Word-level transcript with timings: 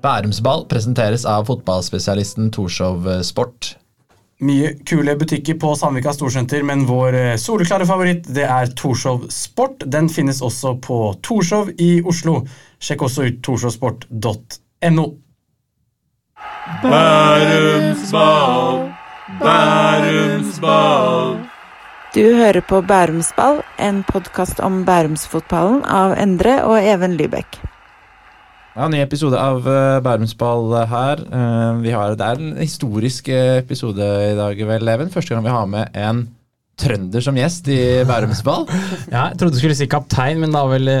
Bærumsball 0.00 0.64
presenteres 0.70 1.26
av 1.28 1.50
fotballspesialisten 1.50 2.48
Torshov 2.54 3.08
Sport. 3.26 3.74
Mye 4.40 4.70
kule 4.88 5.12
butikker 5.20 5.58
på 5.60 5.74
Sandvika 5.76 6.14
Storsenter, 6.16 6.62
men 6.64 6.86
vår 6.88 7.16
eh, 7.18 7.34
soleklare 7.36 7.84
favoritt 7.84 8.24
det 8.32 8.46
er 8.48 8.70
Torshov 8.72 9.26
Sport. 9.28 9.84
Den 9.84 10.08
finnes 10.08 10.40
også 10.40 10.78
på 10.80 11.12
Torshov 11.20 11.68
i 11.76 12.00
Oslo. 12.08 12.38
Sjekk 12.80 13.04
også 13.04 13.26
ut 13.28 13.42
torshovsport.no. 13.44 15.04
Bærumsball, 16.80 18.78
Bærumsball. 19.42 21.36
Du 22.14 22.24
hører 22.40 22.64
på 22.64 22.80
Bærumsball, 22.80 23.60
en 23.78 24.00
podkast 24.08 24.64
om 24.64 24.86
bærumsfotballen 24.88 25.84
av 25.84 26.16
Endre 26.16 26.62
og 26.64 26.80
Even 26.80 27.20
Lybekk. 27.20 27.60
Ja, 28.70 28.86
Ny 28.86 29.00
episode 29.02 29.34
av 29.34 29.64
uh, 29.66 29.98
Bærumsball 30.04 30.76
her. 30.86 31.20
Uh, 31.26 31.80
vi 31.82 31.90
har, 31.90 32.12
det 32.14 32.26
er 32.26 32.38
en 32.38 32.52
historisk 32.60 33.26
episode 33.34 34.04
i 34.28 34.36
dag, 34.38 34.62
vel, 34.68 34.92
Even. 34.92 35.10
Første 35.10 35.34
gang 35.34 35.42
vi 35.42 35.54
har 35.56 35.66
med 35.72 35.98
en 35.98 36.20
trønder 36.80 37.24
som 37.24 37.36
gjest 37.36 37.66
i 37.74 37.80
Bærumsball. 38.06 38.68
ja, 39.14 39.24
jeg 39.32 39.40
trodde 39.40 39.56
du 39.56 39.58
skulle 39.58 39.74
si 39.74 39.90
kaptein, 39.90 40.38
men 40.38 40.54
da 40.54 40.62
har 40.62 40.70
vel 40.70 40.92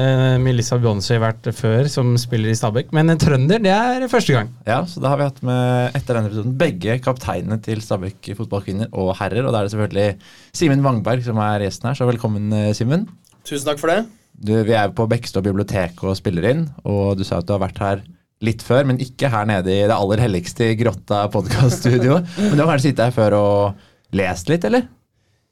Melissa 0.42 0.80
Beyoncé 0.82 1.20
vært 1.22 1.46
før 1.56 1.86
som 1.88 2.12
spiller 2.20 2.50
i 2.50 2.58
Stabæk. 2.58 2.90
Men 2.96 3.14
en 3.14 3.22
trønder, 3.22 3.62
det 3.62 3.72
er 3.72 4.10
første 4.10 4.34
gang. 4.34 4.50
Ja, 4.66 4.82
så 4.90 4.98
da 4.98 5.14
har 5.14 5.22
vi 5.22 5.30
hatt 5.30 5.42
med 5.46 5.94
etter 5.94 6.18
denne 6.18 6.32
episoden 6.32 6.60
begge 6.60 6.98
kapteinene 7.06 7.62
til 7.62 7.86
Stabæk 7.86 8.34
fotballkvinner 8.34 8.90
og 8.90 9.14
herrer. 9.22 9.46
Og 9.46 9.54
da 9.54 9.62
er 9.62 9.70
det 9.70 9.76
selvfølgelig 9.78 10.58
Simen 10.58 10.82
Wangberg 10.84 11.22
som 11.30 11.38
er 11.46 11.70
gjesten 11.70 11.92
her, 11.92 12.02
så 12.02 12.10
velkommen, 12.10 12.50
Simen. 12.74 13.06
Tusen 13.46 13.70
takk 13.70 13.78
for 13.78 13.94
det. 13.94 14.02
Du, 14.32 14.54
vi 14.64 14.76
er 14.76 14.92
på 14.96 15.08
Bekkestad 15.10 15.44
bibliotek 15.44 16.00
og 16.06 16.16
spiller 16.18 16.46
inn, 16.52 16.64
og 16.88 17.18
du 17.18 17.26
sa 17.26 17.40
at 17.40 17.48
du 17.48 17.52
har 17.56 17.64
vært 17.64 17.82
her 17.82 18.04
litt 18.44 18.62
før, 18.64 18.86
men 18.88 19.00
ikke 19.02 19.28
her 19.32 19.48
nede 19.48 19.72
i 19.74 19.82
det 19.84 19.96
aller 19.96 20.22
helligste 20.24 20.72
Grotta 20.80 21.26
podkaststudio. 21.32 22.22
men 22.46 22.56
du 22.56 22.62
har 22.62 22.72
kanskje 22.72 22.90
sittet 22.90 23.10
her 23.10 23.16
før 23.16 23.36
og 23.36 24.16
lest 24.16 24.48
litt, 24.52 24.64
eller? 24.68 24.88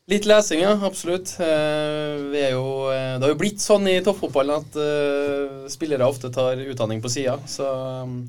Litt 0.08 0.24
lesing, 0.24 0.62
ja. 0.64 0.70
Absolutt. 0.88 1.34
Vi 1.36 2.38
er 2.40 2.54
jo, 2.54 2.88
eh, 2.88 3.18
det 3.18 3.26
har 3.26 3.32
jo 3.34 3.40
blitt 3.42 3.60
sånn 3.60 3.84
i 3.92 3.98
toppfotballen 4.00 4.62
at 4.62 4.78
uh, 4.80 5.66
spillere 5.68 6.06
ofte 6.08 6.30
tar 6.32 6.62
utdanning 6.64 7.02
på 7.04 7.10
sida. 7.12 7.34
Så 7.44 7.66
um, 8.08 8.22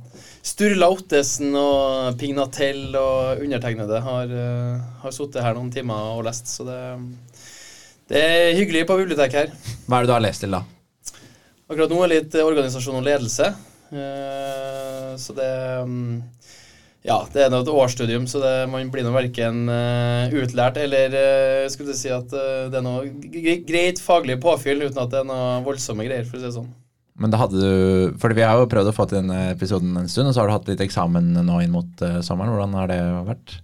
Sturla 0.44 0.89
Ottesen 0.91 1.56
og 1.56 2.19
Pignatell 2.19 2.91
og 3.00 3.45
undertegnede 3.45 4.02
har, 4.03 4.28
uh, 4.28 4.84
har 5.06 5.16
sittet 5.16 5.39
her 5.45 5.56
noen 5.56 5.72
timer 5.72 6.17
og 6.17 6.25
lest, 6.28 6.52
så 6.52 6.67
det 6.67 6.81
det 8.09 8.19
er 8.25 8.55
hyggelig 8.57 8.88
på 8.89 8.97
biblioteket 8.97 9.38
her. 9.38 9.75
Hva 9.85 9.99
er 9.99 10.05
det 10.05 10.09
du 10.09 10.15
har 10.15 10.23
lest 10.25 10.41
til, 10.41 10.55
da? 10.55 10.63
Akkurat 11.69 11.91
nå 11.93 11.99
er 12.02 12.09
det 12.09 12.16
litt 12.17 12.38
organisasjon 12.41 12.97
og 12.97 13.05
ledelse. 13.05 13.51
Uh, 13.93 15.13
så 15.21 15.35
det 15.38 15.49
um, 15.85 16.17
Ja, 17.05 17.19
det 17.33 17.45
er 17.45 17.53
et 17.53 17.69
årsstudium, 17.69 18.25
så 18.29 18.41
det, 18.41 18.53
man 18.73 18.89
blir 18.93 19.05
nå 19.05 19.13
verken 19.13 19.69
uh, 19.69 20.33
utlært 20.33 20.81
eller 20.81 21.13
skulle 21.69 21.93
skulle 21.93 21.97
si 22.01 22.11
at 22.13 22.33
det 22.33 22.81
er 22.81 22.85
noe 22.85 23.05
greit 23.69 24.01
faglig 24.01 24.39
påfyll 24.41 24.83
uten 24.88 24.99
at 25.05 25.13
det 25.13 25.21
er 25.21 25.29
noe 25.29 25.61
voldsomme 25.66 26.05
greier, 26.09 26.25
for 26.25 26.38
å 26.38 26.41
si 26.41 26.49
det 26.49 26.57
sånn. 26.57 26.69
Men 27.19 27.33
da 27.33 27.41
hadde 27.41 27.61
du 27.61 28.19
For 28.21 28.31
vi 28.31 28.45
har 28.47 28.57
jo 28.57 28.69
prøvd 28.71 28.89
å 28.89 28.95
få 28.95 29.05
til 29.09 29.21
denne 29.21 29.49
episoden 29.53 29.97
en 30.01 30.09
stund, 30.09 30.31
og 30.31 30.33
så 30.33 30.41
har 30.41 30.49
du 30.49 30.57
hatt 30.57 30.69
litt 30.71 30.85
eksamen 30.85 31.33
nå 31.45 31.61
inn 31.61 31.73
mot 31.73 32.05
sommeren. 32.25 32.55
Hvordan 32.55 32.77
har 32.79 32.89
det 32.89 33.01
vært? 33.29 33.59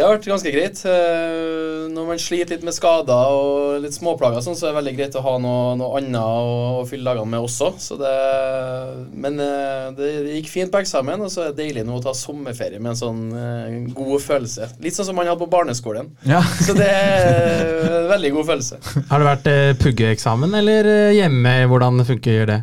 Det 0.00 0.06
har 0.06 0.14
vært 0.16 0.26
ganske 0.30 0.50
greit. 0.54 0.78
Eh, 0.88 1.88
når 1.92 2.06
man 2.08 2.20
sliter 2.22 2.54
litt 2.54 2.62
med 2.64 2.72
skader 2.72 3.34
og 3.36 3.82
litt 3.84 3.92
småplager, 3.92 4.40
sånn, 4.40 4.56
så 4.56 4.64
er 4.64 4.70
det 4.70 4.78
veldig 4.78 4.94
greit 4.96 5.18
å 5.20 5.22
ha 5.26 5.34
noe, 5.44 5.74
noe 5.76 5.98
annet 5.98 6.16
å, 6.16 6.86
fylle 6.88 7.04
dagene 7.04 7.28
med 7.34 7.44
også. 7.44 7.68
Det, 8.00 8.14
men 9.12 9.36
eh, 9.44 9.90
det, 9.98 10.08
gikk 10.38 10.48
fint 10.54 10.72
på 10.72 10.80
eksamen, 10.80 11.20
og 11.20 11.28
så 11.28 11.44
er 11.44 11.52
det 11.52 11.66
deilig 11.66 11.84
nå 11.84 11.98
å 11.98 12.04
ta 12.06 12.16
sommerferie 12.16 12.80
med 12.80 12.94
en 12.94 13.00
sånn 13.02 13.20
uh, 13.34 13.92
god 13.92 14.24
følelse. 14.24 14.70
Litt 14.80 14.96
sånn 14.96 15.10
som 15.10 15.20
man 15.20 15.28
hadde 15.28 15.42
på 15.42 15.52
barneskolen. 15.52 16.08
Ja. 16.24 16.40
Så 16.64 16.72
det 16.80 16.88
er 16.88 17.60
en 18.00 18.08
veldig 18.14 18.32
god 18.38 18.52
følelse. 18.54 18.80
Har 19.12 19.20
det 19.20 19.28
vært 19.28 19.80
puggeeksamen 19.84 20.56
eller 20.62 21.12
hjemme? 21.12 21.58
Hvordan 21.68 22.06
funker 22.08 22.48
det? 22.48 22.62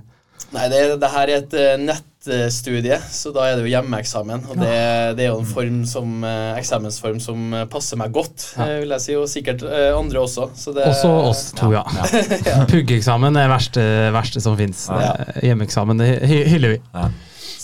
Nei, 0.58 0.70
det, 0.74 0.86
det 1.04 1.14
her 1.14 1.30
er 1.30 1.44
et 1.44 1.58
nett 1.86 2.08
studie, 2.54 2.98
så 3.12 3.32
da 3.36 3.46
er 3.48 3.58
det 3.58 3.66
jo 3.66 3.72
hjemmeeksamen. 3.72 4.46
Og 4.52 4.60
det, 4.60 4.74
det, 5.18 5.26
er 5.26 5.32
jo 5.32 5.42
en 5.42 5.50
form 5.50 5.80
som, 5.90 6.16
eh, 6.28 6.58
eksamensform 6.60 7.20
som 7.24 7.54
eh, 7.54 7.66
passer 7.72 8.00
meg 8.00 8.14
godt, 8.16 8.50
ja. 8.56 8.68
Eh, 8.68 8.82
vil 8.84 8.96
jeg 8.96 9.04
si, 9.04 9.16
og 9.20 9.28
sikkert 9.32 9.66
andre 9.68 10.24
også. 10.24 10.50
Det, 10.76 10.86
også 10.92 11.12
oss 11.30 11.44
to, 11.58 11.72
ja. 11.76 11.84
ja. 12.50 12.60
Puggeeksamen 12.72 13.36
er 13.36 13.48
det 13.48 13.54
verste, 13.56 13.88
verste 14.16 14.44
som 14.44 14.58
fins. 14.60 14.88
Ja. 14.92 15.14
Hjemmeeksamen 15.46 16.04
hyller 16.04 16.78
vi. 16.78 16.82
Ja. 16.94 17.10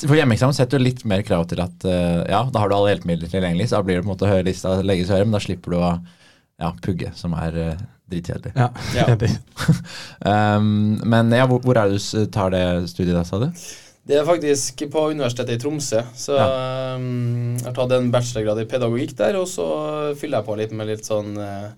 For 0.03 0.18
hjemmeeksamen 0.19 0.56
setter 0.57 0.80
jo 0.80 0.88
litt 0.88 1.06
mer 1.07 1.24
krav 1.24 1.45
til 1.47 1.62
at 1.63 1.85
ja, 1.85 2.41
da 2.51 2.59
har 2.59 2.68
du 2.68 2.75
alle 2.75 2.91
hjelpemidler 2.91 3.30
tilgjengelig, 3.31 3.69
så 3.69 3.80
da 3.80 3.88
blir 3.88 4.00
det 4.00 4.03
på 4.03 4.09
en 4.09 4.16
måte 4.18 4.28
høylista 4.28 4.75
legges 4.84 5.13
høyere, 5.13 5.30
men 5.30 5.38
da 5.38 5.44
slipper 5.44 5.72
du 5.72 5.78
å 5.80 5.91
ja, 6.59 6.74
pugge, 6.84 7.13
som 7.16 7.35
er 7.40 7.56
dritkjedelig. 8.12 8.51
Ja, 8.56 8.69
Ja, 8.95 9.16
um, 10.57 11.00
men 11.06 11.31
ja, 11.31 11.47
hvor, 11.47 11.62
hvor, 11.63 11.78
er 11.80 11.91
det 11.91 12.01
du 12.03 12.25
tar 12.31 12.53
det 12.53 12.66
studiet 12.91 13.16
da, 13.16 13.24
sa 13.28 13.40
du? 13.41 13.50
Det 14.03 14.18
er 14.19 14.25
faktisk 14.28 14.84
på 14.91 15.06
Universitetet 15.14 15.56
i 15.56 15.62
Tromsø. 15.62 16.02
Så 16.19 16.36
ja. 16.36 16.47
um, 17.00 17.53
jeg 17.56 17.69
har 17.69 17.75
tatt 17.78 17.94
en 17.96 18.09
bachelorgrad 18.12 18.59
i 18.64 18.68
pedagogikk 18.68 19.14
der, 19.19 19.38
og 19.40 19.47
så 19.47 19.68
fyller 20.19 20.41
jeg 20.41 20.47
på 20.50 20.58
litt 20.59 20.74
med 20.75 20.90
litt 20.91 21.08
sånn 21.08 21.38
uh, 21.40 21.72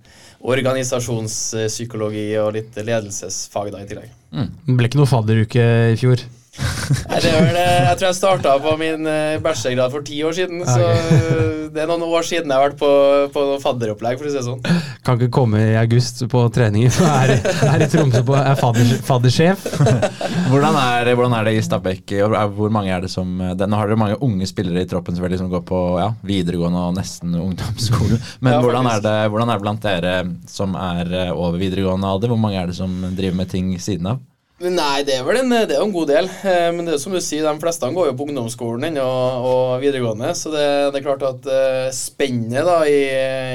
organisasjonspsykologi 0.46 2.26
og 2.42 2.56
litt 2.58 2.80
ledelsesfag 2.82 3.70
da 3.76 3.84
i 3.84 3.90
tillegg. 3.92 4.10
Mm. 4.34 4.50
Det 4.66 4.78
ble 4.80 4.90
ikke 4.90 5.02
noe 5.04 5.12
fadderuke 5.12 5.68
i 5.94 6.00
fjor? 6.02 6.26
Nei, 6.56 7.20
det 7.20 7.32
er 7.32 7.42
vel, 7.42 7.58
Jeg 7.60 7.98
tror 7.98 8.08
jeg 8.08 8.18
starta 8.18 8.56
på 8.64 8.76
min 8.80 9.08
eh, 9.10 9.38
bachelorgrad 9.44 9.94
for 9.94 10.06
ti 10.06 10.22
år 10.26 10.36
siden. 10.38 10.64
Så 10.68 10.82
eh, 10.86 11.66
det 11.74 11.84
er 11.84 11.90
noen 11.90 12.06
år 12.08 12.26
siden 12.28 12.52
jeg 12.52 12.60
har 12.60 12.70
vært 12.70 12.80
på, 12.80 12.92
på 13.36 13.46
fadderopplegg, 13.64 14.20
for 14.20 14.30
å 14.30 14.34
si 14.34 14.40
det 14.40 14.46
sånn. 14.46 14.62
Kan 15.06 15.20
ikke 15.20 15.34
komme 15.36 15.62
i 15.62 15.76
august 15.80 16.24
på 16.32 16.44
treninger, 16.56 16.94
for 16.96 17.10
jeg 17.10 17.40
er, 17.40 17.50
er 17.74 17.86
i 17.86 17.90
Tromsø 17.92 18.24
på 18.26 18.38
er 18.40 18.60
fadder, 18.60 18.94
faddersjef. 19.06 19.66
hvordan, 20.52 20.80
er, 20.80 21.12
hvordan 21.14 21.38
er 21.40 21.50
det 21.50 21.56
i 21.58 21.66
Stabæk? 21.66 22.16
Hvor 22.56 22.74
mange 22.74 22.94
er 22.96 23.06
det 23.06 23.12
som 23.14 23.36
det, 23.58 23.68
Nå 23.70 23.80
har 23.80 23.90
dere 23.90 24.00
mange 24.00 24.20
unge 24.26 24.48
spillere 24.50 24.86
i 24.86 24.90
troppen 24.90 25.18
som 25.18 25.26
som 25.26 25.50
går 25.50 25.64
på 25.68 25.80
ja, 26.00 26.12
videregående 26.26 26.84
og 26.90 26.96
nesten 26.98 27.36
ungdomsskolen. 27.36 28.22
Men 28.46 28.56
ja, 28.56 28.62
hvordan, 28.64 28.90
er 28.92 29.04
det, 29.04 29.18
hvordan 29.34 29.52
er 29.52 29.60
det 29.60 29.66
blant 29.66 29.86
dere 29.86 30.14
som 30.50 30.78
er 30.80 31.12
eh, 31.12 31.34
over 31.34 31.60
videregående 31.62 32.10
alder? 32.10 32.32
Hvor 32.32 32.42
mange 32.42 32.62
er 32.62 32.72
det 32.72 32.78
som 32.78 32.94
driver 33.18 33.38
med 33.42 33.52
ting 33.52 33.74
siden 33.82 34.14
av? 34.14 34.24
Nei, 34.56 35.02
det 35.04 35.18
er 35.18 35.26
vel 35.28 35.42
en, 35.42 35.50
er 35.52 35.68
en 35.76 35.92
god 35.92 36.08
del. 36.14 36.30
Eh, 36.48 36.70
men 36.72 36.88
det 36.88 36.94
er 36.96 37.00
som 37.02 37.12
du 37.12 37.20
sier, 37.20 37.44
de 37.44 37.60
fleste 37.60 37.90
går 37.92 38.08
jo 38.08 38.14
på 38.16 38.28
ungdomsskolen 38.30 38.96
og, 39.04 39.48
og 39.50 39.82
videregående. 39.84 40.30
Så 40.40 40.48
det, 40.54 40.64
det, 40.94 41.02
er 41.02 41.04
klart 41.04 41.26
at 41.28 41.50
uh, 41.52 41.92
spennet 41.92 42.64
i, 42.88 43.02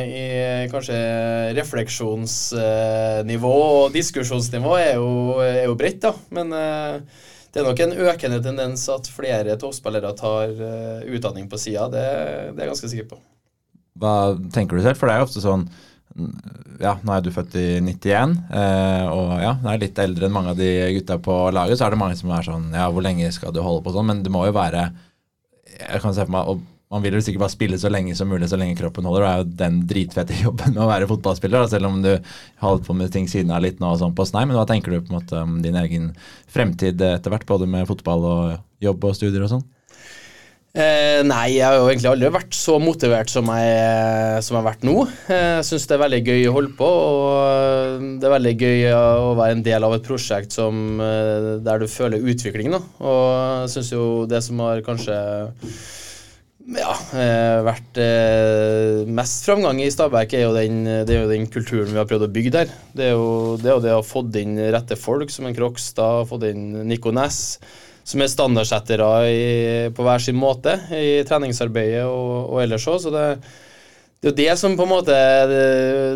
i, 0.04 0.24
kanskje 0.68 0.98
refleksjonsnivå 1.56 3.54
og 3.80 3.96
diskusjonsnivå 3.96 4.76
er 4.76 5.00
jo, 5.00 5.40
jo 5.40 5.72
bredt, 5.80 6.04
da. 6.04 6.12
Men 6.36 6.52
uh, 6.52 7.00
det 7.48 7.62
er 7.62 7.70
nok 7.70 7.80
en 7.86 7.96
økende 8.04 8.44
tendens 8.44 8.84
at 8.92 9.08
flere 9.08 9.56
toppspillere 9.58 10.12
tar 10.20 10.52
utdanning 11.08 11.48
på 11.50 11.58
sida. 11.58 11.88
Det, 11.90 12.04
det 12.52 12.60
er 12.60 12.66
jeg 12.66 12.74
ganske 12.74 12.92
sikker 12.92 13.08
på. 13.14 13.22
Hva 14.00 14.36
tenker 14.52 14.76
du 14.76 14.84
selv? 14.84 15.00
For 15.00 15.08
det 15.08 15.16
er 15.16 15.24
jo 15.24 15.30
ofte 15.32 15.42
sånn 15.42 15.64
ja, 16.80 16.96
nå 17.04 17.12
er 17.14 17.22
du 17.22 17.30
født 17.34 17.54
i 17.60 17.66
91, 17.84 18.34
eh, 18.50 19.04
og 19.12 19.30
ja, 19.38 19.52
du 19.60 19.68
er 19.70 19.80
litt 19.82 20.00
eldre 20.02 20.26
enn 20.26 20.34
mange 20.34 20.54
av 20.54 20.58
de 20.58 20.70
gutta 20.96 21.20
på 21.22 21.36
laget. 21.54 21.78
Så 21.78 21.86
er 21.86 21.94
det 21.94 22.00
mange 22.00 22.18
som 22.18 22.32
er 22.34 22.46
sånn 22.46 22.66
Ja, 22.74 22.88
hvor 22.90 23.04
lenge 23.04 23.30
skal 23.34 23.54
du 23.54 23.62
holde 23.62 23.84
på 23.86 23.94
sånn? 23.94 24.08
Men 24.10 24.24
det 24.26 24.32
må 24.34 24.42
jo 24.48 24.56
være 24.56 24.88
Jeg 25.70 26.02
kan 26.02 26.14
se 26.16 26.26
for 26.26 26.34
meg 26.34 26.50
og 26.50 26.64
Man 26.90 27.04
vil 27.04 27.14
jo 27.14 27.22
sikkert 27.22 27.44
bare 27.44 27.54
spille 27.54 27.78
så 27.78 27.86
lenge 27.92 28.16
som 28.18 28.26
mulig, 28.26 28.48
så 28.50 28.58
lenge 28.58 28.74
kroppen 28.74 29.06
holder. 29.06 29.22
Det 29.22 29.30
er 29.30 29.42
jo 29.42 29.58
den 29.60 29.76
dritfette 29.92 30.38
jobben 30.44 30.74
med 30.74 30.82
å 30.82 30.88
være 30.90 31.06
fotballspiller, 31.06 31.68
selv 31.70 31.86
om 31.86 32.00
du 32.02 32.16
holder 32.64 32.88
på 32.88 32.96
med 32.98 33.12
ting 33.14 33.28
siden 33.30 33.52
av 33.54 33.62
litt 33.62 33.78
nå 33.78 33.92
og 33.92 34.00
sånn 34.00 34.16
på 34.18 34.26
snei. 34.26 34.42
Men 34.42 34.58
hva 34.58 34.64
tenker 34.66 34.90
du 34.90 34.98
på 34.98 35.12
en 35.12 35.20
måte 35.20 35.38
om 35.38 35.60
din 35.62 35.78
egen 35.78 36.08
fremtid 36.50 36.98
etter 36.98 37.30
hvert, 37.30 37.46
både 37.46 37.70
med 37.70 37.86
fotball 37.86 38.26
og 38.26 38.42
jobb 38.82 39.06
og 39.06 39.14
studier 39.14 39.46
og 39.46 39.52
sånn? 39.52 39.62
Eh, 40.70 41.24
nei, 41.26 41.56
jeg 41.56 41.64
har 41.66 41.80
jo 41.80 41.88
egentlig 41.90 42.08
aldri 42.12 42.28
vært 42.30 42.52
så 42.54 42.76
motivert 42.78 43.30
som 43.32 43.48
jeg, 43.50 44.42
som 44.46 44.54
jeg 44.54 44.60
har 44.60 44.68
vært 44.68 44.84
nå. 44.86 44.92
Eh, 45.26 45.46
jeg 45.56 45.64
syns 45.66 45.88
det 45.90 45.96
er 45.96 46.02
veldig 46.04 46.20
gøy 46.28 46.44
å 46.46 46.52
holde 46.54 46.76
på, 46.78 46.90
og 46.90 48.04
det 48.22 48.28
er 48.28 48.34
veldig 48.36 48.52
gøy 48.54 48.84
å 48.94 49.32
være 49.40 49.56
en 49.56 49.64
del 49.66 49.88
av 49.88 49.96
et 49.96 50.06
prosjekt 50.06 50.54
som, 50.54 51.00
eh, 51.02 51.48
der 51.66 51.82
du 51.82 51.88
føler 51.90 52.22
utvikling. 52.22 52.70
Da. 52.76 52.80
Og 53.02 53.26
jeg 53.64 53.74
syns 53.74 53.90
jo 53.96 54.04
det 54.30 54.44
som 54.46 54.62
har 54.62 54.84
kanskje 54.86 55.18
ja, 56.70 56.94
eh, 57.18 57.58
vært 57.66 58.02
mest 59.10 59.50
framgang 59.50 59.82
i 59.82 59.90
Stabæk, 59.90 60.38
er 60.38 60.46
jo, 60.46 60.54
den, 60.54 60.84
det 60.86 61.16
er 61.16 61.24
jo 61.24 61.34
den 61.34 61.50
kulturen 61.50 61.90
vi 61.90 61.98
har 61.98 62.06
prøvd 62.06 62.28
å 62.28 62.32
bygge 62.38 62.54
der. 62.60 62.74
Det 62.94 63.10
er 63.10 63.16
jo 63.18 63.58
det 63.58 63.74
å 63.74 63.82
ha 63.98 64.06
fått 64.06 64.38
inn 64.38 64.54
rette 64.70 64.94
folk, 64.94 65.34
som 65.34 65.50
en 65.50 65.58
Krokstad, 65.58 66.28
fått 66.30 66.46
inn 66.52 66.84
Nico 66.86 67.10
Næss 67.10 67.56
som 68.04 68.22
er 68.22 68.30
standardsettere 68.32 69.08
på 69.96 70.06
hver 70.06 70.22
sin 70.22 70.38
måte 70.38 70.76
i 70.96 71.20
treningsarbeidet 71.28 72.06
og, 72.06 72.54
og 72.54 72.62
ellers 72.62 72.86
òg. 72.90 73.00
Så 73.04 73.12
det, 73.14 73.26
det, 74.20 74.28
er 74.28 74.30
jo 74.30 74.36
det 74.40 74.56
som 74.60 74.76
på 74.78 74.86
en 74.86 74.92
måte 74.92 75.16
Det, 75.50 75.64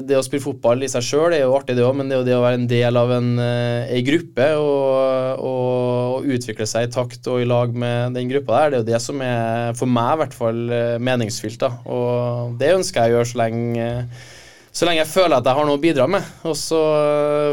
det 0.08 0.18
å 0.18 0.24
spille 0.26 0.44
fotball 0.44 0.84
i 0.84 0.90
seg 0.90 1.06
sjøl 1.06 1.36
er 1.36 1.44
jo 1.44 1.54
artig, 1.56 1.76
det 1.78 1.86
òg, 1.86 1.96
men 2.00 2.10
det 2.10 2.16
er 2.16 2.22
jo 2.22 2.28
det 2.28 2.36
å 2.38 2.44
være 2.44 2.60
en 2.62 2.70
del 2.70 3.00
av 3.00 3.14
en, 3.18 3.30
ei 3.40 4.02
gruppe 4.06 4.50
og, 4.60 5.44
og, 5.44 5.94
og 6.24 6.30
utvikle 6.34 6.66
seg 6.68 6.88
i 6.88 6.92
takt 6.94 7.26
og 7.30 7.42
i 7.42 7.48
lag 7.48 7.74
med 7.76 8.16
den 8.16 8.30
gruppa 8.30 8.64
der, 8.64 8.70
det 8.70 8.76
er 8.76 8.84
jo 8.84 8.90
det 8.92 9.02
som 9.04 9.24
er 9.24 9.74
for 9.78 9.90
meg 9.90 10.14
i 10.14 10.22
hvert 10.22 10.38
fall 10.38 10.62
eh, 10.72 10.96
meningsfylt. 11.02 11.60
da, 11.60 11.72
Og 11.84 12.56
det 12.60 12.74
ønsker 12.78 13.04
jeg 13.04 13.12
å 13.12 13.18
gjøre 13.18 13.30
så 13.32 13.40
lenge 13.44 13.88
så 14.74 14.88
lenge 14.88 14.98
jeg 15.04 15.10
føler 15.12 15.36
at 15.38 15.46
jeg 15.46 15.54
har 15.54 15.68
noe 15.68 15.78
å 15.78 15.82
bidra 15.82 16.08
med. 16.10 16.24
Og 16.50 16.56
så 16.58 16.80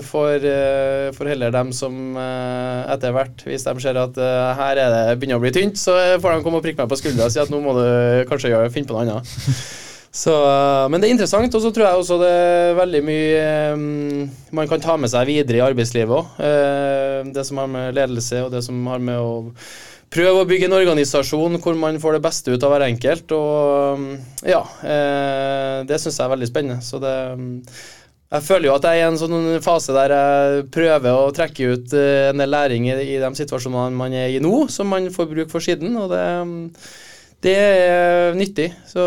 får, 0.08 0.48
får 1.14 1.30
heller 1.30 1.54
dem 1.54 1.70
som 1.76 2.18
etter 2.18 3.14
hvert, 3.14 3.46
hvis 3.46 3.68
de 3.68 3.76
ser 3.84 4.00
at 4.02 4.18
her 4.58 4.82
er 4.82 4.96
det 4.96 5.20
begynner 5.22 5.38
å 5.38 5.44
bli 5.44 5.54
tynt, 5.54 5.78
så 5.78 6.00
får 6.18 6.40
de 6.40 6.48
komme 6.48 6.58
og 6.58 6.66
prikke 6.66 6.82
meg 6.82 6.90
på 6.90 6.98
skuldra 6.98 7.30
og 7.30 7.36
si 7.36 7.44
at 7.44 7.54
nå 7.54 7.62
må 7.62 7.78
du 7.78 7.86
kanskje 8.32 8.56
gjøre, 8.56 8.74
finne 8.74 8.90
på 8.90 8.98
noe 8.98 9.06
annet. 9.06 9.38
Så, 10.12 10.34
men 10.92 11.00
det 11.00 11.08
er 11.08 11.14
interessant, 11.16 11.54
og 11.56 11.62
så 11.64 11.70
tror 11.72 11.86
jeg 11.88 12.00
også 12.02 12.18
det 12.20 12.30
er 12.36 12.74
veldig 12.76 13.00
mye 13.08 13.44
um, 13.80 14.26
man 14.52 14.68
kan 14.68 14.82
ta 14.84 14.98
med 15.00 15.08
seg 15.12 15.30
videre 15.30 15.62
i 15.62 15.64
arbeidslivet 15.64 16.12
òg. 16.12 16.34
Uh, 16.36 17.30
det 17.32 17.46
som 17.48 17.62
har 17.62 17.70
med 17.72 17.96
ledelse 17.96 18.42
og 18.44 18.52
det 18.52 18.60
som 18.66 18.82
har 18.92 19.00
med 19.00 19.16
å 19.24 19.38
prøve 20.12 20.44
å 20.44 20.48
bygge 20.50 20.68
en 20.68 20.78
organisasjon 20.78 21.58
hvor 21.64 21.80
man 21.80 22.00
får 22.02 22.18
det 22.18 22.26
beste 22.26 22.54
ut 22.54 22.68
av 22.68 22.74
hver 22.74 22.88
enkelt. 22.90 23.34
Og 23.38 24.46
ja, 24.48 24.62
uh, 24.62 25.82
det 25.88 26.00
syns 26.02 26.20
jeg 26.20 26.26
er 26.28 26.34
veldig 26.36 26.52
spennende. 26.52 26.86
Så 26.86 27.02
det 27.04 27.16
um, 27.36 27.50
jeg 28.32 28.46
føler 28.48 28.70
jo 28.70 28.76
at 28.78 28.86
jeg 28.88 28.96
er 28.96 29.02
i 29.02 29.08
en 29.10 29.18
sånn 29.20 29.48
fase 29.60 29.92
der 29.92 30.14
jeg 30.16 30.68
prøver 30.72 31.18
å 31.20 31.34
trekke 31.36 31.74
ut 31.74 31.96
en 32.00 32.40
del 32.40 32.54
læring 32.54 32.86
i, 32.88 33.18
de 33.20 33.32
situasjonene 33.36 33.92
man 34.00 34.16
er 34.16 34.32
i 34.32 34.38
nå, 34.40 34.70
som 34.72 34.88
man 34.88 35.10
får 35.12 35.28
bruk 35.34 35.52
for 35.52 35.60
siden. 35.60 35.98
og 36.00 36.14
det 36.14 36.22
det 37.42 37.56
er 37.58 38.38
nyttig. 38.38 38.70
Så 38.90 39.02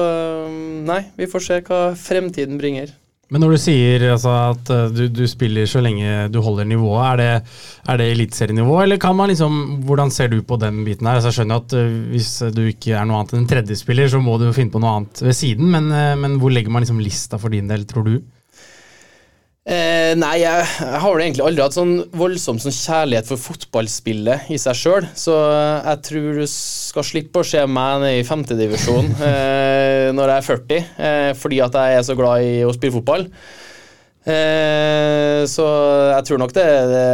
nei, 0.87 1.05
vi 1.19 1.31
får 1.31 1.47
se 1.47 1.61
hva 1.69 1.81
fremtiden 1.99 2.59
bringer. 2.59 2.91
Men 3.33 3.41
når 3.41 3.55
du 3.55 3.61
sier 3.63 4.05
altså, 4.13 4.33
at 4.53 4.71
eh, 4.75 4.91
du, 4.93 5.03
du, 5.13 5.23
spiller 5.31 5.69
så 5.71 5.81
lenge 5.85 6.29
du 6.33 6.41
holder 6.45 6.69
nivået, 6.69 7.01
er 7.07 7.21
det, 7.21 7.57
er 7.89 8.01
det 8.01 8.09
eliteserienivå, 8.13 8.77
eller 8.83 9.01
kan 9.01 9.17
man 9.17 9.33
liksom 9.33 9.57
Hvordan 9.89 10.13
ser 10.13 10.31
du 10.33 10.41
på 10.45 10.59
den 10.61 10.83
biten 10.87 11.09
her? 11.09 11.19
Altså, 11.19 11.33
jeg 11.33 11.39
skjønner 11.41 11.63
at 11.63 11.77
uh, 11.79 11.97
hvis 12.13 12.31
du 12.55 12.63
ikke 12.69 12.95
er 12.99 13.09
noe 13.09 13.23
annet 13.23 13.35
enn 13.35 13.45
en 13.45 13.51
tredjespiller, 13.51 14.11
så 14.13 14.21
må 14.23 14.37
du 14.41 14.51
finne 14.57 14.73
på 14.75 14.83
noe 14.83 14.99
annet 15.01 15.25
ved 15.25 15.37
siden, 15.37 15.71
men, 15.73 15.91
uh, 15.93 16.15
men 16.21 16.39
hvor 16.43 16.53
legger 16.53 16.75
man 16.75 16.85
liksom 16.85 17.03
lista 17.03 17.41
for 17.41 17.55
din 17.55 17.71
del, 17.71 17.87
tror 17.89 18.07
du? 18.09 18.19
Eh, 19.65 20.13
nei, 20.21 20.43
jeg, 20.43 20.65
jeg, 20.77 20.99
har 21.01 21.21
egentlig 21.25 21.41
aldri 21.47 21.63
hatt 21.65 21.73
sånn 21.73 21.95
voldsom 22.13 22.59
sånn 22.61 22.75
kjærlighet 22.77 23.31
for 23.31 23.41
fotballspillet 23.41 24.51
i 24.53 24.59
seg 24.61 24.77
sjøl, 24.77 25.07
så 25.17 25.39
jeg 25.39 26.03
tror 26.05 26.27
du 26.37 26.45
skal 26.53 27.07
slippe 27.09 27.41
å 27.41 27.47
se 27.49 27.63
meg 27.65 28.03
nede 28.03 28.19
i 28.21 28.27
femtedivisjon 28.29 29.09
eh, 29.25 30.11
når 30.13 30.35
jeg 30.35 30.37
er 30.37 30.49
40, 30.51 30.91
eh, 31.09 31.31
fordi 31.41 31.63
at 31.65 31.79
jeg 31.81 31.97
er 31.97 32.05
så 32.05 32.19
glad 32.19 32.45
i 32.45 32.59
å 32.69 32.75
spille 32.77 32.99
fotball. 32.99 33.25
Eh, 34.25 35.43
så 35.53 35.65
jeg 36.09 36.25
tror 36.25 36.39
nok 36.41 36.53
det, 36.57 36.65
det, 36.89 37.09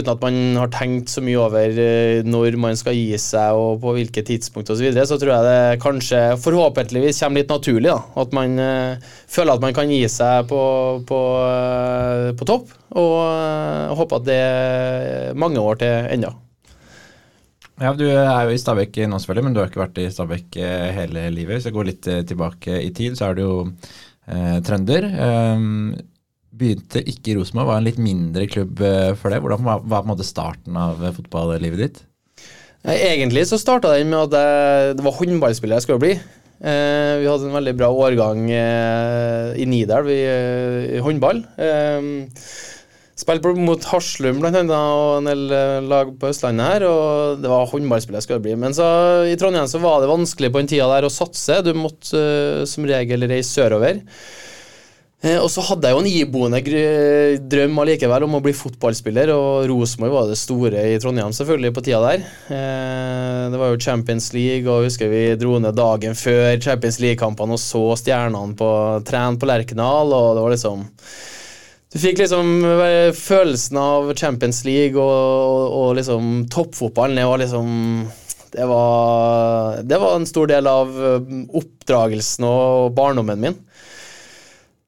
uten 0.00 0.10
at 0.10 0.24
man 0.24 0.38
har 0.58 0.72
tenkt 0.74 1.12
så 1.12 1.22
mye 1.22 1.38
over 1.38 1.78
eh, 1.78 2.26
når 2.26 2.58
man 2.58 2.74
skal 2.78 2.96
gi 2.98 3.14
seg 3.22 3.54
og 3.54 3.78
på 3.84 3.92
hvilke 3.94 4.24
tidspunkt 4.26 4.72
osv., 4.72 4.80
så, 4.80 4.86
videre, 4.88 5.06
så 5.06 5.18
tror 5.20 5.30
jeg 5.36 5.46
det 5.46 5.78
kanskje 5.84 6.24
forhåpentligvis 6.42 7.22
kommer 7.22 7.44
litt 7.44 7.54
naturlig. 7.54 7.92
da, 7.92 8.02
At 8.24 8.34
man 8.34 8.58
eh, 8.58 9.14
føler 9.30 9.54
at 9.54 9.62
man 9.62 9.78
kan 9.78 9.94
gi 9.94 10.02
seg 10.10 10.50
på, 10.50 10.60
på, 11.06 11.22
på 12.34 12.50
topp. 12.50 12.76
Og 12.98 13.94
håper 14.00 14.18
at 14.18 14.26
det 14.26 14.42
er 14.42 15.36
mange 15.38 15.62
år 15.62 15.78
til 15.78 16.10
enda. 16.16 16.34
Ja, 17.80 17.94
Du 17.94 18.08
er 18.10 18.48
jo 18.48 18.52
i 18.52 18.58
Stabæk 18.60 18.98
nå, 19.06 19.20
selvfølgelig, 19.22 19.44
men 19.46 19.54
du 19.54 19.60
har 19.62 19.70
ikke 19.70 19.86
vært 19.86 20.02
i 20.02 20.10
Stabæk 20.10 20.58
hele 20.98 21.28
livet. 21.30 21.60
Hvis 21.60 21.70
jeg 21.70 21.78
går 21.78 21.92
litt 21.94 22.08
tilbake 22.26 22.82
i 22.82 22.90
tid, 22.90 23.14
så 23.14 23.30
er 23.30 23.38
du 23.38 23.44
jo 23.46 23.54
trønder. 24.66 25.06
Begynte 26.60 27.00
ikke 27.08 27.32
i 27.32 27.38
Rosenborg, 27.38 27.70
var 27.70 27.80
en 27.80 27.86
litt 27.88 28.00
mindre 28.02 28.44
klubb 28.50 28.82
eh, 28.84 29.14
for 29.16 29.32
det. 29.32 29.40
Hvordan 29.40 29.64
var, 29.64 29.80
på 29.80 30.00
en 30.02 30.10
måte 30.10 30.26
starten 30.28 30.76
av 30.76 31.00
eh, 31.00 31.14
fotballivet 31.16 31.80
ditt? 31.80 32.00
Egentlig 32.84 33.46
så 33.48 33.58
starta 33.60 33.92
den 33.92 34.12
med 34.12 34.30
at 34.30 34.96
det 34.96 35.04
var 35.04 35.16
håndballspiller 35.16 35.78
jeg 35.78 35.84
skulle 35.84 36.02
bli. 36.02 36.12
Eh, 36.16 37.12
vi 37.20 37.28
hadde 37.28 37.48
en 37.48 37.56
veldig 37.56 37.74
bra 37.76 37.88
årgang 37.92 38.42
i 38.52 39.66
Nidelv 39.68 40.08
i, 40.12 41.00
håndball. 41.04 41.42
Spilte 43.20 43.52
mot 43.56 43.84
Haslum 43.88 44.40
blant 44.40 44.56
og 44.72 45.18
en 45.18 45.28
del 45.28 45.42
lag 45.88 46.12
på 46.20 46.28
Østlandet 46.32 46.72
her. 46.74 46.86
og 46.88 47.40
Det 47.40 47.52
var 47.52 47.68
håndballspill 47.72 48.16
jeg 48.16 48.28
skulle 48.28 48.44
bli. 48.44 48.56
Men 48.60 48.76
så, 48.76 48.90
i 49.28 49.36
Trondheim 49.40 49.68
så 49.68 49.80
var 49.80 50.00
det 50.00 50.12
vanskelig 50.12 50.52
på 50.52 50.60
den 50.60 50.72
tida 50.72 50.88
der 50.92 51.08
å 51.08 51.12
satse. 51.12 51.60
Du 51.64 51.72
måtte 51.76 52.68
som 52.68 52.88
regel 52.88 53.28
reise 53.28 53.52
sørover. 53.52 54.04
Eh, 55.20 55.36
og 55.36 55.50
så 55.52 55.60
hadde 55.66 55.84
jeg 55.84 55.92
jo 55.92 56.00
en 56.00 56.06
iboende 56.08 56.60
drøm 57.52 57.80
allikevel 57.82 58.24
om 58.24 58.38
å 58.38 58.42
bli 58.44 58.54
fotballspiller, 58.56 59.28
og 59.34 59.66
Rosenborg 59.68 60.14
var 60.14 60.30
det 60.30 60.38
store 60.40 60.84
i 60.94 60.94
Trondheim 61.02 61.34
selvfølgelig 61.36 61.74
på 61.76 61.82
tida 61.84 62.00
der. 62.06 62.24
Eh, 62.48 63.42
det 63.52 63.60
var 63.60 63.74
jo 63.74 63.82
Champions 63.84 64.30
League, 64.32 64.64
og 64.64 64.86
husker 64.88 65.12
vi 65.12 65.26
dro 65.40 65.58
ned 65.60 65.76
dagen 65.76 66.16
før 66.16 66.56
Champions 66.64 67.02
League-kampene 67.04 67.58
og 67.58 67.60
så 67.60 67.84
stjernene 68.00 68.56
på 68.56 68.70
tren 69.10 69.36
på 69.36 69.50
Lerkendal, 69.50 70.16
og 70.16 70.38
det 70.38 70.46
var 70.46 70.56
liksom 70.56 70.88
du 71.90 71.98
fikk 71.98 72.20
liksom 72.22 72.64
eh, 72.70 73.10
følelsen 73.18 73.76
av 73.82 74.12
Champions 74.14 74.62
League 74.64 74.94
og, 74.94 75.10
og, 75.10 75.62
og 75.74 75.94
liksom 75.98 76.44
toppfotballen. 76.54 77.18
Det 77.18 77.26
var 77.26 77.42
liksom 77.42 77.72
det 78.54 78.66
var, 78.66 79.82
det 79.86 79.98
var 80.00 80.14
en 80.16 80.26
stor 80.26 80.48
del 80.50 80.66
av 80.70 80.88
oppdragelsen 81.60 82.46
og 82.46 82.94
barndommen 82.96 83.42
min. 83.42 83.58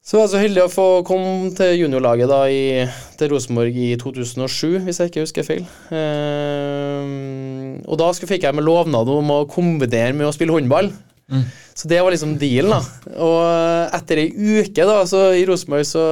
Så 0.03 0.17
var 0.17 0.25
jeg 0.25 0.33
så 0.33 0.39
heldig 0.41 0.63
å 0.65 0.71
få 0.71 0.85
komme 1.07 1.47
til 1.55 1.77
juniorlaget 1.79 2.27
da 2.27 2.41
i, 2.51 2.83
til 3.15 3.29
Rosenborg 3.31 3.77
i 3.79 3.93
2007, 4.01 4.81
hvis 4.83 4.97
jeg 4.99 5.09
ikke 5.09 5.23
husker 5.23 5.45
feil. 5.47 5.61
Ehm, 5.95 7.77
og 7.87 8.01
da 8.01 8.09
fikk 8.11 8.43
jeg 8.43 8.57
med 8.57 8.67
lovnad 8.67 9.07
om 9.07 9.31
å 9.31 9.37
kombinere 9.47 10.11
med 10.11 10.27
å 10.27 10.33
spille 10.35 10.51
håndball. 10.51 10.89
Mm. 11.31 11.45
Så 11.71 11.87
det 11.87 12.01
var 12.03 12.11
liksom 12.11 12.33
dealen, 12.41 12.73
da. 12.75 13.13
Og 13.15 13.95
etter 13.95 14.19
ei 14.25 14.57
uke 14.59 14.87
da, 14.89 14.97
så 15.07 15.21
i 15.39 15.45
Rosenborg 15.47 15.87
så 15.87 16.03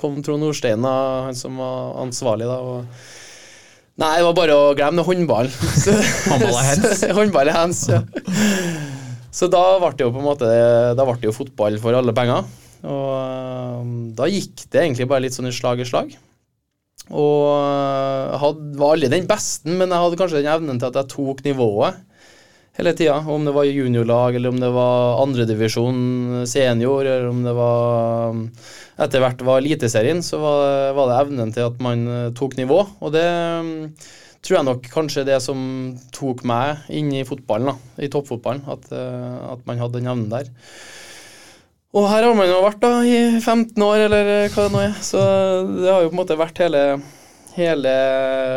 kom 0.00 0.16
Trond 0.24 0.40
Nordstein, 0.40 0.80
da, 0.80 0.94
han 1.26 1.36
som 1.36 1.60
var 1.60 2.00
ansvarlig, 2.06 2.48
da. 2.48 2.56
og 2.56 4.00
Nei, 4.00 4.14
det 4.16 4.24
var 4.30 4.38
bare 4.38 4.56
å 4.56 4.72
glemme 4.72 5.04
håndball. 5.04 5.52
håndball 6.30 6.56
er 6.56 6.70
hands? 6.70 7.04
håndball 7.20 7.52
er 7.52 7.58
hands, 7.58 7.84
ja. 7.92 8.00
Så 9.36 9.46
da 9.52 9.76
ble 9.76 9.92
det 9.92 10.08
jo 10.08 10.10
på 10.10 10.18
en 10.18 10.26
måte 10.26 10.48
Da 10.98 11.04
ble 11.04 11.20
det 11.20 11.28
jo 11.28 11.36
fotball 11.36 11.76
for 11.78 11.94
alle 11.94 12.16
penger. 12.16 12.48
Og 12.86 13.82
um, 13.82 13.94
da 14.16 14.28
gikk 14.30 14.66
det 14.72 14.84
egentlig 14.84 15.08
bare 15.10 15.26
litt 15.26 15.36
sånn 15.36 15.50
i 15.50 15.54
slag 15.54 15.82
i 15.82 15.88
slag. 15.88 16.14
Og 17.10 17.42
uh, 17.50 18.52
var 18.78 18.94
aldri 18.94 19.10
den 19.12 19.26
beste, 19.28 19.68
men 19.68 19.90
jeg 19.90 20.04
hadde 20.04 20.20
kanskje 20.20 20.40
den 20.40 20.52
evnen 20.52 20.78
til 20.80 20.92
at 20.92 21.00
jeg 21.00 21.12
tok 21.14 21.42
nivået 21.46 21.98
hele 22.78 22.94
tida. 22.96 23.18
Om 23.26 23.48
det 23.48 23.54
var 23.56 23.68
juniorlag, 23.68 24.38
eller 24.38 24.54
om 24.54 24.60
det 24.60 24.70
var 24.74 25.20
andredivisjon 25.24 26.44
senior, 26.48 27.04
eller 27.04 27.28
om 27.30 27.42
det 27.44 27.54
var 27.56 28.30
um, 28.36 28.46
etter 29.00 29.24
hvert 29.24 29.44
var 29.46 29.60
Eliteserien, 29.62 30.22
så 30.24 30.40
var, 30.42 30.94
var, 30.96 31.10
det 31.10 31.20
evnen 31.24 31.52
til 31.56 31.68
at 31.68 31.82
man 31.82 32.06
uh, 32.08 32.32
tok 32.36 32.56
nivå. 32.60 32.82
Og 33.00 33.14
det 33.16 33.26
um, 33.26 33.74
tror 34.40 34.60
jeg 34.60 34.68
nok 34.70 34.88
kanskje 34.92 35.26
det 35.28 35.40
som 35.44 35.60
tok 36.16 36.44
meg 36.48 36.88
inn 36.96 37.12
i 37.16 37.26
fotballen, 37.28 37.72
da, 37.72 38.04
i 38.04 38.10
toppfotballen. 38.12 38.64
At, 38.70 38.88
uh, 38.94 39.56
at 39.56 39.68
man 39.68 39.82
hadde 39.82 39.98
den 39.98 40.10
evnen 40.12 40.32
der. 40.32 40.50
Og 41.90 42.06
her 42.06 42.22
har 42.22 42.36
man 42.38 42.46
jo 42.46 42.60
vært 42.62 42.82
da 42.84 42.90
i 43.02 43.16
15 43.40 43.82
år, 43.82 44.04
eller 44.06 44.28
hva 44.52 44.66
det 44.66 44.74
nå 44.74 44.82
er. 44.84 44.92
Så 45.02 45.22
det 45.66 45.88
har 45.90 46.04
jo 46.04 46.12
på 46.12 46.14
en 46.14 46.20
måte 46.20 46.38
vært 46.38 46.62
hele, 46.62 46.84
hele 47.56 47.94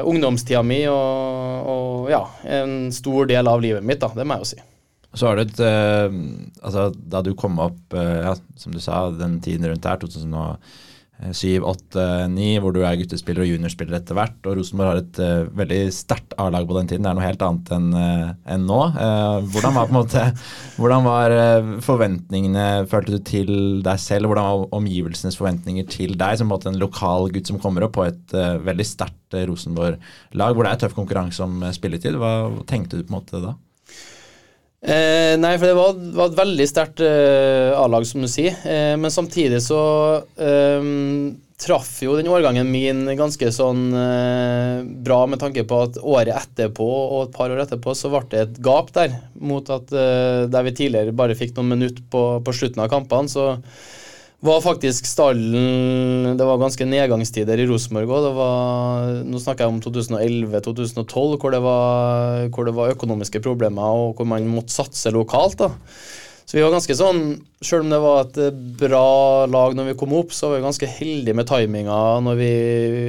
ungdomstida 0.10 0.62
mi 0.66 0.84
og, 0.92 1.72
og, 1.74 2.12
ja, 2.14 2.22
en 2.60 2.92
stor 2.94 3.30
del 3.32 3.50
av 3.50 3.64
livet 3.64 3.86
mitt, 3.86 4.04
da. 4.04 4.12
Det 4.14 4.28
må 4.28 4.38
jeg 4.38 4.46
jo 4.46 4.52
si. 4.54 4.62
Så 5.14 5.30
har 5.30 5.38
du 5.38 5.44
et 5.44 5.60
uh, 5.62 6.14
Altså, 6.66 6.88
da 6.94 7.22
du 7.26 7.34
kom 7.38 7.60
opp, 7.62 7.82
uh, 7.94 8.30
ja, 8.30 8.36
som 8.58 8.74
du 8.74 8.82
sa, 8.82 9.08
den 9.18 9.40
tiden 9.46 9.66
rundt 9.70 9.90
her, 9.90 10.02
2000 10.02 10.38
7, 11.32 11.64
8, 11.64 12.06
9, 12.34 12.48
hvor 12.60 12.74
du 12.76 12.82
er 12.84 12.98
guttespiller 13.00 13.46
og 13.46 13.50
juniorspiller 13.52 14.00
etter 14.00 14.18
hvert. 14.18 14.36
Og 14.44 14.58
Rosenborg 14.60 14.90
har 14.90 15.02
et 15.02 15.20
uh, 15.24 15.52
veldig 15.56 15.80
sterkt 15.96 16.36
A-lag 16.42 16.68
på 16.68 16.76
den 16.78 16.90
tiden. 16.92 17.06
Det 17.06 17.12
er 17.12 17.18
noe 17.20 17.26
helt 17.26 17.46
annet 17.48 17.72
enn 17.78 17.88
uh, 17.96 18.34
en 18.56 18.68
nå. 18.68 18.80
Uh, 18.98 19.38
hvordan 19.54 19.78
var 19.78 19.88
på 19.90 19.94
en 19.94 20.00
måte, 20.00 20.26
hvordan 20.80 21.08
var 21.08 21.36
forventningene, 21.86 22.68
følte 22.92 23.16
du, 23.16 23.24
til 23.28 23.54
deg 23.86 24.02
selv? 24.04 24.32
Hvordan 24.32 24.50
var 24.50 24.78
omgivelsenes 24.80 25.40
forventninger 25.40 25.88
til 25.92 26.18
deg 26.20 26.40
som 26.40 26.50
på 26.50 26.50
en, 26.50 26.56
måte 26.58 26.74
en 26.74 26.82
lokal 26.82 27.32
gutt 27.34 27.50
som 27.52 27.62
kommer 27.64 27.88
opp 27.88 27.96
på 27.98 28.08
et 28.10 28.36
veldig 28.66 28.88
sterkt 28.88 29.20
Rosenborg-lag, 29.34 30.54
hvor 30.54 30.68
det 30.68 30.74
er 30.76 30.82
tøff 30.84 30.98
konkurranse 30.98 31.46
om 31.46 31.64
spilletid? 31.74 32.20
Hva 32.20 32.34
tenkte 32.70 33.00
du 33.00 33.08
på 33.08 33.14
en 33.14 33.20
måte 33.22 33.42
da? 33.42 33.56
Eh, 34.84 35.38
nei, 35.40 35.54
for 35.56 35.70
det 35.70 35.76
var, 35.78 36.00
var 36.18 36.28
et 36.28 36.40
veldig 36.42 36.66
sterkt 36.68 37.00
eh, 37.06 37.72
A-lag, 37.78 38.04
som 38.08 38.24
du 38.24 38.28
sier. 38.28 38.58
Eh, 38.68 38.96
men 39.00 39.14
samtidig 39.14 39.62
så 39.64 39.80
eh, 40.36 40.90
traff 41.64 42.02
jo 42.04 42.18
den 42.18 42.28
årgangen 42.28 42.68
min 42.68 43.06
ganske 43.16 43.52
sånn 43.56 43.86
eh, 43.96 44.84
bra 45.06 45.22
med 45.32 45.40
tanke 45.40 45.64
på 45.70 45.80
at 45.86 46.00
året 46.02 46.36
etterpå 46.36 46.88
og 46.88 47.30
et 47.30 47.36
par 47.38 47.54
år 47.54 47.64
etterpå 47.64 47.96
så 47.96 48.12
ble 48.12 48.26
det 48.34 48.42
et 48.44 48.62
gap 48.66 48.92
der. 48.96 49.16
Mot 49.40 49.72
at 49.72 49.94
eh, 49.96 50.44
der 50.52 50.68
vi 50.68 50.76
tidligere 50.82 51.16
bare 51.16 51.38
fikk 51.40 51.56
noen 51.56 51.78
minutter 51.78 52.04
på, 52.12 52.26
på 52.44 52.56
slutten 52.56 52.84
av 52.84 52.92
kampene, 52.92 53.32
så 53.32 53.54
var 54.44 54.60
faktisk 54.64 55.08
stallen 55.08 56.36
Det 56.38 56.48
var 56.48 56.60
ganske 56.60 56.88
nedgangstider 56.88 57.62
i 57.62 57.68
Rosenborg 57.70 58.12
òg. 58.12 58.42
Nå 59.30 59.40
snakker 59.40 59.66
jeg 59.66 59.72
om 59.72 59.80
2011-2012, 59.86 61.38
hvor, 61.40 61.56
hvor 62.52 62.68
det 62.68 62.76
var 62.76 62.92
økonomiske 62.98 63.44
problemer 63.44 64.04
og 64.04 64.20
hvor 64.20 64.28
man 64.28 64.50
måtte 64.52 64.76
satse 64.76 65.14
lokalt. 65.16 65.62
da. 65.64 65.72
Så 66.44 66.58
vi 66.58 66.64
var 66.64 66.74
ganske 66.76 66.96
sånn, 66.98 67.22
Selv 67.64 67.86
om 67.86 67.94
det 67.94 68.02
var 68.04 68.26
et 68.26 68.40
eh, 68.44 68.58
bra 68.80 69.48
lag 69.48 69.78
når 69.78 69.94
vi 69.94 69.98
kom 69.98 70.12
opp, 70.18 70.34
så 70.36 70.50
var 70.52 70.60
vi 70.60 70.66
ganske 70.68 70.90
heldige 71.00 71.38
med 71.40 71.48
timinga 71.48 72.00
når 72.26 72.40
vi, 72.40 72.54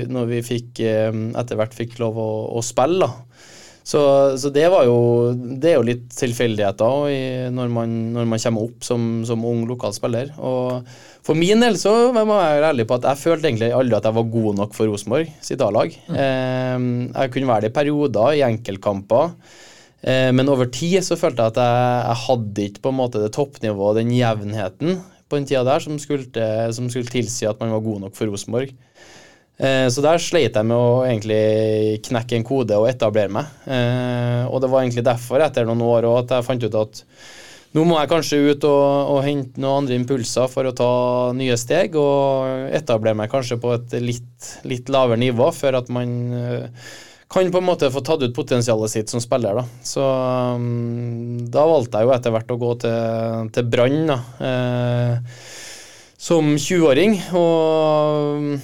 når 0.07 0.31
vi 0.31 0.43
fikk, 0.47 0.79
eh, 0.87 1.11
etter 1.41 1.59
hvert 1.59 1.75
fikk 1.75 1.99
lov 2.03 2.21
å, 2.23 2.31
å 2.55 2.63
spille. 2.65 3.09
da. 3.09 3.51
Så, 3.85 4.01
så 4.41 4.49
det 4.49 4.65
var 4.73 4.87
jo 4.89 5.35
Det 5.37 5.69
er 5.69 5.75
jo 5.77 5.85
litt 5.85 6.07
tilfeldigheter 6.17 7.51
når, 7.53 7.69
man, 7.69 7.91
når 8.15 8.31
man 8.31 8.41
kommer 8.41 8.71
opp 8.71 8.87
som, 8.87 9.03
som 9.29 9.45
ung 9.45 9.67
lokal 9.69 9.93
spiller. 9.93 10.31
Og 10.41 10.89
for 11.25 11.37
min 11.37 11.61
del 11.61 11.77
så 11.81 11.93
må 12.13 12.23
jeg 12.23 12.31
være 12.33 12.71
ærlig 12.73 12.89
på 12.89 12.97
at 12.99 13.11
jeg 13.11 13.21
følte 13.21 13.51
egentlig 13.51 13.71
aldri 13.77 13.99
at 13.99 14.09
jeg 14.09 14.17
var 14.17 14.33
god 14.33 14.59
nok 14.63 14.75
for 14.77 14.89
Rosenborg 14.89 15.31
sitt 15.45 15.63
A-lag. 15.65 15.93
Eh, 15.93 16.89
jeg 17.13 17.35
kunne 17.35 17.53
være 17.53 17.67
det 17.67 17.73
i 17.73 17.77
perioder, 17.79 18.35
i 18.37 18.45
enkeltkamper. 18.49 19.33
Eh, 20.05 20.31
men 20.37 20.53
over 20.53 20.69
tid 20.73 21.01
så 21.05 21.17
følte 21.21 21.45
jeg 21.45 21.55
at 21.55 21.61
jeg, 21.65 22.01
jeg 22.09 22.23
hadde 22.27 22.69
ikke 22.69 22.85
på 22.85 22.93
en 22.93 23.01
måte 23.01 23.23
det 23.23 23.33
toppnivået, 23.37 24.01
den 24.01 24.13
jevnheten 24.17 25.01
på 25.29 25.41
den 25.41 25.49
tida 25.49 25.65
der 25.65 25.81
som 25.81 25.97
skulle, 26.01 26.49
som 26.77 26.91
skulle 26.93 27.09
tilsi 27.11 27.49
at 27.49 27.61
man 27.61 27.73
var 27.73 27.85
god 27.85 28.05
nok 28.05 28.17
for 28.17 28.29
Rosenborg. 28.29 28.75
Eh, 29.59 29.87
Så 29.89 30.03
der 30.03 30.19
sleit 30.19 30.57
jeg 30.57 30.67
med 30.67 30.77
å 30.77 31.05
egentlig 31.07 32.03
knekke 32.09 32.39
en 32.41 32.47
kode 32.47 32.79
og 32.81 32.89
etablere 32.91 33.31
meg. 33.31 33.47
Eh, 33.67 34.45
Og 34.51 34.61
det 34.61 34.71
var 34.71 34.83
egentlig 34.83 35.05
derfor, 35.07 35.41
etter 35.45 35.67
noen 35.69 35.83
år, 35.83 36.09
at 36.19 36.35
jeg 36.35 36.47
fant 36.49 36.65
ut 36.65 36.75
at 36.83 37.05
nå 37.75 37.83
må 37.83 37.97
jeg 37.99 38.11
kanskje 38.13 38.37
ut 38.53 38.65
og, 38.71 39.09
og 39.17 39.25
hente 39.27 39.59
noen 39.59 39.81
andre 39.83 39.97
impulser 39.99 40.47
for 40.47 40.63
å 40.69 40.75
ta 40.79 41.33
nye 41.35 41.57
steg, 41.59 41.97
og 41.99 42.71
etablere 42.71 43.19
meg 43.19 43.33
kanskje 43.33 43.59
på 43.59 43.73
et 43.75 43.97
litt, 43.99 44.51
litt 44.63 44.93
lavere 44.95 45.19
nivå, 45.19 45.49
før 45.51 45.81
at 45.81 45.91
man 45.91 46.13
eh, 46.39 46.69
kan 47.35 47.51
på 47.51 47.59
en 47.59 47.67
måte 47.67 47.91
få 47.91 47.99
tatt 48.07 48.23
ut 48.23 48.35
potensialet 48.37 48.93
sitt 48.93 49.11
som 49.11 49.19
spiller. 49.19 49.59
Da. 49.59 49.65
Så 49.83 50.05
um, 50.55 51.41
da 51.51 51.65
valgte 51.67 51.99
jeg 51.99 52.07
jo 52.07 52.15
etter 52.15 52.31
hvert 52.37 52.53
å 52.55 52.59
gå 52.63 52.71
til, 52.85 53.49
til 53.57 53.67
Brann. 53.73 54.13
som 56.25 56.55
20-åring, 56.55 57.19
og 57.35 58.61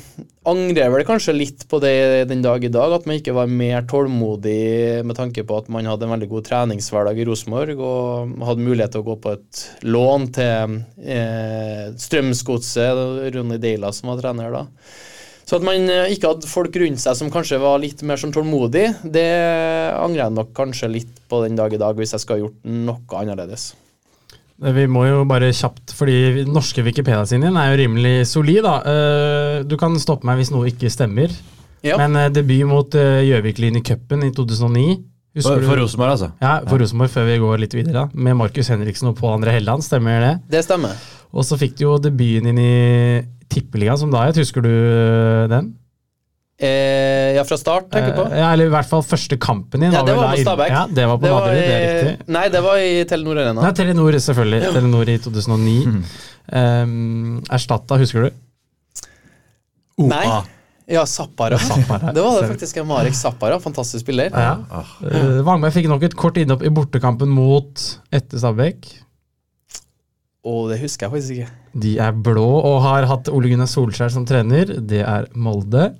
angrer 0.48 0.88
vel 0.92 1.04
kanskje 1.04 1.34
litt 1.36 1.66
på 1.68 1.80
det 1.82 2.24
den 2.30 2.40
dag 2.44 2.64
i 2.64 2.70
dag, 2.72 2.94
at 2.96 3.06
man 3.08 3.18
ikke 3.18 3.34
var 3.36 3.50
mer 3.50 3.84
tålmodig 3.88 5.02
med 5.04 5.18
tanke 5.18 5.44
på 5.44 5.58
at 5.60 5.68
man 5.72 5.88
hadde 5.88 6.06
en 6.06 6.14
veldig 6.14 6.30
god 6.30 6.46
treningshverdag 6.48 7.20
i 7.20 7.26
Rosenborg 7.28 7.82
og 7.84 8.32
hadde 8.48 8.64
mulighet 8.64 8.94
til 8.96 9.04
å 9.04 9.08
gå 9.10 9.18
på 9.20 9.34
et 9.36 9.62
lån 9.84 10.26
til 10.38 10.80
eh, 11.04 11.84
Strømsgodset, 12.00 13.04
Ronny 13.36 13.60
Deila 13.60 13.92
som 13.92 14.14
var 14.14 14.22
trener 14.22 14.56
da. 14.56 14.64
Så 15.44 15.58
at 15.58 15.66
man 15.66 15.92
eh, 15.92 16.14
ikke 16.14 16.32
hadde 16.32 16.48
folk 16.48 16.80
rundt 16.80 17.04
seg 17.04 17.20
som 17.20 17.32
kanskje 17.34 17.60
var 17.60 17.82
litt 17.82 18.00
mer 18.06 18.20
sånn 18.22 18.32
tålmodig, 18.32 18.86
det 19.04 19.28
angrer 19.98 20.24
jeg 20.24 20.38
nok 20.38 20.56
kanskje 20.56 20.92
litt 20.96 21.20
på 21.28 21.44
den 21.44 21.60
dag 21.60 21.74
i 21.74 21.80
dag, 21.84 22.00
hvis 22.00 22.16
jeg 22.16 22.24
skal 22.24 22.38
ha 22.38 22.46
gjort 22.46 22.68
noe 22.88 23.20
annerledes. 23.20 23.74
Vi 24.60 24.84
må 24.92 25.06
jo 25.08 25.22
bare 25.24 25.48
kjapt, 25.56 25.94
fordi 25.96 26.44
norske 26.44 26.82
Wikipedia-siden 26.84 27.46
din 27.48 27.56
er 27.56 27.70
jo 27.72 27.78
rimelig 27.80 28.26
solid. 28.28 28.62
da. 28.66 28.74
Eh, 28.84 29.62
Du 29.64 29.76
kan 29.80 29.94
stoppe 29.98 30.26
meg 30.28 30.36
hvis 30.40 30.50
noe 30.52 30.68
ikke 30.68 30.90
stemmer. 30.92 31.32
Ja. 31.82 31.96
Men 31.96 32.16
eh, 32.16 32.28
debut 32.28 32.66
mot 32.68 32.94
eh, 32.94 33.22
Gjøvik-Lyn 33.24 33.78
i 33.80 33.82
cupen 33.86 34.26
i 34.26 34.30
2009 34.36 34.98
For, 35.30 35.38
Husker 35.54 35.62
for? 35.64 35.78
Rosenborg, 35.78 36.10
altså. 36.16 36.28
Ja, 36.42 36.56
for 36.66 36.82
Rosenborg, 36.82 37.08
før 37.14 37.24
vi 37.30 37.38
går 37.38 37.60
litt 37.62 37.74
videre. 37.78 37.92
da. 38.02 38.08
Med 38.12 38.34
Markus 38.36 38.68
Henriksen 38.68 39.08
og 39.12 39.16
Pål 39.16 39.38
André 39.38 39.52
Helland, 39.54 39.84
stemmer 39.86 40.20
det? 40.20 40.32
Det 40.50 40.64
stemmer. 40.66 40.96
Og 41.32 41.44
så 41.46 41.56
fikk 41.56 41.76
du 41.78 41.84
jo 41.86 41.92
debuten 42.02 42.50
din 42.50 42.58
i 42.58 43.22
Tippeligaen 43.48 43.96
som 44.00 44.10
da 44.10 44.24
het. 44.26 44.36
Husker 44.42 44.60
du 44.66 44.68
eh, 44.74 45.46
den? 45.52 45.70
Eh, 46.60 47.30
ja, 47.38 47.44
fra 47.48 47.56
start, 47.56 47.86
tenker 47.88 48.10
du 48.12 48.18
på? 48.18 48.26
Eh, 48.28 48.38
Ja, 48.42 48.50
eller 48.52 48.68
i 48.68 48.72
hvert 48.74 48.88
fall 48.90 49.00
første 49.06 49.38
kampen 49.40 49.80
din. 49.80 49.94
Ja, 49.94 50.02
det 50.04 50.12
var 50.18 50.34
på 50.34 50.42
Stabæk. 50.42 50.68
Ja, 50.74 50.82
det 50.92 51.06
var 51.08 51.16
på 51.22 51.30
Nadderud, 51.30 51.56
det 51.56 51.72
er 51.72 51.86
riktig. 51.86 52.28
Nei, 52.36 52.42
det 52.52 52.60
var 52.66 52.82
i 52.84 52.90
Telenor 53.08 53.40
Arena. 53.40 53.64
Nei, 53.64 53.72
Telenor, 53.78 54.18
selvfølgelig. 54.26 54.60
Telenor 54.76 55.08
i 55.08 55.16
2009. 55.24 55.76
Mm. 55.88 56.02
Um, 56.52 57.42
erstatta, 57.56 57.96
husker 58.02 58.28
du? 58.28 58.30
Nei. 60.10 60.24
Ja, 60.90 61.04
Zappara. 61.06 61.58
Zappara. 61.58 62.12
Det 62.16 62.22
var 62.24 62.42
det 62.42 62.48
faktisk. 62.50 62.80
Marek 62.84 63.14
Zappara, 63.14 63.60
fantastisk 63.62 64.02
spiller. 64.04 64.28
Ja. 64.34 64.56
ja. 64.68 64.84
Uh, 65.06 65.40
Vangberg 65.46 65.72
fikk 65.76 65.86
nok 65.88 66.02
et 66.08 66.16
kort 66.18 66.36
innhopp 66.40 66.64
i 66.66 66.72
bortekampen 66.74 67.30
mot 67.30 67.84
etter 68.12 68.42
Stabæk. 68.42 68.88
Og 70.48 70.70
det 70.70 70.78
husker 70.80 71.06
jeg 71.06 71.12
faktisk 71.12 71.36
ikke. 71.36 71.50
De 71.84 71.90
er 72.00 72.16
blå 72.16 72.46
og 72.46 72.78
har 72.86 73.04
hatt 73.10 73.28
Ole 73.28 73.50
Gunnar 73.52 73.68
Solskjær 73.68 74.12
som 74.14 74.24
trener. 74.28 74.72
Det 74.80 75.02
er 75.04 75.28
Molde. 75.36 75.90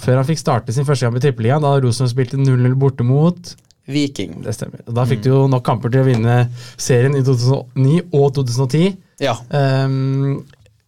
Før 0.00 0.22
han 0.22 0.28
fikk 0.28 0.40
starte 0.40 0.72
sin 0.72 0.88
første 0.88 1.04
kamp 1.04 1.20
i 1.20 1.24
Tippeligaen, 1.26 1.64
da 1.64 1.74
Rosenborg 1.76 2.14
spilte 2.14 2.40
0-0 2.40 2.76
borte 2.80 3.04
mot 3.06 3.52
Viking. 3.86 4.40
Det 4.42 4.54
stemmer. 4.56 4.80
Da 4.90 5.04
fikk 5.06 5.22
du 5.22 5.28
jo 5.30 5.42
nok 5.50 5.62
kamper 5.66 5.92
til 5.92 6.02
å 6.02 6.08
vinne 6.08 6.38
serien 6.74 7.14
i 7.14 7.22
2009 7.22 8.00
og 8.18 8.32
2010. 8.34 8.96
Ja. 9.22 9.36
Um, 9.52 10.40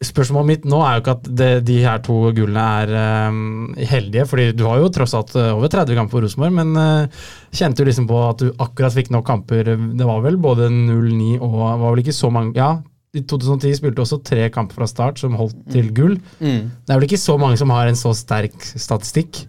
spørsmålet 0.04 0.46
mitt 0.46 0.66
nå 0.68 0.78
er 0.84 0.96
jo 0.96 1.02
ikke 1.02 1.14
at 1.16 1.24
det, 1.40 1.48
de 1.66 1.78
her 1.82 2.02
to 2.06 2.16
gullene 2.34 2.66
er 2.82 2.92
um, 3.32 3.72
heldige, 3.76 4.26
fordi 4.30 4.52
du 4.54 4.62
har 4.68 4.78
jo 4.78 4.90
tross 4.94 5.14
alt 5.18 5.34
uh, 5.34 5.56
over 5.56 5.72
30 5.72 5.98
kamper 5.98 6.14
for 6.14 6.26
Rosenborg, 6.26 6.54
men 6.54 6.78
uh, 6.78 7.24
kjente 7.50 7.82
du 7.82 7.90
liksom 7.90 8.06
på 8.10 8.20
at 8.28 8.44
du 8.44 8.52
akkurat 8.62 8.94
fikk 8.94 9.10
nok 9.14 9.26
kamper? 9.26 9.74
Det 9.98 10.06
var 10.06 10.22
vel 10.22 10.38
både 10.42 10.70
0-9 10.70 11.34
og 11.40 11.58
var 11.64 11.84
vel 11.88 12.04
ikke 12.04 12.16
så 12.16 12.30
mange 12.34 12.54
Ja, 12.58 12.76
i 13.16 13.24
2010 13.24 13.74
spilte 13.78 13.98
du 13.98 14.04
også 14.04 14.20
tre 14.22 14.46
kamper 14.54 14.78
fra 14.78 14.88
start 14.90 15.18
som 15.18 15.36
holdt 15.38 15.56
til 15.72 15.90
gull. 15.96 16.18
Mm. 16.38 16.68
Det 16.84 16.92
er 16.92 16.98
vel 17.00 17.08
ikke 17.08 17.20
så 17.20 17.38
mange 17.40 17.58
som 17.58 17.72
har 17.74 17.88
en 17.88 17.98
så 17.98 18.12
sterk 18.14 18.54
statistikk? 18.68 19.46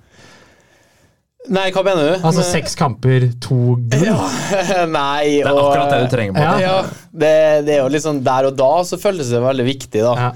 Nei, 1.47 1.69
hva 1.71 1.81
mener 1.87 2.09
du? 2.11 2.25
Altså 2.27 2.43
seks 2.43 2.75
kamper, 2.77 3.29
to 3.41 3.77
gull? 3.89 4.19
Nei, 4.91 5.39
Det 5.39 5.47
er 5.47 5.51
og 5.53 5.61
akkurat 5.69 5.93
det 5.93 5.99
du 6.03 6.11
trenger 6.11 6.35
på. 6.35 6.43
Ja. 6.43 6.55
Ja, 6.59 6.77
det, 7.23 7.33
det 7.69 7.77
er 7.77 7.85
jo 7.87 8.01
sånn 8.03 8.19
der 8.25 8.49
og 8.51 8.57
da 8.59 8.71
så 8.85 8.99
føles 8.99 9.31
det 9.31 9.39
veldig 9.41 9.65
viktig, 9.69 10.03
da. 10.03 10.15
Ja. 10.19 10.31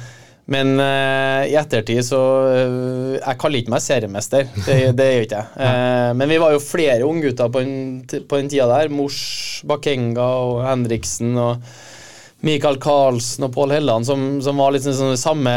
Men 0.53 0.74
uh, 0.75 1.43
i 1.48 1.53
ettertid 1.55 2.01
så 2.03 2.17
uh, 2.19 3.13
Jeg 3.15 3.38
kaller 3.39 3.62
ikke 3.62 3.72
meg 3.72 3.79
seriemester, 3.83 4.50
det, 4.65 4.75
det 5.00 5.05
gjør 5.07 5.27
ikke 5.27 5.38
jeg. 5.43 5.53
Uh, 5.60 6.10
men 6.19 6.33
vi 6.33 6.39
var 6.43 6.55
jo 6.55 6.60
flere 6.63 7.05
unggutter 7.07 7.51
på, 7.53 7.62
den- 7.63 8.25
på 8.27 8.39
den 8.41 8.50
tida 8.51 8.67
der. 8.72 8.91
Mors, 8.91 9.19
Bakenga 9.69 10.25
og 10.43 10.57
Henriksen 10.67 11.36
og 11.39 11.63
Mikael 12.44 12.76
Karlsen 12.84 13.46
og 13.48 13.54
Pål 13.56 13.72
Helland 13.78 14.04
som, 14.08 14.24
som 14.44 14.58
var 14.60 14.74
litt 14.76 14.84
sånn 14.84 15.16
samme, 15.20 15.54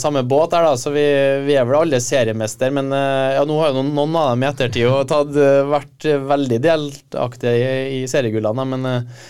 samme 0.00 0.22
båt 0.24 0.54
der, 0.54 0.64
da. 0.64 0.78
Så 0.80 0.88
vi, 0.94 1.04
vi 1.44 1.58
er 1.60 1.66
vel 1.68 1.82
alle 1.82 1.98
seriemester, 2.00 2.72
men 2.72 2.88
eh, 2.96 3.34
ja, 3.36 3.42
nå 3.44 3.58
har 3.60 3.68
jo 3.68 3.82
noen, 3.82 3.90
noen 3.98 4.16
av 4.16 4.30
dem 4.30 4.46
i 4.46 4.48
ettertid 4.48 4.86
jo 4.86 4.94
tatt, 5.08 5.36
eh, 5.36 5.60
vært 5.68 6.06
veldig 6.32 6.58
delaktige 6.64 7.52
i, 7.52 7.98
i 7.98 8.06
seriegullene, 8.08 8.64
men 8.70 8.88
eh, 8.88 9.26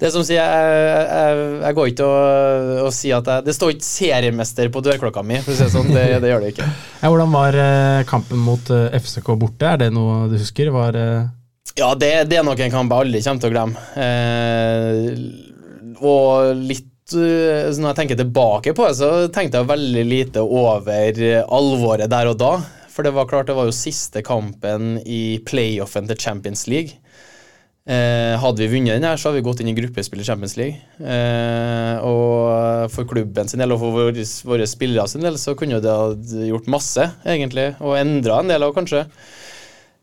det 0.00 0.10
som 0.10 0.24
sier, 0.26 0.40
jeg, 0.40 1.04
jeg, 1.06 1.44
jeg 1.60 1.76
går 1.76 1.90
ikke 1.92 2.08
og, 2.08 2.72
og 2.86 2.90
sier 2.96 3.18
at 3.20 3.30
jeg, 3.30 3.44
Det 3.46 3.54
står 3.54 3.74
ikke 3.74 3.86
'seriemester' 3.86 4.70
på 4.74 4.82
dørklokka 4.86 5.22
mi, 5.28 5.38
for 5.44 5.52
å 5.52 5.58
si 5.58 5.66
det 5.68 5.74
sånn. 5.74 5.92
Det, 5.92 6.04
det 6.24 6.32
gjør 6.32 6.42
det 6.46 6.54
ikke. 6.54 6.66
Ja, 7.02 7.10
hvordan 7.12 7.34
var 7.36 7.58
kampen 8.08 8.40
mot 8.42 8.72
FCK 8.96 9.28
borte? 9.38 9.68
Er 9.68 9.84
det 9.84 9.90
noe 9.94 10.24
du 10.32 10.38
husker? 10.40 10.72
Var, 10.74 10.98
Ja, 11.78 11.92
det, 11.94 12.10
det 12.32 12.40
er 12.40 12.48
nok 12.48 12.58
en 12.64 12.72
kamp 12.74 12.90
jeg 12.90 13.06
aldri 13.06 13.22
kommer 13.28 13.44
til 13.44 13.52
å 13.52 13.54
glemme. 13.54 13.86
Eh, 14.02 15.49
og 16.00 16.56
litt 16.56 17.14
eh, 17.14 17.70
så 17.70 17.80
Når 17.80 17.90
jeg 17.90 17.98
tenker 18.02 18.20
tilbake 18.20 18.74
på 18.76 18.86
det, 18.86 18.96
så 19.00 19.10
tenkte 19.34 19.60
jeg 19.60 19.70
veldig 19.70 20.04
lite 20.06 20.44
over 20.44 21.22
eh, 21.24 21.42
alvoret 21.42 22.10
der 22.12 22.30
og 22.30 22.38
da. 22.40 22.52
For 22.90 23.06
det 23.06 23.14
var 23.16 23.28
klart, 23.30 23.48
det 23.48 23.56
var 23.56 23.68
jo 23.68 23.74
siste 23.74 24.22
kampen 24.26 24.98
i 25.06 25.40
playoffen 25.46 26.10
til 26.10 26.18
Champions 26.20 26.66
League. 26.70 26.98
Eh, 27.90 28.36
hadde 28.38 28.60
vi 28.60 28.68
vunnet 28.74 28.98
den 28.98 29.06
her, 29.08 29.16
så 29.18 29.30
hadde 29.30 29.40
vi 29.40 29.46
gått 29.46 29.62
inn 29.62 29.70
i 29.72 29.74
gruppespill 29.74 30.20
i 30.22 30.26
Champions 30.26 30.56
League. 30.60 30.78
Eh, 31.00 31.96
og 32.06 32.90
for 32.92 33.08
klubben 33.08 33.48
sin 33.50 33.62
del 33.62 33.74
og 33.74 33.80
for 33.82 33.96
våre, 33.96 34.26
våre 34.46 34.68
spillere 34.68 35.08
sin 35.10 35.24
del 35.24 35.38
så 35.40 35.56
kunne 35.58 35.80
det 35.82 35.90
ha 35.90 36.10
gjort 36.50 36.70
masse, 36.70 37.08
egentlig. 37.24 37.72
Og 37.80 37.96
endra 37.98 38.42
en 38.42 38.52
del 38.52 38.66
av, 38.66 38.74
kanskje. 38.76 39.06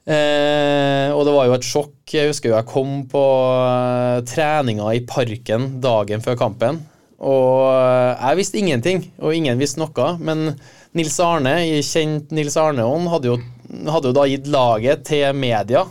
Eh, 0.07 1.09
og 1.11 1.25
det 1.27 1.33
var 1.35 1.47
jo 1.49 1.55
et 1.57 1.65
sjokk. 1.67 1.93
Jeg 2.15 2.29
husker 2.31 2.51
jo 2.53 2.55
jeg 2.55 2.69
kom 2.69 2.93
på 3.11 3.23
eh, 3.59 4.21
treninga 4.29 4.93
i 4.95 5.01
parken 5.09 5.65
dagen 5.83 6.23
før 6.23 6.37
kampen. 6.39 6.79
Og 7.17 7.65
eh, 7.73 8.13
jeg 8.29 8.39
visste 8.39 8.61
ingenting, 8.61 9.03
og 9.19 9.35
ingen 9.35 9.59
visste 9.59 9.81
noe. 9.83 10.13
Men 10.23 10.53
Nils 10.97 11.17
Arne, 11.21 11.57
i 11.67 11.81
kjent 11.85 12.31
Nils 12.33 12.55
Arne-ånd, 12.61 13.09
hadde, 13.11 13.33
jo- 13.33 13.91
hadde 13.91 14.11
jo 14.13 14.15
da 14.15 14.25
gitt 14.31 14.47
laget 14.53 15.03
til 15.11 15.27
media 15.35 15.83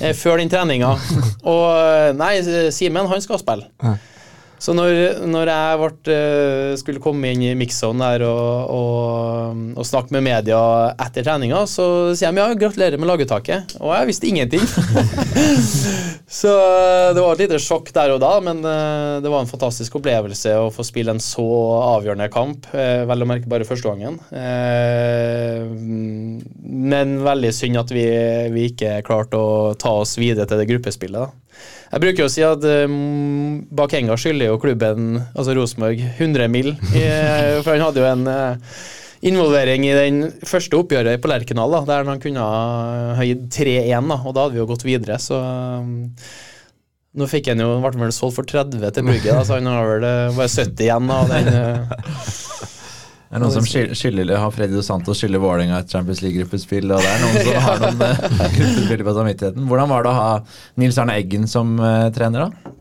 eh, 0.00 0.14
før 0.14 0.38
den 0.40 0.52
treninga. 0.52 0.94
Og 1.54 1.66
eh, 1.74 2.10
nei, 2.16 2.36
Simen, 2.72 3.10
han 3.10 3.24
skal 3.24 3.42
spille. 3.42 3.66
Så 4.64 4.72
når, 4.72 5.18
når 5.28 5.50
jeg 5.50 5.80
ble, 5.82 6.14
eh, 6.14 6.70
skulle 6.80 7.02
komme 7.04 7.28
inn 7.34 7.42
i 7.44 7.50
mix-on 7.58 8.00
og, 8.00 8.22
og, 8.72 9.58
og 9.76 9.84
snakke 9.84 10.14
med 10.16 10.24
media 10.24 10.60
etter 11.04 11.26
treninga, 11.26 11.66
så 11.68 11.86
sier 12.16 12.32
de 12.32 12.40
ja, 12.40 12.46
gratulerer 12.56 12.96
med 13.00 13.10
laguttaket. 13.10 13.74
Og 13.82 13.92
jeg 13.92 14.08
visste 14.08 14.30
ingenting. 14.30 14.64
så 16.40 16.54
det 17.12 17.20
var 17.20 17.34
et 17.36 17.44
lite 17.44 17.60
sjokk 17.60 17.92
der 17.92 18.14
og 18.14 18.22
da, 18.24 18.32
men 18.46 18.64
eh, 18.64 19.20
det 19.24 19.32
var 19.32 19.44
en 19.44 19.50
fantastisk 19.50 19.98
opplevelse 20.00 20.56
å 20.62 20.72
få 20.72 20.86
spille 20.88 21.12
en 21.12 21.20
så 21.22 21.44
avgjørende 21.98 22.30
kamp. 22.32 22.70
eh, 22.72 23.04
Vel 23.04 23.26
å 23.26 23.28
merke 23.28 23.50
bare 23.52 23.68
første 23.68 23.92
gangen. 23.92 24.16
Eh, 24.32 25.60
Men 26.94 27.18
veldig 27.24 27.52
synd 27.54 27.80
at 27.84 27.92
vi, 27.92 28.08
vi 28.54 28.68
ikke 28.72 28.96
klarte 29.06 29.36
å 29.38 29.72
ta 29.78 29.92
oss 30.00 30.16
videre 30.20 30.48
til 30.48 30.60
det 30.62 30.70
gruppespillet. 30.72 31.20
da. 31.20 31.43
Jeg 31.94 32.02
bruker 32.02 32.24
jo 32.24 32.26
å 32.26 32.32
si 32.32 32.42
at 32.42 32.64
um, 32.90 33.60
Bakenga 33.70 34.16
skylder 34.18 34.48
jo 34.50 34.58
klubben, 34.58 35.20
altså 35.30 35.54
Rosenborg, 35.54 36.00
100 36.18 36.48
mill. 36.50 36.72
For 37.62 37.70
han 37.70 37.84
hadde 37.84 38.02
jo 38.02 38.08
en 38.08 38.24
uh, 38.26 38.80
involvering 39.24 39.86
i 39.86 39.92
den 39.94 40.24
første 40.44 40.80
oppgjøret 40.80 41.22
på 41.22 41.30
Lerkendal, 41.30 41.70
da, 41.76 41.84
der 41.92 42.10
han 42.10 42.22
kunne 42.22 42.48
ha 43.14 43.28
gitt 43.28 43.46
3-1, 43.54 44.10
da, 44.10 44.18
og 44.18 44.34
da 44.34 44.48
hadde 44.48 44.56
vi 44.56 44.60
jo 44.64 44.66
gått 44.72 44.86
videre. 44.88 45.20
Så 45.22 45.38
um, 45.38 45.94
nå 47.14 47.28
fikk 47.30 47.52
han 47.52 47.62
jo, 47.62 47.76
ble 47.84 47.94
vel 48.02 48.16
solgt 48.16 48.40
for 48.40 48.50
30 48.50 48.82
til 48.90 49.06
Brugge, 49.06 49.30
da, 49.30 49.44
så 49.46 49.60
han 49.60 49.70
har 49.70 49.86
vel 49.86 50.08
eh, 50.08 50.34
bare 50.34 50.50
70 50.50 50.82
igjen 50.88 51.12
av 51.14 51.30
den. 51.30 51.50
eh, 51.54 52.43
Det 53.34 53.40
er 53.40 53.42
noen 53.42 53.50
som 53.50 53.64
skiller, 53.66 53.96
skiller, 53.98 54.28
har 54.38 54.52
Freddy 54.54 54.76
Dos 54.76 54.86
Santos 54.86 55.18
skylder 55.18 55.40
Vålerenga 55.42 55.80
et 55.82 55.90
Champions 55.90 56.20
League-gruppespill, 56.22 56.84
og 56.94 57.00
det 57.02 57.08
er 57.10 57.22
noen 57.24 57.40
som 57.42 57.64
har 57.64 57.80
noen 57.82 58.02
eh, 58.06 58.42
gruppespill 58.54 59.00
på 59.02 59.14
samvittigheten. 59.16 59.64
Hvordan 59.66 59.88
var 59.90 60.04
det 60.04 60.10
å 60.12 60.12
ha 60.14 60.26
Nils 60.78 60.98
Arne 61.02 61.16
Eggen 61.18 61.48
som 61.50 61.72
uh, 61.82 62.12
trener, 62.14 62.44
da? 62.44 62.74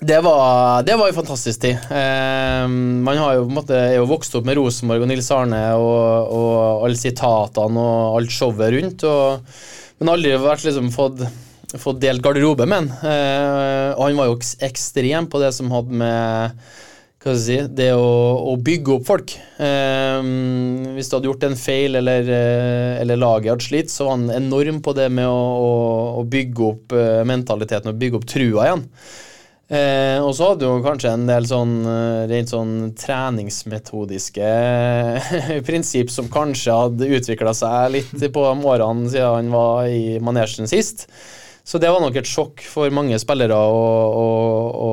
Det 0.00 0.16
var, 0.24 0.86
det 0.88 0.96
var 0.96 1.10
jo 1.10 1.16
fantastisk 1.18 1.60
tid. 1.66 1.84
Eh, 1.92 2.64
man 3.04 3.20
har 3.20 3.36
jo, 3.36 3.42
måte, 3.52 3.76
er 3.76 3.98
jo 3.98 4.06
vokst 4.08 4.32
opp 4.40 4.48
med 4.48 4.56
Rosenborg 4.56 5.04
og 5.04 5.10
Nils 5.10 5.28
Arne 5.36 5.60
og, 5.76 6.32
og 6.38 6.86
alle 6.86 6.96
sitatene 6.96 7.84
og 7.84 8.16
alt 8.22 8.32
showet 8.32 8.72
rundt, 8.72 9.04
og, 9.04 9.58
men 10.00 10.12
aldri 10.14 10.32
vært 10.40 10.64
liksom 10.70 10.88
fått, 10.96 11.20
fått 11.76 12.00
delt 12.00 12.24
garderobe 12.24 12.64
med 12.64 12.80
han. 12.80 13.12
Eh, 13.12 13.90
og 13.92 14.06
han 14.06 14.22
var 14.22 14.32
jo 14.32 14.40
ekstrem 14.70 15.28
på 15.28 15.44
det 15.44 15.52
som 15.60 15.68
hadde 15.76 16.00
med 16.00 16.64
hva 17.22 17.36
skal 17.38 17.54
jeg 17.54 17.62
si, 17.62 17.74
det 17.78 17.92
å, 17.94 18.06
å 18.50 18.56
bygge 18.58 18.96
opp 18.96 19.04
folk. 19.06 19.32
Eh, 19.62 20.30
hvis 20.96 21.06
du 21.06 21.14
hadde 21.14 21.28
gjort 21.30 21.44
en 21.46 21.58
feil 21.58 22.00
eller, 22.00 22.26
eh, 22.26 22.94
eller 22.98 23.20
laget 23.20 23.52
hadde 23.52 23.66
slitt, 23.68 23.92
så 23.94 24.08
var 24.08 24.16
han 24.16 24.32
enorm 24.34 24.80
på 24.82 24.94
det 24.98 25.06
med 25.14 25.28
å, 25.30 25.42
å, 25.62 25.74
å 26.18 26.24
bygge 26.26 26.64
opp 26.66 26.96
eh, 26.98 27.20
mentaliteten 27.28 27.92
og 27.92 28.00
bygge 28.00 28.18
opp 28.18 28.26
trua 28.32 28.66
igjen. 28.66 28.82
Eh, 29.72 30.18
og 30.20 30.34
så 30.36 30.50
hadde 30.50 30.66
du 30.66 30.82
kanskje 30.84 31.12
en 31.14 31.28
del 31.30 31.46
sånn 31.48 31.76
eh, 31.88 32.24
rent 32.28 32.50
sånn 32.50 32.72
treningsmetodiske 32.98 34.50
prinsipp 35.68 36.10
som 36.12 36.28
kanskje 36.32 36.74
hadde 36.76 37.08
utvikla 37.20 37.54
seg 37.56 37.94
litt 37.94 38.12
på 38.34 38.44
de 38.50 38.68
årene 38.74 39.06
siden 39.14 39.38
han 39.38 39.54
var 39.54 39.86
i 39.88 40.18
manesjen 40.20 40.68
sist. 40.68 41.06
Så 41.64 41.78
det 41.78 41.90
var 41.94 42.02
nok 42.02 42.16
et 42.18 42.28
sjokk 42.28 42.62
for 42.66 42.90
mange 42.94 43.18
spillere 43.22 43.54
å, 43.54 43.82
å, 44.18 44.28
å, 44.74 44.92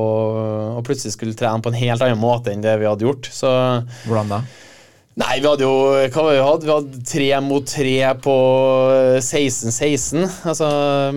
å 0.78 0.82
plutselig 0.86 1.16
skulle 1.16 1.34
trene 1.38 1.62
på 1.64 1.72
en 1.72 1.80
helt 1.80 2.04
annen 2.06 2.20
måte 2.20 2.54
enn 2.54 2.62
det 2.62 2.76
vi 2.80 2.86
hadde 2.86 3.08
gjort. 3.08 3.30
Så 3.34 3.50
Hvordan 4.06 4.36
da? 4.36 4.42
Nei, 5.18 5.40
vi 5.42 5.48
hadde 5.50 5.66
jo 5.66 5.72
hva 6.14 6.22
var 6.22 6.30
det 6.30 6.38
vi 6.38 6.44
hadde? 6.46 6.66
Vi 6.68 6.70
hadde 6.72 7.00
tre 7.10 7.28
mot 7.42 7.66
tre 7.66 7.96
på 8.24 8.36
16-16, 9.18 10.22
altså 10.48 10.68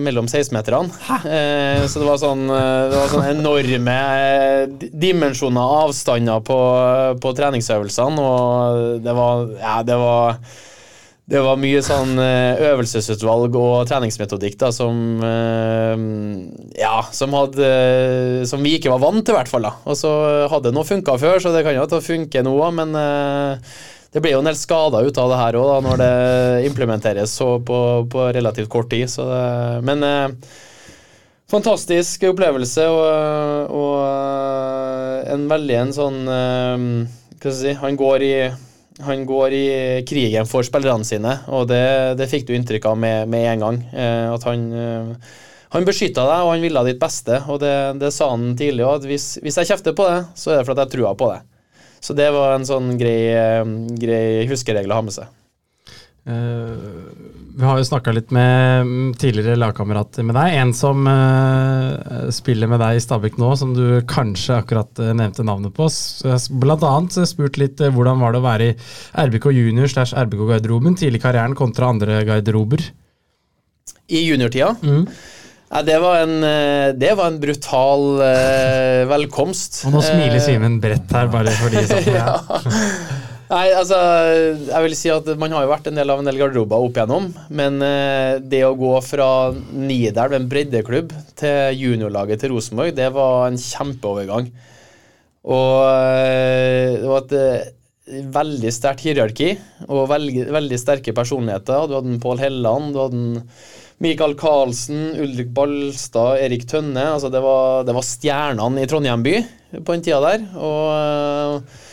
mellom 0.02 0.26
16-meterne. 0.26 0.90
Eh, 1.30 1.86
så 1.88 2.02
det 2.02 2.08
var 2.08 2.18
sånn 2.20 2.42
eh, 2.50 2.90
Det 2.90 2.98
var 2.98 3.12
sånn 3.14 3.30
enorme 3.30 3.96
eh, 4.18 4.88
dimensjoner 4.90 5.78
avstander 5.86 6.42
på, 6.44 6.58
på 7.22 7.34
treningsøvelsene, 7.38 8.28
og 8.28 9.00
det 9.06 9.16
var 9.16 9.46
Ja, 9.62 9.78
det 9.86 10.00
var 10.02 10.42
det 11.24 11.40
var 11.40 11.56
mye 11.56 11.80
sånn 11.80 12.18
eh, 12.20 12.58
øvelsesutvalg 12.68 13.54
og 13.56 13.86
treningsmetodikk 13.88 14.58
da, 14.60 14.68
som 14.76 15.22
eh, 15.24 16.02
Ja, 16.76 16.98
som 17.16 17.32
hadde 17.32 18.44
Som 18.50 18.60
vi 18.66 18.74
ikke 18.76 18.92
var 18.92 19.00
vant 19.06 19.24
til, 19.24 19.32
i 19.32 19.38
hvert 19.38 19.48
fall. 19.48 19.64
da 19.64 19.72
Og 19.88 19.96
så 19.96 20.10
hadde 20.52 20.74
nå 20.74 20.84
funka 20.84 21.16
før, 21.22 21.40
så 21.40 21.54
det 21.54 21.64
kan 21.64 21.76
jo 21.78 21.86
at 21.86 21.94
det 21.96 22.02
funker 22.04 22.44
nå 22.44 22.52
òg, 22.58 22.76
men 22.76 22.92
eh, 23.00 23.72
det 24.14 24.20
blir 24.22 24.36
jo 24.36 24.42
en 24.44 24.50
del 24.50 24.58
skader 24.58 25.08
ut 25.08 25.16
av 25.18 25.32
det 25.32 25.40
her 25.40 25.58
òg, 25.58 25.72
når 25.88 26.02
det 26.02 26.12
implementeres 26.68 27.32
så 27.40 27.56
på, 27.66 27.80
på 28.12 28.28
relativt 28.36 28.70
kort 28.70 28.92
tid. 28.92 29.08
Det, 29.08 29.80
men 29.88 30.04
eh, 30.04 30.28
fantastisk 31.50 32.28
opplevelse, 32.34 32.84
og, 32.92 33.72
og 33.80 35.32
en 35.32 35.48
veldig 35.48 35.80
en 35.86 35.96
sånn 35.96 36.22
eh, 36.28 36.86
Hva 37.40 37.40
skal 37.40 37.50
jeg 37.50 37.58
si 37.58 37.76
Han 37.80 37.96
går 38.00 38.28
i 38.28 38.34
han 39.02 39.24
går 39.26 39.52
i 39.52 39.66
krigen 40.06 40.46
for 40.46 40.62
spillerne 40.66 41.06
sine, 41.06 41.38
og 41.50 41.66
det, 41.70 42.14
det 42.20 42.28
fikk 42.30 42.46
du 42.46 42.54
inntrykk 42.54 42.86
av 42.92 43.00
med, 43.00 43.28
med 43.30 43.48
en 43.50 43.64
gang. 43.64 43.80
Eh, 43.90 44.28
at 44.30 44.46
han, 44.46 44.68
eh, 44.70 45.32
han 45.74 45.88
beskytta 45.88 46.22
deg, 46.28 46.44
og 46.44 46.52
han 46.52 46.62
ville 46.62 46.84
ditt 46.86 47.00
beste. 47.02 47.40
Og 47.50 47.58
det, 47.62 47.74
det 47.98 48.12
sa 48.14 48.30
han 48.30 48.52
tidlig 48.58 48.86
òg, 48.86 49.00
at 49.00 49.08
hvis, 49.10 49.32
hvis 49.42 49.58
jeg 49.58 49.72
kjefter 49.72 49.96
på 49.98 50.06
det, 50.06 50.20
så 50.38 50.54
er 50.54 50.60
det 50.60 50.68
fordi 50.68 50.86
jeg 50.86 50.94
trua 50.94 51.14
på 51.18 51.32
det. 51.32 51.40
Så 52.04 52.14
det 52.14 52.28
var 52.36 52.54
en 52.54 52.68
sånn 52.68 52.94
grei, 53.00 53.18
eh, 53.34 53.64
grei 53.98 54.44
huskeregel 54.50 54.94
å 54.94 55.00
ha 55.00 55.08
med 55.08 55.16
seg. 55.16 55.32
Eh, 56.26 56.72
vi 57.56 57.64
har 57.64 57.78
jo 57.78 57.84
snakka 57.84 58.12
litt 58.16 58.30
med 58.34 58.86
mm, 58.88 59.10
tidligere 59.20 59.58
lagkamerater 59.60 60.24
med 60.26 60.34
deg. 60.38 60.54
En 60.58 60.72
som 60.74 61.04
uh, 61.06 62.30
spiller 62.34 62.70
med 62.70 62.80
deg 62.82 62.96
i 62.96 63.04
Stabæk 63.04 63.36
nå, 63.38 63.50
som 63.60 63.74
du 63.76 64.00
kanskje 64.10 64.56
akkurat 64.62 65.02
eh, 65.04 65.12
nevnte 65.14 65.44
navnet 65.46 65.76
på. 65.76 65.86
Blant 66.64 66.86
annet 66.88 67.30
spurt 67.30 67.60
litt 67.60 67.82
uh, 67.84 67.92
hvordan 67.94 68.24
var 68.24 68.34
det 68.34 68.40
å 68.40 68.46
være 68.48 68.70
i 68.72 68.74
RBK 69.26 69.50
junior 69.52 69.92
slash 69.92 70.16
RBK-garderoben 70.24 70.98
tidlig 70.98 71.20
i 71.20 71.26
karrieren 71.28 71.56
kontra 71.58 71.92
andre 71.92 72.22
garderober. 72.26 72.82
I 74.08 74.26
juniortida 74.26 74.74
Mm. 74.84 75.04
ja, 75.70 75.82
det, 75.82 75.94
var 76.00 76.18
en, 76.24 76.34
det 76.98 77.12
var 77.16 77.30
en 77.30 77.38
brutal 77.40 78.04
velkomst. 79.10 79.82
Og 79.88 79.94
nå 79.94 80.02
smiler 80.04 80.40
Simen 80.44 80.80
bredt 80.82 81.12
her, 81.12 81.28
bare 81.32 81.52
fordi 81.60 81.84
sånn. 81.88 82.10
Ja. 82.18 83.13
Nei, 83.44 83.66
altså, 83.76 83.96
jeg 84.70 84.84
vil 84.86 84.94
si 84.96 85.10
at 85.12 85.26
man 85.40 85.52
har 85.52 85.66
jo 85.66 85.72
vært 85.74 85.90
en 85.90 85.98
del 85.98 86.12
av 86.12 86.20
en 86.20 86.28
del 86.28 86.38
garderober 86.40 86.80
opp 86.80 86.96
igjennom, 86.96 87.26
men 87.52 87.76
eh, 87.84 88.40
det 88.40 88.62
å 88.64 88.76
gå 88.78 88.94
fra 89.04 89.28
Nidelv, 89.52 90.32
en 90.32 90.48
breddeklubb, 90.48 91.12
til 91.36 91.82
juniorlaget 91.82 92.40
til 92.40 92.54
Rosenborg, 92.54 92.94
det 92.96 93.10
var 93.12 93.50
en 93.50 93.60
kjempeovergang. 93.60 94.48
Og 95.44 95.76
eh, 95.84 96.96
det 97.02 97.10
var 97.10 97.26
et 97.26 97.36
eh, 97.36 97.70
veldig 98.32 98.72
sterkt 98.72 99.04
hierarki 99.04 99.52
og 99.90 100.08
veldig, 100.08 100.48
veldig 100.54 100.80
sterke 100.80 101.16
personligheter. 101.16 101.88
Du 101.88 101.98
hadde 101.98 102.20
Pål 102.24 102.44
Helland, 102.46 102.94
du 102.94 103.02
hadde 103.02 103.20
en 103.20 103.48
Mikael 104.04 104.34
Karlsen, 104.40 105.18
Ulrik 105.20 105.52
Balstad, 105.54 106.40
Erik 106.42 106.64
Tønne. 106.68 107.10
Altså 107.12 107.28
det, 107.32 107.44
var, 107.44 107.84
det 107.84 107.94
var 107.96 108.08
stjernene 108.08 108.82
i 108.82 108.88
Trondheim 108.88 109.24
by 109.24 109.36
på 109.76 109.92
den 109.92 110.04
tida 110.04 110.20
der. 110.24 110.48
Og 110.56 111.83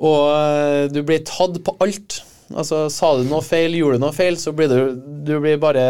og 0.00 0.20
eh, 0.32 0.84
du 0.92 1.02
blir 1.06 1.24
tatt 1.28 1.60
på 1.64 1.76
alt. 1.84 2.22
Altså, 2.50 2.86
Sa 2.90 3.12
du 3.18 3.28
noe 3.28 3.44
feil, 3.46 3.76
gjorde 3.78 4.00
du 4.00 4.06
noe 4.06 4.16
feil, 4.16 4.38
så 4.40 4.54
blir 4.56 4.70
du, 4.72 4.96
du 5.26 5.36
blir 5.42 5.60
bare 5.62 5.84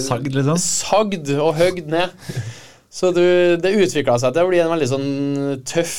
Sagd, 0.00 0.30
liksom? 0.32 0.60
sagd 0.62 1.34
og 1.36 1.58
høgd 1.58 1.90
ned. 1.92 2.14
Så 2.96 3.10
du, 3.12 3.20
det 3.60 3.74
utvikla 3.76 4.14
seg 4.16 4.32
til 4.32 4.46
å 4.46 4.48
bli 4.48 4.60
en 4.62 4.70
veldig 4.72 4.86
sånn 4.88 5.08
tøff, 5.68 5.96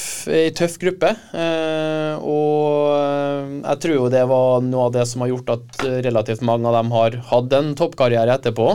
tøff 0.57 0.79
gruppe. 0.81 1.11
Eh, 1.37 2.23
og 2.25 2.87
eh, 2.95 3.51
jeg 3.59 3.81
tror 3.83 3.93
jo 3.93 4.07
det 4.09 4.23
var 4.31 4.65
noe 4.65 4.87
av 4.87 4.95
det 4.95 5.03
som 5.05 5.21
har 5.21 5.29
gjort 5.29 5.51
at 5.59 5.85
relativt 6.07 6.41
mange 6.47 6.65
av 6.65 6.79
dem 6.79 6.89
har 6.95 7.19
hatt 7.29 7.53
en 7.59 7.69
toppkarriere 7.77 8.39
etterpå. 8.39 8.71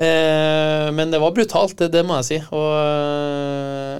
Eh, 0.00 0.86
men 0.96 1.12
det 1.12 1.20
var 1.20 1.34
brutalt, 1.36 1.76
det, 1.76 1.90
det 1.92 2.06
må 2.08 2.16
jeg 2.22 2.28
si. 2.30 2.38
Og, 2.56 2.68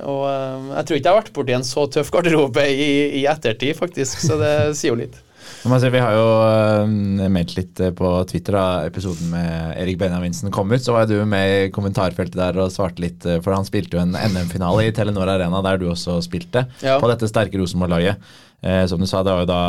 og 0.08 0.22
eh, 0.30 0.68
jeg 0.76 0.86
tror 0.86 0.98
ikke 0.98 1.08
jeg 1.08 1.14
har 1.14 1.22
vært 1.22 1.34
borti 1.36 1.56
en 1.56 1.66
så 1.66 1.86
tøff 1.92 2.12
garderobe 2.14 2.64
i, 2.70 2.92
i 3.20 3.26
ettertid, 3.30 3.76
faktisk, 3.78 4.22
så 4.24 4.38
det 4.40 4.54
sier 4.78 4.94
jo 4.94 5.00
litt. 5.02 5.18
Si, 5.60 5.88
vi 5.92 6.00
har 6.00 6.14
jo 6.14 6.26
uh, 6.40 7.28
meldt 7.32 7.52
litt 7.56 7.80
eh, 7.82 7.90
på 7.96 8.08
Twitter 8.30 8.56
da 8.56 8.64
episoden 8.88 9.28
med 9.32 9.74
Erik 9.80 9.98
Benjaminsen 10.00 10.52
kom 10.54 10.70
ut. 10.72 10.80
Så 10.80 10.94
var 10.94 11.08
du 11.08 11.18
med 11.28 11.66
i 11.66 11.70
kommentarfeltet 11.74 12.38
der 12.38 12.56
og 12.62 12.72
svarte 12.72 13.02
litt, 13.04 13.26
eh, 13.28 13.40
for 13.44 13.56
han 13.56 13.66
spilte 13.68 13.98
jo 13.98 14.02
en 14.04 14.14
NM-finale 14.16 14.86
i 14.88 14.94
Telenor 14.96 15.28
Arena, 15.28 15.60
der 15.66 15.80
du 15.80 15.88
også 15.90 16.20
spilte, 16.24 16.64
Ja. 16.84 16.98
på 17.02 17.10
dette 17.10 17.28
sterke 17.28 17.60
Rosenborg-laget. 17.60 18.20
Eh, 18.62 18.84
som 18.88 19.00
du 19.00 19.08
sa, 19.10 19.22
det 19.24 19.32
var 19.34 19.44
jo 19.44 19.50
da 19.50 19.62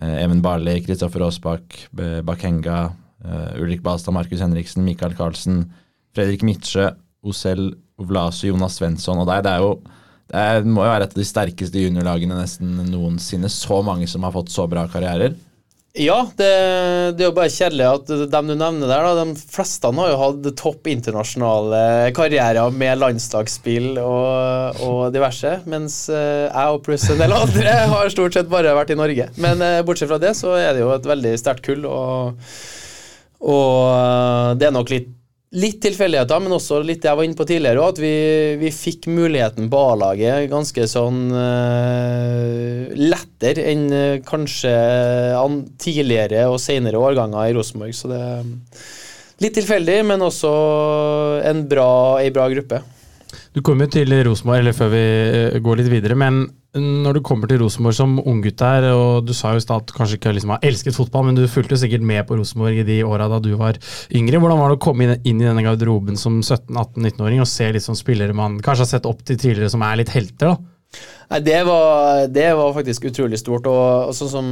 eh, 0.00 0.22
Even 0.24 0.40
Barli, 0.44 0.78
Kristoffer 0.84 1.26
Aasbakk, 1.26 1.88
Bakenga, 2.24 2.80
eh, 3.24 3.60
Ulrik 3.60 3.82
Balstad, 3.84 4.16
Markus 4.16 4.40
Henriksen, 4.44 4.84
Mikael 4.88 5.16
Karlsen, 5.18 5.66
Fredrik 6.16 6.44
Midtsjø, 6.46 6.92
Osel 7.24 7.74
Ovlasu, 8.02 8.48
Jonas 8.50 8.80
Svensson 8.80 9.22
og 9.22 9.28
deg. 9.30 9.44
Det 9.46 9.54
er 9.54 9.64
jo 9.64 9.74
det 10.34 10.66
må 10.66 10.86
jo 10.86 10.90
være 10.90 11.06
et 11.06 11.12
av 11.14 11.20
de 11.20 11.26
sterkeste 11.28 11.82
juniorlagene 11.82 12.38
nesten 12.38 12.78
noensinne. 12.88 13.50
Så 13.52 13.82
mange 13.84 14.08
som 14.10 14.24
har 14.24 14.32
fått 14.34 14.54
så 14.54 14.64
bra 14.70 14.86
karrierer. 14.90 15.36
Ja, 15.94 16.24
det, 16.34 16.46
det 17.14 17.22
er 17.22 17.28
jo 17.28 17.34
bare 17.36 17.52
kjedelig 17.54 17.84
at 17.86 18.08
dem 18.32 18.48
du 18.50 18.56
nevner 18.58 18.88
der, 18.90 19.04
da, 19.06 19.22
de 19.28 19.36
fleste 19.38 19.92
har 19.94 20.08
jo 20.10 20.16
hatt 20.18 20.48
topp 20.58 20.88
internasjonale 20.90 22.10
karrierer 22.16 22.74
med 22.74 22.98
landslagsspill 22.98 24.00
og, 24.02 24.80
og 24.82 25.14
diverse, 25.14 25.52
mens 25.70 26.00
eh, 26.10 26.48
jeg 26.48 26.74
og 26.74 26.82
pluss 26.82 27.06
en 27.14 27.22
del 27.22 27.36
andre 27.38 27.76
har 27.92 28.10
stort 28.10 28.34
sett 28.34 28.50
bare 28.50 28.74
vært 28.74 28.90
i 28.90 28.98
Norge. 28.98 29.28
Men 29.38 29.62
eh, 29.62 29.84
bortsett 29.86 30.10
fra 30.10 30.18
det, 30.18 30.34
så 30.34 30.56
er 30.58 30.74
det 30.74 30.82
jo 30.82 30.90
et 30.96 31.06
veldig 31.12 31.36
sterkt 31.38 31.68
kull, 31.68 31.86
og, 31.86 32.42
og 33.46 33.78
eh, 33.94 34.50
det 34.58 34.72
er 34.72 34.74
nok 34.74 34.90
litt 34.90 35.12
Litt 35.54 35.78
tilfeldigheter, 35.84 36.40
men 36.42 36.56
også 36.56 36.80
litt 36.82 37.04
jeg 37.06 37.14
var 37.14 37.26
inne 37.26 37.38
på 37.38 37.46
tidligere, 37.46 37.82
at 37.86 37.98
vi, 38.02 38.14
vi 38.58 38.72
fikk 38.74 39.06
muligheten 39.06 39.68
på 39.70 39.82
A-laget 39.92 40.48
ganske 40.50 40.86
sånn 40.90 41.28
uh, 41.30 42.90
lettere 42.98 43.68
enn 43.70 43.84
uh, 43.92 44.22
kanskje 44.26 44.72
an, 45.38 45.60
tidligere 45.78 46.48
og 46.50 46.58
senere 46.62 46.98
årganger 46.98 47.52
i 47.52 47.54
Rosenborg. 47.54 47.94
Så 47.94 48.10
det 48.10 48.18
er 48.18 48.42
litt 49.46 49.54
tilfeldig, 49.60 50.00
men 50.10 50.26
også 50.26 50.50
en 51.46 51.62
bra, 51.70 51.88
ei 52.18 52.34
bra 52.34 52.48
gruppe. 52.50 52.82
Du 53.54 53.62
kommer 53.62 53.86
til 53.90 54.10
Rosenborg, 54.26 54.64
eller 54.64 54.74
før 54.74 54.90
vi 54.90 55.06
eh, 55.06 55.58
går 55.62 55.78
litt 55.78 55.90
videre, 55.92 56.18
men 56.18 56.48
når 56.74 57.14
du 57.14 57.20
kommer 57.22 57.46
til 57.46 57.60
Rosenborg 57.62 57.94
som 57.94 58.16
unggutt 58.18 58.58
der, 58.58 58.88
og 58.90 59.28
du 59.28 59.30
sa 59.36 59.52
jo 59.54 59.62
at 59.62 59.86
du 59.86 59.94
kanskje 59.94 60.18
ikke 60.18 60.32
liksom 60.34 60.56
har 60.56 60.64
elsket 60.66 60.96
fotball, 60.96 61.28
men 61.28 61.38
du 61.38 61.46
fulgte 61.50 61.78
sikkert 61.78 62.02
med 62.02 62.26
på 62.26 62.38
Rosenborg 62.40 62.80
i 62.82 62.86
de 62.88 62.96
åra 63.06 63.28
da 63.30 63.38
du 63.42 63.52
var 63.60 63.78
yngre. 64.10 64.40
Hvordan 64.42 64.58
var 64.58 64.72
det 64.72 64.78
å 64.80 64.82
komme 64.82 65.06
inn 65.22 65.38
i 65.38 65.46
denne 65.46 65.62
garderoben 65.62 66.18
som 66.18 66.40
17-18-19-åring 66.42 67.44
og 67.44 67.50
se 67.50 67.70
litt 67.70 67.86
sånn 67.86 67.98
spillere 67.98 68.34
man 68.34 68.58
kanskje 68.58 68.88
har 68.88 68.92
sett 68.96 69.06
opp 69.06 69.22
til 69.22 69.38
tidligere 69.38 69.70
som 69.70 69.86
er 69.86 70.02
litt 70.02 70.10
helter? 70.16 70.50
da? 70.50 70.74
Nei, 71.30 71.40
det 71.46 71.62
var, 71.66 72.26
det 72.30 72.50
var, 72.58 72.74
faktisk 72.74 73.06
utrolig 73.08 73.38
stort. 73.40 73.70
og, 73.70 74.10
og 74.10 74.18
sånn 74.18 74.34
som 74.34 74.50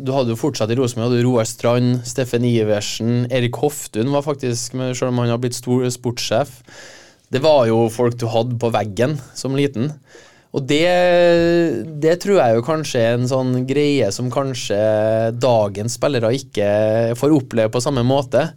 Du 0.00 0.10
hadde 0.16 0.32
jo 0.32 0.40
fortsatt 0.40 0.72
i 0.72 0.76
Rosenborg. 0.80 1.20
Roar 1.24 1.48
Strand, 1.48 2.00
Steffen 2.08 2.48
Iversen, 2.48 3.26
Erik 3.28 3.60
Hoftun 3.60 4.12
var 4.12 4.24
faktisk, 4.24 4.72
selv 4.80 5.12
om 5.12 5.20
han 5.22 5.32
har 5.32 5.40
blitt 5.42 5.56
stor 5.56 5.84
sportssjef 5.92 6.58
Det 7.32 7.44
var 7.44 7.66
jo 7.68 7.86
folk 7.92 8.16
du 8.20 8.28
hadde 8.32 8.56
på 8.60 8.72
veggen 8.72 9.20
som 9.36 9.56
liten. 9.56 9.92
Og 10.52 10.66
det, 10.68 10.84
det, 12.02 12.18
tror 12.20 12.36
jeg 12.42 12.58
jo 12.58 12.64
kanskje 12.66 13.00
er 13.00 13.16
en 13.16 13.28
sånn 13.28 13.62
greie 13.68 14.10
som 14.12 14.28
kanskje 14.32 14.76
dagens 15.40 15.96
spillere 15.96 16.34
ikke 16.36 16.68
får 17.16 17.36
oppleve 17.38 17.72
på 17.72 17.80
samme 17.80 18.04
måte. 18.04 18.50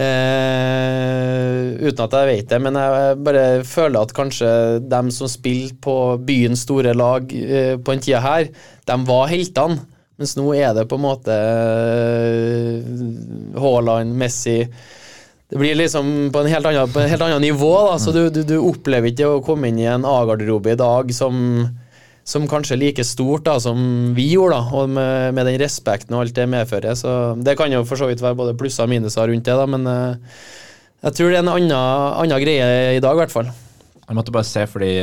Eh, 0.00 1.76
uten 1.82 2.04
at 2.06 2.14
jeg 2.16 2.28
vet 2.30 2.48
det, 2.48 2.60
men 2.64 2.78
jeg 2.78 3.18
bare 3.26 3.44
føler 3.68 4.00
at 4.00 4.14
kanskje 4.16 4.50
dem 4.88 5.10
som 5.12 5.28
spilte 5.28 5.76
på 5.84 5.96
byens 6.24 6.64
store 6.64 6.94
lag 6.96 7.28
eh, 7.36 7.74
på 7.76 7.92
den 7.92 8.04
tida 8.06 8.22
her, 8.24 8.48
de 8.88 8.98
var 9.10 9.28
heltene. 9.32 9.82
Mens 10.20 10.34
nå 10.36 10.50
er 10.52 10.72
det 10.76 10.86
på 10.88 10.98
en 11.00 11.04
måte 11.04 11.36
eh, 11.36 12.80
Haaland, 13.60 14.16
Messi 14.20 14.62
det 15.50 15.58
blir 15.58 15.74
liksom 15.74 16.30
på 16.30 16.42
en 16.44 16.50
helt 16.52 16.66
annen, 16.66 16.90
en 16.94 17.10
helt 17.10 17.22
annen 17.26 17.42
nivå. 17.42 17.70
Da. 17.88 17.98
Så 17.98 18.14
du, 18.14 18.22
du, 18.30 18.42
du, 18.46 18.56
opplever 18.62 19.10
ikke 19.10 19.28
å 19.28 19.40
komme 19.42 19.70
inn 19.70 19.80
i 19.82 19.88
en 19.90 20.06
A-garderobe 20.06 20.76
i 20.76 20.78
dag 20.78 21.10
som, 21.14 21.64
som 22.22 22.46
kanskje 22.50 22.76
er 22.76 22.82
like 22.84 23.06
stort 23.06 23.48
da, 23.48 23.56
som 23.62 24.12
vi 24.14 24.28
gjorde, 24.36 24.60
da, 24.60 24.78
og 24.78 24.92
med, 24.94 25.34
med, 25.34 25.50
den 25.50 25.58
respekten 25.62 26.14
og 26.14 26.22
alt 26.22 26.36
det 26.38 26.46
medfører. 26.50 26.94
Så 26.98 27.16
Det 27.42 27.56
kan 27.58 27.74
jo 27.74 27.82
for 27.88 27.98
så 27.98 28.06
vidt 28.10 28.22
være 28.22 28.38
både 28.38 28.54
plusser 28.60 28.86
og 28.86 28.94
minuser 28.94 29.26
rundt 29.26 29.50
det, 29.50 29.58
da, 29.58 29.66
men 29.74 29.90
uh, 29.90 30.38
jeg 31.00 31.16
tror 31.16 31.32
det 31.32 31.40
er 31.40 31.42
en 31.42 31.52
annen, 31.56 31.74
annen 31.74 32.44
greie 32.44 32.70
i 32.94 33.02
dag, 33.02 33.16
i 33.16 33.22
hvert 33.24 33.34
fall. 33.34 33.50
Jeg 34.10 34.18
måtte 34.18 34.32
bare 34.34 34.46
se, 34.46 34.64
fordi, 34.66 34.94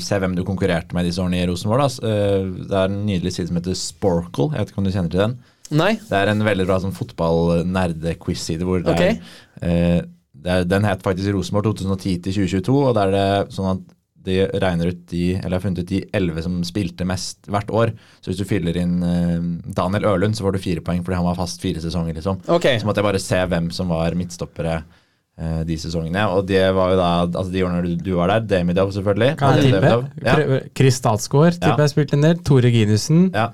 se 0.00 0.18
hvem 0.20 0.36
du 0.36 0.44
konkurrerte 0.44 0.96
med 0.96 1.04
disse 1.04 1.20
årene 1.20 1.42
i 1.42 1.48
Rosenborg. 1.48 1.84
Da. 1.84 2.08
Eh, 2.08 2.46
det 2.64 2.78
er 2.80 2.88
en 2.88 3.02
nydelig 3.04 3.34
side 3.34 3.50
som 3.50 3.58
heter 3.60 3.76
Sporkle. 3.76 4.46
Jeg 4.54 4.62
vet 4.64 4.72
ikke 4.72 4.80
om 4.80 4.86
du 4.88 4.92
kjenner 4.94 5.12
til 5.12 5.20
den? 5.20 5.34
Nei. 5.72 5.94
Det 5.96 6.18
er 6.18 6.32
en 6.32 6.44
veldig 6.44 6.66
bra 6.68 6.76
sånn 6.82 6.94
fotball-nerde-quiz-side. 6.96 8.66
hvor 8.68 8.82
det 8.84 8.92
okay. 8.92 9.18
er, 9.62 10.04
eh, 10.44 10.64
Den 10.64 10.84
het 10.84 11.02
faktisk 11.02 11.32
Rosenborg 11.32 11.72
2010 11.72 12.20
til 12.22 12.32
2022, 12.44 12.80
og 12.84 12.94
da 12.94 13.06
er 13.06 13.14
det 13.14 13.54
sånn 13.54 13.70
at 13.72 13.94
de 14.24 14.38
regner 14.60 14.88
ut 14.92 15.00
de, 15.10 15.34
eller 15.36 15.58
har 15.58 15.62
funnet 15.62 15.84
ut 15.84 15.90
de 15.90 16.00
elleve 16.16 16.42
som 16.44 16.62
spilte 16.64 17.06
mest 17.08 17.48
hvert 17.52 17.70
år. 17.70 17.92
Så 18.20 18.30
hvis 18.30 18.40
du 18.40 18.48
fyller 18.48 18.76
inn 18.80 19.02
eh, 19.04 19.40
Daniel 19.76 20.08
Ørlund, 20.14 20.36
så 20.36 20.46
får 20.46 20.56
du 20.56 20.62
fire 20.64 20.84
poeng 20.84 21.02
fordi 21.04 21.18
han 21.18 21.28
var 21.28 21.38
fast 21.38 21.60
fire 21.64 21.82
sesonger. 21.84 22.16
liksom. 22.16 22.40
Okay. 22.56 22.80
Så 22.80 22.88
måtte 22.88 23.02
jeg 23.02 23.10
bare 23.10 23.24
se 23.24 23.40
hvem 23.52 23.70
som 23.74 23.92
var 23.92 24.16
midtstoppere 24.16 24.78
eh, 24.80 25.60
de 25.68 25.76
sesongene. 25.80 26.24
Og 26.32 26.48
det 26.48 26.64
var 26.76 26.94
jo 26.94 27.00
da, 27.00 27.10
altså 27.26 27.52
de 27.52 27.66
årene 27.66 27.84
du, 27.84 27.92
du 28.00 28.14
var 28.16 28.32
der, 28.32 28.48
Demidov 28.54 28.94
selvfølgelig. 28.96 29.36
Kan 29.40 29.60
jeg 29.60 29.74
tippe? 29.74 29.94
Ja. 30.24 30.64
Chris 30.72 31.00
Statsgaard 31.02 31.60
tipper 31.60 31.76
ja. 31.84 31.88
jeg 31.88 31.96
spilte 31.96 32.18
en 32.20 32.28
del. 32.28 32.40
Tore 32.48 32.72
Ginussen. 32.72 33.28
Ja. 33.34 33.50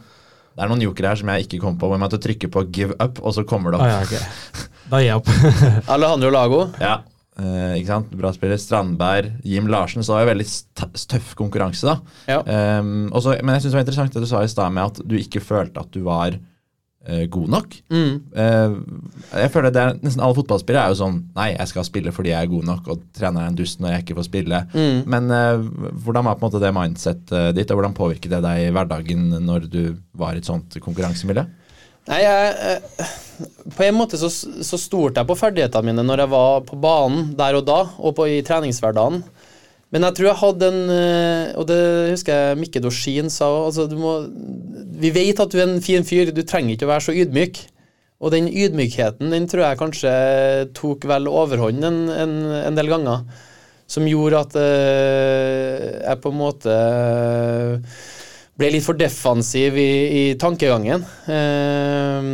Det 0.61 0.66
er 0.66 0.73
noen 0.75 0.83
jokere 0.85 1.09
her 1.09 1.16
som 1.16 1.31
jeg 1.33 1.46
ikke 1.46 1.59
kom 1.62 1.77
på, 1.81 1.88
hvor 1.88 1.96
jeg 1.96 2.03
måtte 2.03 2.18
trykke 2.20 2.49
på 2.53 2.62
'give 2.68 2.92
up', 3.01 3.16
og 3.25 3.33
så 3.33 3.46
kommer 3.49 3.73
det 3.73 3.79
opp. 3.81 3.87
Ah, 3.87 3.94
ja, 3.94 4.01
okay. 4.05 4.66
Da 4.90 4.99
gir 5.01 5.07
jeg 5.07 5.20
opp. 5.23 5.31
Alejandro 5.94 6.31
Lago. 6.35 6.59
Ja, 6.83 6.99
eh, 7.40 7.79
ikke 7.79 7.88
sant? 7.88 8.11
Bra 8.20 8.35
spiller. 8.37 8.61
Strandberg, 8.61 9.31
Jim 9.40 9.70
Larsen. 9.73 10.05
Så 10.05 10.12
det 10.12 10.18
var 10.18 10.27
jo 10.27 10.33
veldig 10.35 10.49
tøff 11.14 11.33
konkurranse, 11.38 11.88
da. 11.88 11.96
Ja. 12.29 12.42
Um, 12.77 13.09
også, 13.09 13.38
men 13.40 13.57
jeg 13.57 13.64
syns 13.64 13.73
det 13.73 13.79
var 13.79 13.87
interessant 13.87 14.18
det 14.18 14.25
du 14.27 14.29
sa 14.29 14.44
i 14.44 14.53
stad 14.53 14.77
med 14.77 14.85
at 14.85 15.01
du 15.01 15.16
ikke 15.16 15.40
følte 15.40 15.81
at 15.81 15.96
du 15.96 16.03
var 16.05 16.37
god 17.32 17.48
nok. 17.48 17.76
Mm. 17.88 18.16
Uh, 18.36 18.74
jeg 19.40 19.50
føler 19.54 19.72
det 19.72 19.80
er, 19.80 19.94
Nesten 20.04 20.20
alle 20.20 20.36
fotballspillere 20.36 20.82
er 20.84 20.92
jo 20.92 20.98
sånn 20.98 21.14
Nei, 21.32 21.46
jeg 21.54 21.70
skal 21.70 21.86
spille 21.88 22.12
fordi 22.12 22.34
jeg 22.34 22.44
er 22.44 22.50
god 22.50 22.66
nok, 22.68 22.90
og 22.92 23.06
trener 23.16 23.46
er 23.46 23.52
en 23.52 23.56
dust 23.56 23.80
når 23.80 23.94
jeg 23.94 24.04
ikke 24.04 24.18
får 24.18 24.28
spille. 24.28 24.60
Mm. 24.74 24.98
Men 25.14 25.32
uh, 25.32 25.64
hvordan 26.04 26.28
var 26.28 26.36
på 26.36 26.44
en 26.44 26.48
måte 26.50 26.60
det 26.62 26.74
mindsettet 26.76 27.56
ditt, 27.56 27.72
og 27.72 27.80
hvordan 27.80 27.96
påvirket 27.96 28.34
det 28.36 28.42
deg 28.44 28.66
i 28.66 28.74
hverdagen 28.76 29.30
når 29.46 29.70
du 29.72 29.82
var 30.20 30.36
i 30.36 30.42
et 30.42 30.50
sånt 30.50 30.76
konkurransemiljø? 30.84 31.46
Nei, 32.10 32.20
jeg, 32.24 32.76
På 33.76 33.84
en 33.84 33.96
måte 33.96 34.18
så, 34.20 34.28
så 34.30 34.78
stolte 34.80 35.20
jeg 35.20 35.28
på 35.28 35.36
ferdighetene 35.38 35.90
mine 35.90 36.04
når 36.04 36.24
jeg 36.24 36.32
var 36.32 36.64
på 36.68 36.78
banen 36.80 37.30
der 37.38 37.58
og 37.58 37.66
da, 37.68 37.80
og 37.96 38.16
på, 38.18 38.28
i 38.28 38.42
treningshverdagen. 38.46 39.22
Men 39.90 40.07
jeg 40.07 40.16
tror 40.16 40.29
jeg 40.29 40.40
hadde 40.44 40.70
en 40.70 40.94
eh, 40.94 41.50
Og 41.59 41.66
det 41.66 41.81
husker 42.12 42.37
jeg 42.37 42.61
Mikke 42.61 42.83
Dorsin 42.85 43.31
sa 43.33 43.48
altså, 43.66 43.88
Vi 43.90 45.11
vet 45.14 45.42
at 45.42 45.50
du 45.50 45.59
er 45.59 45.66
en 45.66 45.83
fin 45.83 46.07
fyr, 46.07 46.31
du 46.31 46.42
trenger 46.46 46.76
ikke 46.76 46.87
å 46.87 46.92
være 46.92 47.07
så 47.09 47.16
ydmyk. 47.24 47.62
Og 48.20 48.35
den 48.35 48.50
ydmykheten 48.53 49.33
den 49.33 49.48
tror 49.48 49.64
jeg 49.64 49.81
kanskje 49.81 50.11
tok 50.76 51.07
vel 51.09 51.29
overhånd 51.31 51.87
en, 51.88 52.03
en, 52.12 52.35
en 52.68 52.76
del 52.76 52.90
ganger. 52.92 53.22
Som 53.90 54.07
gjorde 54.07 54.42
at 54.44 54.59
uh, 54.61 55.87
jeg 56.05 56.20
på 56.22 56.31
en 56.31 56.38
måte 56.38 56.74
uh, 56.74 57.94
ble 58.61 58.74
litt 58.74 58.85
for 58.85 58.98
defensiv 58.98 59.79
i, 59.81 59.90
i 60.20 60.22
tankegangen. 60.40 61.05
Eh, 61.33 62.29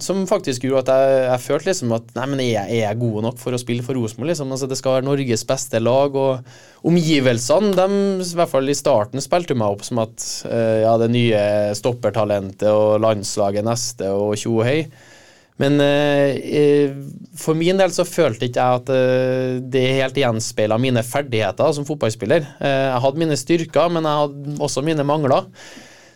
som 0.00 0.22
faktisk 0.28 0.64
gjorde 0.64 0.92
at 0.92 1.02
jeg, 1.02 1.22
jeg 1.26 1.42
følte 1.44 1.68
liksom 1.70 1.94
at 1.96 2.12
Nei, 2.16 2.26
men 2.30 2.42
jeg, 2.44 2.80
er 2.86 2.98
god 3.00 3.26
nok 3.26 3.40
for 3.42 3.54
å 3.54 3.60
spille 3.60 3.84
for 3.84 3.98
Rosenborg? 3.98 4.30
Liksom? 4.32 4.52
Altså, 4.54 4.68
det 4.70 4.78
skal 4.80 4.98
være 4.98 5.06
Norges 5.08 5.44
beste 5.48 5.80
lag. 5.82 6.16
Og 6.16 6.88
omgivelsene, 6.88 7.74
de, 7.76 8.02
i 8.24 8.38
hvert 8.38 8.52
fall 8.52 8.72
i 8.72 8.76
starten, 8.78 9.22
spilte 9.24 9.56
meg 9.58 9.76
opp 9.76 9.84
som 9.86 10.02
at 10.02 10.26
uh, 10.48 10.78
ja, 10.84 10.96
det 11.02 11.10
nye 11.12 11.42
stoppertalentet 11.78 12.70
og 12.70 13.02
landslaget 13.04 13.66
neste 13.66 14.12
og 14.14 14.36
tjo 14.40 14.58
og 14.60 14.68
hei. 14.68 14.78
Men 15.60 15.78
uh, 15.84 16.90
for 17.38 17.58
min 17.58 17.78
del 17.78 17.92
så 17.94 18.08
følte 18.08 18.48
ikke 18.48 18.62
jeg 18.64 18.82
at 18.82 18.92
uh, 18.92 19.62
det 19.72 19.86
helt 20.00 20.18
gjenspeila 20.18 20.78
mine 20.80 21.04
ferdigheter 21.06 21.76
som 21.76 21.86
fotballspiller. 21.88 22.46
Uh, 22.58 22.68
jeg 22.88 23.00
hadde 23.06 23.24
mine 23.24 23.38
styrker, 23.38 23.92
men 23.92 24.08
jeg 24.08 24.22
hadde 24.24 24.60
også 24.64 24.84
mine 24.86 25.06
mangler. 25.06 25.50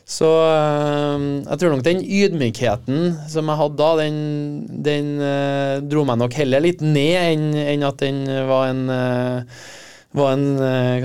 Så 0.06 0.28
eh, 0.38 1.24
jeg 1.42 1.58
tror 1.58 1.74
nok 1.74 1.82
den 1.86 2.04
ydmykheten 2.04 3.16
som 3.30 3.50
jeg 3.50 3.60
hadde 3.60 3.80
da, 3.80 3.88
den, 4.04 4.20
den 4.86 5.08
uh, 5.18 5.82
dro 5.82 6.04
meg 6.06 6.20
nok 6.20 6.36
heller 6.38 6.62
litt 6.62 6.84
ned 6.84 7.16
enn, 7.24 7.48
enn 7.74 7.82
at 7.86 7.98
den 8.04 8.22
var 8.46 8.70
en, 8.70 8.84
uh, 8.86 9.66
var 10.14 10.36
en, 10.36 10.46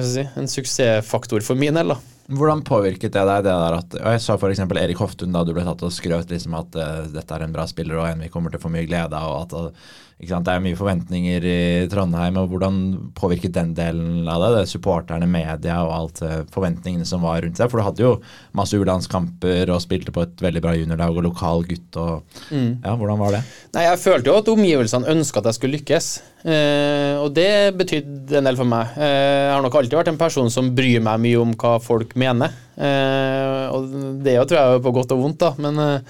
si, 0.06 0.28
en 0.38 0.50
suksessfaktor 0.50 1.42
for 1.46 1.58
min 1.58 1.82
del. 1.82 1.96
da. 1.96 1.98
Hvordan 2.32 2.62
påvirket 2.64 3.12
det 3.18 3.26
deg? 3.26 3.42
det 3.48 3.56
der 3.64 3.80
at, 3.80 3.98
og 3.98 4.14
Jeg 4.14 4.22
sa 4.24 4.38
f.eks. 4.38 4.62
Erik 4.70 5.02
Hoftun 5.02 5.34
da 5.34 5.42
du 5.44 5.52
ble 5.58 5.66
tatt 5.66 5.82
og 5.84 5.92
skrøt 5.92 6.30
liksom 6.30 6.54
at 6.62 6.78
uh, 6.78 7.10
dette 7.10 7.36
er 7.36 7.48
en 7.48 7.58
bra 7.58 7.66
spiller 7.68 7.98
og 7.98 8.06
en 8.12 8.22
vi 8.22 8.30
kommer 8.32 8.54
til 8.54 8.62
å 8.62 8.68
få 8.68 8.72
mye 8.72 8.86
glede 8.86 9.18
av. 9.18 9.34
og 9.34 9.42
at 9.50 9.90
Det 10.22 10.54
er 10.54 10.62
mye 10.62 10.78
forventninger 10.78 11.46
i 11.50 11.60
Trondheim. 11.90 12.38
og 12.38 12.52
Hvordan 12.52 12.76
påvirket 13.18 13.56
den 13.56 13.74
delen 13.78 14.28
av 14.30 14.44
det? 14.44 14.52
det 14.60 14.70
supporterne, 14.70 15.26
media 15.26 15.80
og 15.82 15.94
alt 15.96 16.22
uh, 16.22 16.36
forventningene 16.54 17.08
som 17.08 17.24
var 17.26 17.42
rundt 17.42 17.58
seg? 17.58 17.72
For 17.72 17.82
du 17.82 17.86
hadde 17.88 18.06
jo 18.06 18.12
masse 18.58 18.78
U-landskamper 18.78 19.72
og 19.74 19.82
spilte 19.82 20.14
på 20.14 20.26
et 20.28 20.44
veldig 20.44 20.62
bra 20.64 20.76
juniorlag 20.78 21.18
og 21.18 21.26
lokal 21.26 21.66
gutt. 21.66 21.98
og 21.98 22.22
mm. 22.52 22.84
ja, 22.84 22.94
Hvordan 22.94 23.22
var 23.22 23.38
det? 23.38 23.42
Nei, 23.74 23.88
Jeg 23.88 24.02
følte 24.04 24.30
jo 24.30 24.38
at 24.42 24.52
omgivelsene 24.54 25.16
ønska 25.16 25.42
at 25.42 25.50
jeg 25.50 25.58
skulle 25.58 25.80
lykkes. 25.80 26.12
Eh, 26.42 27.16
og 27.22 27.32
det 27.38 27.78
betydde 27.78 28.40
en 28.40 28.50
del 28.50 28.60
for 28.60 28.70
meg. 28.70 28.94
Eh, 28.98 29.48
jeg 29.48 29.56
har 29.56 29.66
nok 29.66 29.80
alltid 29.80 29.98
vært 30.00 30.14
en 30.14 30.22
person 30.22 30.54
som 30.54 30.70
bryr 30.78 31.02
meg 31.04 31.24
mye 31.26 31.42
om 31.42 31.56
hva 31.58 31.78
folk 31.82 32.14
mener. 32.20 32.54
Eh, 32.78 33.66
og 33.74 33.90
det 34.26 34.38
tror 34.46 34.58
jeg 34.60 34.78
er 34.78 34.86
på 34.86 34.94
godt 34.96 35.18
og 35.18 35.26
vondt, 35.26 35.42
da. 35.42 35.54
Men 35.62 36.06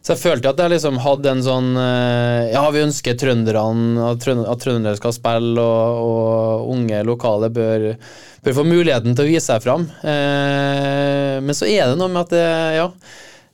så 0.00 0.14
jeg 0.14 0.20
følte 0.22 0.48
at 0.48 0.60
jeg 0.62 0.72
liksom 0.72 0.96
hadde 1.04 1.28
en 1.28 1.42
sånn 1.44 1.66
Ja, 1.76 2.62
vi 2.72 2.80
ønsker 2.80 3.18
trønderne 3.20 4.06
at, 4.08 4.22
trøndere 4.62 4.96
skal 4.96 5.12
spille, 5.12 5.60
og, 5.60 6.04
og 6.06 6.70
unge 6.72 7.02
lokale 7.04 7.50
bør, 7.52 7.90
bør, 8.40 8.56
få 8.56 8.64
muligheten 8.64 9.12
til 9.12 9.26
å 9.26 9.28
vise 9.28 9.44
seg 9.50 9.60
fram. 9.66 9.84
men 10.00 11.52
så 11.56 11.68
er 11.68 11.90
det 11.92 12.00
noe 12.00 12.08
med 12.08 12.24
at 12.24 12.32
det, 12.32 12.46
ja 12.78 12.88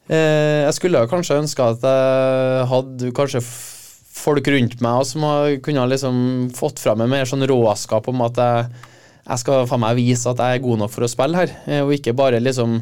Eh, 0.07 0.63
jeg 0.63 0.75
skulle 0.77 1.07
kanskje 1.11 1.41
ønske 1.41 1.65
at 1.67 1.83
jeg 1.83 2.67
hadde 2.71 3.13
kanskje 3.15 3.43
folk 3.43 4.47
rundt 4.55 4.79
meg 4.85 5.07
som 5.09 5.25
kunne 5.65 5.87
liksom 5.91 6.19
fått 6.55 6.79
fram 6.83 7.03
en 7.03 7.11
mer 7.11 7.27
sånn 7.27 7.43
råskap 7.51 8.07
om 8.13 8.23
at 8.27 8.39
jeg, 8.39 8.69
jeg 9.27 9.43
skal 9.43 9.67
faen 9.67 9.83
meg 9.83 9.99
vise 9.99 10.31
at 10.31 10.43
jeg 10.43 10.59
er 10.59 10.63
god 10.63 10.85
nok 10.85 10.93
for 10.95 11.07
å 11.07 11.11
spille 11.11 11.43
her, 11.43 11.57
eh, 11.67 11.83
og 11.83 11.95
ikke 11.97 12.15
bare 12.17 12.43
liksom 12.43 12.79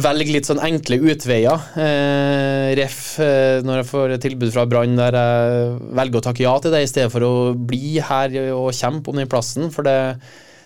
velge 0.00 0.32
litt 0.32 0.48
sånn 0.48 0.62
enkle 0.64 0.96
utveier. 1.12 1.66
Eh, 1.76 2.70
ref 2.78 3.18
eh, 3.20 3.60
når 3.64 3.82
jeg 3.82 3.88
får 3.90 4.14
tilbud 4.24 4.54
fra 4.54 4.64
Brann 4.68 4.96
der 4.96 5.18
jeg 5.18 5.74
velger 5.98 6.22
å 6.22 6.24
takke 6.28 6.46
ja 6.46 6.54
til 6.62 6.72
det, 6.72 6.84
i 6.84 6.88
stedet 6.88 7.12
for 7.12 7.26
å 7.26 7.34
bli 7.52 7.98
her 8.00 8.38
og 8.54 8.72
kjempe 8.76 9.12
om 9.12 9.20
den 9.20 9.30
plassen. 9.30 9.68
For 9.74 9.84
det, 9.84 9.98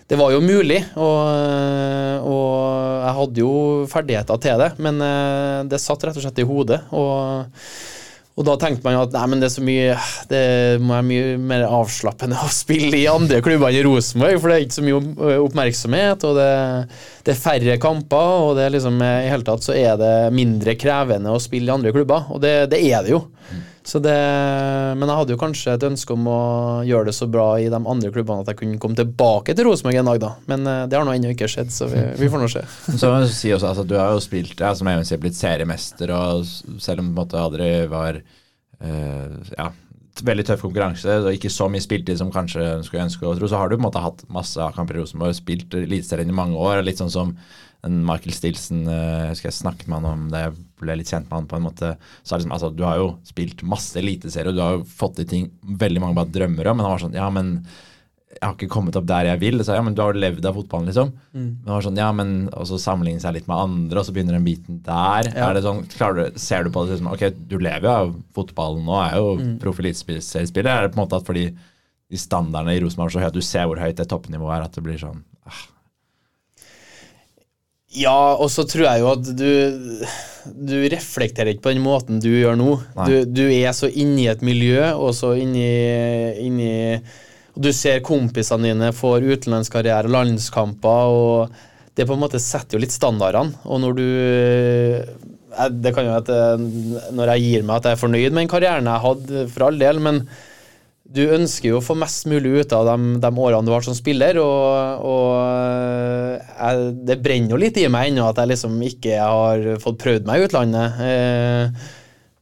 det 0.07 0.19
var 0.19 0.31
jo 0.31 0.39
mulig, 0.39 0.79
og, 0.95 2.23
og 2.23 2.55
jeg 3.03 3.17
hadde 3.19 3.43
jo 3.43 3.53
ferdigheter 3.91 4.41
til 4.47 4.63
det, 4.63 4.71
men 4.79 5.03
eh, 5.03 5.61
det 5.67 5.83
satt 5.83 6.07
rett 6.07 6.17
og 6.17 6.23
slett 6.23 6.43
i 6.43 6.47
hodet. 6.47 6.81
og 6.95 7.95
og 8.37 8.45
da 8.45 8.53
tenkte 8.61 8.85
man 8.85 8.99
at 8.99 9.15
nei, 9.15 9.23
men 9.31 9.41
det 9.41 9.47
er 9.47 9.53
så 9.55 9.63
mye 9.65 9.93
Det 10.29 10.41
må 10.83 10.93
være 10.93 11.05
mye 11.07 11.37
mer 11.41 11.63
avslappende 11.65 12.37
å 12.37 12.49
spille 12.53 12.99
i 12.99 13.07
andre 13.09 13.39
klubber 13.45 13.71
enn 13.71 13.79
i 13.79 13.85
Rosenborg, 13.87 14.37
for 14.41 14.51
det 14.51 14.57
er 14.57 14.67
ikke 14.67 14.77
så 14.77 14.85
mye 14.85 15.39
oppmerksomhet, 15.47 16.27
og 16.27 16.37
det, 16.37 16.51
det 17.25 17.33
er 17.33 17.41
færre 17.41 17.79
kamper, 17.81 18.43
og 18.45 18.51
det 18.59 18.67
er 18.67 18.75
liksom 18.75 19.01
i 19.01 19.13
hele 19.31 19.47
tatt 19.47 19.65
så 19.65 19.73
er 19.73 19.97
det 19.97 20.13
mindre 20.37 20.77
krevende 20.77 21.33
å 21.33 21.41
spille 21.41 21.71
i 21.71 21.75
andre 21.79 21.95
klubber, 21.95 22.29
og 22.33 22.43
det, 22.45 22.53
det 22.73 22.83
er 22.91 23.01
det 23.07 23.15
jo. 23.15 23.23
Så 23.49 23.66
det, 24.03 24.15
men 24.99 25.07
jeg 25.07 25.19
hadde 25.21 25.35
jo 25.35 25.39
kanskje 25.39 25.75
et 25.77 25.85
ønske 25.87 26.11
om 26.11 26.25
å 26.27 26.39
gjøre 26.87 27.07
det 27.07 27.15
så 27.15 27.27
bra 27.31 27.45
i 27.61 27.69
de 27.71 27.79
andre 27.79 28.11
klubbene 28.11 28.43
at 28.43 28.51
jeg 28.51 28.59
kunne 28.59 28.79
komme 28.83 28.99
tilbake 28.99 29.55
til 29.55 29.69
Rosenborg 29.69 29.99
en 30.01 30.09
dag, 30.11 30.19
da. 30.25 30.31
Men 30.51 30.67
eh, 30.67 30.83
det 30.91 30.97
har 30.99 31.07
nå 31.07 31.15
ennå 31.15 31.31
ikke 31.31 31.47
skjedd, 31.51 31.71
så 31.71 31.87
vi, 31.91 32.03
vi 32.21 32.29
får 32.33 32.43
nå 32.43 32.49
se. 32.51 32.65
Så 32.99 33.11
si 33.31 33.53
også, 33.55 33.71
altså, 33.71 33.87
Du 33.87 33.95
har 33.95 34.11
jo 34.11 34.23
spilt, 34.23 34.59
ja, 34.59 34.73
som 34.75 34.91
jeg 34.91 35.07
sier, 35.07 35.21
blitt 35.23 35.39
seriemester, 35.39 36.11
og 36.17 36.43
selv 36.83 37.05
om 37.05 37.13
på 37.13 37.15
en 37.15 37.21
måte 37.21 37.87
var 37.93 38.19
uh, 38.19 39.53
ja, 39.55 39.69
veldig 40.25 40.45
tøff 40.47 40.65
konkurranse 40.65 41.19
og 41.21 41.29
ikke 41.35 41.51
så 41.53 41.67
mye 41.71 41.83
spiltid 41.83 42.19
som 42.19 42.33
kanskje 42.33 42.65
skulle 42.85 43.05
ønske 43.07 43.27
å 43.27 43.35
tro, 43.37 43.49
så 43.49 43.61
har 43.61 43.69
du 43.69 43.77
på 43.77 43.81
en 43.81 43.87
måte 43.87 44.03
hatt 44.03 44.25
masse 44.33 44.59
A-kamper 44.61 44.97
i 44.97 45.03
Rosenborg, 45.03 45.35
spilt 45.37 45.77
Eliteserien 45.77 46.31
i 46.31 46.35
mange 46.35 46.59
år. 46.59 46.81
Litt 46.85 46.99
sånn 47.01 47.13
som 47.13 47.35
en 47.85 47.97
Michael 48.05 48.33
Stilson 48.35 48.87
eh, 48.89 49.25
Jeg 49.27 49.35
husker 49.35 49.51
jeg 49.51 49.59
snakket 49.59 49.89
med 49.89 49.99
han 50.01 50.07
om 50.09 50.31
det, 50.31 50.45
jeg 50.47 50.55
ble 50.81 50.95
litt 50.99 51.11
kjent 51.11 51.27
med 51.29 51.35
han 51.39 51.49
på 51.49 51.59
en 51.59 51.67
måte. 51.67 51.91
Så 52.21 52.33
er 52.33 52.39
det 52.39 52.45
liksom, 52.45 52.55
altså, 52.57 52.71
Du 52.73 52.85
har 52.87 53.01
jo 53.01 53.11
spilt 53.27 53.61
masse 53.67 53.99
eliteserier, 54.01 54.51
og 54.51 54.57
du 54.57 54.63
har 54.63 54.79
jo 54.79 54.87
fått 54.89 55.19
til 55.21 55.29
ting 55.29 55.51
veldig 55.83 56.03
mange 56.03 56.17
bare 56.17 56.33
drømmer 56.33 56.71
om, 56.71 56.79
men 56.79 56.87
han 56.87 56.95
var 56.95 57.05
sånn 57.05 57.17
Ja, 57.17 57.29
men 57.33 57.53
jeg 58.27 58.43
har 58.43 58.57
ikke 58.57 58.69
kommet 58.69 58.97
opp 58.99 59.05
der 59.07 59.29
jeg 59.29 59.39
vil. 59.41 59.61
Så 59.65 59.73
ja, 59.73 59.81
men 59.81 59.95
du 59.95 60.01
har 60.03 60.13
jo 60.13 60.21
levd 60.21 60.45
av 60.45 60.57
fotballen, 60.59 60.89
liksom. 60.91 61.13
Men 61.31 61.53
det 61.63 61.71
var 61.71 61.85
sånn, 61.85 62.01
ja, 62.01 62.09
men 62.13 62.33
Og 62.51 62.67
så 62.69 62.77
sammenligne 62.81 63.23
seg 63.23 63.37
litt 63.37 63.47
med 63.49 63.57
andre, 63.57 64.01
og 64.01 64.05
så 64.05 64.13
begynner 64.13 64.37
den 64.37 64.45
biten 64.45 64.81
der. 64.85 65.31
Ja. 65.31 65.47
Er 65.47 65.57
det 65.57 65.63
sånn, 65.65 65.85
klarer 65.95 66.27
du, 66.27 66.41
Ser 66.41 66.67
du 66.67 66.73
på 66.73 66.83
det 66.89 66.99
som 66.99 67.09
Ok, 67.13 67.23
du 67.49 67.57
lever 67.57 67.87
jo 67.87 67.93
av 67.93 68.13
fotballen 68.37 68.83
nå, 68.85 68.99
er 69.05 69.17
jo 69.17 69.31
mm. 69.39 69.55
proff 69.63 69.81
eliteseriespiller. 69.81 70.69
Er 70.73 70.85
det 70.85 70.93
på 70.93 70.99
en 70.99 71.05
måte 71.05 71.21
at 71.21 71.27
fordi 71.27 71.47
de 72.07 72.19
standardene 72.19 72.77
i 72.77 72.83
Rosenborg 72.83 73.09
er 73.09 73.15
så 73.15 73.23
høye, 73.23 73.31
at 73.31 73.39
du 73.39 73.43
ser 73.43 73.65
hvor 73.67 73.81
høyt 73.81 73.97
det 73.99 74.07
toppnivået 74.11 74.53
er, 74.57 74.67
at 74.67 74.77
det 74.77 74.83
blir 74.85 74.99
sånn 75.01 75.23
ah, 75.47 75.65
Ja, 77.97 78.35
og 78.37 78.49
så 78.53 78.65
tror 78.69 78.85
jeg 78.87 79.03
jo 79.03 79.11
at 79.15 79.29
du 79.37 79.47
Du 80.47 80.75
reflekterer 80.93 81.51
ikke 81.51 81.65
på 81.65 81.73
den 81.73 81.83
måten 81.83 82.21
du 82.23 82.29
gjør 82.31 82.55
nå. 82.59 82.75
Du, 83.09 83.15
du 83.25 83.45
er 83.51 83.73
så 83.75 83.89
inni 83.89 84.27
et 84.31 84.43
miljø, 84.45 84.79
og 84.95 85.11
så 85.17 85.33
inni, 85.39 85.65
inni 86.45 86.69
Du 87.57 87.71
ser 87.75 88.03
kompisene 88.05 88.69
dine 88.69 88.93
får 88.95 89.25
utenlandskarriere, 89.27 90.11
landskamper, 90.13 91.11
og 91.11 91.97
det 91.97 92.05
på 92.05 92.13
en 92.13 92.21
måte 92.21 92.39
setter 92.39 92.77
jo 92.77 92.83
litt 92.83 92.93
standardene. 92.93 93.57
Og 93.65 93.81
når 93.81 93.97
du 93.97 94.05
jeg, 95.57 95.73
Det 95.81 95.93
kan 95.95 96.05
jo 96.05 96.13
at 96.19 96.29
eh, 96.29 96.67
når 97.17 97.33
jeg 97.33 97.47
gir 97.47 97.65
meg 97.65 97.79
at 97.79 97.89
jeg 97.89 97.97
er 97.97 98.03
fornøyd 98.03 98.29
med 98.29 98.43
den 98.43 98.51
karrieren 98.51 98.89
jeg 98.91 99.05
hadde, 99.07 99.47
for 99.53 99.67
all 99.67 99.79
del, 99.81 100.01
men 100.03 100.21
du 101.07 101.21
ønsker 101.37 101.71
jo 101.71 101.79
å 101.79 101.83
få 101.83 101.95
mest 101.97 102.27
mulig 102.27 102.51
ut 102.61 102.73
av 102.75 102.87
de, 102.89 103.17
de 103.23 103.31
årene 103.31 103.67
du 103.67 103.71
har 103.71 103.85
som 103.85 103.95
spiller, 103.95 104.39
og, 104.41 105.05
og 105.07 106.41
jeg, 106.41 106.89
det 107.07 107.19
brenner 107.23 107.55
jo 107.55 107.61
litt 107.61 107.79
i 107.79 107.87
meg 107.91 108.11
ennå 108.11 108.27
at 108.27 108.41
jeg 108.41 108.51
liksom 108.51 108.75
ikke 108.89 109.19
har 109.21 109.67
fått 109.83 110.01
prøvd 110.03 110.27
meg 110.27 110.41
i 110.41 110.47
utlandet. 110.49 111.01
Eh, 111.07 111.85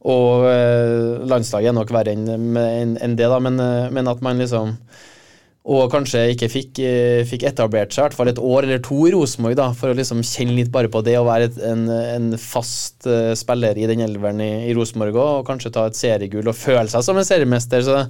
og 0.06 0.46
eh, 0.50 1.26
landslaget 1.26 1.72
er 1.72 1.76
nok 1.78 1.92
verre 1.94 2.14
enn 2.14 2.28
en, 2.30 2.96
en 3.02 3.18
det, 3.18 3.26
da, 3.30 3.38
men, 3.42 3.58
eh, 3.62 3.92
men 3.94 4.10
at 4.10 4.22
man 4.24 4.42
liksom 4.42 4.76
og 5.66 5.88
kanskje 5.90 6.20
ikke 6.30 6.46
fikk, 6.46 6.78
eh, 6.78 7.24
fikk 7.26 7.42
etablert 7.48 7.90
seg 7.90 7.98
i 7.98 8.04
hvert 8.04 8.14
fall 8.14 8.28
et 8.30 8.38
år 8.38 8.68
eller 8.68 8.82
to 8.86 9.00
i 9.08 9.10
Rosenborg, 9.10 9.58
for 9.74 9.90
å 9.90 9.96
liksom 9.98 10.22
kjenne 10.22 10.54
litt 10.60 10.70
bare 10.74 10.90
på 10.92 11.02
det 11.06 11.16
å 11.18 11.24
være 11.26 11.48
et, 11.48 11.58
en, 11.66 11.88
en 11.90 12.28
fast 12.38 13.08
eh, 13.10 13.32
spiller 13.38 13.78
i 13.78 13.88
den 13.90 14.04
elveren 14.06 14.42
i, 14.44 14.52
i 14.70 14.74
Rosenborg 14.78 15.18
òg, 15.18 15.32
og 15.40 15.48
kanskje 15.48 15.74
ta 15.74 15.88
et 15.90 15.98
seriegull 15.98 16.46
og 16.46 16.58
føle 16.58 16.86
seg 16.92 17.02
som 17.02 17.18
en 17.18 17.26
seriemester. 17.26 17.82
så 17.82 18.04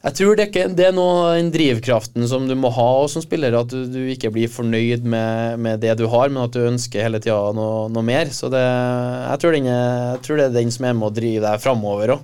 jeg 0.00 0.16
tror 0.16 0.36
det, 0.36 0.44
er 0.44 0.48
ikke, 0.48 0.68
det 0.72 0.84
er 0.88 0.94
noe 0.96 1.34
den 1.36 1.50
drivkraften 1.52 2.24
som 2.28 2.46
du 2.48 2.54
må 2.56 2.70
ha 2.72 2.88
som 3.12 3.20
spiller, 3.20 3.52
at 3.58 3.68
du, 3.68 3.82
du 3.84 3.98
ikke 4.08 4.30
blir 4.32 4.48
fornøyd 4.48 5.04
med, 5.04 5.58
med 5.60 5.82
det 5.82 5.98
du 6.00 6.06
har, 6.08 6.30
men 6.32 6.46
at 6.46 6.54
du 6.56 6.62
ønsker 6.64 7.04
hele 7.04 7.20
tida 7.20 7.50
noe, 7.56 7.82
noe 7.92 8.04
mer. 8.06 8.30
Så 8.32 8.48
det, 8.52 8.62
jeg, 8.64 9.42
tror 9.42 9.58
er, 9.58 9.66
jeg 9.68 10.22
tror 10.24 10.40
det 10.40 10.46
er 10.46 10.54
den 10.56 10.72
som 10.72 10.86
er 10.88 10.96
med 10.96 11.10
å 11.10 11.14
drive 11.18 11.44
deg 11.44 11.60
framover 11.60 12.14
òg. 12.16 12.22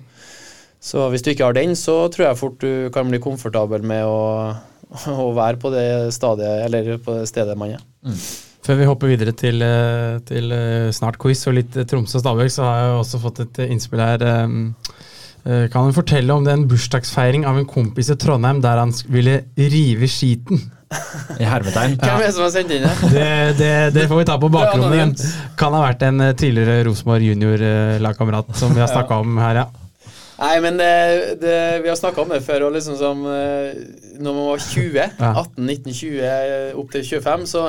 Så 0.86 1.04
hvis 1.12 1.24
du 1.24 1.30
ikke 1.32 1.50
har 1.50 1.56
den, 1.56 1.74
så 1.76 1.98
tror 2.12 2.28
jeg 2.30 2.40
fort 2.40 2.56
du 2.62 2.88
kan 2.94 3.12
bli 3.12 3.20
komfortabel 3.20 3.84
med 3.84 4.08
å, 4.08 4.54
å 5.26 5.30
være 5.36 5.60
på 5.60 5.72
det 5.74 5.86
stadiet, 6.16 6.72
på 7.04 7.18
det 7.18 7.28
stedet 7.28 7.58
man 7.60 7.76
er. 7.76 7.84
Før 8.66 8.80
vi 8.80 8.88
hopper 8.88 9.12
videre 9.12 9.36
til, 9.36 9.60
eh, 9.62 10.16
til 10.26 10.48
eh, 10.54 10.88
snart 10.96 11.20
quiz 11.22 11.44
og 11.46 11.58
litt 11.58 11.76
eh, 11.76 11.84
Tromsø 11.86 12.18
og 12.18 12.24
Stabæk, 12.24 12.50
så 12.50 12.64
har 12.64 12.80
jeg 12.80 12.96
også 13.02 13.20
fått 13.22 13.42
et 13.44 13.60
innspill 13.68 14.02
her. 14.02 14.24
eh, 14.26 15.04
Kan 15.72 15.86
du 15.86 15.94
fortelle 15.94 16.34
om 16.34 16.46
det 16.46 16.50
er 16.52 16.58
en 16.58 16.68
bursdagsfeiring 16.70 17.44
av 17.46 17.60
en 17.60 17.68
kompis 17.70 18.10
i 18.10 18.16
Trondheim 18.18 18.58
der 18.64 18.80
han 18.82 18.94
ville 19.12 19.40
rive 19.54 20.08
skiten? 20.10 20.64
I 21.40 21.46
hermetegn. 21.46 21.96
Hvem 21.98 22.20
er 22.20 22.28
det 22.28 22.34
som 22.36 22.44
har 22.44 22.52
sendt 22.54 22.70
inn 22.74 22.84
det? 22.84 22.92
Det, 23.10 23.30
det, 23.58 23.70
det 23.96 24.04
får 24.06 24.20
vi 24.20 24.26
ta 24.28 24.36
på 24.38 24.50
bakrommet. 24.54 25.16
Det 25.18 25.26
er 25.26 25.56
Kan 25.58 25.74
ha 25.74 25.82
vært 25.82 26.04
en 26.06 26.22
eh, 26.22 26.36
tidligere 26.38 26.84
Rosenborg 26.86 27.26
junior-lagkamerat 27.26 28.54
som 28.58 28.74
vi 28.74 28.82
har 28.84 28.92
snakka 28.92 29.18
om 29.24 29.40
her, 29.42 29.64
ja. 29.64 29.66
Nei, 30.36 30.54
men 30.60 30.76
det, 30.78 30.92
det, 31.40 31.58
vi 31.82 31.90
har 31.90 31.96
snakka 31.98 32.22
om 32.22 32.32
det 32.34 32.42
før, 32.44 32.68
og 32.68 32.76
liksom 32.76 32.98
som 33.00 33.22
eh, 33.32 33.76
når 34.20 34.36
man 34.36 34.48
var 34.52 34.62
20, 34.62 35.04
18, 35.18 35.64
19, 35.64 35.94
20, 35.96 36.80
opp 36.82 36.92
til 36.94 37.06
25, 37.08 37.46
så 37.50 37.66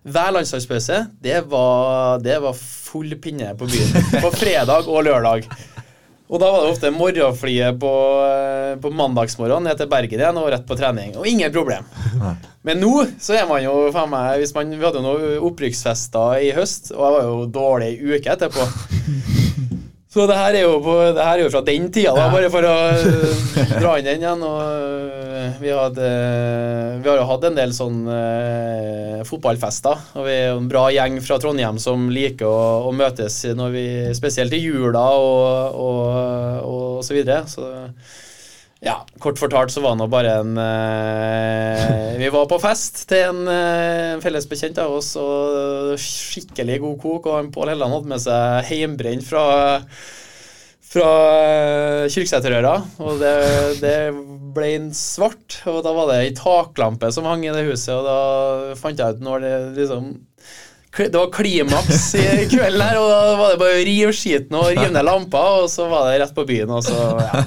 hver 0.00 0.30
landslagspause, 0.36 1.00
det 1.20 1.42
var, 1.50 2.20
det 2.24 2.38
var 2.44 2.56
full 2.56 3.16
pinne 3.20 3.50
på 3.58 3.68
byen. 3.68 4.06
På 4.22 4.30
fredag 4.32 4.88
og 4.88 5.04
lørdag. 5.08 5.48
Og 6.30 6.38
da 6.38 6.46
var 6.46 6.62
det 6.62 6.70
ofte 6.70 6.92
morgenflyet 6.94 7.78
på, 7.82 7.92
eh, 8.22 8.74
på 8.78 8.92
mandagsmorgen 8.94 9.64
ned 9.66 9.80
til 9.80 9.88
Bergen 9.90 10.20
igjen 10.20 10.38
og 10.38 10.50
rett 10.52 10.66
på 10.68 10.76
trening. 10.78 11.16
Og 11.18 11.26
ingen 11.26 11.50
problem. 11.50 11.88
Men 12.62 12.78
nå 12.78 12.92
så 13.18 13.34
er 13.40 13.48
man 13.50 13.64
jo 13.64 13.88
faen 13.94 14.12
meg 14.12 14.42
hvis 14.42 14.54
man, 14.54 14.70
Vi 14.70 14.84
hadde 14.84 15.00
jo 15.00 15.06
noen 15.06 15.46
opprykksfester 15.48 16.44
i 16.46 16.52
høst, 16.54 16.92
og 16.94 17.02
jeg 17.02 17.16
var 17.16 17.26
jo 17.26 17.46
dårlig 17.50 17.90
ei 17.90 18.14
uke 18.14 18.36
etterpå. 18.36 18.68
Så 20.10 20.24
det 20.26 20.36
her 20.38 20.56
er 20.58 20.64
jo, 20.64 20.78
på, 20.82 20.94
det 21.14 21.22
her 21.22 21.38
er 21.38 21.44
jo 21.44 21.50
fra 21.52 21.60
den 21.66 21.84
tida, 21.94 22.10
da, 22.16 22.24
bare 22.32 22.48
for 22.50 22.66
å 22.66 22.76
øh, 22.98 23.74
dra 23.76 23.92
inn 23.98 24.08
den 24.08 24.24
igjen. 24.24 24.40
Og 24.42 25.09
vi, 25.60 25.70
hadde, 25.74 26.06
vi 27.02 27.08
har 27.08 27.20
jo 27.20 27.26
hatt 27.28 27.44
en 27.48 27.58
del 27.58 27.74
sånn 27.76 28.00
øh, 28.08 29.20
fotballfester. 29.28 30.06
Og 30.18 30.26
vi 30.26 30.34
er 30.34 30.48
jo 30.50 30.62
en 30.62 30.70
bra 30.70 30.86
gjeng 30.94 31.20
fra 31.24 31.38
Trondheim 31.42 31.78
som 31.82 32.08
liker 32.12 32.48
å, 32.48 32.88
å 32.88 32.94
møtes 32.96 33.42
når 33.56 33.76
vi, 33.76 33.86
spesielt 34.16 34.56
i 34.56 34.62
jula 34.62 35.04
og, 35.20 35.76
og, 35.76 36.02
og 36.70 37.06
så 37.06 37.16
videre. 37.16 37.44
Så 37.50 37.68
ja, 38.80 38.96
kort 39.20 39.36
fortalt 39.36 39.72
så 39.74 39.82
var 39.84 39.92
det 39.92 40.00
nå 40.00 40.06
bare 40.08 40.38
en 40.40 40.54
eh, 40.56 42.14
Vi 42.16 42.30
var 42.32 42.46
på 42.48 42.56
fest 42.62 43.02
til 43.10 43.26
en 43.28 43.50
en 43.50 44.22
felles 44.24 44.48
bekjent 44.48 44.80
av 44.80 44.94
oss, 44.96 45.14
og 45.20 46.00
skikkelig 46.00 46.80
god 46.82 46.96
kok. 47.02 47.28
Og 47.28 47.52
Pål 47.54 47.74
Helland 47.74 47.96
hadde 47.96 48.12
med 48.14 48.24
seg 48.24 48.70
heimbrent 48.70 49.28
fra 49.28 49.44
fra 50.90 51.10
eh, 51.38 52.08
Kyrksæterøra, 52.10 52.74
og 52.98 53.20
det, 53.20 53.34
det 53.82 53.96
ble 54.54 54.72
en 54.74 54.88
svart. 54.96 55.60
Og 55.70 55.84
da 55.86 55.92
var 55.94 56.10
det 56.10 56.18
ei 56.24 56.32
taklampe 56.36 57.12
som 57.14 57.28
hang 57.30 57.44
i 57.46 57.52
det 57.54 57.66
huset, 57.68 57.94
og 57.94 58.08
da 58.08 58.78
fant 58.80 58.98
jeg 58.98 59.16
ut 59.18 59.22
når 59.24 59.44
det 59.46 59.54
liksom 59.78 60.10
Det 60.98 61.14
var 61.14 61.30
klimaks 61.30 62.08
i 62.18 62.24
kvelden 62.50 62.82
her, 62.82 62.98
og 62.98 63.06
da 63.12 63.20
var 63.38 63.52
det 63.52 63.60
bare 63.62 63.78
å 63.78 63.84
rive 63.86 64.14
skiten 64.16 64.58
og 64.58 64.72
rive 64.72 64.90
ned 64.90 65.06
lampa, 65.06 65.44
og 65.62 65.70
så 65.70 65.86
var 65.90 66.08
det 66.10 66.18
rett 66.24 66.34
på 66.34 66.46
byen, 66.48 66.74
og 66.74 66.82
så 66.82 66.98
ja, 67.22 67.44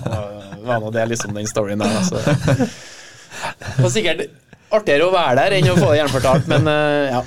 var 0.64 0.80
nå 0.80 0.94
det 0.96 1.10
liksom 1.12 1.36
den 1.36 1.50
storyen 1.50 1.84
der. 1.84 2.00
Altså. 2.00 2.24
Det 2.24 3.84
var 3.84 3.92
sikkert 3.92 4.28
artigere 4.74 5.10
å 5.10 5.14
være 5.14 5.36
der 5.42 5.58
enn 5.58 5.72
å 5.74 5.76
få 5.76 5.90
det 5.92 6.00
gjenfortalt, 6.00 6.48
men 6.48 6.70
eh, 6.72 7.18
ja. 7.18 7.24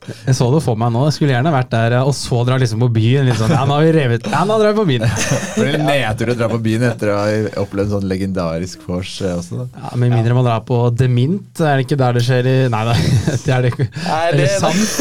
Jeg 0.00 0.32
så 0.34 0.46
det 0.54 0.62
for 0.64 0.78
meg 0.80 0.88
nå. 0.94 1.02
Jeg 1.10 1.14
skulle 1.18 1.34
gjerne 1.34 1.50
vært 1.52 1.68
der 1.74 1.94
og 2.00 2.14
så 2.16 2.38
dra 2.48 2.56
liksom 2.58 2.80
på 2.80 2.88
byen. 2.94 3.26
Litt 3.28 3.36
sånn, 3.36 3.52
ja, 3.52 3.66
nå 3.68 3.74
har 3.76 3.84
vi 3.84 3.90
revet 3.92 4.24
Ja, 4.32 4.40
nå 4.48 4.56
drar 4.58 4.72
vi 4.72 4.78
på 4.80 4.86
byen. 4.88 5.04
Det 5.58 5.66
blir 5.66 5.76
nedtur 5.84 6.32
å 6.32 6.36
dra 6.38 6.48
på 6.48 6.58
byen 6.64 6.86
etter 6.88 7.12
å 7.12 7.18
ha 7.18 7.34
opplevd 7.62 7.92
sånn 7.92 8.06
legendarisk 8.08 8.86
vors 8.88 9.12
eh, 9.20 9.34
også. 9.36 9.58
da. 9.60 9.66
Ja, 9.84 9.90
Med 10.00 10.14
mindre 10.14 10.38
man 10.38 10.48
drar 10.48 10.64
på 10.66 10.78
Demint. 10.96 11.60
Er 11.60 11.76
det 11.76 11.84
ikke 11.84 11.98
der 12.00 12.16
det 12.16 12.24
skjer 12.26 12.48
i 12.48 12.56
Nei, 12.72 12.80
nei. 12.88 12.96
Det 13.44 13.52
er 13.58 13.66
det 13.66 13.74
ikke. 13.74 13.88
Nei, 14.06 14.22
det- 14.24 14.32
Eller 14.32 14.56
Samf. 14.64 14.96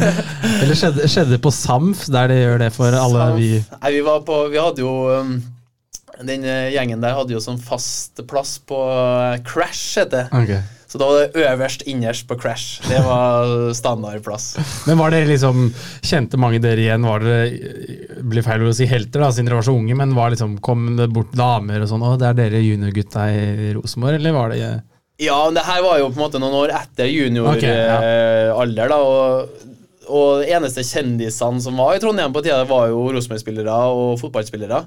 Eller 0.62 0.78
skjedde, 0.78 1.10
skjedde 1.10 1.40
på 1.42 1.52
Samf, 1.58 2.06
der 2.14 2.30
det 2.30 2.38
gjør 2.44 2.62
det 2.66 2.70
for 2.78 2.96
alle 3.02 3.26
vi 3.36 3.50
Nei, 3.58 3.92
vi 3.98 4.04
var 4.06 4.22
på 4.30 4.38
Vi 4.54 4.62
hadde 4.62 4.82
jo 4.86 4.94
um, 5.10 5.34
Den 6.22 6.46
eh, 6.46 6.70
gjengen 6.76 7.02
der 7.02 7.18
hadde 7.18 7.34
jo 7.34 7.42
sånn 7.42 7.58
fast 7.60 8.22
plass 8.30 8.56
på 8.62 8.78
eh, 8.94 9.42
Crash, 9.46 9.98
heter 9.98 10.30
det. 10.30 10.44
Ok. 10.44 10.75
Så 10.96 11.00
da 11.02 11.06
var 11.10 11.26
det 11.26 11.42
øverst 11.44 11.82
innerst 11.84 12.24
på 12.24 12.38
Crash. 12.40 12.80
Det 12.88 13.02
var 13.04 13.50
standardplass. 13.76 14.46
Men 14.88 14.96
var 14.96 15.12
dere 15.12 15.28
liksom 15.28 15.66
Kjente 16.00 16.40
mange 16.40 16.56
dere 16.64 16.80
igjen? 16.80 17.04
Var 17.04 17.20
dere 17.20 18.22
blir 18.24 18.46
feil 18.46 18.64
å 18.64 18.72
si 18.72 18.86
helter, 18.88 19.20
da, 19.20 19.28
siden 19.28 19.50
dere 19.50 19.58
var 19.58 19.66
så 19.66 19.74
unge, 19.76 19.92
men 19.98 20.14
var 20.16 20.32
liksom, 20.32 20.54
kom 20.64 20.86
det 20.96 21.10
bort 21.12 21.36
damer 21.36 21.84
og 21.84 21.90
sånn? 21.90 22.06
Å, 22.06 22.14
det 22.16 22.30
er 22.30 22.38
dere 22.38 22.62
juniorgutta 22.64 23.26
i 23.28 23.74
Rosenborg, 23.76 24.16
eller 24.22 24.36
var 24.38 24.54
det 24.54 24.62
Ja, 25.20 25.36
men 25.44 25.58
det 25.58 25.66
her 25.68 25.84
var 25.84 26.00
jo 26.00 26.08
på 26.08 26.16
en 26.16 26.24
måte 26.24 26.40
noen 26.40 26.56
år 26.62 26.72
etter 26.78 27.12
Ok, 27.12 27.66
ja. 27.68 28.00
junioralder, 28.00 28.94
da. 28.94 29.02
Og, 29.04 29.75
og 30.06 30.42
de 30.42 30.50
eneste 30.54 30.84
kjendisene 30.86 31.62
som 31.62 31.78
var 31.80 31.96
i 31.96 32.00
Trondheim 32.02 32.34
på 32.34 32.42
tida, 32.44 32.62
var 32.68 32.88
jo 32.92 33.06
Rosenborg-spillere 33.14 33.76
og 33.90 34.16
fotballspillere. 34.20 34.80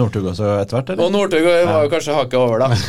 Northug 0.00 0.30
også 0.32 0.52
etter 0.62 0.78
hvert, 0.78 0.92
eller? 0.94 1.04
Og? 1.04 1.12
Northug 1.14 1.46
var 1.46 1.84
jo 1.84 1.92
kanskje 1.92 2.16
hakket 2.16 2.40
over, 2.40 2.64
da. 2.64 2.70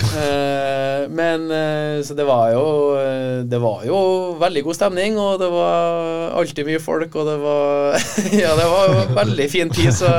Eh, 0.98 1.04
men 1.14 1.44
eh, 1.54 2.00
Så 2.04 2.16
det 2.18 2.26
var 2.26 2.50
jo 2.52 2.64
eh, 2.98 3.44
Det 3.48 3.60
var 3.62 3.84
jo 3.86 3.98
veldig 4.42 4.64
god 4.66 4.78
stemning, 4.80 5.18
og 5.22 5.38
det 5.40 5.50
var 5.54 6.34
alltid 6.40 6.68
mye 6.68 6.82
folk, 6.82 7.14
og 7.16 7.28
det 7.30 7.36
var 7.44 8.08
Ja, 8.44 8.56
det 8.58 8.68
var 8.72 8.90
jo 8.90 9.04
veldig 9.20 9.48
fin 9.52 9.74
tid, 9.74 9.94
så 9.96 10.12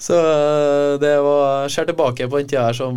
så 0.00 0.16
det 1.00 1.12
var 1.20 1.68
Ser 1.72 1.88
tilbake 1.90 2.28
på 2.28 2.40
den 2.40 2.48
tida 2.48 2.68
her 2.70 2.76
som 2.76 2.96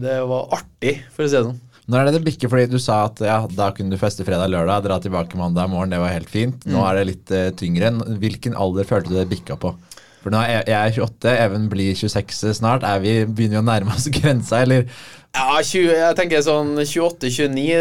Det 0.00 0.18
var 0.28 0.50
artig, 0.56 0.98
for 1.14 1.24
å 1.24 1.30
si 1.30 1.36
det 1.38 1.46
sånn. 1.46 1.60
Når 1.90 2.00
er 2.00 2.08
det 2.08 2.18
det 2.20 2.26
bikker? 2.28 2.50
Fordi 2.52 2.70
du 2.70 2.78
sa 2.82 3.02
at 3.08 3.20
ja, 3.24 3.40
da 3.50 3.70
kunne 3.74 3.90
du 3.90 4.00
feste 4.00 4.26
fredag-lørdag, 4.26 4.84
dra 4.86 4.98
tilbake 5.02 5.38
mandag 5.38 5.70
morgen, 5.72 5.90
det 5.90 5.98
var 6.02 6.14
helt 6.14 6.30
fint. 6.30 6.66
Nå 6.70 6.84
er 6.86 7.00
det 7.00 7.06
litt 7.08 7.32
uh, 7.34 7.48
tyngre. 7.58 7.92
Hvilken 8.22 8.54
alder 8.54 8.86
følte 8.86 9.10
du 9.10 9.18
det 9.18 9.30
bikka 9.32 9.58
på? 9.60 9.74
For 10.20 10.32
nå 10.32 10.40
er 10.44 10.50
jeg, 10.52 10.64
jeg 10.68 10.76
er 10.76 10.98
28, 11.00 11.32
Even 11.46 11.70
blir 11.72 11.96
26 11.96 12.58
snart. 12.60 12.84
Er 12.84 13.00
vi, 13.02 13.14
begynner 13.24 13.58
vi 13.58 13.62
å 13.62 13.66
nærme 13.66 13.96
oss 13.96 14.06
grensa, 14.20 14.62
eller? 14.66 14.86
Ja, 15.30 15.60
20, 15.62 15.92
jeg 15.94 16.16
tenker 16.18 16.42
sånn 16.42 16.72
28, 16.74 17.30
29, 17.30 17.76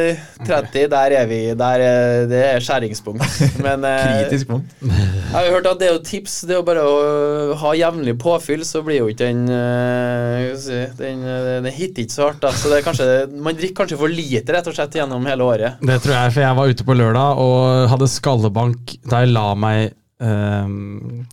30, 0.45 0.83
der 0.93 1.15
er 1.17 1.29
vi. 1.29 1.39
Der 1.57 1.83
er, 1.83 2.27
det 2.29 2.41
er 2.45 2.63
skjæringspunkt. 2.63 3.25
Men 3.65 3.85
eh, 3.89 4.05
Kritisk 4.23 4.53
punkt. 4.53 4.75
jeg 5.29 5.37
har 5.45 5.51
hørt 5.53 5.67
at 5.69 5.79
det 5.81 5.87
er 5.89 5.93
jo 5.93 6.01
tips. 6.05 6.35
Det 6.49 6.55
er 6.55 6.59
jo 6.59 6.65
bare 6.65 6.83
å 6.89 7.55
ha 7.61 7.71
jevnlig 7.77 8.15
påfyll, 8.21 8.63
så 8.65 8.81
blir 8.85 9.01
jo 9.03 9.09
ikke 9.11 9.27
den 9.27 9.43
si, 10.57 10.79
Den, 10.97 11.21
eh, 11.23 11.49
den 11.61 11.69
hitter 11.75 12.03
ikke 12.05 12.15
så 12.15 12.25
hardt. 12.29 12.41
Da. 12.41 12.51
Så 12.57 12.71
det 12.71 12.79
er 12.79 12.85
kanskje, 12.87 13.07
man 13.37 13.57
drikker 13.59 13.83
kanskje 13.83 13.99
for 14.01 14.09
lite 14.09 14.55
rett 14.55 14.69
og 14.71 14.77
slett 14.77 14.97
gjennom 14.97 15.27
hele 15.29 15.45
året. 15.45 15.77
Det 15.85 15.99
tror 16.01 16.15
jeg, 16.17 16.33
for 16.37 16.45
jeg 16.47 16.59
var 16.61 16.73
ute 16.73 16.87
på 16.87 16.97
lørdag 16.97 17.43
og 17.45 17.89
hadde 17.93 18.09
skallebank 18.09 18.95
da 19.09 19.21
jeg 19.23 19.33
la 19.35 19.47
meg 19.55 19.91
ma- 20.19 21.25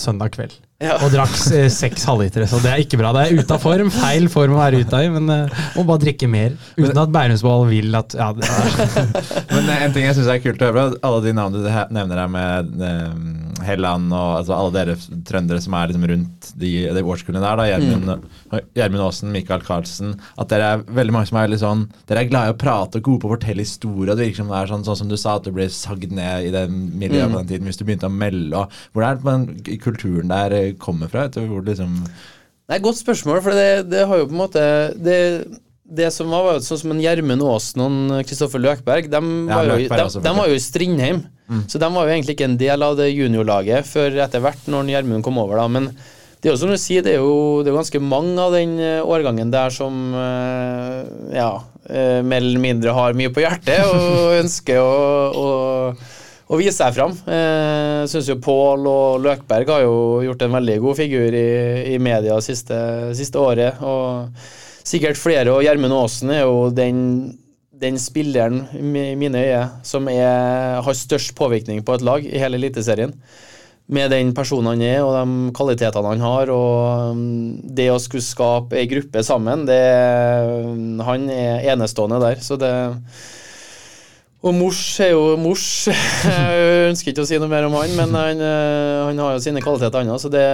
søndag 0.00 0.34
kveld. 0.34 0.60
Ja. 0.82 0.96
Og 1.04 1.12
drakk 1.12 1.32
eh, 1.54 1.68
seks 1.72 2.04
halvlitere, 2.08 2.48
så 2.50 2.58
det 2.62 2.72
er 2.72 2.82
ikke 2.82 2.98
bra. 3.00 3.12
Det 3.14 3.22
er 3.24 3.38
ute 3.38 3.56
av 3.56 3.62
form. 3.62 3.90
Feil 3.94 4.26
form 4.32 4.56
å 4.56 4.58
være 4.58 4.82
ute 4.82 5.00
i, 5.06 5.10
men 5.14 5.30
uh, 5.30 5.62
må 5.78 5.84
bare 5.88 6.02
drikke 6.02 6.28
mer. 6.30 6.56
Uten 6.76 6.98
at 7.00 7.12
Bærumsball 7.14 7.68
vil 7.70 7.94
at 7.96 8.16
ja, 8.18 8.32
det 8.36 8.48
er, 8.50 9.12
Men 9.54 9.70
eh, 9.70 9.84
en 9.86 9.94
ting 9.94 10.08
jeg 10.08 10.18
syns 10.18 10.32
er 10.34 10.42
kult 10.44 10.60
å 10.60 10.72
høre, 10.72 10.86
alle 11.06 11.22
de 11.24 11.34
navnene 11.36 11.62
du 11.64 11.94
nevner 11.94 12.24
her 12.24 12.32
med 12.34 12.84
eh, 12.90 13.14
Helland 13.64 14.12
og 14.12 14.40
altså 14.40 14.56
alle 14.56 14.74
dere 14.74 14.96
trøndere 15.28 15.62
som 15.62 15.76
er 15.78 15.90
liksom 15.90 16.06
rundt 16.10 16.50
de, 16.60 16.72
de 16.96 17.04
årskullene 17.04 17.44
der, 17.44 17.60
da, 17.60 17.66
Gjermund 17.70 19.00
mm. 19.00 19.06
Aasen, 19.06 19.32
Michael 19.34 19.64
Carlsen 19.66 20.14
At 20.40 20.50
dere 20.52 20.70
er 20.74 20.84
veldig 20.98 21.14
mange 21.14 21.30
som 21.30 21.40
er 21.40 21.50
litt 21.52 21.62
sånn 21.62 21.86
Dere 22.10 22.24
er 22.24 22.30
glade 22.30 22.52
i 22.52 22.54
å 22.54 22.60
prate 22.60 23.00
og 23.00 23.08
gode 23.08 23.22
på 23.22 23.30
å 23.30 23.34
fortelle 23.34 23.64
historier. 23.64 24.14
Det 24.14 24.28
virker 24.28 24.42
som 24.42 24.52
det 24.52 24.60
er 24.60 24.70
sånn, 24.72 24.86
sånn 24.86 25.00
som 25.02 25.10
du 25.10 25.16
sa, 25.20 25.36
at 25.38 25.46
du 25.46 25.52
ble 25.54 25.68
sagd 25.72 26.14
ned 26.14 26.48
i 26.48 26.54
det 26.54 26.64
miljøet 26.70 27.32
på 27.32 27.42
den 27.42 27.50
tiden 27.52 27.68
hvis 27.70 27.80
du 27.80 27.84
begynte 27.86 28.10
å 28.10 28.14
melde. 28.14 28.60
Og, 28.60 28.80
hvor 28.94 29.06
er 29.06 29.20
den 29.22 29.46
kulturen 29.82 30.32
der 30.32 30.54
eh, 30.56 30.72
kommer 30.80 31.10
fra? 31.12 31.28
Etter, 31.28 31.46
hvor 31.50 31.64
liksom 31.66 32.00
det 32.64 32.72
er 32.72 32.80
et 32.80 32.86
Godt 32.86 32.96
spørsmål, 32.96 33.42
for 33.44 33.56
det, 33.56 33.90
det 33.92 34.06
har 34.08 34.20
jo 34.20 34.28
på 34.30 34.32
en 34.32 34.40
måte 34.40 34.60
Det, 34.96 35.18
det 35.84 36.08
som 36.14 36.30
var, 36.32 36.46
var 36.46 36.62
sånn 36.64 36.80
som 36.80 36.94
en 36.94 37.02
Gjermund 37.02 37.44
Aasen 37.44 37.84
og 37.84 38.28
Kristoffer 38.28 38.62
Løkberg, 38.62 39.10
de 39.12 39.20
Ja, 39.50 39.60
Løkberg 39.68 40.06
jo, 40.06 40.12
de, 40.16 40.24
de 40.24 40.36
var 40.38 40.48
jo 40.48 40.56
i 40.56 40.62
Strindheim. 40.64 41.24
Så 41.68 41.80
de 41.80 41.88
var 41.92 42.06
jo 42.06 42.14
egentlig 42.14 42.36
ikke 42.38 42.48
en 42.48 42.60
del 42.60 42.84
av 42.86 42.96
det 42.98 43.10
juniorlaget 43.12 43.88
før 43.88 44.16
etter 44.24 44.42
hvert, 44.44 44.68
når 44.70 44.92
Gjermund 44.94 45.24
kom 45.26 45.40
over. 45.42 45.60
da, 45.60 45.68
Men 45.68 45.90
det 46.40 46.50
er 46.50 46.54
jo 46.54 46.60
som 46.60 46.72
du 46.72 46.78
sier, 46.80 47.04
det 47.04 47.14
er 47.14 47.22
jo, 47.22 47.62
det 47.64 47.72
er 47.72 47.78
ganske 47.78 48.00
mange 48.04 48.34
av 48.40 48.52
den 48.52 48.74
eh, 48.80 49.00
årgangen 49.00 49.52
der 49.52 49.72
som 49.72 50.12
eh, 50.12 50.98
ja, 51.36 51.52
eh, 51.88 52.20
mer 52.24 52.42
eller 52.42 52.60
mindre 52.60 52.96
har 52.96 53.16
mye 53.16 53.32
på 53.32 53.44
hjertet 53.44 53.80
og 53.88 54.34
ønsker 54.42 54.80
å, 54.80 54.92
å 55.32 55.48
å 56.44 56.58
vise 56.60 56.76
seg 56.76 56.92
fram. 56.92 57.14
Jeg 57.24 58.08
syns 58.12 58.26
jo 58.28 58.34
Pål 58.44 58.84
og 58.86 59.22
Løkberg 59.24 59.70
har 59.72 59.86
jo 59.86 59.94
gjort 60.26 60.42
en 60.44 60.58
veldig 60.58 60.74
god 60.82 60.98
figur 60.98 61.36
i, 61.38 61.48
i 61.94 61.96
media 61.96 62.36
siste, 62.44 62.76
siste 63.16 63.40
året. 63.40 63.80
Og 63.80 64.28
sikkert 64.84 65.18
flere. 65.18 65.54
Og 65.54 65.64
Gjermund 65.64 65.96
Aasen 65.96 66.34
er 66.34 66.44
jo 66.44 66.68
den, 66.74 66.98
den 67.80 67.98
spilleren 67.98 68.64
i 68.78 69.14
mine 69.18 69.40
øyne 69.40 69.64
som 69.86 70.08
er, 70.10 70.80
har 70.84 70.96
størst 70.96 71.34
påvirkning 71.38 71.82
på 71.84 71.96
et 71.96 72.04
lag 72.06 72.24
i 72.24 72.38
hele 72.38 72.60
Eliteserien. 72.60 73.14
Med 73.86 74.08
den 74.14 74.30
personen 74.32 74.70
han 74.72 74.82
er 74.84 75.02
og 75.04 75.12
de 75.12 75.52
kvalitetene 75.56 76.14
han 76.14 76.24
har. 76.24 76.52
Og 76.54 77.16
mm, 77.18 77.74
det 77.76 77.90
å 77.92 78.00
skulle 78.00 78.24
skape 78.24 78.78
ei 78.80 78.88
gruppe 78.88 79.24
sammen, 79.26 79.66
det, 79.68 79.80
han 81.04 81.30
er 81.32 81.66
enestående 81.74 82.20
der. 82.22 82.44
Så 82.44 82.60
det 82.60 82.74
og 84.44 84.52
Mors 84.52 84.78
er 85.00 85.14
jo 85.14 85.38
Mors. 85.40 85.62
Jeg 86.28 86.90
ønsker 86.90 87.14
ikke 87.14 87.24
å 87.24 87.28
si 87.28 87.38
noe 87.40 87.48
mer 87.48 87.64
om 87.64 87.76
han, 87.78 87.94
men 87.96 88.12
han, 88.12 88.42
eh, 88.44 88.98
han 89.08 89.22
har 89.22 89.38
jo 89.38 89.40
sine 89.40 89.62
kvaliteter, 89.64 90.02
han 90.02 90.12
òg. 90.12 90.20
Så 90.20 90.28
det, 90.32 90.44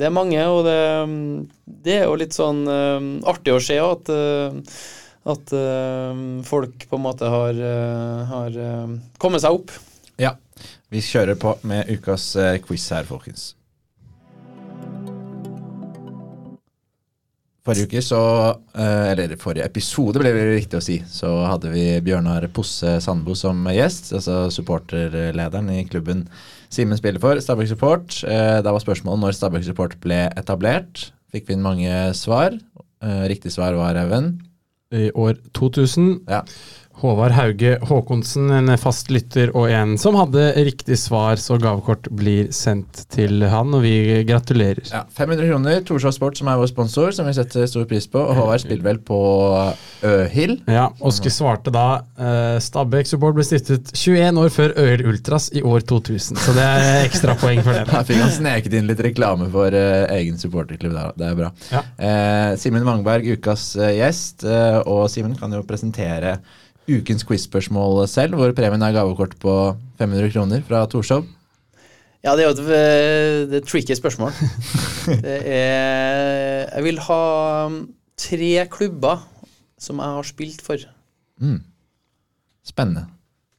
det 0.00 0.08
er 0.08 0.14
mange, 0.14 0.40
og 0.50 0.66
det, 0.66 0.78
det 1.86 2.00
er 2.00 2.08
jo 2.08 2.16
litt 2.18 2.34
sånn 2.34 2.64
artig 3.22 3.54
å 3.54 3.62
se 3.62 3.78
at, 3.78 4.10
eh, 4.10 4.74
at 5.26 5.52
eh, 5.52 6.22
folk 6.46 6.86
på 6.88 6.98
en 6.98 7.04
måte 7.04 7.28
har, 7.30 7.58
eh, 7.58 8.24
har 8.30 8.58
eh, 8.62 8.96
kommet 9.22 9.42
seg 9.42 9.58
opp. 9.58 9.74
Ja. 10.22 10.36
Vi 10.92 11.02
kjører 11.02 11.38
på 11.38 11.56
med 11.66 11.90
ukas 11.90 12.30
quiz 12.64 12.84
her, 12.94 13.06
folkens. 13.08 13.50
Forrige 17.66 17.88
uke 17.90 18.00
så 18.06 18.20
Eller 18.78 19.32
forrige 19.42 19.66
episode, 19.66 20.20
ble 20.22 20.30
det 20.30 20.44
riktig 20.52 20.78
å 20.78 20.84
si. 20.84 21.00
Så 21.10 21.26
hadde 21.50 21.72
vi 21.72 21.98
Bjørnar 22.06 22.46
Posse 22.54 23.00
Sandbo 23.02 23.34
som 23.34 23.66
gjest. 23.74 24.12
Altså 24.14 24.46
supporterlederen 24.54 25.72
i 25.74 25.82
klubben 25.90 26.28
Simen 26.70 26.98
spiller 26.98 27.18
for, 27.22 27.42
Stabæk 27.42 27.72
Support. 27.74 28.20
Da 28.22 28.70
var 28.70 28.82
spørsmålet 28.82 29.24
når 29.24 29.34
Stabæk 29.34 29.66
Support 29.66 29.98
ble 30.06 30.28
etablert. 30.38 31.08
Fikk 31.34 31.50
vi 31.50 31.58
inn 31.58 31.66
mange 31.66 31.90
svar. 32.14 32.54
Riktig 33.02 33.50
svar 33.58 33.74
var 33.74 33.98
Even. 33.98 34.36
I 34.92 35.10
år 35.14 35.34
2000. 35.54 36.20
Ja. 36.28 36.40
Håvard 36.96 37.34
Hauge 37.36 37.74
Håkonsen, 37.84 38.48
en 38.56 38.70
fast 38.80 39.10
lytter 39.12 39.50
og 39.56 39.66
en 39.68 39.96
som 40.00 40.16
hadde 40.16 40.46
riktig 40.64 40.96
svar, 40.98 41.36
så 41.36 41.58
gavekort 41.60 42.08
blir 42.16 42.48
sendt 42.56 43.02
til 43.12 43.44
han, 43.52 43.74
og 43.76 43.82
vi 43.84 44.22
gratulerer. 44.28 44.80
Ja, 44.88 45.02
500 45.18 45.50
kroner. 45.50 45.82
Torshov 45.84 46.14
Sport, 46.16 46.38
som 46.40 46.48
er 46.48 46.56
vår 46.60 46.70
sponsor, 46.72 47.12
som 47.12 47.28
vi 47.28 47.34
setter 47.36 47.66
stor 47.68 47.84
pris 47.90 48.08
på. 48.08 48.22
Og 48.22 48.38
Håvard 48.40 48.64
spiller 48.64 48.86
vel 48.88 49.00
på 49.04 49.18
Øhild. 50.06 50.62
Ja, 50.72 50.86
Åske 51.04 51.30
svarte 51.32 51.72
da 51.74 51.84
uh, 52.18 52.56
Stabæk 52.62 53.08
Support 53.10 53.36
ble 53.36 53.44
stiftet 53.46 53.92
21 53.96 54.40
år 54.42 54.52
før 54.54 54.74
Øhill-ultras 54.80 55.50
i 55.56 55.62
år 55.66 55.84
2000, 55.88 56.40
så 56.40 56.54
det 56.56 56.64
er 56.66 57.04
ekstrapoeng 57.06 57.60
for 57.66 57.76
det. 57.76 57.84
Da 57.92 58.02
fikk 58.08 58.20
han 58.24 58.32
sneket 58.34 58.74
inn 58.76 58.88
litt 58.90 59.00
reklame 59.04 59.46
for 59.52 59.72
eh, 59.76 60.04
egen 60.18 60.36
supporterklubb. 60.40 60.92
der. 60.96 61.12
Det 61.16 61.28
er 61.30 61.38
bra. 61.38 61.52
Ja. 61.72 61.82
Eh, 61.96 62.52
Simen 62.60 62.84
Mangberg, 62.86 63.26
ukas 63.36 63.70
eh, 63.78 63.94
gjest. 64.00 64.44
eh, 64.44 64.80
og 64.84 65.06
Simen 65.12 65.36
kan 65.38 65.52
jo 65.54 65.62
presentere 65.66 66.38
ukens 66.88 67.24
quiz-spørsmål 67.26 68.04
selv, 68.10 68.36
hvor 68.38 68.52
premien 68.56 68.82
er 68.82 68.94
gavekort 68.94 69.34
på 69.42 69.54
500 69.98 70.32
kroner 70.34 70.62
fra 70.66 70.84
Torshov. 70.90 71.26
Ja, 72.24 72.34
det 72.34 72.42
er 72.42 72.48
jo 72.48 72.54
et 72.56 72.62
eh, 72.74 73.40
det 73.50 73.60
et 73.62 73.68
tricky 73.70 73.94
spørsmål. 73.94 74.32
Det 75.22 75.36
er 75.46 76.66
Jeg 76.74 76.82
vil 76.82 76.98
ha 77.06 77.22
um, 77.68 77.76
tre 78.18 78.66
klubber 78.72 79.22
som 79.78 80.00
jeg 80.02 80.16
har 80.16 80.26
spilt 80.26 80.64
for. 80.64 80.80
Mm. 81.38 81.60
Spennende. 82.66 83.04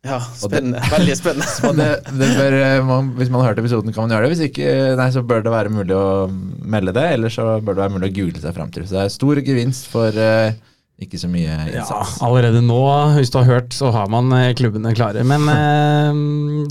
Ja, 0.07 0.19
spennende. 0.35 0.81
Veldig 0.91 1.15
spennende. 1.19 1.47
Det, 1.79 2.17
det 2.19 2.29
bør, 2.37 2.55
eh, 2.59 2.85
man, 2.85 3.11
hvis 3.17 3.31
man 3.31 3.41
har 3.41 3.51
hørt 3.51 3.59
episoden, 3.61 3.93
kan 3.93 4.05
man 4.05 4.15
gjøre 4.15 4.27
det. 4.27 4.33
Hvis 4.35 4.45
ikke, 4.49 4.67
eh, 4.67 4.95
nei, 4.99 5.07
så 5.15 5.23
bør 5.23 5.43
det 5.45 5.53
være 5.53 5.73
mulig 5.73 5.95
å 5.95 6.27
melde 6.27 6.93
det, 6.95 7.05
eller 7.15 7.33
så 7.33 7.47
bør 7.59 7.77
det 7.77 7.83
være 7.85 7.95
mulig 7.95 8.11
å 8.11 8.15
google 8.19 8.43
seg 8.43 8.55
fram 8.55 8.73
til. 8.73 8.87
Så 8.87 8.97
det 8.97 9.05
er 9.05 9.15
stor 9.15 9.41
gevinst 9.47 9.89
for 9.91 10.23
eh, 10.23 10.57
ikke 10.97 11.19
så 11.21 11.27
mye 11.29 11.57
Ja, 11.75 11.83
allerede 12.25 12.63
nå, 12.65 12.79
hvis 13.19 13.29
du 13.33 13.37
har 13.37 13.45
hørt, 13.51 13.75
så 13.75 13.91
har 13.93 14.07
man 14.09 14.31
eh, 14.33 14.53
klubbene 14.57 14.95
klare. 14.97 15.21
Men 15.27 15.45
eh, 15.53 16.23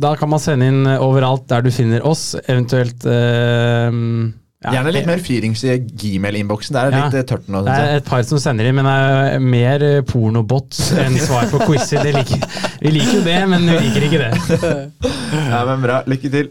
da 0.03 0.15
kan 0.19 0.33
man 0.33 0.43
sende 0.43 0.67
inn 0.73 0.83
overalt 0.97 1.47
der 1.53 1.63
du 1.63 1.71
finner 1.75 2.03
oss, 2.07 2.33
eventuelt 2.47 3.07
eh, 3.07 3.93
ja, 4.67 4.73
Gjerne 4.73 4.91
litt 4.97 5.07
mer 5.07 5.21
fyrings 5.23 5.61
i 5.69 5.77
Gmail-innboksen. 5.79 6.75
Det 6.75 6.81
er 6.83 6.95
Ja. 6.97 7.05
litt 7.07 7.19
eh, 7.21 7.27
tørt 7.29 7.47
nå. 7.53 7.61
Det 7.67 7.75
er 7.77 8.01
et 8.01 8.09
par 8.09 8.25
som 8.27 8.41
sender 8.43 8.67
inn, 8.67 8.75
men 8.81 8.89
det 8.89 8.95
er 9.37 9.45
mer 9.45 9.85
eh, 9.85 10.01
pornobots 10.09 10.89
enn 11.05 11.15
svar 11.23 11.47
på 11.53 11.61
quizer. 11.69 12.09
Liker, 12.17 12.43
vi 12.83 12.95
liker 12.97 13.19
jo 13.21 13.25
det, 13.29 13.41
men 13.53 13.69
vi 13.69 13.79
liker 13.87 14.09
ikke 14.09 14.23
det. 14.27 14.93
Ja, 15.53 15.61
men 15.69 15.83
bra. 15.85 16.01
Lykke 16.09 16.31
til. 16.33 16.49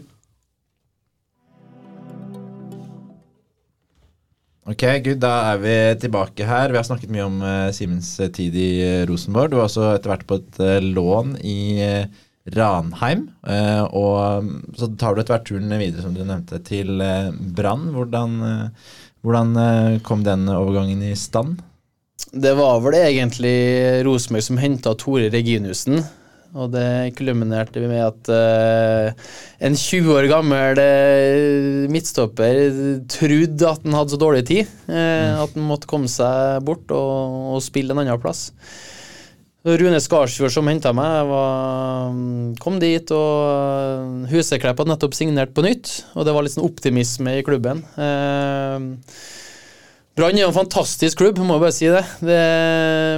Ok, 4.66 4.82
Gud, 5.04 5.20
da 5.22 5.52
er 5.52 5.60
vi 5.62 5.74
tilbake 6.02 6.42
her. 6.42 6.72
Vi 6.74 6.78
har 6.80 6.86
snakket 6.86 7.10
mye 7.14 7.26
om 7.28 7.36
uh, 7.38 7.68
Simens 7.74 8.08
eh, 8.18 8.32
tid 8.34 8.56
i 8.58 8.70
eh, 8.82 9.02
Rosenborg. 9.06 9.52
Du 9.52 9.60
var 9.60 9.68
også 9.68 9.92
etter 9.92 10.10
hvert 10.10 10.24
på 10.26 10.40
et 10.40 10.58
uh, 10.58 10.80
lån 10.82 11.36
i 11.46 11.58
uh, 11.86 12.24
Ranheim. 12.50 13.28
og 13.94 14.42
mm, 14.42 14.50
så 14.78 14.88
tar 14.98 15.14
du 15.14 15.22
etter 15.22 15.36
hvert 15.36 15.46
turen 15.46 15.70
videre, 15.70 16.02
som 16.02 16.12
du 16.14 16.24
nevnte, 16.26 16.58
til 16.66 16.98
uh, 16.98 17.30
Brann. 17.30 17.88
Hvordan, 17.94 18.36
hvordan 19.22 19.54
kom 20.06 20.26
den 20.26 20.46
overgangen 20.50 21.02
i 21.02 21.14
stand? 21.18 21.62
Det 22.34 22.54
var 22.58 22.82
vel 22.82 22.98
egentlig 22.98 23.56
Rosenborg 24.06 24.46
som 24.46 24.62
henta 24.62 24.94
Tore 24.98 25.30
Reginussen. 25.34 26.02
Og 26.56 26.72
det 26.72 27.14
kulminerte 27.18 27.82
med 27.84 28.00
at 28.00 28.30
uh, 28.32 29.28
en 29.60 29.76
20 29.76 30.10
år 30.14 30.28
gammel 30.30 30.80
eh, 30.80 31.84
midtstopper 31.92 32.60
trodde 33.12 33.70
at 33.70 33.84
han 33.84 33.96
hadde 33.96 34.14
så 34.14 34.20
dårlig 34.20 34.44
tid 34.48 34.62
eh, 34.88 35.32
at 35.36 35.52
han 35.52 35.68
måtte 35.68 35.88
komme 35.90 36.08
seg 36.10 36.64
bort 36.66 36.92
og, 36.94 37.56
og 37.56 37.64
spille 37.64 37.92
en 37.92 38.04
annen 38.04 38.22
plass. 38.22 38.50
Rune 39.66 39.98
Skarsfjord 39.98 40.52
som 40.54 40.68
henta 40.70 40.92
meg, 40.94 41.26
var, 41.26 42.12
kom 42.62 42.76
dit, 42.78 43.10
og 43.10 44.28
Huseklepp 44.30 44.78
hadde 44.78 44.92
nettopp 44.92 45.16
signert 45.18 45.56
på 45.56 45.64
nytt. 45.66 45.90
Og 46.14 46.22
det 46.22 46.34
var 46.36 46.46
litt 46.46 46.54
sånn 46.54 46.68
optimisme 46.68 47.34
i 47.40 47.42
klubben. 47.46 47.82
Eh, 47.98 48.86
Brann 50.16 50.38
er 50.40 50.46
en 50.46 50.56
fantastisk 50.56 51.18
klubb, 51.20 51.42
må 51.44 51.58
jeg 51.58 51.60
bare 51.60 51.76
si 51.76 51.88
det. 51.92 52.00
det. 52.24 52.36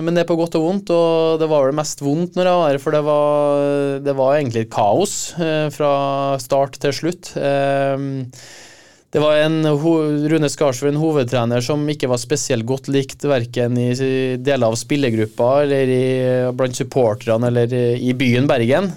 Men 0.02 0.16
det 0.16 0.24
er 0.24 0.26
på 0.26 0.34
godt 0.40 0.56
og 0.58 0.64
vondt, 0.64 0.90
og 0.90 1.38
det 1.38 1.46
var 1.46 1.68
vel 1.68 1.76
mest 1.78 2.02
vondt 2.02 2.34
når 2.34 2.48
jeg 2.48 2.58
var 2.58 2.72
her, 2.72 2.78
for 2.82 2.96
det 2.96 3.02
var, 3.06 3.68
det 4.02 4.14
var 4.18 4.32
egentlig 4.34 4.64
et 4.64 4.72
kaos 4.74 5.12
eh, 5.38 5.68
fra 5.70 5.92
start 6.42 6.80
til 6.82 6.96
slutt. 6.96 7.30
Eh, 7.38 8.02
det 9.14 9.22
var 9.22 9.38
en 9.44 9.62
Rune 9.78 10.50
Skarsvold, 10.50 10.90
en 10.90 10.98
hovedtrener, 10.98 11.62
som 11.62 11.86
ikke 11.86 12.10
var 12.10 12.18
spesielt 12.18 12.66
godt 12.66 12.90
likt 12.90 13.22
verken 13.30 13.78
i 13.78 13.92
deler 14.42 14.66
av 14.66 14.74
spillergruppa 14.76 15.52
eller 15.62 15.92
i, 15.94 16.04
blant 16.58 16.82
supporterne 16.82 17.52
eller 17.52 17.72
i 17.94 18.10
byen 18.18 18.50
Bergen. 18.50 18.90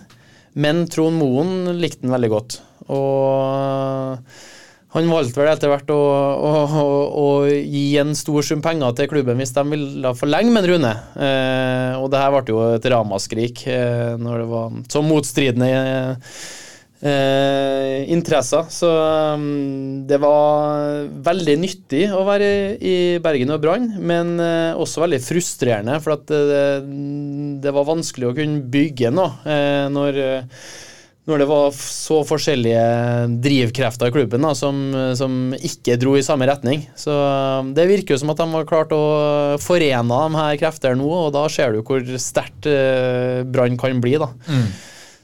Men 0.57 0.87
Trond 0.89 1.21
Moen 1.21 1.77
likte 1.77 2.01
den 2.07 2.17
veldig 2.17 2.33
godt. 2.33 2.57
Og 2.89 4.17
han 4.91 5.07
valgte 5.07 5.39
vel 5.39 5.51
etter 5.53 5.71
hvert 5.71 5.91
å, 5.93 5.97
å, 5.97 6.63
å, 6.67 6.87
å 7.15 7.27
gi 7.47 7.85
en 8.01 8.11
stor 8.17 8.43
sum 8.43 8.63
penger 8.63 8.97
til 8.97 9.07
klubben 9.11 9.39
hvis 9.39 9.53
de 9.55 9.63
ville 9.71 10.11
forlenge 10.19 10.51
med 10.51 10.67
Rune. 10.67 10.91
Eh, 11.15 11.93
og 11.95 12.09
det 12.11 12.19
her 12.19 12.33
ble 12.35 12.51
jo 12.51 12.65
et 12.73 12.89
ramaskrik 12.91 13.63
eh, 13.71 14.17
når 14.19 14.43
det 14.43 14.49
var 14.51 14.75
så 14.91 15.03
motstridende 15.05 15.69
eh, 17.07 18.03
interesser. 18.11 18.67
Så 18.67 18.91
um, 18.91 20.03
det 20.11 20.19
var 20.19 21.07
veldig 21.23 21.57
nyttig 21.63 22.05
å 22.11 22.25
være 22.27 22.51
i 22.75 22.95
Bergen 23.23 23.55
og 23.55 23.63
Brann, 23.63 23.89
men 23.95 24.35
eh, 24.43 24.75
også 24.75 25.05
veldig 25.05 25.23
frustrerende, 25.23 25.99
for 26.03 26.19
det, 26.27 26.63
det 27.63 27.75
var 27.79 27.87
vanskelig 27.87 28.27
å 28.27 28.37
kunne 28.37 28.63
bygge 28.75 29.15
noe 29.15 29.39
eh, 29.47 29.85
når 29.91 30.23
når 31.29 31.43
det 31.43 31.47
var 31.51 31.75
så 31.77 32.21
forskjellige 32.25 32.85
drivkrefter 33.45 34.09
i 34.09 34.13
klubben 34.15 34.41
da, 34.41 34.55
som, 34.57 34.79
som, 35.17 35.51
ikke 35.53 35.99
dro 36.01 36.15
i 36.17 36.23
samme 36.25 36.47
retning. 36.49 36.87
Så 36.97 37.13
um, 37.13 37.73
Det 37.77 37.85
virker 37.91 38.15
jo 38.15 38.21
som 38.23 38.33
at 38.33 38.41
de 38.41 38.47
har 38.55 38.69
klart 38.69 38.95
å 38.95 39.03
forene 39.61 40.01
de 40.01 40.39
her 40.39 40.57
krefter 40.63 40.97
nå, 40.97 41.09
og 41.27 41.33
da 41.35 41.45
ser 41.51 41.75
du 41.75 41.83
hvor 41.85 42.01
sterkt 42.17 42.65
eh, 42.69 43.43
Brann 43.45 43.77
kan 43.77 44.01
bli. 44.01 44.17
da. 44.21 44.31
Mm. 44.49 44.65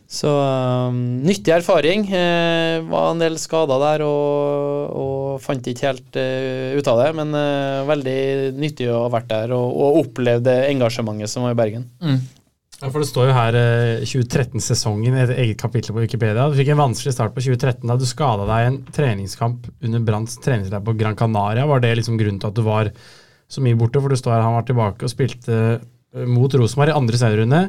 Så 0.08 0.30
um, 0.32 1.00
nyttig 1.28 1.52
erfaring. 1.52 2.06
Eh, 2.16 2.80
var 2.88 3.12
en 3.12 3.20
del 3.22 3.36
skader 3.42 3.82
der 3.82 4.06
og, 4.06 4.94
og 4.96 5.42
fant 5.44 5.68
ikke 5.68 5.90
helt 5.90 6.20
uh, 6.20 6.78
ut 6.80 6.88
av 6.88 7.02
det. 7.04 7.10
Men 7.20 7.36
uh, 7.36 7.84
veldig 7.90 8.20
nyttig 8.56 8.88
å 8.88 9.04
ha 9.04 9.12
vært 9.18 9.30
der 9.34 9.56
og, 9.58 9.68
og 9.68 10.02
opplevd 10.06 10.48
det 10.48 10.58
engasjementet 10.70 11.34
som 11.34 11.44
var 11.44 11.58
i 11.58 11.60
Bergen. 11.60 11.90
Mm. 12.00 12.22
Ja, 12.78 12.92
for 12.92 13.02
Det 13.02 13.10
står 13.10 13.30
jo 13.32 13.34
her 13.36 13.56
eh, 13.58 14.04
2013-sesongen 14.06 15.16
i 15.16 15.22
et 15.24 15.32
eget 15.34 15.62
kapittel 15.62 15.96
på 15.96 16.04
Wikipedia. 16.04 16.46
Du 16.46 16.58
fikk 16.60 16.70
en 16.76 16.82
vanskelig 16.84 17.16
start 17.16 17.34
på 17.34 17.42
2013 17.42 17.90
da 17.90 17.96
du 17.98 18.06
skada 18.06 18.46
deg 18.46 18.64
i 18.64 18.68
en 18.70 18.78
treningskamp 18.94 19.66
under 19.82 20.04
Branns 20.06 20.38
treningsleir 20.44 20.84
på 20.86 20.94
Gran 21.00 21.18
Canaria. 21.18 21.66
Var 21.66 21.82
det 21.82 21.96
liksom 21.98 22.20
grunnen 22.22 22.38
til 22.44 22.52
at 22.52 22.60
du 22.60 22.62
var 22.68 22.92
så 23.50 23.64
mye 23.66 23.80
borte? 23.80 24.04
For 24.04 24.14
du 24.14 24.20
står 24.20 24.36
her, 24.36 24.46
han 24.46 24.60
var 24.60 24.68
tilbake 24.68 25.08
og 25.08 25.14
spilte 25.14 25.58
eh, 25.58 26.28
mot 26.30 26.54
Rosenborg 26.54 26.94
i 26.94 27.00
andre 27.00 27.22
serierunde, 27.24 27.64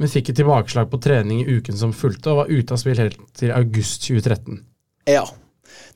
men 0.00 0.10
fikk 0.10 0.32
et 0.32 0.40
tilbakeslag 0.42 0.90
på 0.90 1.02
trening 1.04 1.44
i 1.44 1.60
uken 1.60 1.78
som 1.78 1.94
fulgte, 1.94 2.32
og 2.32 2.42
var 2.42 2.50
ute 2.50 2.74
av 2.74 2.82
spill 2.82 2.98
helt 2.98 3.22
til 3.38 3.54
august 3.54 4.08
2013. 4.08 4.64
Ja. 5.14 5.22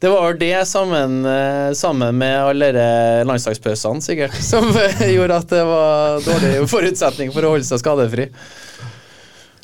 Det 0.05 0.11
var 0.11 0.35
det 0.35 0.67
sammen, 0.69 1.25
eh, 1.25 1.73
sammen 1.73 2.19
med 2.19 2.35
alle 2.37 2.67
de 2.77 2.89
landslagspausene, 3.25 4.03
sikkert, 4.05 4.35
som 4.53 4.67
eh, 4.77 5.07
gjorde 5.15 5.39
at 5.41 5.55
det 5.55 5.63
var 5.65 6.21
dårlig 6.27 6.69
forutsetning 6.69 7.33
for 7.33 7.47
å 7.47 7.55
holde 7.55 7.65
seg 7.65 7.81
skadefri. 7.81 8.29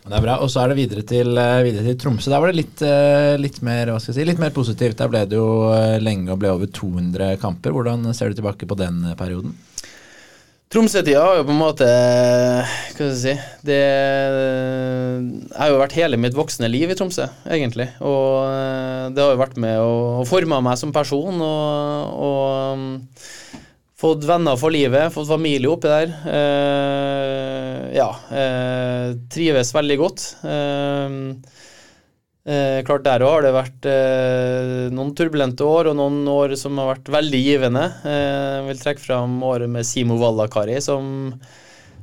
Det 0.00 0.16
er 0.16 0.24
bra. 0.24 0.38
Og 0.40 0.48
så 0.48 0.62
er 0.62 0.72
det 0.72 0.78
videre 0.78 1.04
til, 1.06 1.36
eh, 1.36 1.58
videre 1.66 1.90
til 1.90 1.98
Tromsø. 2.00 2.30
Der 2.32 2.40
var 2.40 2.50
det 2.50 2.60
litt, 2.62 2.84
litt, 3.42 3.60
mer, 3.66 3.92
si, 4.00 4.16
litt 4.24 4.40
mer 4.40 4.54
positivt. 4.56 4.96
Der 5.02 5.12
ble 5.12 5.26
det 5.28 5.36
jo 5.36 5.50
lenge 6.00 6.32
og 6.32 6.40
ble 6.40 6.54
over 6.54 6.72
200 6.72 7.36
kamper. 7.42 7.76
Hvordan 7.76 8.08
ser 8.16 8.32
du 8.32 8.40
tilbake 8.40 8.70
på 8.70 8.80
den 8.80 9.04
perioden? 9.20 9.52
Tromsø-tida 10.70 11.18
har 11.18 11.40
jo 11.40 11.46
på 11.48 11.50
en 11.50 11.58
måte 11.58 11.86
Hva 11.90 12.92
skal 12.92 13.08
jeg 13.08 13.16
si 13.18 13.32
Det 13.66 13.78
Jeg 13.80 15.56
har 15.56 15.72
jo 15.72 15.80
vært 15.80 15.96
hele 15.98 16.20
mitt 16.22 16.36
voksne 16.38 16.68
liv 16.70 16.92
i 16.92 16.96
Tromsø, 16.98 17.26
egentlig. 17.50 17.88
Og 18.06 18.46
eh, 18.46 19.08
det 19.10 19.24
har 19.24 19.34
jo 19.34 19.40
vært 19.40 19.58
med 19.58 19.82
å 19.82 20.22
forme 20.30 20.60
meg 20.62 20.78
som 20.78 20.92
person 20.94 21.42
og, 21.42 22.14
og 22.22 22.78
um, 22.78 22.84
fått 23.98 24.22
venner 24.28 24.60
for 24.60 24.70
livet, 24.70 25.10
fått 25.12 25.28
familie 25.32 25.72
oppi 25.72 25.90
der. 25.90 26.14
Uh, 26.22 27.90
ja. 27.96 28.08
Uh, 28.30 29.18
trives 29.34 29.74
veldig 29.74 29.98
godt. 30.00 30.28
Eh, 30.46 31.18
Eh, 32.40 32.80
klart 32.88 33.04
Der 33.04 33.20
òg 33.20 33.34
har 33.34 33.44
det 33.44 33.52
vært 33.52 33.86
eh, 33.90 34.86
noen 34.94 35.12
turbulente 35.16 35.64
år, 35.66 35.90
og 35.90 35.98
noen 35.98 36.22
år 36.32 36.54
som 36.56 36.78
har 36.80 36.94
vært 36.94 37.10
veldig 37.12 37.40
givende. 37.44 37.82
Eh, 38.08 38.60
vil 38.70 38.80
trekke 38.80 39.02
fram 39.02 39.42
året 39.44 39.68
med 39.68 39.84
Simo 39.84 40.16
Vallakari 40.20 40.78
som, 40.80 41.34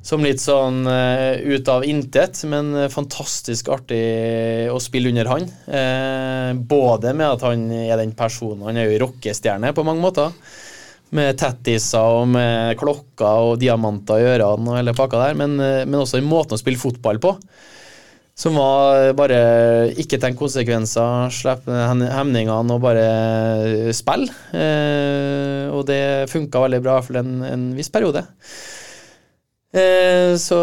som 0.05 0.21
litt 0.21 0.43
sånn 0.43 0.83
eh, 0.91 1.41
ut 1.41 1.71
av 1.73 1.87
intet, 1.89 2.43
men 2.45 2.85
fantastisk 2.93 3.71
artig 3.73 4.69
å 4.69 4.77
spille 4.83 5.09
under 5.09 5.31
han. 5.33 5.49
Eh, 5.65 6.51
både 6.69 7.15
med 7.17 7.31
at 7.31 7.45
han 7.47 7.65
er 7.73 7.97
den 7.97 8.13
personen 8.17 8.67
Han 8.69 8.77
er 8.77 8.91
jo 8.91 9.01
rockestjerne 9.07 9.73
på 9.73 9.85
mange 9.87 10.05
måter. 10.05 10.37
Med 11.17 11.39
tattiser 11.39 12.19
og 12.19 12.27
med 12.29 12.77
klokker 12.77 13.53
og 13.53 13.57
diamanter 13.63 14.21
i 14.21 14.29
ørene 14.35 14.69
og 14.69 14.77
hele 14.77 14.93
pakka 14.93 15.23
der, 15.23 15.41
men, 15.41 15.57
eh, 15.57 15.81
men 15.89 16.03
også 16.03 16.21
i 16.21 16.29
måten 16.29 16.53
å 16.53 16.61
spille 16.61 16.77
fotball 16.77 17.17
på. 17.25 17.33
Som 18.37 18.53
var 18.59 19.15
bare 19.17 19.37
ikke 19.97 20.19
tenk 20.21 20.37
konsekvenser, 20.37 21.31
slippe 21.33 21.73
hem- 21.73 22.05
hemningene 22.13 22.75
og 22.75 22.83
bare 22.83 23.93
spille. 23.97 24.29
Eh, 24.53 25.65
og 25.73 25.87
det 25.89 26.29
funka 26.29 26.61
veldig 26.67 26.81
bra 26.85 26.99
for 27.01 27.17
en, 27.17 27.39
en 27.47 27.63
viss 27.77 27.89
periode. 27.89 28.21
Eh, 29.73 30.35
så 30.39 30.57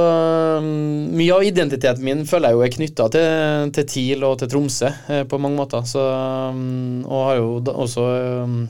mm, 0.65 1.11
mye 1.19 1.35
av 1.35 1.45
identiteten 1.45 2.07
min 2.07 2.23
føler 2.27 2.51
jeg 2.53 2.57
jo 2.57 2.63
er 2.65 2.73
knytta 2.73 3.09
til, 3.13 3.75
til 3.77 3.89
TIL 3.91 4.25
og 4.27 4.39
til 4.41 4.49
Tromsø 4.55 4.89
eh, 5.11 5.25
på 5.29 5.43
mange 5.43 5.59
måter. 5.59 5.83
Så, 5.87 6.07
mm, 6.55 7.03
og 7.11 7.27
har 7.29 7.43
jo 7.43 7.51
også 7.75 8.07
mm, 8.55 8.63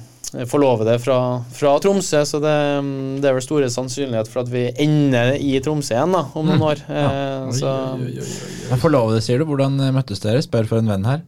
forlovede 0.50 0.96
fra, 1.02 1.18
fra 1.54 1.74
Tromsø, 1.82 2.22
så 2.26 2.40
det, 2.42 2.54
mm, 2.84 3.20
det 3.22 3.30
er 3.30 3.36
vel 3.36 3.44
store 3.44 3.68
sannsynlighet 3.72 4.30
for 4.30 4.42
at 4.44 4.50
vi 4.52 4.66
ender 4.82 5.34
i 5.38 5.54
Tromsø 5.64 5.94
igjen 5.94 6.16
da, 6.16 6.24
om 6.34 6.48
noen 6.50 6.64
år. 6.72 6.82
Eh, 6.88 7.46
så, 7.58 7.74
Men 7.98 8.82
Forlovede, 8.82 9.22
sier 9.24 9.40
du. 9.40 9.48
Hvordan 9.48 9.78
eh, 9.84 9.94
møttes 9.94 10.22
dere? 10.24 10.42
Spør 10.44 10.68
for 10.70 10.82
en 10.82 10.90
venn 10.94 11.08
her. 11.08 11.24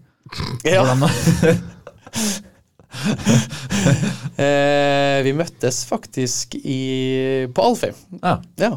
ja. 0.67 0.85
Eh, 4.37 5.19
vi 5.25 5.33
møttes 5.37 5.83
faktisk 5.89 6.57
i, 6.59 7.47
på 7.55 7.65
Alfheim. 7.65 7.97
Ja. 8.23 8.33
Ja. 8.61 8.71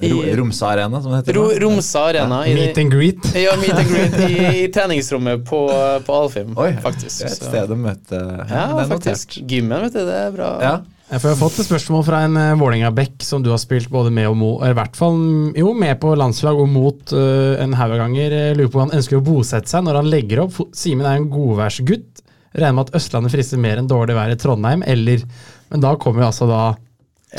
Romsa 0.00 0.66
Arena, 0.66 1.02
som 1.02 1.12
det 1.12 1.18
heter. 1.22 1.36
Ro. 1.38 1.50
Romsa 1.62 2.00
Arena. 2.08 2.40
Ja. 2.48 2.54
Meet 2.54 2.78
and 2.78 2.92
greet. 2.92 3.28
ja, 3.44 3.54
meet 3.60 3.78
and 3.78 3.88
greet 3.88 4.16
i, 4.26 4.64
i 4.64 4.64
treningsrommet 4.74 5.44
på, 5.48 5.60
på 6.06 6.16
Alfheim, 6.16 6.56
Oi, 6.58 6.72
faktisk. 6.82 7.20
Det 7.22 7.28
er 7.28 7.36
et 7.36 7.46
sted 7.50 7.70
å 7.70 7.78
møte 7.78 8.24
Ja, 8.50 8.66
faktisk. 8.88 9.38
notert. 9.38 9.52
Gymmen, 9.52 9.86
vet 9.86 9.94
du, 9.94 10.02
det 10.08 10.18
er 10.18 10.34
bra. 10.34 10.50
Ja. 10.64 10.74
Jeg 11.04 11.20
har 11.20 11.36
fått 11.36 11.58
et 11.60 11.68
spørsmål 11.68 12.02
fra 12.06 12.22
en 12.24 12.36
uh, 12.40 12.56
Vålerenga-bekk 12.58 13.22
som 13.22 13.42
du 13.44 13.50
har 13.52 13.60
spilt 13.60 13.90
både 13.92 14.10
med 14.14 14.26
og 14.30 14.38
mot, 14.40 14.62
i 14.64 14.72
hvert 14.74 14.96
fall 14.96 15.18
mm, 15.20 15.50
jo, 15.60 15.74
med 15.76 15.98
på 16.02 16.14
landslag 16.16 16.58
og 16.58 16.70
mot 16.72 17.12
uh, 17.14 17.60
en 17.62 17.76
haug 17.78 17.94
ganger. 18.00 18.34
Lurer 18.56 18.72
på 18.72 18.80
om 18.80 18.88
han 18.88 18.96
ønsker 18.98 19.20
å 19.20 19.24
bosette 19.24 19.70
seg 19.70 19.84
når 19.86 20.00
han 20.00 20.10
legger 20.10 20.42
opp. 20.46 20.58
Simen 20.74 21.06
er 21.06 21.20
en 21.20 21.28
godværsgutt. 21.30 22.24
Regner 22.54 22.74
med 22.78 22.88
at 22.88 22.96
Østlandet 22.98 23.34
frister 23.34 23.60
mer 23.60 23.78
enn 23.78 23.90
dårlig 23.90 24.16
vær 24.16 24.32
i 24.32 24.38
Trondheim, 24.40 24.82
eller 24.86 25.22
Men 25.70 25.82
da 25.82 25.94
kommer 25.98 26.22
jo 26.24 26.30
altså 26.32 26.46
da. 26.46 26.64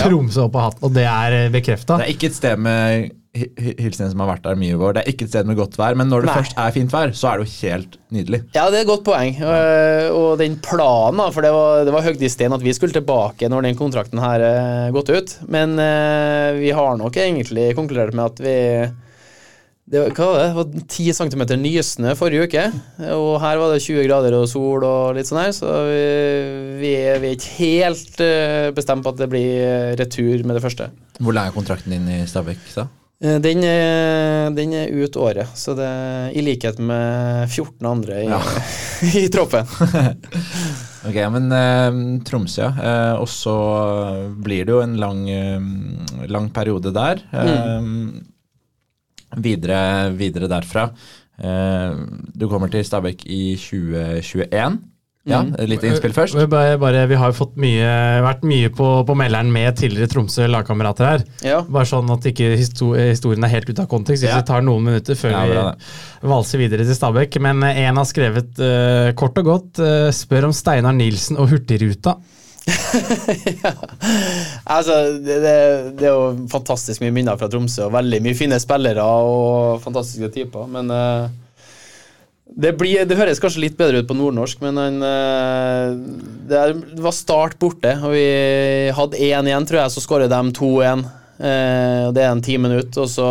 Tromsø 0.01 0.47
opp 0.49 0.55
av 0.59 0.61
hatten, 0.69 0.83
og 0.89 0.93
det 0.95 1.05
er 1.09 1.37
bekrefta. 1.53 1.97
Det 2.01 2.07
er 2.09 2.13
ikke 2.15 2.27
et 2.31 2.35
sted 2.37 2.59
med 2.59 3.11
hi- 3.35 3.49
hi- 3.59 3.75
Hilsen 3.83 4.09
som 4.11 4.19
har 4.23 4.29
vært 4.33 4.43
der 4.47 4.55
mye 4.59 4.73
i 4.75 4.79
vår. 4.79 4.93
Det 4.97 5.03
er 5.03 5.11
ikke 5.13 5.25
et 5.27 5.31
sted 5.33 5.45
med 5.49 5.57
godt 5.59 5.77
vær, 5.79 5.95
men 5.99 6.07
når 6.11 6.23
det 6.25 6.29
Nei. 6.31 6.35
først 6.41 6.57
er 6.65 6.71
fint 6.75 6.91
vær, 6.95 7.13
så 7.15 7.29
er 7.31 7.37
det 7.39 7.45
jo 7.47 7.67
helt 7.67 7.97
nydelig. 8.15 8.41
Ja, 8.55 8.65
det 8.71 8.79
er 8.79 8.85
et 8.85 8.91
godt 8.91 9.03
poeng. 9.07 9.35
Eh, 9.39 10.09
Og 10.15 10.37
den 10.39 10.55
planen, 10.63 11.17
da, 11.19 11.29
for 11.35 11.41
det 11.41 11.51
var, 11.55 11.83
det 11.87 11.93
var 11.95 12.01
høyt 12.07 12.21
i 12.21 12.29
stein 12.31 12.53
at 12.55 12.61
vi 12.63 12.73
skulle 12.73 12.93
tilbake 12.95 13.49
når 13.51 13.61
den 13.69 13.75
kontrakten 13.79 14.19
her 14.23 14.39
eh, 14.41 14.91
gått 14.95 15.09
ut. 15.11 15.35
Men 15.47 15.77
eh, 15.79 16.53
vi 16.59 16.71
har 16.71 16.97
nok 16.97 17.15
egentlig 17.15 17.73
konkludert 17.75 18.13
med 18.15 18.25
at 18.25 18.39
vi 18.39 18.57
det 19.85 20.01
var, 20.01 20.09
hva 20.17 20.25
var 20.31 20.39
det? 20.39 20.45
det 20.49 20.57
var 20.57 20.87
10 20.89 21.13
cm 21.13 21.43
nysnø 21.61 22.15
forrige 22.17 22.47
uke, 22.49 22.63
og 23.13 23.35
her 23.43 23.59
var 23.61 23.73
det 23.75 23.83
20 23.85 24.07
grader 24.07 24.33
og 24.39 24.47
sol 24.49 24.81
og 24.87 25.13
litt 25.17 25.29
sånn 25.29 25.43
her, 25.43 25.51
så 25.53 25.69
vi, 25.91 26.01
vi, 26.81 26.93
er, 27.05 27.19
vi 27.21 27.29
er 27.29 27.37
ikke 27.37 27.55
helt 27.59 28.21
eh, 28.25 28.69
bestemt 28.73 29.05
på 29.05 29.13
at 29.13 29.21
det 29.21 29.29
blir 29.29 29.93
retur 30.01 30.41
med 30.41 30.57
det 30.57 30.63
første. 30.65 30.89
Hvor 31.21 31.37
lang 31.37 31.51
er 31.51 31.57
kontrakten 31.57 31.93
din 31.93 32.09
i 32.17 32.23
Stabæk? 32.27 32.65
da? 32.79 32.87
Eh, 33.21 33.37
Den 33.45 33.61
den 34.57 34.73
er 34.73 34.89
ut 34.91 35.15
året, 35.21 35.53
så 35.55 35.77
det 35.77 35.85
er 35.85 36.33
i 36.33 36.41
likhet 36.49 36.81
med 36.81 37.45
14 37.53 37.85
andre 37.93 38.23
i, 38.25 38.27
Ja. 38.33 38.41
i 39.21 39.27
troppen. 39.29 39.69
Ok, 41.05 41.17
men 41.29 41.51
eh, 41.53 41.97
Tromsø, 42.25 42.63
ja. 42.65 42.71
Eh, 42.81 43.19
og 43.21 43.27
så 43.29 43.53
blir 44.41 44.65
det 44.65 44.73
jo 44.73 44.79
en 44.81 44.95
lang, 44.97 45.19
eh, 45.29 46.25
lang 46.33 46.47
periode 46.49 46.89
der. 46.95 47.21
Eh, 47.29 47.91
videre, 49.37 50.11
videre 50.17 50.49
derfra. 50.51 50.89
Eh, 51.37 51.95
du 52.35 52.47
kommer 52.51 52.71
til 52.71 52.85
Stabæk 52.87 53.25
i 53.27 53.55
2021. 53.59 54.83
Ja, 55.25 55.39
Litt 55.65 55.81
innspill 55.81 56.13
først. 56.13 56.35
Vi, 56.37 56.45
bare, 56.49 56.75
bare, 56.77 57.07
vi 57.09 57.17
har 57.17 57.31
jo 57.31 57.37
fått 57.39 57.55
mye, 57.57 57.85
vært 58.21 58.43
mye 58.45 58.69
på, 58.69 58.89
på 59.07 59.15
melderen 59.17 59.49
med 59.49 59.73
tidligere 59.79 60.11
Tromsø 60.11 60.45
lagkamerater 60.53 61.07
her. 61.09 61.23
Ja. 61.41 61.63
Bare 61.65 61.89
sånn 61.89 62.11
at 62.13 62.27
ikke 62.29 62.51
histo 62.53 62.91
historien 62.93 63.41
er 63.47 63.53
helt 63.55 63.71
ute 63.71 63.81
av 63.81 63.89
kontekst. 63.89 64.21
Hvis 64.21 64.29
Ja. 64.29 64.43
vi 64.43 64.49
tar 64.51 64.61
noen 64.61 64.85
minutter 64.85 65.17
før 65.17 65.33
Ja, 65.33 65.41
bra 65.49 65.63
vi 66.21 66.29
valser 66.29 66.61
videre 66.61 66.85
til 66.85 66.97
Stabæk. 66.97 67.39
Men 67.41 67.65
én 67.65 67.81
en 67.87 67.97
har 67.97 68.05
skrevet 68.05 68.61
uh, 68.61 69.11
kort 69.17 69.41
og 69.41 69.49
godt 69.49 69.81
uh, 69.81 70.11
spør 70.13 70.51
om 70.51 70.53
Steinar 70.53 70.93
Nilsen 70.93 71.41
og 71.41 71.49
Hurtigruta. 71.49 72.19
Altså, 74.75 74.93
det, 75.21 75.37
det, 75.43 75.55
det 75.99 76.07
er 76.07 76.13
jo 76.13 76.47
fantastisk 76.51 77.01
mye 77.03 77.13
minner 77.15 77.37
fra 77.39 77.49
Tromsø, 77.51 77.81
og 77.87 77.95
veldig 77.95 78.19
mye 78.25 78.37
fine 78.37 78.59
spillere 78.61 79.03
og 79.05 79.81
fantastiske 79.83 80.29
typer, 80.33 80.63
men 80.71 80.85
uh, 80.93 81.25
det, 82.55 82.73
blir, 82.79 83.05
det 83.07 83.17
høres 83.19 83.41
kanskje 83.43 83.63
litt 83.65 83.77
bedre 83.77 83.99
ut 84.01 84.09
på 84.09 84.17
nordnorsk, 84.17 84.57
men 84.63 84.75
eh, 85.03 85.87
det, 86.47 86.59
var 87.03 87.13
start 87.15 87.55
borte, 87.59 87.91
og 87.99 88.11
vi 88.15 88.27
hadde 88.95 89.19
én 89.19 89.47
igjen, 89.49 89.67
tror 89.67 89.81
jeg, 89.81 89.91
så 89.91 90.03
skårer 90.03 90.31
de 90.31 90.39
2-1. 90.55 91.03
Uh, 91.35 92.01
og 92.07 92.13
det 92.15 92.23
er 92.23 92.31
en 92.31 92.45
ti 92.45 92.55
minutter, 92.61 92.99
og 93.03 93.09
så 93.11 93.29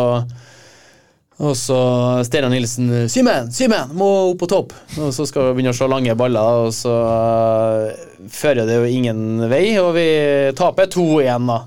og 1.35 1.51
så 1.59 1.77
Steinar 2.23 2.49
Nilsen 2.49 3.09
'Simen, 3.11 3.49
Simen, 3.51 3.89
må 3.99 4.07
opp 4.31 4.39
på 4.39 4.47
topp!' 4.47 4.73
Og 5.03 5.11
så 5.13 5.25
skal 5.27 5.49
vi 5.49 5.57
begynne 5.57 5.73
å 5.73 5.75
slå 5.75 5.89
lange 5.91 6.15
baller, 6.15 6.67
og 6.67 6.71
så 6.73 6.93
eh, 7.11 8.05
fører 8.31 8.63
det 8.69 8.77
jo 8.79 8.85
ingen 8.87 9.49
vei, 9.51 9.75
og 9.81 9.91
vi 9.97 10.07
taper 10.55 10.87
2-1, 10.87 11.49
da. 11.49 11.59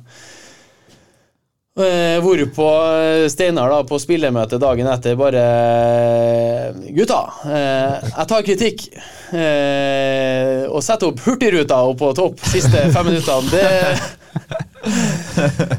Eh, 1.79 2.17
Hvorpå 2.25 2.69
Steinar 3.31 3.69
da 3.71 3.83
på 3.87 4.01
spillermøte 4.03 4.59
dagen 4.59 4.89
etter 4.91 5.15
bare 5.21 5.45
Gutta, 6.97 7.21
eh, 7.47 8.09
jeg 8.09 8.27
tar 8.33 8.47
kritikk. 8.49 8.89
og 10.73 10.81
setter 10.83 11.13
opp 11.13 11.21
Hurtigruta 11.27 11.83
opp 11.85 12.01
på 12.01 12.15
topp 12.17 12.41
siste 12.49 12.89
fem 12.95 13.13
minuttene, 13.13 13.51
det 13.53 13.69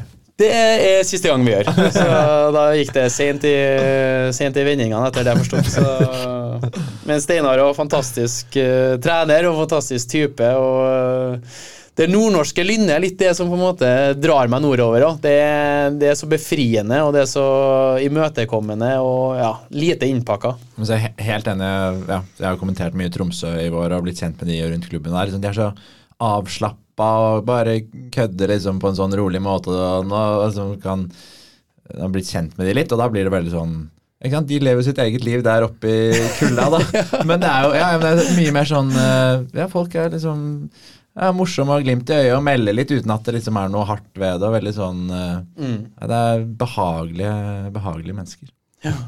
det 0.40 0.50
er 0.50 1.02
siste 1.08 1.30
gang 1.30 1.44
vi 1.46 1.54
gjør. 1.54 1.72
Så 1.96 2.06
da 2.56 2.68
gikk 2.78 2.94
det 2.96 3.08
sent 3.14 3.44
i, 3.48 3.56
sent 4.36 4.56
i 4.56 4.64
vendingene, 4.66 5.02
etter 5.08 5.26
det 5.26 5.34
jeg 5.34 5.44
forsto. 5.44 6.70
Men 7.08 7.20
Steinar 7.22 7.60
er 7.60 7.76
fantastisk 7.76 8.56
uh, 8.60 8.96
trener 9.02 9.50
og 9.50 9.60
fantastisk 9.64 10.10
type. 10.12 10.54
og 10.56 10.80
uh, 10.86 11.60
det 12.00 12.06
nordnorske 12.08 12.62
lynnet 12.64 12.94
er 12.94 13.02
litt 13.02 13.18
det 13.20 13.32
som 13.36 13.50
på 13.50 13.56
en 13.58 13.64
måte 13.64 13.88
drar 14.16 14.48
meg 14.48 14.62
nordover. 14.64 15.02
Det, 15.20 15.34
det 16.00 16.12
er 16.12 16.16
så 16.16 16.28
befriende 16.30 17.02
og 17.04 17.12
det 17.12 17.24
er 17.26 17.28
så 17.28 17.46
imøtekommende 18.00 18.94
og 19.04 19.36
ja, 19.36 19.50
lite 19.74 20.08
innpakka. 20.08 20.54
Jeg 20.78 20.88
så 20.88 20.96
er 20.96 21.02
jeg 21.04 21.26
helt 21.28 21.50
enig. 21.52 21.70
Ja, 22.08 22.20
jeg 22.38 22.46
har 22.46 22.60
kommentert 22.62 22.96
mye 22.96 23.12
Tromsø 23.12 23.52
i 23.60 23.68
vår 23.74 23.98
og 23.98 24.06
blitt 24.06 24.22
kjent 24.22 24.40
med 24.40 24.48
de 24.48 24.62
rundt 24.70 24.88
klubben 24.88 25.12
der. 25.12 25.28
Liksom, 25.28 25.42
de 25.44 25.50
er 25.50 25.58
så 25.58 25.72
avslappa 27.00 27.38
og 27.40 27.46
bare 27.46 27.80
kødder 28.12 28.48
liksom 28.54 28.80
på 28.80 28.90
en 28.90 28.96
sånn 28.98 29.14
rolig 29.16 29.40
måte. 29.42 29.70
Og 29.70 30.06
nå, 30.08 30.20
altså, 30.44 30.76
kan, 30.82 31.06
jeg 31.90 32.00
har 32.02 32.12
blitt 32.12 32.30
kjent 32.30 32.56
med 32.58 32.66
de 32.68 32.74
litt, 32.76 32.92
og 32.92 32.98
da 33.00 33.08
blir 33.08 33.24
det 33.24 33.32
veldig 33.34 33.50
sånn? 33.54 33.90
De 34.20 34.58
lever 34.60 34.82
sitt 34.84 34.98
eget 35.00 35.24
liv 35.24 35.42
der 35.42 35.64
oppe 35.64 35.88
i 35.88 36.28
kulda, 36.38 36.68
da. 36.70 36.80
Men 37.28 37.40
det 37.40 37.48
er 37.48 37.62
jo 37.64 37.70
ja, 37.74 37.86
men 37.96 38.18
det 38.18 38.26
er 38.26 38.34
mye 38.36 38.52
mer 38.52 38.66
sånn 38.68 38.90
eh, 38.92 39.46
Ja, 39.56 39.64
folk 39.72 39.94
er 39.96 40.10
liksom 40.12 40.42
ja, 41.16 41.30
morsomme 41.32 41.72
og 41.78 41.82
glimt 41.86 42.10
i 42.12 42.18
øyet 42.18 42.34
og 42.36 42.44
melder 42.44 42.76
litt 42.76 42.92
uten 42.92 43.10
at 43.14 43.24
det 43.24 43.38
liksom 43.38 43.56
er 43.56 43.72
noe 43.72 43.86
hardt 43.88 44.10
ved 44.20 44.42
det. 44.42 44.50
veldig 44.58 44.74
sånn 44.76 45.00
eh, 45.08 45.38
Mm. 45.56 45.78
ja, 45.96 46.06
Det 46.12 46.20
er 46.34 46.44
behagelige, 46.60 47.32
behagelige 47.72 48.18
mennesker. 48.20 48.52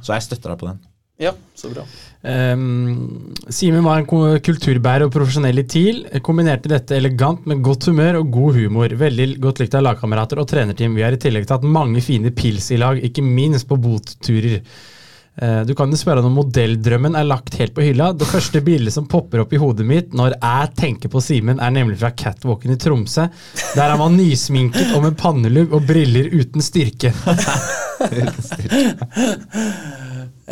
Så 0.00 0.16
jeg 0.16 0.24
støtter 0.30 0.54
deg 0.54 0.58
på 0.64 0.70
den. 0.70 0.80
Ja, 1.20 1.34
så 1.54 1.68
bra. 1.72 1.84
Um, 2.22 3.32
Simen 3.50 3.82
var 3.82 3.98
en 3.98 4.06
kulturbærer 4.46 5.08
og 5.08 5.12
profesjonell 5.14 5.58
i 5.58 5.66
TIL. 5.66 6.04
Kombinerte 6.22 6.70
dette 6.70 6.94
elegant 6.94 7.46
med 7.50 7.62
godt 7.66 7.88
humør 7.90 8.20
og 8.20 8.30
god 8.30 8.60
humor. 8.60 8.94
Veldig 9.00 9.26
godt 9.42 9.58
likt 9.64 9.74
av 9.74 9.82
lagkamerater 9.88 10.38
og 10.38 10.46
trenerteam. 10.52 10.94
Vi 10.94 11.02
har 11.02 11.16
i 11.16 11.20
tillegg 11.22 11.48
tatt 11.50 11.66
mange 11.66 12.00
fine 12.04 12.30
pils 12.30 12.70
i 12.70 12.78
lag, 12.78 13.00
ikke 13.02 13.24
minst 13.26 13.66
på 13.70 13.78
botturer. 13.82 14.60
Uh, 15.42 15.62
Du 15.66 15.74
kan 15.74 15.90
jo 15.90 15.96
spørre 15.98 16.22
om 16.22 16.34
modelldrømmen 16.38 17.18
er 17.18 17.26
lagt 17.26 17.58
helt 17.58 17.74
på 17.74 17.82
hylla. 17.88 18.12
Det 18.14 18.28
første 18.30 18.62
bildet 18.62 18.94
som 18.94 19.08
popper 19.10 19.42
opp 19.42 19.52
i 19.56 19.60
hodet 19.62 19.86
mitt 19.88 20.14
når 20.14 20.36
jeg 20.36 20.72
tenker 20.78 21.10
på 21.10 21.24
Simen, 21.24 21.58
er 21.58 21.74
nemlig 21.74 21.98
fra 22.04 22.12
catwalken 22.14 22.76
i 22.76 22.78
Tromsø, 22.78 23.26
der 23.74 23.94
han 23.96 23.98
var 23.98 24.12
nysminket 24.14 24.94
og 24.94 25.08
med 25.08 25.18
pannelugg 25.18 25.72
og 25.74 25.86
briller 25.90 26.30
uten 26.38 26.62
styrke. 26.62 27.10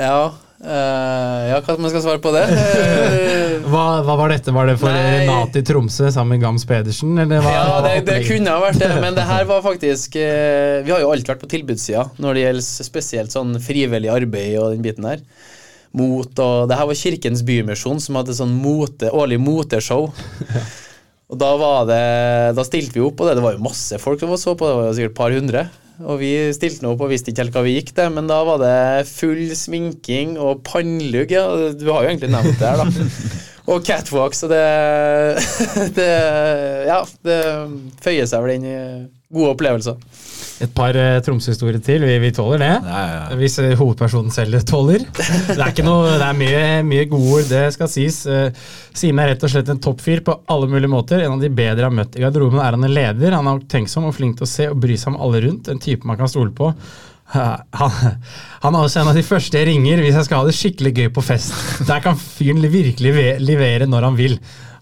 Ja, 0.01 0.31
eh, 0.65 1.43
ja 1.51 1.61
hva 1.65 1.77
man 1.81 1.93
skal 1.93 2.03
svare 2.05 2.21
på 2.23 2.33
det? 2.35 2.45
Hva, 3.71 4.01
hva 4.03 4.15
var 4.19 4.33
dette? 4.33 4.51
Var 4.55 4.67
det 4.67 4.75
for 4.81 4.91
Nei. 4.91 5.21
Renate 5.21 5.61
i 5.61 5.65
Tromsø 5.67 6.09
sammen 6.11 6.35
med 6.35 6.43
Gams 6.43 6.65
Pedersen? 6.67 7.13
Eller 7.23 7.43
hva, 7.45 7.53
Ja, 7.55 7.77
det, 7.85 7.93
det 8.09 8.17
kunne 8.27 8.55
ha 8.57 8.63
vært 8.65 8.81
det, 8.83 8.89
men 9.03 9.15
det 9.15 9.27
her 9.29 9.45
var 9.47 9.63
faktisk 9.69 10.17
uh, 10.19 10.81
Vi 10.83 10.91
har 10.91 11.05
jo 11.05 11.13
alltid 11.13 11.31
vært 11.35 11.45
på 11.45 11.51
tilbudssida 11.53 12.07
når 12.19 12.35
det 12.35 12.45
gjelder 12.47 12.87
spesielt 12.89 13.37
sånn 13.37 13.55
frivillig 13.63 14.11
arbeid 14.11 14.57
og 14.59 14.75
den 14.75 14.83
biten 14.87 15.07
der. 15.07 15.23
Mot 15.97 16.43
og 16.43 16.71
Det 16.71 16.79
her 16.79 16.89
var 16.91 16.99
Kirkens 16.99 17.45
Bymisjon 17.47 18.03
som 18.03 18.19
hadde 18.19 18.37
sånn 18.39 18.57
mote, 18.63 19.13
årlig 19.13 19.41
moteshow. 19.43 20.09
Og 21.31 21.39
da 21.39 21.51
var 21.59 21.85
det 21.87 22.03
Da 22.59 22.65
stilte 22.67 22.99
vi 22.99 23.05
opp, 23.07 23.21
og 23.23 23.29
det, 23.29 23.37
det 23.39 23.45
var 23.45 23.55
jo 23.55 23.63
masse 23.63 23.99
folk 24.03 24.19
som 24.19 24.33
var 24.33 24.41
så 24.43 24.57
på, 24.59 24.67
det 24.67 24.79
var 24.81 24.89
jo 24.89 24.97
sikkert 24.99 25.13
et 25.13 25.21
par 25.21 25.35
hundre. 25.37 25.63
Og 26.01 26.21
vi 26.23 26.33
stilte 26.57 26.85
nå 26.85 26.95
opp 26.95 27.05
og 27.05 27.13
visste 27.13 27.33
ikke 27.33 27.45
helt 27.45 27.57
hva 27.57 27.63
vi 27.67 27.77
gikk 27.77 27.93
til, 27.97 28.09
men 28.15 28.29
da 28.31 28.41
var 28.47 28.61
det 28.63 29.09
full 29.11 29.51
sminking 29.59 30.37
og 30.41 30.63
pannelugg. 30.67 31.33
Ja. 31.35 31.47
Du 31.77 31.87
har 31.93 32.07
jo 32.07 32.13
egentlig 32.13 32.33
nevnt 32.33 32.61
det 32.61 32.73
her, 32.73 32.85
da. 32.85 33.07
Og 33.71 33.85
catwalk, 33.87 34.35
så 34.35 34.49
det, 34.51 34.65
det 35.99 36.11
Ja, 36.89 37.05
det 37.23 37.37
føyer 38.03 38.27
seg 38.27 38.43
vel 38.43 38.57
inn 38.57 38.67
i 38.67 38.77
gode 39.31 39.53
opplevelser. 39.53 40.01
Et 40.61 40.71
par 40.77 40.97
uh, 40.97 41.19
Tromsø-historier 41.25 41.81
til. 41.85 42.05
Vi, 42.05 42.17
vi 42.23 42.31
tåler 42.37 42.63
det. 42.63 42.71
Ja, 42.73 43.01
ja, 43.01 43.19
ja. 43.31 43.39
Hvis 43.41 43.59
uh, 43.63 43.71
hovedpersonen 43.81 44.35
selv 44.35 44.61
tåler. 44.69 45.05
Det 45.11 45.57
er 45.57 45.67
ikke 45.73 45.87
noe, 45.87 46.17
det 46.21 46.27
er 46.27 46.39
mye, 46.39 46.65
mye 46.87 47.07
gode 47.11 47.35
ord, 47.37 47.47
det 47.51 47.65
skal 47.77 47.91
sies. 47.93 48.23
Uh, 48.29 48.49
Simen 48.97 49.25
er 49.25 49.35
rett 49.35 49.47
og 49.47 49.53
slett 49.53 49.71
en 49.73 49.83
toppfyr 49.83 50.25
på 50.27 50.37
alle 50.53 50.69
mulige 50.71 50.93
måter. 50.93 51.25
En 51.25 51.39
av 51.39 51.45
de 51.45 51.53
bedre 51.53 51.85
jeg 51.85 51.89
har 51.89 51.99
møtt 52.01 52.19
i 52.19 52.25
garderoben. 52.25 52.61
er 52.61 52.77
Han 52.77 52.89
en 52.89 52.97
leder. 52.97 53.39
Han 53.39 53.53
er 53.53 53.63
tenksom 53.73 54.09
og 54.11 54.17
flink 54.17 54.41
til 54.41 54.49
å 54.49 54.53
se 54.55 54.69
og 54.73 54.81
bry 54.83 54.99
seg 55.01 55.15
om 55.15 55.21
alle 55.25 55.45
rundt. 55.47 55.71
En 55.73 55.81
type 55.83 56.09
man 56.09 56.21
kan 56.21 56.31
stole 56.31 56.53
på. 56.57 56.73
Han, 57.31 57.93
han 58.65 58.75
er 58.75 58.81
også 58.81 59.05
en 59.05 59.13
av 59.13 59.15
de 59.15 59.23
første 59.23 59.61
jeg 59.61 59.69
ringer 59.69 60.01
hvis 60.03 60.17
jeg 60.19 60.27
skal 60.27 60.43
ha 60.43 60.49
det 60.49 60.57
skikkelig 60.59 60.93
gøy 60.97 61.13
på 61.15 61.23
fest. 61.23 61.55
Der 61.87 62.03
kan 62.03 62.19
fyren 62.19 62.65
virkelig 62.73 63.15
levere 63.39 63.87
når 63.87 64.09
han 64.09 64.19
vil. 64.19 64.35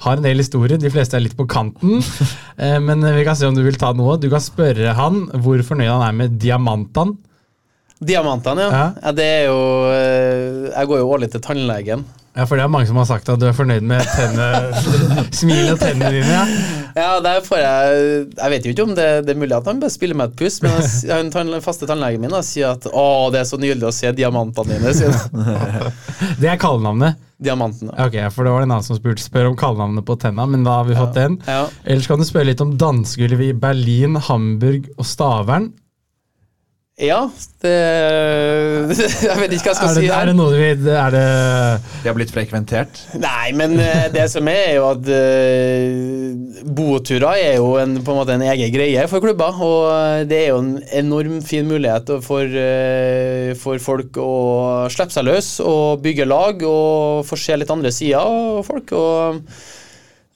Har 0.04 0.18
en 0.18 0.26
del 0.26 0.38
historier, 0.38 0.78
de 0.78 0.90
fleste 0.94 1.16
er 1.18 1.24
litt 1.24 1.36
på 1.38 1.48
kanten. 1.50 2.02
Eh, 2.58 2.80
Men 2.82 3.04
vi 3.14 3.22
kan 3.22 3.36
se 3.38 3.46
om 3.46 3.54
du 3.54 3.60
vil 3.62 3.76
ta 3.78 3.92
noe. 3.94 4.16
Du 4.18 4.26
kan 4.32 4.42
spørre 4.42 4.90
han 4.98 5.28
hvor 5.44 5.60
fornøyd 5.62 5.92
han 5.92 6.02
er 6.08 6.16
med 6.24 6.38
diamantene. 6.42 7.14
Diamantene, 8.02 8.64
ja. 8.66 8.70
Ja. 8.72 8.86
ja. 8.98 9.12
Det 9.14 9.26
er 9.26 9.44
jo 9.46 9.60
eh, 9.90 10.72
Jeg 10.72 10.90
går 10.90 10.98
jo 11.04 11.12
årlig 11.14 11.28
til 11.30 11.42
tannlegen. 11.44 12.02
Ja, 12.38 12.44
for 12.46 12.54
det 12.54 12.62
er 12.62 12.70
mange 12.70 12.86
som 12.86 12.98
har 13.00 13.06
sagt 13.08 13.28
at 13.32 13.40
du 13.42 13.48
er 13.48 13.54
fornøyd 13.56 13.82
med 13.82 14.04
tenne, 14.14 14.44
smilet 15.40 15.72
og 15.74 15.80
tennene 15.82 16.12
dine. 16.14 16.30
Ja. 16.30 16.44
Ja, 16.98 17.08
der 17.22 17.42
får 17.44 17.60
jeg 17.60 17.98
Jeg 18.38 18.50
vet 18.52 18.64
jo 18.66 18.72
ikke 18.72 18.84
om 18.88 18.94
det, 18.96 19.06
det 19.26 19.34
er 19.34 19.38
mulig 19.38 19.54
at 19.56 19.66
han 19.70 19.80
bare 19.82 19.92
spiller 19.92 20.18
meg 20.18 20.32
et 20.32 20.38
puss, 20.38 20.60
men 20.62 20.78
en 21.18 21.32
tann, 21.34 21.50
faste 21.64 21.88
tannlegen 21.90 22.22
min 22.22 22.32
da, 22.32 22.40
sier 22.46 22.76
at 22.76 22.86
'Å, 22.86 23.06
det 23.34 23.42
er 23.42 23.48
så 23.50 23.58
nydelig 23.60 23.88
å 23.90 23.94
se 23.94 24.12
diamantene 24.14 24.78
dine'. 24.78 25.12
Det 26.42 26.50
er 26.50 26.60
kallenavnet. 26.62 27.18
Diamanten. 27.38 27.90
Ok, 27.94 28.16
for 28.34 28.46
det 28.46 28.50
var 28.54 28.64
en 28.64 28.72
annen 28.72 28.86
som 28.86 28.98
spurte 28.98 29.22
spør 29.22 29.52
om 29.52 29.58
kallenavnet 29.58 30.06
på 30.06 30.16
tenna, 30.18 30.46
men 30.50 30.64
da 30.66 30.80
har 30.80 30.88
vi 30.88 30.96
fått 30.98 31.14
den. 31.14 31.36
Ja. 31.46 31.68
Ellers 31.86 32.08
kan 32.10 32.18
du 32.18 32.26
spørre 32.26 32.50
litt 32.50 32.62
om 32.64 32.72
dansegulvet 32.78 33.52
i 33.52 33.58
Berlin, 33.66 34.18
Hamburg 34.30 34.88
og 34.96 35.06
Stavern. 35.06 35.70
Ja, 36.98 37.18
det 37.62 37.72
Jeg 39.28 39.38
vet 39.38 39.52
ikke 39.54 39.68
hva 39.68 39.72
jeg 39.72 39.78
skal 39.78 39.90
Er 39.90 39.94
det, 39.94 40.02
si 40.02 40.08
er 40.10 40.26
det 40.26 40.34
noe 40.34 40.56
vi 40.56 40.70
Er 40.74 41.14
det 41.14 41.26
De 42.02 42.08
har 42.08 42.16
blitt 42.16 42.32
frekventert. 42.34 42.98
Nei, 43.22 43.52
men 43.54 43.76
eh, 43.78 44.08
det 44.10 44.24
som 44.32 44.48
er, 44.50 44.72
er 44.72 44.74
jo 44.80 44.88
at 44.88 45.10
eh, 45.14 46.64
boturer 46.66 47.38
er 47.38 47.54
jo 47.60 47.76
en, 47.78 48.00
på 48.02 48.14
en 48.14 48.18
måte 48.18 48.34
en 48.34 48.46
egen 48.48 48.74
greie 48.74 49.06
for 49.10 49.22
klubber. 49.22 49.62
Og 49.62 50.26
det 50.30 50.42
er 50.42 50.50
jo 50.50 50.60
en 50.64 50.74
enorm 51.04 51.38
fin 51.46 51.70
mulighet 51.70 52.10
for, 52.26 52.42
eh, 52.66 53.54
for 53.62 53.78
folk 53.82 54.18
å 54.18 54.34
slippe 54.90 55.14
seg 55.14 55.28
løs 55.30 55.54
og 55.62 56.02
bygge 56.02 56.26
lag 56.26 56.66
og 56.66 57.26
få 57.28 57.38
se 57.38 57.58
litt 57.58 57.74
andre 57.74 57.94
sider 57.94 58.18
av 58.26 58.64
folk. 58.66 58.94
og 58.98 59.44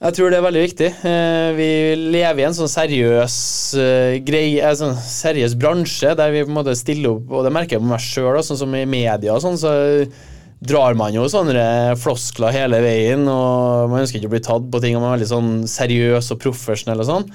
jeg 0.03 0.15
tror 0.17 0.33
det 0.33 0.37
er 0.39 0.43
veldig 0.43 0.63
viktig. 0.65 0.89
Eh, 1.07 1.49
Vi 1.55 1.69
lever 2.11 2.41
i 2.41 2.45
en 2.49 2.57
sånn 2.57 2.71
seriøs 2.71 3.37
eh, 3.79 4.17
greie, 4.25 4.59
en 4.67 4.79
sånn 4.79 4.97
seriøs 4.99 5.55
bransje 5.59 6.11
der 6.19 6.33
vi 6.33 6.43
på 6.43 6.51
en 6.51 6.59
måte 6.59 6.75
stiller 6.75 7.15
opp, 7.15 7.31
og 7.31 7.47
det 7.47 7.53
merker 7.55 7.77
jeg 7.77 7.85
på 7.85 7.91
meg 7.93 8.03
sjøl, 8.03 8.41
sånn 8.43 8.59
som 8.65 8.75
i 8.75 8.83
media 8.89 9.37
og 9.37 9.43
sånn, 9.45 9.59
så 9.61 9.73
drar 10.63 10.95
man 10.99 11.15
jo 11.15 11.25
sånne 11.31 11.95
floskler 11.99 12.55
hele 12.55 12.79
veien, 12.83 13.25
og 13.27 13.91
man 13.91 14.03
ønsker 14.03 14.19
ikke 14.19 14.31
å 14.31 14.35
bli 14.35 14.43
tatt 14.43 14.69
på 14.71 14.83
ting, 14.83 14.95
og 14.95 15.03
man 15.03 15.11
er 15.11 15.17
veldig 15.17 15.31
sånn 15.31 15.51
seriøs 15.67 16.31
og 16.35 16.39
profesjonell 16.43 17.03
og 17.03 17.09
sånn. 17.09 17.27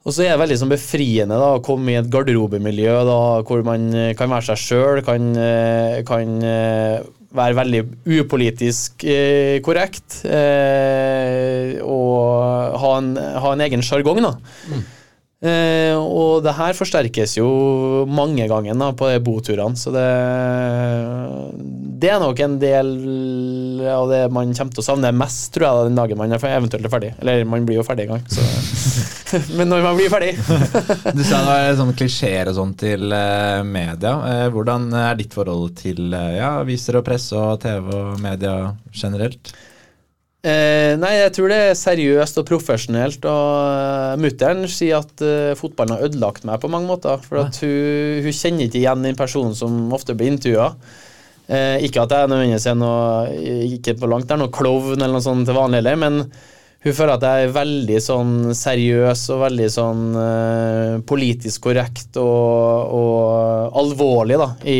Og 0.00 0.14
så 0.16 0.24
er 0.24 0.32
det 0.32 0.40
veldig 0.40 0.56
sånn 0.62 0.72
befriende 0.72 1.36
da, 1.36 1.52
å 1.58 1.62
komme 1.64 1.92
i 1.92 1.98
et 2.00 2.08
garderobemiljø 2.10 2.94
da, 3.06 3.18
hvor 3.46 3.66
man 3.66 3.90
eh, 3.92 4.12
kan 4.18 4.30
være 4.32 4.48
seg 4.48 4.62
sjøl, 4.62 5.02
kan, 5.04 5.26
eh, 5.36 6.00
kan 6.08 6.38
eh, 6.40 7.02
være 7.36 7.56
veldig 7.60 7.82
upolitisk 8.18 9.04
eh, 9.06 9.58
korrekt 9.62 10.22
eh, 10.26 11.76
og 11.84 12.80
ha 12.82 12.94
en, 12.98 13.12
ha 13.16 13.52
en 13.54 13.66
egen 13.68 13.84
sjargong. 13.86 14.22
da. 14.24 14.34
Eh, 15.40 15.96
og 15.96 16.42
det 16.44 16.52
her 16.52 16.76
forsterkes 16.76 17.38
jo 17.38 17.48
mange 18.04 18.44
ganger 18.50 18.76
da, 18.76 18.90
på 18.92 19.08
boturene, 19.24 19.78
så 19.78 19.88
det, 19.94 20.08
det 22.02 22.10
er 22.12 22.20
nok 22.20 22.42
en 22.44 22.58
del 22.60 22.90
av 23.88 24.10
det 24.10 24.20
man 24.36 24.52
kommer 24.52 24.74
til 24.76 24.82
å 24.82 24.84
savne 24.84 25.12
mest, 25.16 25.48
tror 25.54 25.66
jeg, 25.66 25.88
den 25.88 25.96
dagen 25.96 26.20
man 26.20 26.36
er 26.36 26.44
eventuelt 26.50 26.84
er 26.84 26.92
ferdig. 26.92 27.14
Eller 27.22 27.48
man 27.48 27.64
blir 27.64 27.80
jo 27.80 27.86
ferdig 27.88 28.04
en 28.04 28.18
gang, 28.18 28.28
så 28.28 28.44
Men 29.56 29.70
når 29.70 29.84
man 29.84 29.94
blir 29.94 30.10
ferdig 30.10 30.32
Du 31.16 31.20
sa 31.22 31.38
det 31.38 31.46
var 31.46 31.76
sånn 31.78 31.92
klisjeer 31.94 32.50
og 32.50 32.56
sånn 32.56 32.76
til 32.80 33.14
eh, 33.14 33.62
media. 33.64 34.14
Eh, 34.26 34.46
hvordan 34.52 34.90
er 35.06 35.18
ditt 35.22 35.36
forhold 35.36 35.72
til 35.80 36.12
eh, 36.12 36.36
ja, 36.40 36.56
aviser 36.60 37.00
og 37.00 37.06
press 37.06 37.30
og 37.32 37.60
TV 37.64 37.92
og 37.94 38.20
media 38.20 38.74
generelt? 38.92 39.54
Eh, 40.40 40.94
nei, 40.96 41.10
jeg 41.18 41.32
tror 41.36 41.50
det 41.52 41.58
er 41.60 41.76
seriøst 41.76 42.40
og 42.40 42.46
profesjonelt. 42.48 43.26
Og 43.28 43.48
uh, 43.60 44.16
mutter'n 44.20 44.64
sier 44.72 45.02
at 45.02 45.24
eh, 45.24 45.52
fotballen 45.58 45.98
har 45.98 46.08
ødelagt 46.08 46.46
meg 46.48 46.62
på 46.62 46.70
mange 46.72 46.88
måter. 46.88 47.20
For 47.26 47.44
at 47.44 47.60
hun, 47.60 48.22
hun 48.24 48.36
kjenner 48.36 48.66
ikke 48.66 48.80
igjen 48.80 49.04
den 49.04 49.18
personen 49.18 49.56
som 49.56 49.92
ofte 49.96 50.16
blir 50.16 50.32
intervjua. 50.32 50.72
Eh, 51.50 51.82
ikke 51.84 52.06
at 52.06 52.14
jeg 52.14 52.30
nødvendigvis 52.30 52.68
er 52.70 52.76
noe 52.78 53.56
Ikke 53.66 53.96
på 53.98 54.06
langt 54.06 54.28
der 54.30 54.38
noe 54.38 54.52
klovn 54.54 55.00
eller 55.00 55.16
noe 55.16 55.24
sånt 55.24 55.48
til 55.48 55.56
vanlig 55.56 55.80
heller, 55.80 55.98
men 55.98 56.20
hun 56.80 56.94
føler 56.96 57.16
at 57.18 57.24
jeg 57.26 57.44
er 57.44 57.52
veldig 57.52 57.96
sånn 58.00 58.34
seriøs 58.56 59.24
og 59.34 59.42
veldig 59.42 59.66
sånn 59.74 60.04
eh, 60.16 60.92
politisk 61.04 61.66
korrekt 61.66 62.16
og, 62.22 62.94
og 62.96 63.76
alvorlig 63.82 64.38
da, 64.40 64.46
i 64.64 64.78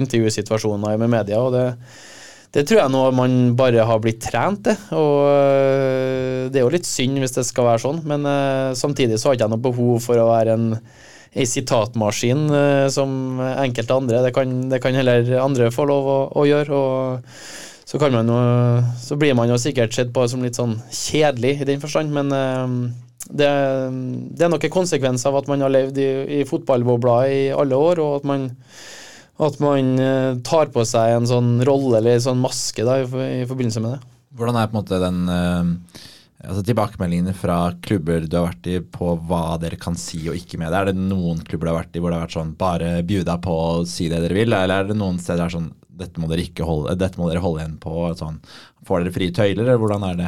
intervjusituasjoner 0.00 0.96
med 0.98 1.12
media. 1.12 1.38
og 1.38 1.54
det 1.54 1.66
det 2.54 2.62
tror 2.66 2.80
jeg 2.80 2.92
nå 2.92 3.02
man 3.16 3.34
bare 3.58 3.84
har 3.88 3.98
blitt 4.02 4.22
trent 4.24 4.62
til, 4.66 4.78
og 4.96 5.26
øh, 5.28 6.46
det 6.52 6.60
er 6.60 6.64
jo 6.64 6.72
litt 6.72 6.88
synd 6.88 7.18
hvis 7.20 7.34
det 7.36 7.44
skal 7.48 7.66
være 7.68 7.82
sånn, 7.82 8.00
men 8.08 8.26
øh, 8.30 8.70
samtidig 8.78 9.18
så 9.18 9.30
har 9.30 9.36
ikke 9.36 9.48
jeg 9.48 9.54
noe 9.56 9.66
behov 9.66 10.00
for 10.04 10.22
å 10.22 10.30
være 10.30 10.56
en, 10.56 10.68
ei 11.36 11.44
sitatmaskin 11.44 12.46
øh, 12.48 12.86
som 12.92 13.40
enkelte 13.42 13.96
andre. 13.98 14.22
Det 14.24 14.32
kan, 14.32 14.54
det 14.70 14.80
kan 14.80 14.96
heller 14.96 15.34
andre 15.42 15.68
få 15.74 15.84
lov 15.90 16.08
å, 16.08 16.20
å 16.32 16.46
gjøre. 16.48 16.78
og 16.80 17.34
så, 17.86 18.00
man 18.10 18.32
så 18.98 19.18
blir 19.20 19.36
man 19.38 19.50
jo 19.52 19.58
sikkert 19.60 19.94
sett 19.94 20.14
på 20.14 20.24
som 20.30 20.42
litt 20.42 20.56
sånn 20.58 20.78
kjedelig 20.88 21.60
i 21.60 21.68
den 21.68 21.82
forstand, 21.82 22.14
men 22.14 22.32
det, 23.26 23.50
det 24.32 24.46
er 24.46 24.50
nok 24.50 24.64
en 24.66 24.74
konsekvens 24.74 25.26
av 25.28 25.36
at 25.38 25.50
man 25.50 25.62
har 25.62 25.72
levd 25.74 26.00
i, 26.02 26.08
i 26.40 26.46
fotballbobla 26.48 27.18
i 27.30 27.40
alle 27.54 27.78
år, 27.78 28.02
og 28.02 28.20
at 28.20 28.26
man 28.32 28.48
at 29.36 29.58
man 29.60 29.94
eh, 30.00 30.34
tar 30.46 30.70
på 30.72 30.84
seg 30.88 31.16
en 31.16 31.28
sånn 31.28 31.56
rolle 31.66 31.98
eller 32.00 32.16
en 32.16 32.26
sånn 32.30 32.42
maske 32.42 32.84
da, 32.86 33.00
i, 33.02 33.44
forbindelse 33.48 33.82
med 33.84 33.96
det. 33.96 34.12
Hvordan 34.36 34.58
er 34.58 34.68
på 34.68 34.76
en 34.76 34.80
måte 34.80 35.00
den 35.00 35.22
eh, 35.32 36.04
altså 36.46 36.62
tilbakemeldingene 36.64 37.34
fra 37.36 37.58
klubber 37.84 38.24
du 38.24 38.38
har 38.38 38.48
vært 38.50 38.70
i 38.70 38.78
på 38.80 39.14
hva 39.28 39.58
dere 39.60 39.78
kan 39.80 39.96
si 40.00 40.22
og 40.30 40.38
ikke 40.38 40.60
med 40.60 40.72
det? 40.72 40.80
Er 40.80 40.90
det 40.90 41.08
noen 41.12 41.42
klubber 41.44 41.68
du 41.68 41.72
har 41.74 41.80
vært 41.82 41.98
i 41.98 42.02
hvor 42.04 42.12
det 42.12 42.20
har 42.20 42.28
vært 42.28 42.38
sånn 42.38 42.54
bare 42.60 42.92
bjuda 43.06 43.38
på 43.44 43.56
å 43.56 43.82
si 43.88 44.08
det 44.12 44.22
dere 44.24 44.38
vil, 44.38 44.52
eller 44.52 44.84
er 44.84 44.90
det 44.90 44.98
noen 44.98 45.20
steder 45.20 45.44
det 45.44 45.48
er 45.50 45.58
sånn 45.58 45.72
dette 45.96 46.20
må 46.20 46.28
dere 46.28 46.44
holde, 46.68 46.94
dette 47.00 47.20
må 47.20 47.28
dere 47.30 47.40
holde 47.40 47.62
igjen 47.62 47.78
på, 47.80 47.92
sånn 48.18 48.40
får 48.86 49.02
dere 49.02 49.14
frie 49.14 49.32
tøyler, 49.34 49.64
eller 49.64 49.80
hvordan 49.80 50.04
er 50.10 50.18
det? 50.20 50.26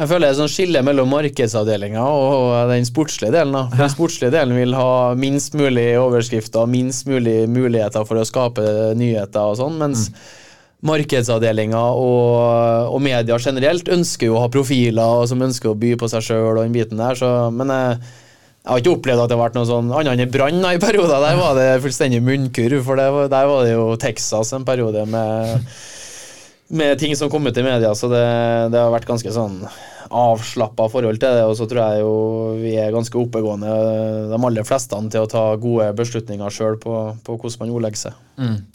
Jeg 0.00 0.08
føler 0.08 0.24
det 0.24 0.28
er 0.32 0.38
sånn 0.38 0.48
skille 0.50 0.80
mellom 0.86 1.10
markedsavdelinga 1.12 2.02
og 2.02 2.70
den 2.70 2.86
sportslige 2.88 3.34
delen. 3.34 3.52
da. 3.52 3.66
Den 3.76 3.92
sportslige 3.92 4.32
delen 4.32 4.56
vil 4.56 4.72
ha 4.78 5.12
minst 5.18 5.52
mulig 5.58 5.90
overskrifter, 6.00 6.64
minst 6.70 7.04
mulig 7.10 7.42
muligheter 7.52 8.06
for 8.08 8.16
å 8.16 8.24
skape 8.24 8.64
nyheter 8.96 9.52
og 9.52 9.58
sånn, 9.60 9.76
mens 9.82 10.08
markedsavdelinga 10.82 11.82
og, 11.94 12.88
og 12.90 13.04
media 13.04 13.36
generelt 13.38 13.92
ønsker 13.92 14.30
jo 14.30 14.40
å 14.40 14.42
ha 14.46 14.50
profiler 14.50 15.20
og 15.20 15.28
som 15.30 15.44
ønsker 15.44 15.70
å 15.70 15.78
by 15.78 15.92
på 16.00 16.08
seg 16.10 16.24
sjøl 16.26 16.56
og 16.56 16.64
den 16.64 16.74
biten 16.74 16.98
der, 16.98 17.14
så 17.18 17.52
Men 17.54 17.70
jeg, 17.70 18.00
jeg 18.62 18.70
har 18.72 18.82
ikke 18.82 18.96
opplevd 18.96 19.22
at 19.22 19.30
det 19.30 19.36
har 19.36 19.44
vært 19.44 19.60
noe 19.60 19.68
sånn 19.68 19.92
annet 19.92 20.24
enn 20.24 20.32
Brann 20.32 20.64
i 20.72 20.80
perioder. 20.82 21.20
Der 21.22 21.38
var 21.38 21.56
det 21.58 21.82
fullstendig 21.84 22.24
munnkurv, 22.24 22.80
for 22.86 22.98
det 22.98 23.28
der 23.30 23.48
var 23.50 23.64
det 23.66 23.76
jo 23.76 23.88
Texas 24.00 24.56
en 24.56 24.66
periode 24.66 25.04
med 25.04 25.58
med 26.72 26.98
ting 27.00 27.14
som 27.18 27.30
kom 27.30 27.46
ut 27.46 27.58
i 27.58 27.64
media, 27.64 27.92
så 27.94 28.08
det, 28.10 28.26
det 28.72 28.80
har 28.80 28.92
vært 28.94 29.08
ganske 29.08 29.32
sånn 29.34 29.60
avslappa 30.12 30.88
forhold 30.92 31.20
til 31.20 31.36
det. 31.36 31.44
Og 31.48 31.54
så 31.58 31.66
tror 31.68 31.80
jeg 31.82 32.02
jo 32.02 32.14
vi 32.60 32.74
er 32.80 32.94
ganske 32.94 33.18
oppegående, 33.18 33.72
de 34.32 34.38
aller 34.38 34.66
fleste, 34.68 34.98
til 35.12 35.24
å 35.24 35.30
ta 35.30 35.44
gode 35.60 35.90
beslutninger 35.98 36.54
sjøl 36.54 36.78
på, 36.82 36.96
på 37.24 37.36
hvordan 37.36 37.64
man 37.64 37.74
ordlegger 37.76 38.02
seg. 38.06 38.18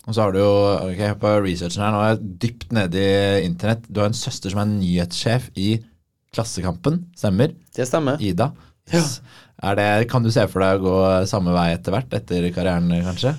Og 0.06 0.14
så 0.14 0.24
har 0.24 0.34
du 0.34 0.42
jo 0.42 0.54
ok, 0.92 1.04
på 1.22 1.34
researchen 1.46 1.86
her, 1.86 1.94
nå 1.94 2.04
er 2.04 2.14
jeg 2.14 2.32
dypt 2.46 2.72
nede 2.78 3.04
i 3.04 3.44
internett. 3.48 3.86
Du 3.90 4.02
har 4.04 4.12
en 4.12 4.18
søster 4.18 4.54
som 4.54 4.64
er 4.64 4.72
nyhetssjef 4.76 5.52
i 5.58 5.70
Klassekampen, 6.36 7.06
stemmer? 7.18 7.54
Det 7.74 7.88
stemmer. 7.90 8.22
Ida. 8.22 8.52
Yes. 8.94 9.20
Er 9.64 9.78
det, 9.80 9.88
kan 10.12 10.22
du 10.22 10.30
se 10.32 10.44
for 10.52 10.62
deg 10.62 10.84
å 10.84 10.86
gå 10.86 10.98
samme 11.30 11.56
vei 11.56 11.72
etter 11.74 11.96
hvert, 11.96 12.12
etter 12.14 12.46
karrieren 12.54 12.92
kanskje? 13.08 13.34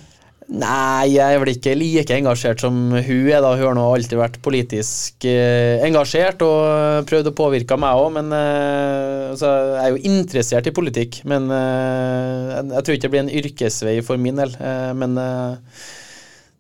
Nei, 0.49 1.11
jeg 1.13 1.35
er 1.35 1.43
vel 1.43 1.51
ikke 1.53 1.75
like 1.77 2.15
engasjert 2.17 2.63
som 2.65 2.77
hun 2.89 3.27
er. 3.29 3.43
da 3.45 3.51
Hun 3.53 3.67
har 3.67 3.75
nå 3.77 3.85
alltid 3.93 4.17
vært 4.17 4.39
politisk 4.41 5.27
eh, 5.29 5.77
engasjert 5.85 6.41
og 6.47 7.05
prøvd 7.11 7.29
å 7.29 7.35
påvirke 7.37 7.77
meg 7.77 8.01
òg, 8.01 8.09
men 8.17 8.33
eh, 8.33 9.29
altså, 9.35 9.51
Jeg 9.75 9.83
er 9.83 9.93
jo 9.93 10.15
interessert 10.15 10.71
i 10.71 10.73
politikk, 10.73 11.21
men 11.29 11.53
eh, 11.53 12.55
jeg 12.63 12.81
tror 12.81 12.97
ikke 12.97 13.05
det 13.05 13.13
blir 13.13 13.25
en 13.27 13.35
yrkesvei 13.43 13.99
for 14.07 14.25
min 14.25 14.41
del. 14.41 14.57
Eh, 14.57 14.93
men 14.97 15.21
eh, 15.21 15.85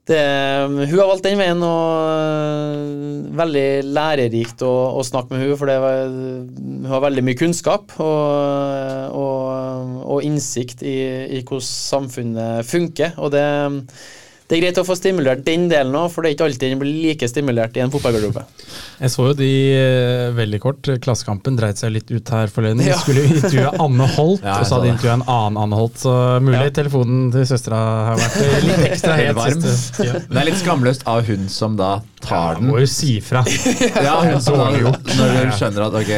det, 0.08 0.22
hun 0.90 0.98
har 0.98 1.10
valgt 1.10 1.26
den 1.26 1.40
veien, 1.40 1.62
og 1.64 2.08
øh, 2.12 3.26
veldig 3.38 3.66
lærerikt 3.86 4.64
å, 4.66 4.72
å 4.98 5.04
snakke 5.06 5.34
med 5.34 5.44
hun, 5.44 5.56
for 5.60 5.72
var, 5.84 6.08
hun 6.08 6.88
har 6.90 7.04
veldig 7.04 7.24
mye 7.26 7.38
kunnskap 7.38 7.94
og, 8.02 9.18
og, 9.18 9.98
og 10.08 10.24
innsikt 10.26 10.82
i, 10.86 10.96
i 11.38 11.42
hvordan 11.42 11.68
samfunnet 11.68 12.68
funker. 12.68 13.14
Og 13.20 13.32
det, 13.36 13.44
det 14.48 14.56
er 14.56 14.62
greit 14.62 14.78
å 14.80 14.84
få 14.88 14.94
stimulert 14.96 15.42
den 15.44 15.66
delen 15.68 15.92
òg, 15.98 16.10
for 16.10 16.22
det 16.24 16.30
er 16.30 16.34
ikke 16.38 16.46
alltid 16.48 16.70
den 16.72 16.78
blir 16.80 16.94
like 17.08 17.28
stimulert 17.28 17.76
i 17.76 17.82
en 17.84 17.90
fotballgarderobe. 17.92 18.44
Jeg 18.98 19.10
så 19.12 19.26
jo 19.28 19.34
de 19.38 19.48
eh, 19.76 20.30
veldig 20.34 20.60
kort. 20.62 20.88
Klassekampen 21.04 21.56
dreit 21.58 21.76
seg 21.78 21.92
litt 21.94 22.08
ut 22.10 22.28
her 22.32 22.48
forleden. 22.52 22.80
De 22.82 22.88
Ja. 22.88 22.96
skulle 22.98 23.22
jo 23.26 23.34
intervjue 23.36 23.72
Anne 23.84 24.06
Holt, 24.16 24.42
Ja, 24.42 24.56
og 24.58 24.66
så 24.66 24.78
hadde 24.78 24.88
de 24.88 24.92
intervjua 24.96 25.16
en 25.20 25.26
annen 25.28 25.60
Anne 25.62 25.76
Holt. 25.78 25.98
Så 26.00 26.14
mulig 26.42 26.62
Ja. 26.64 26.70
telefonen 26.80 27.30
til 27.34 27.44
søstera 27.50 27.82
har 28.08 28.16
vært 28.22 28.38
eh, 28.42 28.58
litt 28.66 28.84
ekstra 28.92 29.16
Helt 29.20 29.36
varm. 29.36 29.62
Det 30.32 30.40
er 30.42 30.48
litt 30.48 30.60
skamløst 30.62 31.04
av 31.08 31.22
hun 31.28 31.46
som 31.52 31.76
da 31.78 31.90
tar 32.24 32.58
den 32.58 32.68
Må 32.72 32.80
jo 32.82 32.88
si 32.90 33.18
fra. 33.24 33.44
Ja, 33.46 34.16
hun 34.24 34.40
som 34.42 34.58
gjort. 34.74 35.04
Når 35.18 35.36
hun 35.38 35.52
skjønner 35.60 35.86
at 35.86 35.94
ok 36.00 36.10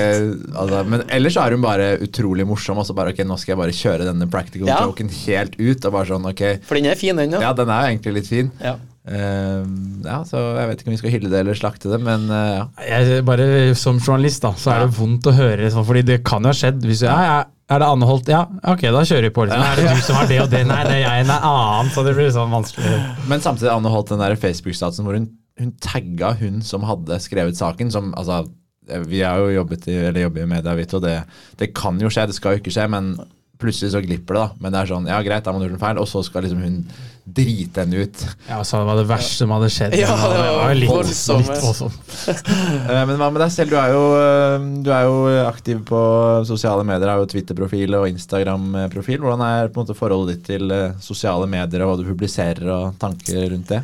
altså, 0.56 0.80
Men 0.88 1.02
ellers 1.12 1.36
er 1.42 1.54
hun 1.54 1.62
bare 1.66 1.90
utrolig 2.06 2.46
morsom. 2.48 2.78
Og 2.80 2.86
så 2.88 2.94
bare 2.96 3.12
ok, 3.12 3.20
nå 3.28 3.36
skal 3.40 3.54
jeg 3.56 3.60
bare 3.60 3.76
kjøre 3.76 4.06
denne 4.08 4.30
practical 4.32 4.70
Ja. 4.70 4.80
joken 4.88 5.10
helt 5.26 5.58
ut. 5.60 5.84
Og 5.84 5.92
bare 5.98 6.08
sånn 6.14 6.30
ok 6.30 6.42
For 6.66 6.78
den 6.80 6.86
er 6.90 6.98
fin, 6.98 7.16
den. 7.20 7.34
Ja, 7.36 7.40
Ja. 7.50 7.52
den 7.56 7.68
er 7.68 7.82
jo 7.84 7.92
egentlig 7.94 8.14
litt 8.14 8.19
fin. 8.28 8.50
Ja. 8.60 8.76
Uh, 9.00 9.64
ja, 10.04 10.18
så 10.28 10.40
jeg 10.58 10.68
vet 10.68 10.82
ikke 10.82 10.90
om 10.90 10.94
vi 10.94 10.98
skal 11.00 11.14
hylle 11.14 11.30
det 11.32 11.38
eller 11.40 11.56
slakte 11.56 11.88
det, 11.88 11.98
men 12.04 12.26
uh, 12.28 12.36
ja. 12.52 12.66
Jeg, 12.84 13.22
bare 13.24 13.46
Som 13.78 13.96
journalist 13.96 14.44
da, 14.44 14.50
så 14.60 14.74
er 14.74 14.84
det 14.84 14.92
vondt 14.98 15.30
å 15.30 15.32
høre 15.34 15.70
sånn, 15.72 15.86
fordi 15.88 16.04
det 16.10 16.18
kan 16.26 16.44
jo 16.44 16.52
ha 16.52 16.56
skjedd. 16.56 16.84
Hvis 16.84 17.00
du, 17.02 17.06
ja, 17.08 17.16
ja, 17.24 17.38
er 17.70 17.80
det 17.80 17.88
Anne 17.88 18.06
Holt? 18.08 18.28
Ja, 18.28 18.42
ok, 18.72 18.84
da 18.92 19.02
kjører 19.06 19.28
vi 19.28 19.32
på. 19.34 19.46
Liksom. 19.48 19.64
Er 19.64 19.80
det 19.80 19.96
du 19.96 20.04
som 20.04 20.18
har 20.18 20.28
det 20.30 20.38
og 20.42 20.52
det? 20.52 20.62
Nei, 20.68 20.80
det 20.88 20.94
er 20.98 21.02
jeg. 21.04 21.24
en 21.24 21.34
annen. 21.36 21.90
Så 21.94 22.04
det 22.06 22.14
blir 22.18 22.30
sånn 22.34 22.52
vanskelig. 22.52 22.94
Men 23.30 23.44
samtidig 23.44 23.72
Anne 23.72 23.92
Holt 23.94 24.10
den 24.10 24.22
der 24.22 24.38
Facebook-statusen 24.42 25.06
hvor 25.06 25.16
hun, 25.16 25.28
hun 25.60 25.74
tagga 25.82 26.34
hun 26.40 26.60
som 26.66 26.86
hadde 26.88 27.20
skrevet 27.22 27.58
saken, 27.58 27.92
som 27.94 28.10
altså 28.18 28.44
Vi 29.06 29.20
har 29.22 29.38
jo 29.38 29.52
jobbet 29.54 29.86
i, 29.86 30.00
eller 30.08 30.24
jobber 30.24 30.42
i 30.42 30.50
media, 30.50 30.74
og 30.74 31.04
det, 31.04 31.16
det 31.60 31.68
kan 31.78 32.00
jo 32.02 32.10
skje, 32.10 32.26
det 32.26 32.34
skal 32.34 32.56
jo 32.56 32.62
ikke 32.64 32.74
skje, 32.74 32.88
men 32.90 33.12
plutselig 33.60 33.92
så 33.94 34.00
glipper 34.04 34.36
det, 34.36 34.42
da. 34.42 34.60
Men 34.64 34.74
det 34.74 34.82
er 34.82 34.90
sånn, 34.94 35.08
ja 35.10 35.20
greit, 35.24 35.44
da 35.44 35.52
har 35.52 35.58
man 35.58 35.66
gjort 35.68 35.76
en 35.78 35.82
feil, 35.86 36.00
og 36.02 36.08
så 36.10 36.22
skal 36.26 36.46
liksom 36.46 36.62
hun 36.64 36.78
drite 37.30 37.84
henne 37.84 38.00
ut. 38.06 38.22
Ja, 38.48 38.58
så 38.66 38.80
det 38.80 38.86
var 38.88 38.96
det 38.98 39.04
verste 39.06 39.36
som 39.44 39.52
hadde 39.54 39.68
skjedd. 39.70 39.94
Ja, 40.00 40.14
det 40.16 40.38
var 40.56 40.72
litt, 40.74 40.90
voldsomt. 40.90 41.46
litt 41.50 41.62
voldsomt. 41.62 41.98
Eh, 42.90 43.02
Men 43.06 43.18
hva 43.20 43.28
med 43.30 43.42
deg 43.44 43.52
selv? 43.54 43.70
Du 43.70 43.76
er 43.78 43.92
jo, 43.94 44.00
eh, 44.18 44.64
du 44.82 44.88
er 44.94 45.04
jo 45.06 45.18
aktiv 45.46 45.82
på 45.86 46.00
sosiale 46.48 46.82
medier. 46.88 47.10
Har 47.12 47.20
jo 47.22 47.28
Twitter-profil 47.30 47.94
og 48.00 48.08
Instagram-profil. 48.10 49.20
Hvordan 49.22 49.44
er 49.46 49.68
på 49.70 49.78
en 49.78 49.84
måte 49.86 49.96
forholdet 49.98 50.38
ditt 50.40 50.48
til 50.48 50.74
eh, 50.74 50.96
sosiale 51.04 51.46
medier 51.50 51.84
og 51.84 51.92
hva 51.92 51.98
du 52.00 52.08
publiserer 52.08 52.66
og 52.74 52.96
tanker 53.02 53.46
rundt 53.52 53.70
det? 53.76 53.82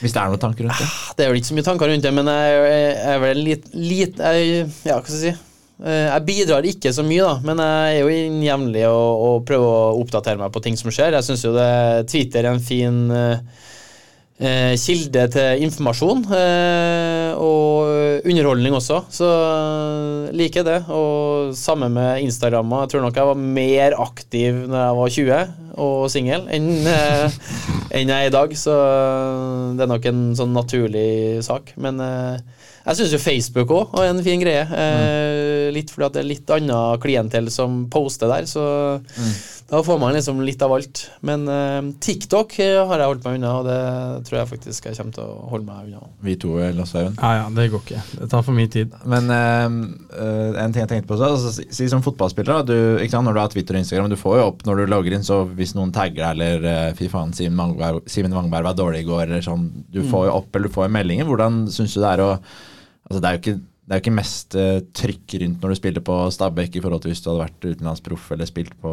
Hvis 0.00 0.12
det 0.14 0.22
er 0.22 0.32
noen 0.32 0.42
tanker 0.46 0.68
rundt 0.68 0.80
det? 0.80 0.88
Det 1.18 1.26
er 1.26 1.32
vel 1.32 1.40
ikke 1.42 1.50
så 1.50 1.58
mye 1.58 1.68
tanker 1.68 1.92
rundt 1.92 2.06
det, 2.06 2.14
men 2.16 2.32
jeg, 2.32 2.56
jeg 2.70 3.12
er 3.16 3.20
vel 3.26 3.42
litt, 3.50 3.68
litt 3.76 4.24
jeg, 4.24 4.64
Ja, 4.86 4.96
hva 4.98 5.04
skal 5.04 5.18
jeg 5.18 5.36
si? 5.36 5.36
Eh, 5.84 6.06
Jeg 6.08 6.24
bidrar 6.24 6.64
ikke 6.64 6.92
så 6.96 7.04
mye, 7.04 7.20
da, 7.26 7.34
men 7.44 7.60
jeg 7.60 7.96
er 7.98 8.02
jo 8.02 8.12
inn 8.16 8.40
jevnlig 8.44 8.86
og, 8.88 9.24
og 9.28 9.46
prøver 9.48 9.66
å 9.68 10.00
oppdatere 10.00 10.40
meg 10.40 10.52
på 10.54 10.62
ting 10.64 10.76
som 10.80 10.92
skjer. 10.94 11.12
Jeg 11.18 11.26
syns 11.28 11.44
jo 11.44 11.52
det, 11.56 11.70
Twitter 12.12 12.46
er 12.46 12.54
en 12.54 12.62
fin 12.64 13.02
eh, 13.12 13.36
eh, 14.40 14.72
kilde 14.80 15.26
til 15.34 15.66
informasjon 15.66 16.24
eh, 16.32 17.36
og 17.36 18.24
underholdning 18.26 18.74
også, 18.78 19.02
så 19.12 19.28
eh, 19.28 20.32
liker 20.40 20.62
jeg 20.62 20.68
det. 20.70 20.78
Og 20.96 21.52
samme 21.56 21.90
med 21.92 22.24
Instagram. 22.24 22.72
Jeg 22.80 22.94
tror 22.94 23.04
nok 23.04 23.20
jeg 23.20 23.30
var 23.34 23.44
mer 23.60 23.98
aktiv 24.06 24.62
når 24.64 24.80
jeg 24.80 24.98
var 25.02 25.14
20 25.20 25.62
og 25.76 26.06
singel 26.08 26.46
enn 26.56 26.70
eh, 26.88 27.40
enn 27.96 28.08
jeg 28.10 28.16
er 28.16 28.30
i 28.30 28.32
dag, 28.32 28.52
så 28.56 28.72
det 29.76 29.84
er 29.84 29.90
nok 29.92 30.08
en 30.08 30.22
sånn 30.40 30.56
naturlig 30.56 31.44
sak. 31.44 31.74
Men 31.80 32.00
eh, 32.00 32.40
jeg 32.86 32.98
syns 33.00 33.14
jo 33.16 33.18
Facebook 33.18 33.72
òg 33.74 33.96
er 33.98 34.12
en 34.12 34.22
fin 34.22 34.38
greie. 34.38 34.62
Eh, 34.62 35.68
litt 35.74 35.90
fordi 35.90 36.06
at 36.06 36.16
det 36.16 36.22
er 36.22 36.28
litt 36.28 36.50
annet 36.54 37.02
klientell 37.02 37.50
som 37.50 37.84
poster 37.90 38.30
der, 38.30 38.46
så 38.46 38.62
da 39.66 39.80
får 39.82 39.98
man 39.98 40.14
liksom 40.14 40.38
litt 40.46 40.62
av 40.62 40.76
alt. 40.76 41.00
Men 41.26 41.48
eh, 41.50 41.88
TikTok 42.06 42.54
eh, 42.62 42.78
har 42.86 43.02
jeg 43.02 43.10
holdt 43.10 43.24
meg 43.26 43.40
unna, 43.40 43.54
og 43.58 43.66
det 43.66 44.28
tror 44.28 44.38
jeg 44.38 44.50
faktisk 44.52 44.86
jeg 44.86 44.98
kommer 45.00 45.16
til 45.16 45.24
å 45.26 45.48
holde 45.50 45.66
meg 45.66 45.88
unna. 45.88 46.10
Vi 46.22 46.36
to, 46.38 46.52
Lars 46.76 46.94
Øyvind. 46.94 47.18
Ja, 47.18 47.32
ja, 47.40 47.48
det 47.56 47.64
går 47.72 47.82
ikke. 47.82 48.04
Det 48.20 48.28
tar 48.30 48.44
for 48.46 48.54
mye 48.54 48.70
tid. 48.70 48.94
Men 49.10 49.34
eh, 49.34 49.66
eh, 50.20 50.60
en 50.62 50.76
ting 50.76 50.84
jeg 50.84 50.92
tenkte 50.92 51.10
på 51.10 51.18
så, 51.18 51.32
altså, 51.34 51.50
si, 51.56 51.66
si 51.74 51.88
som 51.90 52.04
fotballspiller, 52.06 52.52
da, 52.52 52.62
du, 52.70 53.02
ikke 53.02 53.16
sant, 53.16 53.26
når 53.26 53.34
du 53.34 53.42
har 53.42 53.50
Twitter 53.56 53.80
og 53.80 53.82
Instagram, 53.82 54.12
du 54.14 54.20
får 54.20 54.38
jo 54.38 54.46
opp 54.52 54.62
når 54.68 54.84
du 54.84 54.94
logger 54.94 55.18
inn, 55.18 55.26
så 55.26 55.40
hvis 55.58 55.74
noen 55.74 55.90
tagger 55.96 56.22
deg 56.22 56.30
eller 56.36 56.70
eh, 56.70 56.94
fy 57.02 57.10
faen, 57.10 57.34
Simen 57.34 57.58
Wangberg, 57.58 58.06
Simen 58.14 58.38
Wangberg 58.38 58.70
var 58.70 58.78
dårlig 58.78 59.02
i 59.02 59.10
går, 59.10 59.26
eller 59.26 59.42
sånn, 59.42 59.66
du 59.90 60.04
får 60.06 60.30
jo 60.30 60.38
opp 60.38 60.54
eller 60.54 60.70
du 60.70 60.78
får 60.78 60.86
jo 60.86 60.96
meldinger. 61.00 61.26
Hvordan 61.26 61.64
syns 61.74 61.98
du 61.98 62.04
det 62.04 62.14
er 62.14 62.22
å 62.22 62.32
Altså, 63.06 63.22
det 63.22 63.28
er 63.28 63.36
jo 63.36 63.42
ikke 63.44 63.58
det 63.86 63.94
er 63.94 64.00
ikke 64.02 64.16
mest 64.16 64.54
eh, 64.58 64.80
trykk 64.98 65.36
rundt 65.40 65.62
når 65.62 65.70
du 65.72 65.78
spiller 65.78 66.02
på 66.02 66.14
Stabæk 66.34 66.74
i 66.74 66.80
forhold 66.82 67.04
til 67.04 67.12
hvis 67.12 67.20
du 67.22 67.28
hadde 67.30 67.44
vært 67.44 67.66
utenlandsproff 67.68 68.32
eller 68.34 68.48
spilt 68.48 68.72
på 68.82 68.92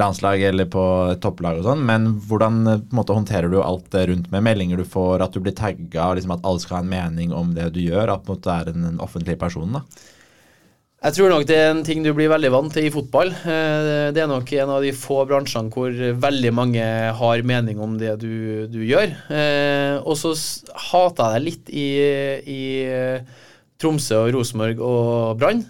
landslag 0.00 0.42
eller 0.48 0.66
på 0.70 0.82
topplag 1.22 1.60
og 1.60 1.68
sånn, 1.68 1.84
men 1.86 2.08
hvordan 2.26 2.58
eh, 2.72 2.82
måte 2.96 3.14
håndterer 3.14 3.52
du 3.52 3.60
alt 3.62 3.86
det 3.94 4.08
rundt 4.10 4.32
med 4.32 4.42
meldinger 4.48 4.82
du 4.82 4.88
får, 4.96 5.22
at 5.22 5.36
du 5.36 5.38
blir 5.44 5.54
tagga, 5.54 6.08
liksom 6.18 6.34
at 6.34 6.42
alle 6.42 6.62
skal 6.62 6.80
ha 6.80 6.82
en 6.82 6.90
mening 6.90 7.36
om 7.36 7.54
det 7.54 7.68
du 7.76 7.84
gjør, 7.84 8.16
at 8.16 8.26
du 8.26 8.50
er 8.50 8.72
en 8.72 8.98
offentlig 8.98 9.38
person, 9.38 9.78
da? 9.78 9.84
Jeg 11.00 11.16
tror 11.16 11.30
nok 11.32 11.46
det 11.48 11.56
er 11.56 11.70
en 11.72 11.78
ting 11.84 12.02
du 12.04 12.10
blir 12.12 12.28
veldig 12.28 12.50
vant 12.52 12.74
til 12.76 12.84
i 12.84 12.92
fotball. 12.92 13.30
Eh, 13.32 14.10
Det 14.12 14.20
er 14.20 14.28
nok 14.28 14.50
en 14.52 14.72
av 14.76 14.82
de 14.84 14.90
få 14.92 15.22
bransjene 15.28 15.72
hvor 15.72 15.94
veldig 15.96 16.50
mange 16.52 16.84
har 17.16 17.42
mening 17.48 17.80
om 17.80 17.94
det 17.96 18.18
du, 18.20 18.66
du 18.68 18.82
gjør. 18.84 19.14
Eh, 19.32 19.96
Og 20.04 20.18
så 20.20 20.34
hater 20.90 21.24
jeg 21.24 21.40
det 21.40 21.46
litt 21.46 21.72
i, 21.72 21.86
i 22.44 22.60
eh, 22.84 23.24
Tromsø 23.80 24.26
og 24.26 24.34
Rosenborg 24.36 24.82
og 24.84 25.38
Brann. 25.40 25.64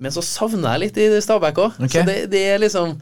Men 0.00 0.14
så 0.16 0.24
savner 0.24 0.72
jeg 0.78 0.86
litt 0.86 0.96
i 1.04 1.10
Stabæk 1.20 1.60
òg. 1.60 1.76
Okay. 1.84 2.00
Så 2.00 2.08
det, 2.08 2.18
det 2.32 2.44
er 2.54 2.62
liksom 2.64 2.96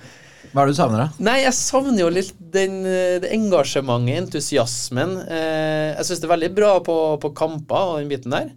Hva 0.50 0.64
er 0.64 0.66
det 0.66 0.74
du 0.74 0.80
savner, 0.80 1.04
da? 1.04 1.22
Nei, 1.22 1.38
jeg 1.44 1.54
savner 1.54 2.02
jo 2.02 2.08
litt 2.10 2.34
den, 2.34 2.80
det 3.22 3.30
engasjementet, 3.36 4.24
entusiasmen. 4.24 5.20
Jeg 5.30 6.08
syns 6.08 6.18
det 6.18 6.26
er 6.26 6.34
veldig 6.34 6.50
bra 6.56 6.78
på, 6.82 6.98
på 7.22 7.30
kamper 7.38 7.92
og 7.92 8.00
den 8.02 8.10
biten 8.10 8.34
der. 8.34 8.50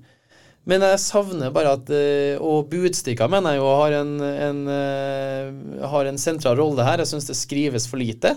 Men 0.69 0.83
jeg 0.85 0.99
savner 1.01 1.49
bare 1.53 1.71
at 1.73 1.87
eh, 1.89 2.35
Og 2.37 2.67
Budstikka 2.69 3.25
mener 3.31 3.55
jeg 3.55 3.63
jo 3.63 3.69
har 3.79 3.95
en, 3.97 4.11
en, 4.21 4.59
eh, 4.69 5.85
har 5.89 6.05
en 6.09 6.19
sentral 6.21 6.59
rolle 6.59 6.85
her. 6.85 7.01
Jeg 7.01 7.09
syns 7.15 7.29
det 7.31 7.37
skrives 7.39 7.87
for 7.89 7.97
lite. 8.01 8.35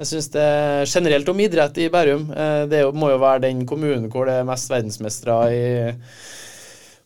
Jeg 0.00 0.08
syns 0.12 0.30
det 0.32 0.44
generelt 0.88 1.28
om 1.28 1.40
idrett 1.42 1.76
i 1.82 1.90
Bærum. 1.92 2.28
eh, 2.32 2.66
Det 2.70 2.84
må 2.94 3.10
jo 3.10 3.18
være 3.20 3.42
den 3.48 3.66
kommunen 3.68 4.06
hvor 4.12 4.30
det 4.30 4.38
er 4.38 4.46
mest 4.48 4.70
verdensmestere 4.70 5.40
i 5.50 5.64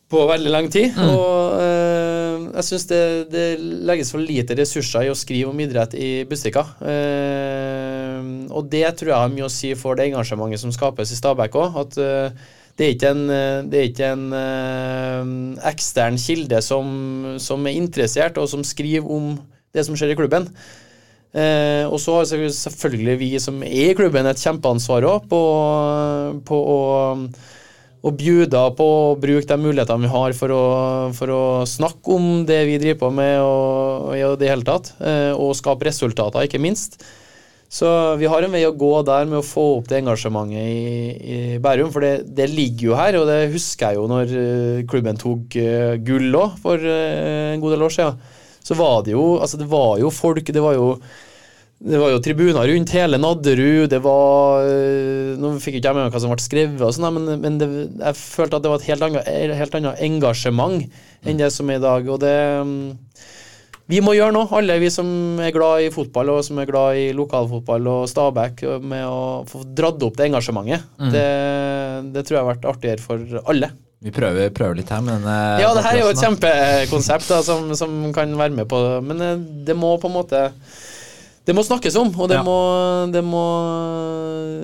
på 0.05 0.21
veldig 0.29 0.51
lang 0.53 0.67
tid. 0.69 0.93
Og 1.01 1.55
eh, 1.57 2.43
jeg 2.59 2.67
syns 2.67 2.85
det, 2.91 3.01
det 3.33 3.45
legges 3.89 4.13
for 4.13 4.21
lite 4.21 4.53
ressurser 4.55 5.07
i 5.07 5.09
å 5.09 5.17
skrive 5.17 5.49
om 5.49 5.59
idrett 5.65 5.97
i 5.97 6.11
Bustika. 6.29 6.61
Eh, 6.85 8.21
og 8.53 8.69
det 8.69 8.85
tror 8.99 9.09
jeg 9.11 9.23
har 9.23 9.33
mye 9.33 9.49
å 9.49 9.51
si 9.51 9.73
for 9.79 9.97
det 9.97 10.11
engasjementet 10.11 10.61
som 10.61 10.71
skapes 10.75 11.11
i 11.11 11.17
Stabæk 11.17 11.57
òg. 11.57 11.81
At 11.81 11.99
det 12.75 12.85
er 12.85 12.95
ikke 12.95 13.11
en, 13.15 13.25
eh, 13.31 13.59
er 13.79 13.89
ikke 13.89 14.07
en 14.11 14.25
eh, 14.35 15.29
ekstern 15.71 16.17
kilde 16.19 16.61
som, 16.63 17.35
som 17.39 17.67
er 17.67 17.77
interessert, 17.79 18.37
og 18.41 18.49
som 18.51 18.65
skriver 18.67 19.07
om 19.07 19.35
det 19.75 19.85
som 19.87 19.95
skjer 19.95 20.11
i 20.11 20.17
klubben. 20.19 20.49
Eh, 21.35 21.83
og 21.87 21.99
så 21.99 22.19
har 22.19 22.25
selvfølgelig- 22.25 23.19
vi 23.19 23.39
som 23.39 23.63
er 23.63 23.91
i 23.91 23.95
klubben, 23.95 24.27
et 24.27 24.39
kjempeansvar 24.39 25.03
òg 25.03 25.27
på, 25.31 25.41
på 26.47 26.63
å 26.75 26.79
og 28.05 28.13
bjuda 28.19 28.67
på 28.77 28.85
å 28.85 29.15
bruke 29.17 29.47
de 29.49 29.57
mulighetene 29.57 30.05
vi 30.05 30.13
har 30.13 30.35
for 30.37 30.53
å, 30.53 30.65
for 31.17 31.31
å 31.33 31.43
snakke 31.65 32.13
om 32.13 32.45
det 32.45 32.59
vi 32.69 32.77
driver 32.77 32.99
på 33.01 33.09
med, 33.17 33.39
og 33.41 34.11
i 34.13 34.21
det 34.37 34.51
hele 34.51 34.67
tatt. 34.67 34.91
eh, 35.01 35.31
Og 35.33 35.55
skape 35.57 35.87
resultater, 35.87 36.45
ikke 36.45 36.61
minst. 36.61 36.99
Så 37.75 37.87
vi 38.15 38.27
har 38.31 38.45
en 38.45 38.53
vei 38.53 38.61
å 38.63 38.75
gå 38.77 38.91
der 39.03 39.27
med 39.27 39.41
å 39.41 39.45
få 39.45 39.65
opp 39.81 39.89
det 39.89 39.99
engasjementet 39.99 40.63
i, 40.63 41.35
i 41.35 41.39
Bærum. 41.59 41.91
For 41.91 42.05
det, 42.05 42.13
det 42.37 42.47
ligger 42.53 42.91
jo 42.91 42.95
her, 42.95 43.17
og 43.19 43.27
det 43.27 43.51
husker 43.51 43.91
jeg 43.91 43.99
jo 43.99 44.07
når 44.07 44.31
eh, 44.39 44.83
klubben 44.87 45.19
tok 45.19 45.57
eh, 45.59 45.97
gull 46.05 46.39
òg, 46.39 46.55
for 46.63 46.79
eh, 46.79 47.51
en 47.51 47.63
god 47.63 47.75
del 47.75 47.85
år 47.89 47.95
siden. 47.97 48.33
Så 48.65 48.77
var 48.79 49.03
det 49.05 49.11
jo 49.13 49.35
Altså, 49.35 49.59
det 49.59 49.67
var 49.69 49.99
jo 49.99 50.09
folk, 50.13 50.47
det 50.47 50.63
var 50.63 50.77
jo 50.77 50.93
det 51.85 51.99
var 51.99 52.13
jo 52.13 52.21
tribuner 52.23 52.69
rundt 52.71 52.93
hele 52.95 53.17
Nadderud, 53.19 53.89
det 53.91 53.99
var 54.01 54.63
Nå 55.37 55.49
fikk 55.59 55.75
ikke 55.75 55.91
jeg 55.91 55.97
med 55.97 56.05
meg 56.05 56.15
hva 56.15 56.21
som 56.23 56.31
ble 56.31 56.39
skrevet, 56.41 56.79
og 56.79 56.95
sånt, 56.95 57.11
men, 57.17 57.41
men 57.43 57.59
det, 57.59 57.67
jeg 57.99 58.17
følte 58.17 58.57
at 58.57 58.63
det 58.63 58.71
var 58.71 58.79
et 58.79 58.87
helt 58.87 59.05
annet, 59.05 59.27
helt 59.59 59.75
annet 59.81 59.99
engasjement 60.07 60.87
enn 61.27 61.43
det 61.43 61.51
som 61.53 61.69
er 61.69 61.81
i 61.81 61.83
dag. 61.83 62.07
Og 62.07 62.23
det 62.23 62.37
mm, 62.63 62.87
Vi 63.91 63.99
må 64.01 64.15
gjøre 64.17 64.33
noe, 64.33 64.49
alle 64.57 64.79
vi 64.81 64.89
som 64.89 65.07
er 65.45 65.53
glad 65.53 65.85
i 65.85 65.91
fotball 65.93 66.31
og 66.33 66.39
som 66.47 66.57
er 66.57 66.69
glad 66.69 66.97
i 66.97 67.09
lokalfotball 67.13 67.89
og 67.91 68.07
Stabæk, 68.09 68.63
med 68.81 69.05
å 69.05 69.43
få 69.49 69.61
dratt 69.77 70.01
opp 70.07 70.17
det 70.17 70.31
engasjementet. 70.31 70.87
Det, 71.13 71.25
det 72.15 72.23
tror 72.25 72.39
jeg 72.39 72.41
har 72.41 72.49
vært 72.55 72.69
artigere 72.71 73.05
for 73.05 73.43
alle. 73.45 73.69
Vi 74.05 74.11
prøver, 74.13 74.49
prøver 74.53 74.77
litt 74.77 74.89
her 74.91 75.01
med 75.05 75.15
denne 75.17 75.35
Ja, 75.61 75.69
det 75.73 75.85
her 75.85 75.95
er 75.97 76.03
jo 76.03 76.09
et 76.11 76.21
kjempekonsept 76.21 77.29
da, 77.31 77.39
som, 77.45 77.71
som 77.77 77.93
kan 78.13 78.33
være 78.37 78.53
med 78.57 78.67
på 78.69 78.81
det, 78.83 78.97
men 79.07 79.23
eh, 79.23 79.45
det 79.69 79.77
må 79.77 79.95
på 80.01 80.11
en 80.11 80.17
måte 80.17 80.41
Det 81.45 81.53
må 81.53 81.61
snakkes 81.61 81.93
om, 82.01 82.09
og 82.17 82.29
det, 82.31 82.39
Ja. 82.39 82.43
må, 82.43 82.55
det 83.13 83.21
må 83.23 83.41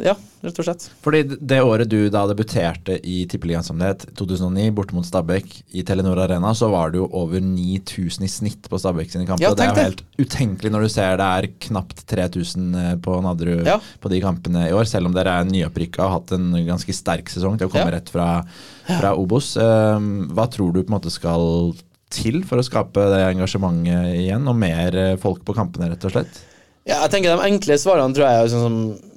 Ja, 0.02 0.16
rett 0.42 0.58
og 0.58 0.66
slett. 0.66 0.88
Fordi 1.06 1.20
det 1.38 1.60
året 1.62 1.88
du 1.92 2.10
da 2.10 2.24
debuterte 2.26 2.96
i 3.06 3.20
Tippeligaens 3.30 3.68
sammenhet, 3.70 4.08
2009, 4.18 4.72
borte 4.74 4.96
mot 4.98 5.06
Stabæk 5.06 5.60
i 5.78 5.84
Telenor 5.86 6.18
Arena, 6.24 6.56
så 6.58 6.72
var 6.74 6.90
det 6.90 6.98
jo 6.98 7.06
over 7.14 7.38
9000 7.44 8.26
i 8.26 8.32
snitt 8.32 8.66
på 8.72 8.80
Stabæk 8.82 9.12
sine 9.14 9.28
kamper. 9.30 9.46
Ja, 9.46 9.54
det 9.54 9.68
er 9.68 9.76
jo 9.76 9.84
helt 9.86 10.02
utenkelig 10.18 10.72
når 10.74 10.88
du 10.88 10.90
ser 10.90 11.18
det 11.22 11.30
er 11.30 11.50
knapt 11.68 12.02
3000 12.10 12.98
på 13.06 13.22
Nadderud 13.22 13.66
Ja. 13.70 13.78
på 14.02 14.10
de 14.10 14.22
kampene 14.26 14.66
i 14.70 14.74
år, 14.74 14.86
selv 14.90 15.06
om 15.06 15.14
dere 15.14 15.38
er 15.42 15.46
nyopprykka 15.46 16.02
og 16.02 16.10
har 16.10 16.18
hatt 16.20 16.32
en 16.40 16.52
ganske 16.66 16.94
sterk 16.98 17.30
sesong 17.30 17.60
til 17.62 17.70
å 17.70 17.72
komme 17.72 17.92
rett 17.94 18.10
fra, 18.10 18.44
fra 18.88 19.14
Obos. 19.16 19.54
Um, 19.58 20.30
hva 20.34 20.50
tror 20.50 20.74
du 20.74 20.82
på 20.82 20.90
en 20.90 20.98
måte 20.98 21.14
skal 21.14 21.76
til 22.10 22.42
for 22.44 22.58
å 22.58 22.66
skape 22.66 23.06
det 23.14 23.22
engasjementet 23.38 24.18
igjen, 24.26 24.48
og 24.50 24.58
mer 24.60 24.96
eh, 24.98 25.16
folk 25.22 25.46
på 25.46 25.54
kampene, 25.56 25.88
rett 25.94 26.04
og 26.10 26.12
slett? 26.18 26.42
Ja, 26.88 27.04
jeg 27.04 27.12
tenker 27.14 27.36
De 27.36 27.46
enkle 27.46 27.78
svarene 27.78 28.16
tror 28.18 28.26
jeg 28.28 28.44
er 28.44 28.52
sånn 28.52 28.68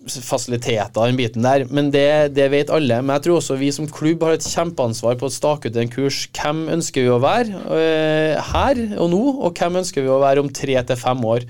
som 0.05 0.25
fasiliteter, 0.25 1.07
den 1.09 1.17
biten 1.17 1.47
der, 1.47 1.63
men 1.73 1.87
det, 1.89 2.35
det, 2.37 2.51
vet 2.53 2.69
alle. 2.69 2.99
Men 3.01 3.15
jeg 3.17 3.25
tror 3.25 3.39
også 3.39 3.57
vi 3.57 3.71
som 3.73 3.87
klubb 3.89 4.21
har 4.27 4.37
et 4.37 4.45
kjempeansvar 4.45 5.17
på 5.17 5.31
å 5.31 5.33
stake 5.33 5.71
ut 5.73 5.79
en 5.81 5.89
kurs. 5.89 6.27
Hvem 6.37 6.67
ønsker 6.75 7.07
vi 7.07 7.13
å 7.15 7.23
være 7.23 7.63
uh, 7.65 8.51
her 8.53 8.83
og 9.01 9.09
nå, 9.15 9.23
og 9.47 9.57
hvem 9.57 9.81
ønsker 9.81 10.05
vi 10.05 10.13
å 10.13 10.21
være 10.21 10.45
om 10.45 10.51
tre 10.53 10.77
til 10.77 11.01
fem 11.01 11.25
år? 11.25 11.47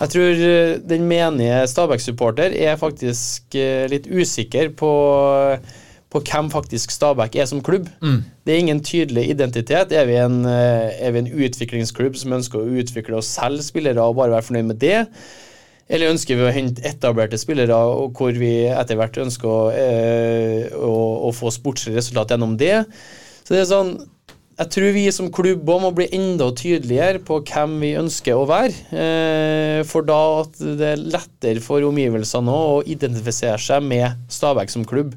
Jeg 0.00 0.12
tror 0.14 0.42
uh, 0.42 0.72
den 0.90 1.06
menige 1.06 1.62
Stabæk-supporter 1.70 2.58
er 2.58 2.80
faktisk 2.82 3.54
uh, 3.54 3.86
litt 3.94 4.10
usikker 4.10 4.74
på 4.74 4.90
på 6.08 6.22
hvem 6.24 6.48
faktisk 6.52 6.92
Stabæk 6.94 7.36
er 7.36 7.48
som 7.50 7.60
klubb. 7.64 7.88
Mm. 8.00 8.22
Det 8.46 8.54
er 8.54 8.62
ingen 8.62 8.80
tydelig 8.84 9.26
identitet. 9.30 9.92
Er 9.92 10.06
vi, 10.08 10.16
en, 10.16 10.40
er 10.48 11.12
vi 11.12 11.20
en 11.20 11.32
utviklingsklubb 11.44 12.16
som 12.16 12.32
ønsker 12.38 12.62
å 12.62 12.80
utvikle 12.80 13.18
oss 13.20 13.28
selv 13.36 13.60
spillere 13.66 14.00
og 14.00 14.16
bare 14.16 14.32
være 14.38 14.48
fornøyd 14.48 14.70
med 14.70 14.80
det? 14.80 15.02
Eller 15.88 16.12
ønsker 16.12 16.36
vi 16.36 16.44
å 16.44 16.52
hente 16.52 16.84
etablerte 16.84 17.38
spillere, 17.40 17.76
og 17.76 18.16
hvor 18.16 18.36
vi 18.36 18.52
etter 18.68 18.98
hvert 19.00 19.16
ønsker 19.20 19.48
å, 19.48 19.60
eh, 19.72 20.68
å, 20.76 20.92
å 21.28 21.32
få 21.32 21.52
sportslige 21.52 22.00
resultat 22.00 22.34
gjennom 22.34 22.58
det? 22.60 22.82
Så 23.44 23.54
det 23.54 23.62
er 23.64 23.70
sånn 23.70 23.98
jeg 24.58 24.72
tror 24.74 24.88
vi 24.90 25.04
som 25.14 25.28
klubb 25.30 25.68
må 25.70 25.92
bli 25.94 26.08
enda 26.16 26.48
tydeligere 26.58 27.20
på 27.22 27.36
hvem 27.46 27.76
vi 27.78 27.92
ønsker 28.00 28.34
å 28.34 28.46
være. 28.48 28.72
Eh, 28.90 29.82
for 29.86 30.02
da 30.02 30.18
at 30.40 30.58
det 30.58 30.88
er 30.96 31.04
lettere 31.14 31.62
for 31.62 31.86
omgivelsene 31.86 32.50
å 32.50 32.80
identifisere 32.82 33.60
seg 33.62 33.86
med 33.86 34.18
Stabæk 34.34 34.74
som 34.74 34.86
klubb. 34.88 35.14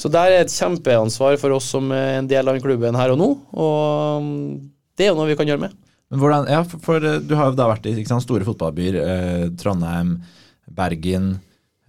Så 0.00 0.08
der 0.12 0.32
er 0.32 0.46
et 0.46 0.54
kjempeansvar 0.54 1.36
for 1.40 1.58
oss 1.58 1.68
som 1.74 1.90
er 1.92 2.18
en 2.18 2.28
del 2.30 2.48
av 2.48 2.56
den 2.56 2.64
klubben 2.64 2.96
her 2.96 3.12
og 3.12 3.20
nå. 3.20 3.30
Og 3.52 4.24
mm, 4.24 4.54
det 4.96 5.06
er 5.06 5.12
jo 5.12 5.18
noe 5.18 5.28
vi 5.28 5.36
kan 5.36 5.50
gjøre 5.50 5.66
med. 5.66 5.76
Men 6.10 6.22
hvordan, 6.22 6.48
ja, 6.50 6.62
for, 6.66 6.82
for, 6.86 7.04
eh, 7.06 7.20
Du 7.22 7.36
har 7.38 7.50
jo 7.50 7.58
da 7.58 7.68
vært 7.70 7.86
i 7.90 7.94
sant, 8.08 8.24
store 8.24 8.46
fotballbyer. 8.48 8.98
Eh, 9.02 9.44
Trondheim, 9.60 10.16
Bergen. 10.74 11.30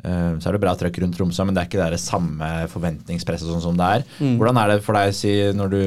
Eh, 0.04 0.30
så 0.42 0.50
er 0.50 0.58
det 0.58 0.64
bra 0.64 0.76
trøkk 0.78 1.00
rundt 1.02 1.18
Tromsø, 1.18 1.46
men 1.48 1.56
det 1.56 1.64
er 1.64 1.72
ikke 1.72 1.90
det 1.94 2.02
samme 2.04 2.52
forventningspresset 2.74 3.50
sånn 3.50 3.64
som 3.64 3.80
det 3.80 3.90
er. 3.98 4.06
Mm. 4.20 4.38
Hvordan 4.42 4.60
er 4.62 4.74
det 4.74 4.86
for 4.86 4.98
deg 4.98 5.14
å 5.14 5.18
si 5.18 5.36
når 5.58 5.76
du 5.76 5.84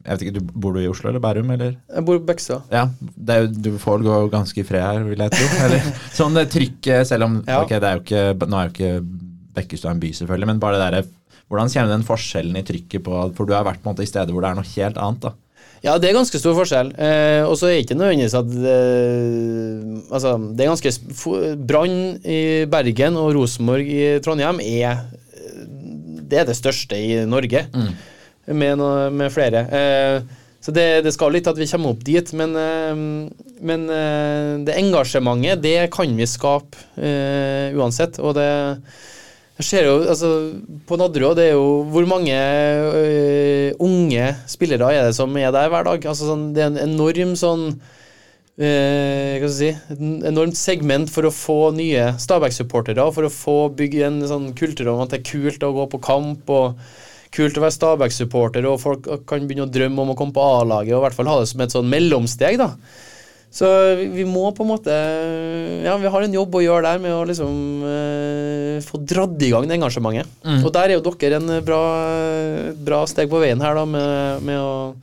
jeg 0.00 0.16
vet 0.16 0.22
ikke, 0.24 0.40
du, 0.40 0.52
Bor 0.64 0.74
du 0.74 0.80
i 0.80 0.88
Oslo 0.88 1.10
eller 1.10 1.20
Bærum? 1.22 1.50
eller? 1.52 1.74
Jeg 1.76 2.04
bor 2.08 2.16
i 2.16 2.22
Bekstad. 2.24 2.70
Ja, 2.72 2.86
er, 3.28 3.48
Du 3.52 3.74
får 3.78 4.00
gå 4.06 4.20
ganske 4.32 4.62
i 4.62 4.64
fred 4.66 4.82
her, 4.82 5.02
vil 5.06 5.20
jeg 5.20 5.34
tro. 5.34 5.48
Eller, 5.66 5.90
sånn 6.16 6.38
det 6.38 6.46
trykket, 6.54 7.04
selv 7.10 7.28
om 7.28 7.36
ja. 7.44 7.60
ok, 7.60 7.74
det 7.76 7.90
er 7.90 7.98
jo 7.98 8.04
ikke, 8.06 8.48
Nå 8.48 8.58
er 8.58 8.70
jo 8.70 8.74
ikke 8.74 8.92
Bekkestua 9.60 9.92
en 9.92 10.00
by, 10.00 10.12
selvfølgelig, 10.16 10.48
men 10.48 10.62
bare 10.62 10.78
det 10.80 10.88
der, 10.94 11.10
hvordan 11.50 11.70
kjenner 11.72 11.90
du 11.90 11.96
den 11.98 12.06
forskjellen 12.06 12.58
i 12.60 12.64
trykket 12.66 13.02
på 13.02 13.22
For 13.34 13.48
du 13.48 13.56
har 13.56 13.66
vært 13.66 13.82
på 13.82 13.90
en 13.90 13.96
måte 13.96 14.06
i 14.06 14.10
steder 14.10 14.30
hvor 14.30 14.44
det 14.44 14.52
er 14.52 14.60
noe 14.60 14.70
helt 14.70 15.00
annet. 15.02 15.24
da. 15.26 15.32
Ja, 15.80 15.94
det 15.96 16.10
er 16.10 16.18
ganske 16.18 16.38
stor 16.38 16.54
forskjell. 16.58 16.92
Eh, 17.00 17.42
og 17.48 17.56
så 17.56 17.70
er 17.70 17.78
det 17.78 17.84
ikke 17.86 17.96
nødvendigvis 17.96 18.36
at 18.36 18.50
eh, 18.52 19.86
Altså, 20.12 20.34
det 20.52 20.64
er 20.64 20.72
ganske 20.74 21.56
Brann 21.70 21.96
i 22.20 22.40
Bergen 22.70 23.16
og 23.18 23.32
Rosenborg 23.38 23.88
i 23.88 24.18
Trondheim 24.24 24.60
er 24.60 25.06
Det 26.30 26.42
er 26.42 26.46
det 26.46 26.58
største 26.58 26.98
i 26.98 27.24
Norge, 27.26 27.64
mm. 27.72 27.88
med, 28.54 28.76
noe, 28.78 29.08
med, 29.10 29.32
flere. 29.34 29.64
Eh, 29.74 30.36
så 30.60 30.74
det, 30.76 31.00
det, 31.06 31.14
skal 31.16 31.32
litt 31.32 31.48
at 31.48 31.58
vi 31.58 31.66
kommer 31.66 31.94
opp 31.94 32.04
dit, 32.06 32.32
men, 32.36 32.52
eh, 32.54 33.00
men 33.66 33.86
eh, 33.90 34.52
det 34.66 34.76
engasjementet, 34.78 35.64
det 35.64 35.88
kan 35.94 36.12
vi 36.14 36.28
skape 36.28 36.84
eh, 37.00 37.72
uansett. 37.74 38.20
Og 38.20 38.36
det 38.36 38.50
jeg 39.60 39.66
ser 39.68 39.88
jo, 39.88 39.96
altså, 40.08 40.28
På 40.88 40.98
Nadderud 41.00 41.36
det 41.38 41.50
er 41.50 41.56
jo 41.58 41.82
Hvor 41.92 42.06
mange 42.08 42.36
øh, 42.36 43.72
unge 43.82 44.34
spillere 44.50 44.92
er 44.96 45.08
det 45.08 45.16
som 45.18 45.36
er 45.36 45.52
der 45.54 45.68
hver 45.72 45.86
dag? 45.86 46.06
Altså, 46.06 46.30
sånn, 46.30 46.50
det 46.56 46.64
er 46.64 46.72
en 46.72 46.80
enorm 46.88 47.36
sånn 47.38 47.66
øh, 47.70 49.36
hva 49.36 49.50
skal 49.50 49.56
si, 49.58 49.70
Et 49.92 50.02
enormt 50.32 50.58
segment 50.58 51.12
for 51.12 51.28
å 51.28 51.34
få 51.34 51.58
nye 51.76 52.10
Stabæk-supportere. 52.20 53.06
For 53.14 53.28
å 53.28 53.32
få 53.32 53.58
bygge 53.76 54.08
en 54.08 54.18
sånn 54.28 54.50
kultur 54.58 54.92
om 54.94 55.04
at 55.04 55.14
det 55.14 55.20
er 55.20 55.30
kult 55.30 55.64
å 55.66 55.74
gå 55.76 55.86
på 55.92 56.02
kamp. 56.08 56.50
og 56.50 56.80
Kult 57.30 57.60
å 57.60 57.62
være 57.62 57.76
Stabæk-supporter, 57.76 58.66
og 58.66 58.80
folk 58.82 59.06
kan 59.30 59.44
begynne 59.46 59.68
å 59.68 59.70
drømme 59.70 60.02
om 60.02 60.12
å 60.12 60.18
komme 60.18 60.34
på 60.34 60.42
A-laget. 60.42 60.96
Og 60.96 60.98
i 60.98 61.04
hvert 61.04 61.14
fall 61.14 61.30
ha 61.30 61.38
det 61.38 61.50
som 61.52 61.62
et 61.62 61.76
sånn 61.76 61.92
mellomsteg. 61.92 62.58
da 62.58 62.72
så 63.50 63.66
vi 63.98 64.22
må 64.28 64.44
på 64.54 64.62
en 64.62 64.70
måte 64.70 64.96
Ja, 65.82 65.96
vi 65.98 66.10
har 66.12 66.22
en 66.22 66.36
jobb 66.36 66.54
å 66.54 66.62
gjøre 66.62 66.86
der 66.86 67.00
med 67.02 67.16
å 67.16 67.24
liksom 67.26 67.82
eh, 67.82 68.76
få 68.86 69.00
dratt 69.02 69.42
i 69.42 69.50
gang 69.50 69.66
det 69.66 69.74
engasjementet. 69.74 70.30
Mm. 70.46 70.60
Og 70.62 70.70
der 70.76 70.92
er 70.92 70.98
jo 70.98 71.14
dere 71.18 71.40
en 71.40 71.56
bra, 71.66 71.82
bra 72.78 73.02
steg 73.10 73.30
på 73.32 73.42
veien 73.42 73.62
her, 73.62 73.74
da, 73.74 73.84
med, 73.90 74.46
med, 74.46 74.62
å, 74.62 75.02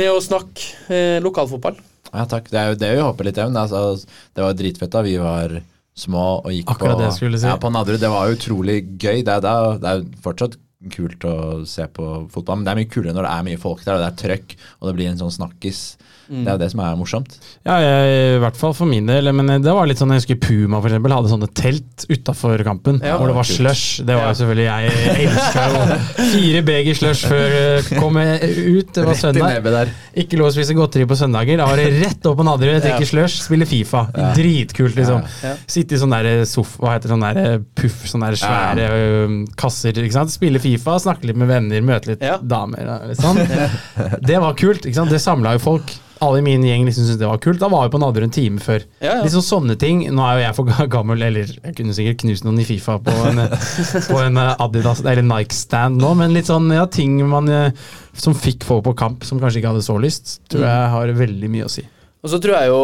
med 0.00 0.08
å, 0.08 0.22
snakke 0.24 0.72
eh, 0.88 1.18
lokalfotball. 1.24 1.76
Ja, 2.14 2.24
takk. 2.30 2.48
Det 2.48 2.60
er 2.62 2.72
jo 2.72 2.80
det 2.80 2.92
vi 2.96 3.04
håper 3.04 3.28
litt 3.28 3.40
om. 3.44 3.56
Altså, 3.60 4.08
det 4.32 4.46
var 4.46 4.56
dritfett 4.56 4.94
da 4.94 5.04
vi 5.04 5.18
var 5.20 5.58
små 5.96 6.26
og 6.44 6.52
gikk 6.52 6.70
Akkurat 6.72 6.96
på, 6.96 7.02
det 7.04 7.40
si. 7.40 7.44
ja, 7.44 7.58
på 7.60 7.72
Nadderud. 7.72 8.00
Det 8.00 8.12
var 8.12 8.32
utrolig 8.32 8.78
gøy. 8.96 9.20
Det 9.26 9.36
er, 9.36 9.76
det 9.82 9.92
er 9.92 10.06
fortsatt 10.24 10.56
kult 10.92 11.26
å 11.28 11.36
se 11.68 11.86
på 11.92 12.08
fotball, 12.32 12.60
men 12.60 12.66
det 12.68 12.74
er 12.74 12.80
mye 12.82 12.92
kulere 12.92 13.16
når 13.16 13.28
det 13.28 13.34
er 13.34 13.46
mye 13.50 13.62
folk 13.62 13.84
der, 13.84 13.96
og 13.96 14.04
det 14.04 14.10
er 14.10 14.20
trøkk, 14.24 14.58
og 14.80 14.90
det 14.90 14.96
blir 14.98 15.10
en 15.12 15.22
sånn 15.22 15.34
snakkis. 15.38 15.82
Mm. 16.26 16.42
Det 16.42 16.50
er 16.50 16.56
jo 16.56 16.58
det 16.58 16.68
som 16.72 16.80
er 16.82 16.94
morsomt. 16.98 17.34
Ja, 17.62 17.76
jeg, 17.78 18.14
i 18.34 18.38
hvert 18.42 18.56
fall 18.58 18.72
for 18.74 18.90
min 18.90 19.06
del. 19.06 19.30
Men 19.36 19.50
det 19.62 19.74
var 19.74 19.86
litt 19.86 20.00
sånn, 20.00 20.10
jeg 20.14 20.24
husker 20.24 20.38
Puma 20.42 20.80
for 20.80 20.90
eksempel, 20.90 21.14
hadde 21.14 21.30
sånne 21.30 21.48
telt 21.54 22.06
utafor 22.10 22.64
kampen 22.66 22.98
ja, 22.98 23.14
hvor 23.20 23.30
det 23.30 23.36
var 23.36 23.46
slush. 23.46 24.02
Det 24.06 24.16
var 24.16 24.32
jo 24.32 24.38
selvfølgelig 24.40 24.66
jeg 24.66 25.28
elska 25.28 25.66
jo. 25.70 25.98
Fire 26.32 26.62
beger 26.66 26.98
slush 26.98 27.30
før 27.30 27.54
jeg 27.56 27.84
kom 27.92 28.18
ut. 28.18 28.90
Det 28.96 29.06
var 29.06 29.20
søndag. 29.20 29.92
Ikke 30.18 30.40
lov 30.40 30.50
å 30.50 30.56
spise 30.56 30.74
godteri 30.74 31.06
på 31.06 31.18
søndager. 31.18 31.60
Da 31.60 31.68
var 31.70 31.78
det 31.78 31.86
rett 32.00 32.26
opp 32.26 32.40
på 32.40 32.48
Nadderud, 32.48 32.80
drikke 32.82 33.06
slush, 33.06 33.38
spille 33.46 33.68
Fifa. 33.70 34.06
Ja. 34.16 34.32
Dritkult, 34.34 34.98
liksom. 34.98 35.22
Sitte 35.70 35.94
i 35.94 36.02
sånn 36.02 36.14
der 36.16 36.42
sofa, 36.48 36.82
hva 36.82 36.96
heter 36.96 37.14
sånn 37.14 37.22
der 37.22 37.62
puff, 37.78 38.02
sånne 38.10 38.32
der 38.32 38.40
svære 38.42 38.88
ja. 38.90 39.30
kasser. 39.58 39.94
ikke 40.02 40.18
sant? 40.18 40.34
Spille 40.34 40.58
Fifa, 40.62 40.75
snakke 40.80 41.28
litt 41.28 41.38
med 41.38 41.50
venner, 41.50 41.84
møte 41.84 42.14
litt 42.14 42.26
damer. 42.42 43.14
Sånn. 43.18 43.40
Det 44.28 44.40
var 44.42 44.58
kult. 44.58 44.86
Det 44.86 45.22
samla 45.22 45.56
jo 45.56 45.64
folk 45.66 45.96
alle 46.24 46.38
i 46.38 46.42
min 46.42 46.64
gjeng 46.64 46.84
liksom 46.86 47.04
syntes 47.04 47.20
det 47.20 47.28
var 47.28 47.40
kult. 47.42 47.60
Da 47.60 47.68
var 47.68 47.86
vi 47.86 47.92
på 47.92 48.00
Nadderud 48.00 48.28
en 48.28 48.34
time 48.34 48.62
før. 48.62 48.84
Ja, 49.00 49.18
ja. 49.18 49.24
Liksom 49.24 49.44
sånne 49.44 49.76
ting. 49.80 50.04
Nå 50.14 50.24
er 50.24 50.38
jo 50.38 50.44
jeg 50.44 50.56
for 50.56 50.86
gammel, 50.92 51.24
eller 51.28 51.50
jeg 51.50 51.74
kunne 51.76 51.96
sikkert 51.96 52.22
knust 52.24 52.46
noen 52.46 52.62
i 52.62 52.66
Fifa 52.68 52.96
på 53.04 53.16
en, 53.30 53.42
på 54.10 54.22
en 54.22 54.40
eh, 54.40 54.54
Adidas 54.64 55.02
eller 55.04 55.26
Nike-stand 55.26 56.00
nå, 56.00 56.14
men 56.18 56.32
litt 56.36 56.48
sånn 56.48 56.70
ja, 56.72 56.86
ting 56.88 57.18
man, 57.28 57.50
eh, 57.52 57.90
som 58.16 58.36
fikk 58.36 58.64
folk 58.66 58.86
på 58.86 58.96
kamp 58.96 59.26
som 59.28 59.42
kanskje 59.42 59.60
ikke 59.60 59.74
hadde 59.74 59.84
så 59.84 59.98
lyst, 60.00 60.38
tror 60.52 60.64
mm. 60.64 60.70
jeg 60.70 60.94
har 60.94 61.14
veldig 61.20 61.52
mye 61.52 61.68
å 61.68 61.72
si. 61.72 61.84
Og 62.24 62.32
så 62.32 62.40
tror 62.42 62.56
jeg 62.56 62.70
jo, 62.72 62.78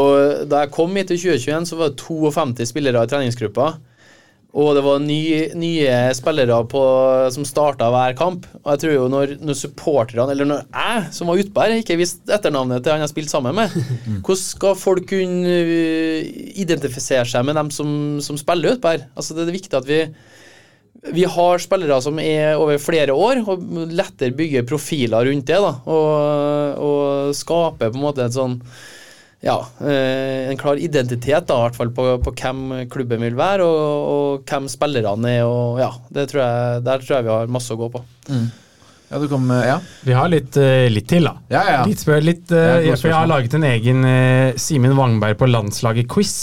Da 0.46 0.60
jeg 0.62 0.70
kom 0.74 0.92
hit 0.94 1.10
i 1.10 1.16
2021, 1.18 1.70
så 1.72 1.78
var 1.80 1.90
det 1.90 2.04
52 2.04 2.68
spillere 2.68 3.00
i 3.00 3.10
treningsgruppa. 3.10 3.72
Og 4.52 4.74
det 4.76 4.82
var 4.84 4.98
nye, 5.00 5.46
nye 5.56 5.92
spillere 6.12 6.58
på, 6.68 6.80
som 7.32 7.46
starta 7.48 7.88
hver 7.92 8.12
kamp. 8.18 8.44
Og 8.60 8.74
jeg 8.74 8.82
tror 8.82 8.92
jo 8.92 9.06
når, 9.08 9.36
når 9.40 9.56
supporterne, 9.56 10.26
eller 10.34 10.48
når 10.50 10.66
jeg 10.66 11.06
som 11.16 11.32
var 11.32 11.40
utpå 11.40 11.64
her, 11.64 11.78
ikke 11.80 11.96
visste 12.00 12.34
etternavnet 12.36 12.84
til 12.84 12.92
han 12.92 13.04
jeg 13.06 13.14
spilte 13.14 13.32
sammen 13.32 13.56
med, 13.56 13.72
hvordan 14.20 14.42
skal 14.42 14.76
folk 14.76 15.08
kunne 15.08 15.56
uh, 15.56 16.28
identifisere 16.60 17.24
seg 17.32 17.48
med 17.48 17.56
dem 17.62 17.72
som, 17.72 17.96
som 18.24 18.40
spiller 18.40 18.76
utpå 18.76 18.92
her? 18.92 19.08
Altså 19.16 19.38
Det 19.38 19.46
er 19.46 19.56
viktig 19.56 19.80
at 19.80 19.88
vi 19.88 20.04
vi 21.10 21.24
har 21.26 21.58
spillere 21.58 21.96
som 22.04 22.18
er 22.22 22.54
over 22.54 22.78
flere 22.78 23.14
år, 23.16 23.40
og 23.50 23.62
lettere 23.90 24.36
bygger 24.38 24.66
profiler 24.68 25.26
rundt 25.26 25.48
det. 25.48 25.58
da, 25.58 25.72
Og, 25.90 26.76
og 26.78 27.34
skaper 27.34 27.90
på 27.90 27.98
en 27.98 28.04
måte 28.04 28.22
et 28.22 28.36
sånn 28.36 28.60
ja, 29.42 29.56
eh, 29.82 30.50
en 30.52 30.58
klar 30.60 30.78
identitet, 30.78 31.48
da, 31.48 31.58
i 31.58 31.66
hvert 31.66 31.78
fall 31.78 31.92
på, 31.94 32.06
på 32.22 32.32
hvem 32.38 32.86
klubben 32.92 33.24
vil 33.26 33.34
være, 33.38 33.66
og, 33.66 34.08
og 34.14 34.48
hvem 34.48 34.68
spillerne 34.70 35.36
er. 35.36 35.44
og 35.46 35.80
ja, 35.82 35.90
tror 36.14 36.42
jeg, 36.44 36.82
Der 36.86 37.02
tror 37.02 37.16
jeg 37.16 37.26
vi 37.26 37.34
har 37.34 37.54
masse 37.58 37.74
å 37.74 37.80
gå 37.80 37.90
på. 37.92 38.04
Mm. 38.30 38.48
Ja, 39.12 39.20
kom, 39.28 39.50
ja. 39.52 39.76
Vi 40.06 40.14
har 40.16 40.30
litt, 40.32 40.56
eh, 40.56 40.86
litt 40.88 41.10
til, 41.10 41.26
da. 41.28 41.34
Ja, 41.52 41.66
ja. 41.68 41.82
Litt 41.88 42.00
spør, 42.00 42.22
litt, 42.24 42.46
jeg, 42.48 42.94
jeg 42.94 43.12
har 43.12 43.28
laget 43.28 43.58
en 43.58 43.66
egen 43.68 44.06
Simen 44.62 44.94
Wangberg 44.96 45.36
på 45.42 45.50
landslaget-quiz 45.50 46.36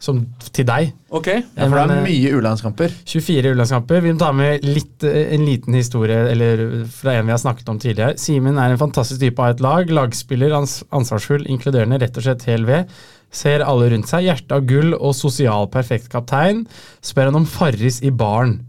som 0.00 0.22
til 0.56 0.64
deg. 0.64 0.94
Ok. 1.12 1.28
Ja, 1.28 1.66
for 1.66 1.76
det 1.76 1.98
er 1.98 2.06
mye 2.06 2.32
U-landskamper. 2.38 2.94
24 3.04 3.52
U-landskamper. 3.52 4.00
Vi 4.00 4.14
må 4.14 4.20
ta 4.22 4.30
med 4.32 4.64
litt, 4.64 5.04
eh, 5.04 5.34
en 5.36 5.44
liten 5.44 5.76
historie 5.76 6.22
eller 6.32 6.86
fra 6.88 7.18
en 7.18 7.28
vi 7.28 7.34
har 7.34 7.42
snakket 7.42 7.68
om 7.68 7.78
tidligere. 7.78 8.16
Simen 8.18 8.56
er 8.58 8.72
en 8.72 8.80
fantastisk 8.80 9.20
type 9.20 9.44
av 9.44 9.52
et 9.54 9.60
lag. 9.60 9.92
Lagspiller, 9.92 10.56
ansvarsfull, 10.56 11.44
inkluderende, 11.52 12.00
rett 12.00 12.16
og 12.16 12.24
slett 12.24 12.48
hel 12.48 12.64
ved. 12.64 12.88
Ser 13.30 13.60
alle 13.60 13.90
rundt 13.92 14.08
seg. 14.08 14.24
Hjerte 14.24 14.56
av 14.56 14.64
gull 14.66 14.96
og 14.96 15.14
sosial 15.14 15.68
perfekt 15.68 16.08
kaptein. 16.08 16.64
Spør 17.04 17.30
han 17.30 17.42
om 17.42 17.46
Farris 17.46 18.00
i 18.00 18.10
baren. 18.10 18.62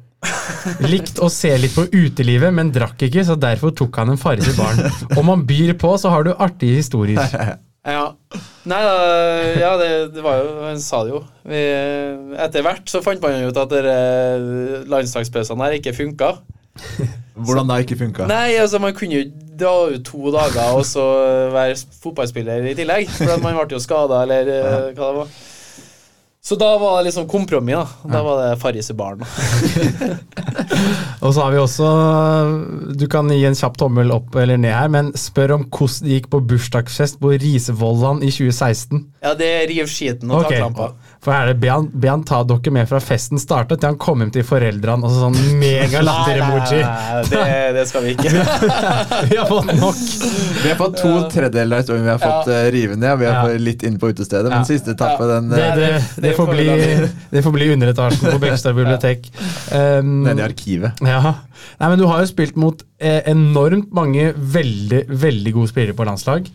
Likt 0.84 1.18
å 1.24 1.32
se 1.34 1.56
litt 1.58 1.74
på 1.74 1.88
utelivet, 1.90 2.52
men 2.54 2.70
drakk 2.76 3.08
ikke, 3.08 3.24
så 3.26 3.40
derfor 3.40 3.72
tok 3.74 3.96
han 4.04 4.14
en 4.14 4.20
Farris 4.22 4.52
i 4.52 4.58
baren. 4.60 4.92
Om 5.18 5.32
han 5.32 5.48
byr 5.48 5.74
på, 5.82 5.96
så 5.98 6.12
har 6.14 6.28
du 6.28 6.36
artige 6.36 6.84
historier. 6.84 7.24
Ja. 7.82 8.12
Nei 8.70 8.80
da, 8.86 8.98
ja, 9.58 9.72
det, 9.80 9.90
det, 10.14 10.22
var 10.22 10.38
jo 10.38 10.50
Han 10.68 10.82
sa 10.82 11.00
det 11.06 11.16
jo. 11.16 11.24
Vi, 11.50 11.62
etter 12.38 12.66
hvert 12.66 12.92
så 12.92 13.02
fant 13.02 13.24
man 13.24 13.48
ut 13.48 13.58
at 13.58 13.74
landslagspausene 14.92 15.66
her 15.66 15.80
ikke 15.80 15.96
funka. 15.98 16.36
Hvordan 17.46 17.72
da 17.72 17.80
ikke 17.82 17.98
funka? 17.98 18.28
Nei, 18.30 18.54
altså 18.62 18.80
Man 18.80 18.94
kunne 18.98 19.18
jo 19.18 19.32
dra 19.62 19.74
ut 19.92 20.06
to 20.06 20.32
dager 20.34 20.78
og 20.78 20.86
så 20.88 21.06
være 21.54 21.80
fotballspiller 22.04 22.70
i 22.70 22.76
tillegg. 22.78 23.10
For 23.18 23.42
man 23.42 23.58
ble 23.58 23.78
jo 23.78 23.82
skada, 23.82 24.24
eller 24.26 24.54
ja. 24.54 24.78
hva 24.98 25.10
det 25.10 25.18
var. 25.24 25.34
Så 26.44 26.56
da 26.58 26.72
var 26.82 26.96
det 26.98 27.04
liksom 27.12 27.28
kompromiss. 27.30 27.92
Da 28.04 28.10
Da 28.18 28.22
var 28.26 28.40
det 28.42 28.56
Farris 28.60 28.90
i 28.90 28.94
baren. 28.98 29.22
Og 31.22 31.34
så 31.36 31.42
har 31.44 31.52
vi 31.54 31.58
også 31.62 31.86
Du 32.98 33.06
kan 33.12 33.30
gi 33.30 33.44
en 33.46 33.54
kjapp 33.58 33.76
tommel 33.78 34.10
opp 34.16 34.34
eller 34.42 34.58
ned 34.58 34.74
her, 34.74 34.90
men 34.92 35.12
spør 35.18 35.52
om 35.60 35.64
hvordan 35.70 36.08
det 36.08 36.12
gikk 36.18 36.28
på 36.34 36.40
bursdagsfest 36.50 37.20
på 37.22 37.28
Risevollan 37.42 38.24
i 38.26 38.32
2016. 38.34 39.04
Ja, 39.22 39.36
det 39.38 39.46
er 39.60 39.68
riv 39.70 39.86
skiten 39.92 40.32
og 40.34 40.38
Ok, 40.42 40.50
taklampa. 40.56 40.88
For 41.22 41.30
her 41.36 41.42
er 41.46 41.50
det 41.54 41.60
be 41.62 41.70
han, 41.70 41.86
be 41.94 42.10
han 42.10 42.24
ta 42.26 42.40
dere 42.50 42.72
med 42.74 42.90
fra 42.90 42.98
festen 43.04 43.38
startet 43.42 43.78
til 43.84 43.90
han 43.92 44.00
kom 44.02 44.18
hjem 44.24 44.32
til 44.34 44.46
foreldrene. 44.48 45.06
og 45.06 45.10
så 45.14 45.18
sånn 45.28 45.38
mega 45.62 46.02
latter-emoji. 46.08 46.82
Nei, 46.82 47.22
det, 47.30 47.44
det 47.78 47.86
skal 47.92 48.02
vi 48.08 48.12
ikke. 48.16 48.32
Vi 49.30 49.36
har 49.38 49.46
fått 49.52 49.70
nok. 49.78 49.98
Vi 50.64 50.68
har 50.72 50.78
fått 50.80 50.98
to 51.04 51.12
tredjedeler 51.32 51.76
av 51.78 51.82
historien 51.84 52.06
vi 52.08 52.12
har 52.16 52.22
fått 52.22 52.48
uh, 52.50 52.54
rive 52.74 52.96
ned. 52.98 53.14
Vi 53.22 53.26
er 53.30 53.34
Ja. 53.38 53.44
litt 53.62 53.82
inne 53.88 54.00
på 54.02 54.10
utestedet, 54.12 54.50
men 54.50 54.60
Ja. 54.64 54.68
siste 54.68 54.92
etappe, 54.98 55.24
den 55.30 55.50
Det, 55.54 55.62
eh, 55.62 55.76
det, 55.78 55.90
det, 56.26 56.31
får 56.38 56.52
bli, 56.52 56.68
det 57.34 57.44
får 57.46 57.56
bli 57.56 57.70
underetasjen 57.76 58.28
på 58.28 58.40
Bekkestad 58.44 58.78
bibliotek. 58.78 59.28
Um, 59.72 60.22
nede 60.28 60.44
i 60.44 60.48
arkivet. 60.48 61.04
Ja. 61.06 61.36
Nei, 61.82 61.92
men 61.92 62.00
du 62.02 62.08
har 62.10 62.24
jo 62.24 62.32
spilt 62.32 62.58
mot 62.60 62.82
eh, 63.02 63.22
enormt 63.32 63.94
mange 63.96 64.32
veldig, 64.36 65.06
veldig 65.10 65.56
gode 65.60 65.72
spillere 65.74 65.98
på 65.98 66.08
landslag. 66.08 66.50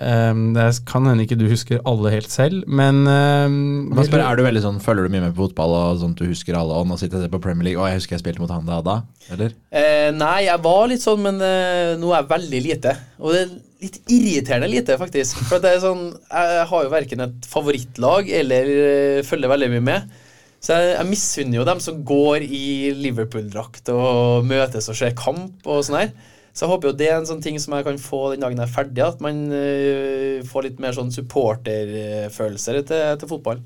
Um, 0.00 0.54
det 0.56 0.64
kan 0.88 1.04
hende 1.04 1.26
ikke 1.26 1.36
du 1.36 1.44
husker 1.50 1.82
alle 1.84 2.12
helt 2.14 2.30
selv, 2.32 2.62
men 2.64 3.02
um, 3.04 3.90
Man 3.92 4.06
spør, 4.06 4.22
er 4.24 4.38
du 4.38 4.40
veldig 4.46 4.62
sånn, 4.64 4.78
Følger 4.80 5.04
du 5.04 5.12
mye 5.12 5.26
med 5.26 5.34
på 5.34 5.42
fotball 5.42 5.74
og 5.76 5.98
sånn 6.00 6.14
at 6.14 6.22
du 6.22 6.30
husker 6.30 6.56
alle? 6.56 6.78
Og 6.78 6.88
nå 6.88 6.96
sitter 6.96 7.18
jeg 7.18 7.26
og 7.26 7.26
ser 7.26 7.34
på 7.34 7.42
Premier 7.44 7.68
League, 7.68 7.82
og 7.82 7.90
jeg 7.90 7.98
husker 7.98 8.16
jeg 8.16 8.22
spilte 8.22 8.40
mot 8.40 8.54
han 8.54 8.64
da 8.64 8.78
da? 8.86 8.94
Eller? 9.34 9.52
Eh, 9.68 10.08
nei, 10.16 10.46
jeg 10.46 10.64
var 10.64 10.86
litt 10.88 11.04
sånn, 11.04 11.20
men 11.26 11.42
eh, 11.44 11.98
nå 12.00 12.14
er 12.14 12.22
jeg 12.22 12.30
veldig 12.32 12.62
lite. 12.64 12.94
Og 13.20 13.36
det 13.36 13.44
litt 13.80 14.00
irriterende 14.12 14.68
lite, 14.70 14.96
faktisk. 15.00 15.40
For 15.48 15.62
det 15.62 15.74
er 15.74 15.84
sånn, 15.84 16.10
jeg 16.28 16.66
har 16.70 16.84
jo 16.84 16.92
verken 16.92 17.24
et 17.24 17.46
favorittlag 17.48 18.28
eller 18.40 18.74
eh, 18.74 19.22
følger 19.26 19.52
veldig 19.52 19.70
mye 19.74 19.86
med. 19.86 20.18
Så 20.60 20.76
jeg, 20.76 20.90
jeg 20.98 21.08
misunner 21.08 21.60
jo 21.60 21.68
dem 21.68 21.80
som 21.80 22.02
går 22.04 22.44
i 22.44 22.92
Liverpool-drakt 22.98 23.88
og 23.94 24.44
møtes 24.48 24.90
og 24.92 24.98
ser 24.98 25.16
kamp 25.16 25.64
og 25.64 25.84
sånn 25.86 26.02
her. 26.02 26.12
Så 26.52 26.66
jeg 26.66 26.72
håper 26.72 26.90
jo 26.90 26.96
det 26.98 27.06
er 27.08 27.20
en 27.20 27.28
sånn 27.28 27.42
ting 27.44 27.56
som 27.62 27.76
jeg 27.76 27.86
kan 27.86 28.00
få 28.02 28.24
den 28.32 28.42
dagen 28.42 28.58
jeg 28.58 28.66
er 28.66 28.74
ferdig, 28.74 29.04
at 29.06 29.20
man 29.24 29.44
uh, 29.54 30.42
får 30.44 30.66
litt 30.66 30.82
mer 30.82 30.96
sånn 30.96 31.12
supporterfølelser 31.14 32.80
til, 32.82 33.04
til 33.22 33.30
fotball. 33.30 33.62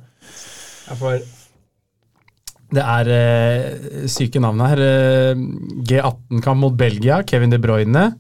Jeg 0.85 1.01
får 1.01 1.25
Det 2.77 2.85
er 2.85 3.11
uh, 3.11 4.05
syke 4.13 4.43
navn 4.45 4.63
her. 4.69 4.85
Uh, 4.85 5.47
G18-kamp 5.89 6.61
mot 6.61 6.77
Belgia, 6.79 7.23
Kevin 7.27 7.57
De 7.57 7.59
Bruyne. 7.59 8.13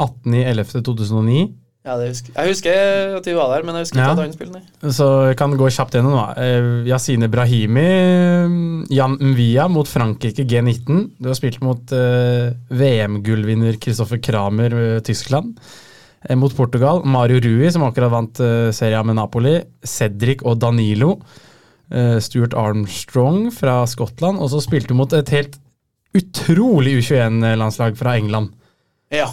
18.11.2009. 0.00 1.50
Ja, 1.80 1.94
det 1.96 2.10
husker. 2.10 2.34
Jeg 2.36 2.52
husker 2.52 3.14
at 3.16 3.24
vi 3.24 3.32
var 3.38 3.54
der, 3.54 3.62
men 3.64 3.78
jeg 3.78 3.86
husker 3.86 4.00
Ja. 4.02 4.10
ikke 4.10 4.20
at 4.20 4.26
han 4.26 4.34
spilte. 4.36 4.92
Så 4.92 5.06
jeg 5.30 5.36
kan 5.40 5.54
gå 5.56 5.68
kjapt 5.72 5.94
gjennom. 5.96 6.12
da. 6.12 6.34
Eh, 6.36 6.88
Yasine 6.90 7.28
Brahimi, 7.32 7.86
Jan 8.92 9.16
Mvia 9.16 9.64
mot 9.72 9.88
Frankrike 9.88 10.44
G19. 10.44 11.10
Du 11.18 11.30
har 11.30 11.38
spilt 11.38 11.62
mot 11.64 11.80
uh, 11.96 12.52
VM-gullvinner 12.68 13.80
Christoffer 13.80 14.20
Kramer, 14.20 14.76
eh, 14.76 15.00
Tyskland. 15.00 15.56
Eh, 16.28 16.36
mot 16.36 16.52
Portugal, 16.54 17.00
Mario 17.04 17.40
Rui, 17.40 17.70
som 17.72 17.82
akkurat 17.88 18.12
vant 18.12 18.40
uh, 18.44 18.68
serien 18.76 19.06
med 19.08 19.16
Napoli. 19.16 19.56
Cedric 19.82 20.44
og 20.44 20.60
Danilo. 20.60 21.14
Uh, 21.90 22.18
Stuart 22.20 22.52
Armstrong 22.54 23.48
fra 23.56 23.86
Skottland. 23.88 24.36
Og 24.38 24.52
så 24.52 24.60
spilte 24.60 24.92
du 24.92 24.98
mot 25.00 25.12
et 25.16 25.32
helt 25.32 25.56
utrolig 26.12 26.98
U21-landslag 27.00 27.96
fra 27.96 28.18
England. 28.20 28.52
Ja. 29.10 29.30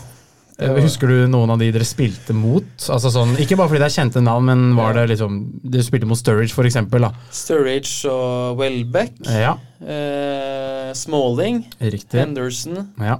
Eh, 0.60 0.74
Husker 0.82 1.08
du 1.12 1.28
noen 1.30 1.52
av 1.54 1.60
de 1.62 1.68
dere 1.72 1.86
spilte 1.86 2.34
mot? 2.34 2.66
Altså 2.90 3.12
sånn, 3.14 3.36
ikke 3.38 3.58
bare 3.60 3.70
fordi 3.70 3.82
det 3.84 3.90
er 3.92 3.96
kjente 4.00 4.24
navn, 4.26 4.48
men 4.50 4.64
var 4.78 4.96
det 4.98 5.04
liksom 5.12 5.36
Dere 5.62 5.86
spilte 5.86 6.08
mot 6.10 6.18
Sturridge, 6.18 6.54
for 6.56 6.66
eksempel, 6.66 7.06
da. 7.06 7.12
Sturridge 7.32 8.10
og 8.10 8.58
Welbeck. 8.64 9.14
Ja, 9.30 9.58
Eh, 9.78 10.94
Smalling. 10.98 11.60
riktig. 11.80 12.18
Henderson. 12.18 12.88
Ja. 12.98 13.20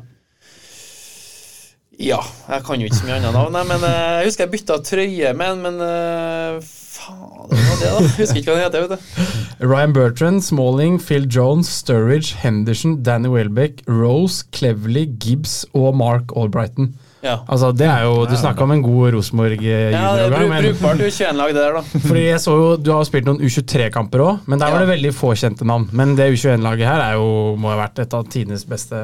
Ja, 2.00 2.20
jeg 2.50 2.64
kan 2.66 2.82
jo 2.82 2.88
ikke 2.90 2.98
så 3.00 3.06
mye 3.08 3.16
annet 3.18 3.34
navn, 3.34 3.56
men 3.70 3.86
eh, 3.86 4.20
jeg 4.22 4.28
husker 4.30 4.46
jeg 4.46 4.52
bytta 4.54 4.76
trøye 4.86 5.32
med 5.38 5.48
en, 5.54 5.62
men 5.66 5.80
eh, 5.82 6.60
faen, 6.62 7.50
det 7.50 7.62
var 7.64 7.80
det, 7.82 7.88
da. 7.90 8.02
Jeg 8.02 8.20
husker 8.20 8.42
ikke 8.42 8.54
hva 8.54 8.58
den 8.58 8.66
heter, 8.68 8.86
vet 8.86 8.98
du. 8.98 9.66
Ryan 9.72 9.94
Bertrand, 9.96 10.44
Smalling, 10.46 11.00
Phil 11.02 11.26
Jones, 11.26 11.70
Sturridge, 11.82 12.36
Henderson, 12.44 13.00
Danny 13.06 13.30
Welbeck, 13.34 13.82
Rose, 13.90 14.44
Cleverly, 14.54 15.08
Gibbs 15.22 15.64
og 15.74 15.96
Mark 15.98 16.34
Albrighton. 16.38 16.96
Ja. 17.24 17.40
Altså, 17.50 17.72
det 17.74 17.88
er 17.90 18.04
jo, 18.06 18.26
Du 18.30 18.36
snakka 18.38 18.66
om 18.66 18.74
en 18.76 18.84
god 18.86 19.08
er 19.08 19.16
Rosenborg-juniorgang, 19.18 20.52
Ja, 20.52 20.62
brukbart 20.62 21.02
U21-lag, 21.02 21.54
det 21.56 21.64
der, 21.64 21.78
da. 21.80 22.02
fordi 22.08 22.26
jeg 22.28 22.42
så 22.44 22.58
jo, 22.58 22.68
Du 22.78 22.92
har 22.94 23.02
jo 23.02 23.10
spilt 23.10 23.30
noen 23.30 23.42
U23-kamper 23.42 24.26
òg, 24.26 24.44
men 24.46 24.62
der 24.62 24.74
var 24.74 24.86
det 24.86 24.92
veldig 24.92 25.14
få 25.18 25.34
kjente 25.38 25.68
navn. 25.68 25.88
Men 25.98 26.14
det 26.20 26.30
U21-laget 26.36 26.90
her 26.90 27.06
er 27.08 27.18
jo, 27.18 27.56
må 27.58 27.74
ha 27.74 27.80
vært 27.82 28.04
et 28.06 28.14
av 28.18 28.28
tidenes 28.30 28.68
beste 28.70 29.02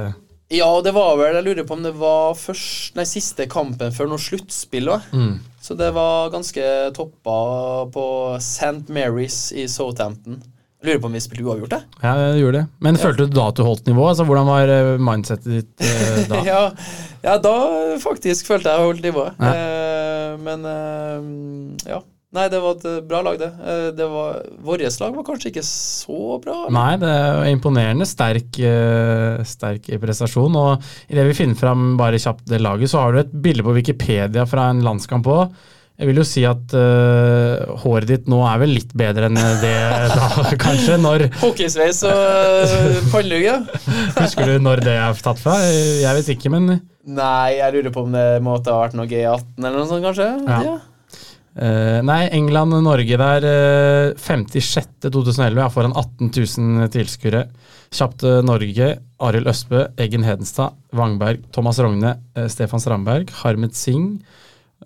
Ja, 0.53 0.69
det 0.85 0.93
var 0.93 1.15
vel 1.17 1.39
Jeg 1.39 1.47
lurer 1.47 1.65
på 1.65 1.77
om 1.77 1.83
det 1.85 1.95
var 1.97 2.37
først, 2.37 2.93
nei, 2.99 3.07
siste 3.09 3.49
kampen 3.49 3.95
før 3.95 4.11
noe 4.13 4.21
sluttspill 4.21 4.93
òg. 4.93 5.09
Mm. 5.15 5.35
Så 5.63 5.77
det 5.79 5.93
var 5.95 6.29
ganske 6.33 6.63
toppa 6.93 7.37
på 7.93 8.05
St. 8.37 8.83
Mary's 8.93 9.47
i 9.55 9.65
Southampton. 9.71 10.41
Lurer 10.83 10.99
på 10.99 11.07
om 11.07 11.13
vi 11.15 11.21
spilte 11.23 11.45
uavgjort, 11.47 11.71
det. 11.71 11.81
Ja, 12.03 12.13
jeg 12.19 12.41
gjorde 12.43 12.59
det. 12.59 12.65
Men 12.83 12.97
følte 12.99 13.25
du 13.29 13.35
da 13.37 13.45
at 13.53 13.59
du 13.59 13.63
holdt 13.63 13.85
nivå? 13.87 14.03
Altså, 14.09 14.25
Hvordan 14.27 14.49
var 14.49 14.71
eh, 14.73 14.89
mindsetet 14.99 15.45
ditt 15.47 15.83
eh, 15.87 16.17
da? 16.31 16.41
Ja, 16.43 16.63
ja, 17.23 17.37
da 17.39 17.53
faktisk 18.03 18.49
følte 18.51 18.73
jeg 18.73 18.83
holdt 18.89 19.05
nivået. 19.05 19.37
Ja. 19.39 19.53
Eh, 19.53 20.33
men 20.43 20.67
eh, 20.67 21.29
ja. 21.93 22.01
Nei, 22.33 22.47
det 22.49 22.59
var 22.63 22.75
et 22.75 22.85
eh, 22.89 22.97
bra 23.07 23.21
lag, 23.23 23.37
det. 23.39 23.47
Eh, 23.63 23.85
det 23.95 24.07
var, 24.11 24.41
Vårt 24.65 24.83
lag 24.99 25.15
var 25.15 25.27
kanskje 25.29 25.53
ikke 25.53 25.63
så 25.69 26.39
bra. 26.43 26.57
eller? 26.65 26.75
Nei, 26.75 26.91
det 26.99 27.11
er 27.13 27.51
imponerende 27.53 28.07
sterk, 28.09 28.59
sterk 29.47 29.87
prestasjon. 30.03 30.57
Og 30.65 30.89
idet 31.13 31.29
vi 31.29 31.37
finner 31.37 31.59
fram 31.63 31.93
bare 31.99 32.19
kjapt 32.19 32.43
det 32.51 32.59
laget, 32.59 32.91
så 32.91 33.05
har 33.05 33.15
du 33.15 33.21
et 33.23 33.31
bilde 33.45 33.63
på 33.63 33.77
Wikipedia 33.79 34.43
fra 34.49 34.67
en 34.73 34.83
landskamp 34.83 35.31
òg. 35.31 35.55
Jeg 36.01 36.09
vil 36.09 36.17
jo 36.17 36.25
si 36.25 36.41
at 36.49 36.73
uh, 36.73 37.75
håret 37.83 38.09
ditt 38.09 38.29
nå 38.31 38.39
er 38.49 38.61
vel 38.63 38.73
litt 38.75 38.95
bedre 38.97 39.29
enn 39.29 39.37
det 39.61 39.73
da, 40.15 40.29
kanskje. 40.59 40.97
Når, 41.01 41.27
Hockeysveis 41.43 42.01
og 42.09 42.23
uh, 42.71 42.97
pannelugge. 43.13 43.59
husker 44.21 44.49
du 44.49 44.57
når 44.63 44.83
det 44.87 44.97
er 44.97 45.21
tatt 45.25 45.41
fra? 45.43 45.59
Jeg 45.63 46.17
vet 46.19 46.33
ikke, 46.35 46.53
men 46.53 46.79
Nei, 47.03 47.59
jeg 47.59 47.75
lurer 47.75 47.93
på 47.93 48.05
om 48.07 48.15
det 48.15 48.25
måtte 48.45 48.71
ha 48.71 48.85
vært 48.85 48.95
noe 48.95 49.09
G18 49.11 49.59
eller 49.59 49.75
noe 49.75 49.89
sånt, 49.89 50.05
kanskje. 50.05 50.29
Ja. 50.47 50.75
Eh, 51.53 51.99
nei, 52.01 52.21
England-Norge 52.33 53.17
der 53.19 53.45
uh, 53.45 54.15
56.2011 54.17 55.59
er 55.61 55.73
foran 55.73 55.93
18 55.99 56.31
000 56.31 56.93
tilskuere. 56.95 57.43
Kjapt 57.93 58.25
eh, 58.25 58.39
Norge. 58.45 58.87
Arild 59.23 59.47
Østbø, 59.47 59.85
Eggen 60.01 60.25
Hedenstad, 60.25 60.73
Wangberg, 60.97 61.45
Thomas 61.55 61.79
Rogne, 61.79 62.17
eh, 62.35 62.49
Stefan 62.51 62.81
Strandberg, 62.81 63.29
Harmet 63.43 63.77
Singh, 63.77 64.17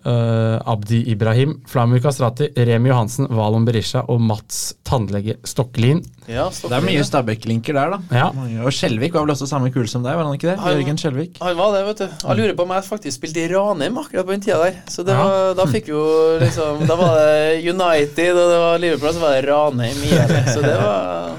eh, 0.04 0.58
Abdi 0.72 1.02
Ibrahim, 1.10 1.56
Flamur 1.66 2.00
Kastrati, 2.04 2.48
Remi 2.56 2.88
Johansen, 2.90 3.26
Valon 3.34 3.64
Berisha 3.66 4.02
og 4.08 4.20
Mats 4.20 4.74
Tannlege 4.84 5.36
Stokkelin. 5.44 6.02
Ja, 6.28 6.48
Det 6.50 6.72
er 6.76 6.84
mye 6.84 7.02
Stabæk-linker 7.08 7.72
der, 7.74 7.90
da. 7.96 7.98
Ja. 8.12 8.26
Og 8.64 8.72
Skjelvik 8.72 9.14
var 9.14 9.24
vel 9.24 9.32
også 9.34 9.46
samme 9.48 9.70
kule 9.72 9.88
som 9.88 10.02
deg, 10.04 10.14
var 10.18 10.24
han 10.28 10.34
ikke 10.36 10.50
det? 10.50 10.58
Han- 10.60 10.76
Jørgen 10.76 10.98
Skjelvik. 11.00 11.38
Han 11.40 11.56
var 11.56 11.72
det, 11.76 11.84
vet 11.86 11.98
du. 12.04 12.08
Jeg 12.28 12.36
lurer 12.42 12.54
på 12.58 12.62
om 12.68 12.74
jeg 12.76 12.84
faktisk 12.84 13.16
spilte 13.20 13.40
i 13.44 13.48
Ranheim 13.54 13.98
akkurat 13.98 14.26
på 14.28 14.34
den 14.36 14.40
tida 14.44 14.58
der. 14.64 14.76
Så 14.88 15.04
det 15.04 15.14
Ja. 15.16 15.24
var, 15.24 15.54
da 15.54 15.64
fikk 15.66 15.86
vi 15.86 15.92
jo 15.92 16.38
liksom 16.40 16.86
Da 16.86 16.96
var 16.96 17.14
det 17.16 17.64
United, 17.64 18.36
og 18.36 18.46
det 18.52 18.58
var 18.64 18.78
Liverpool, 18.78 19.08
og 19.08 19.14
så 19.14 19.20
var 19.20 19.30
det 19.40 19.48
Ranheim 19.48 19.96
igjen. 20.04 20.48
Så 20.52 20.60
det 20.62 20.76
var 20.76 21.36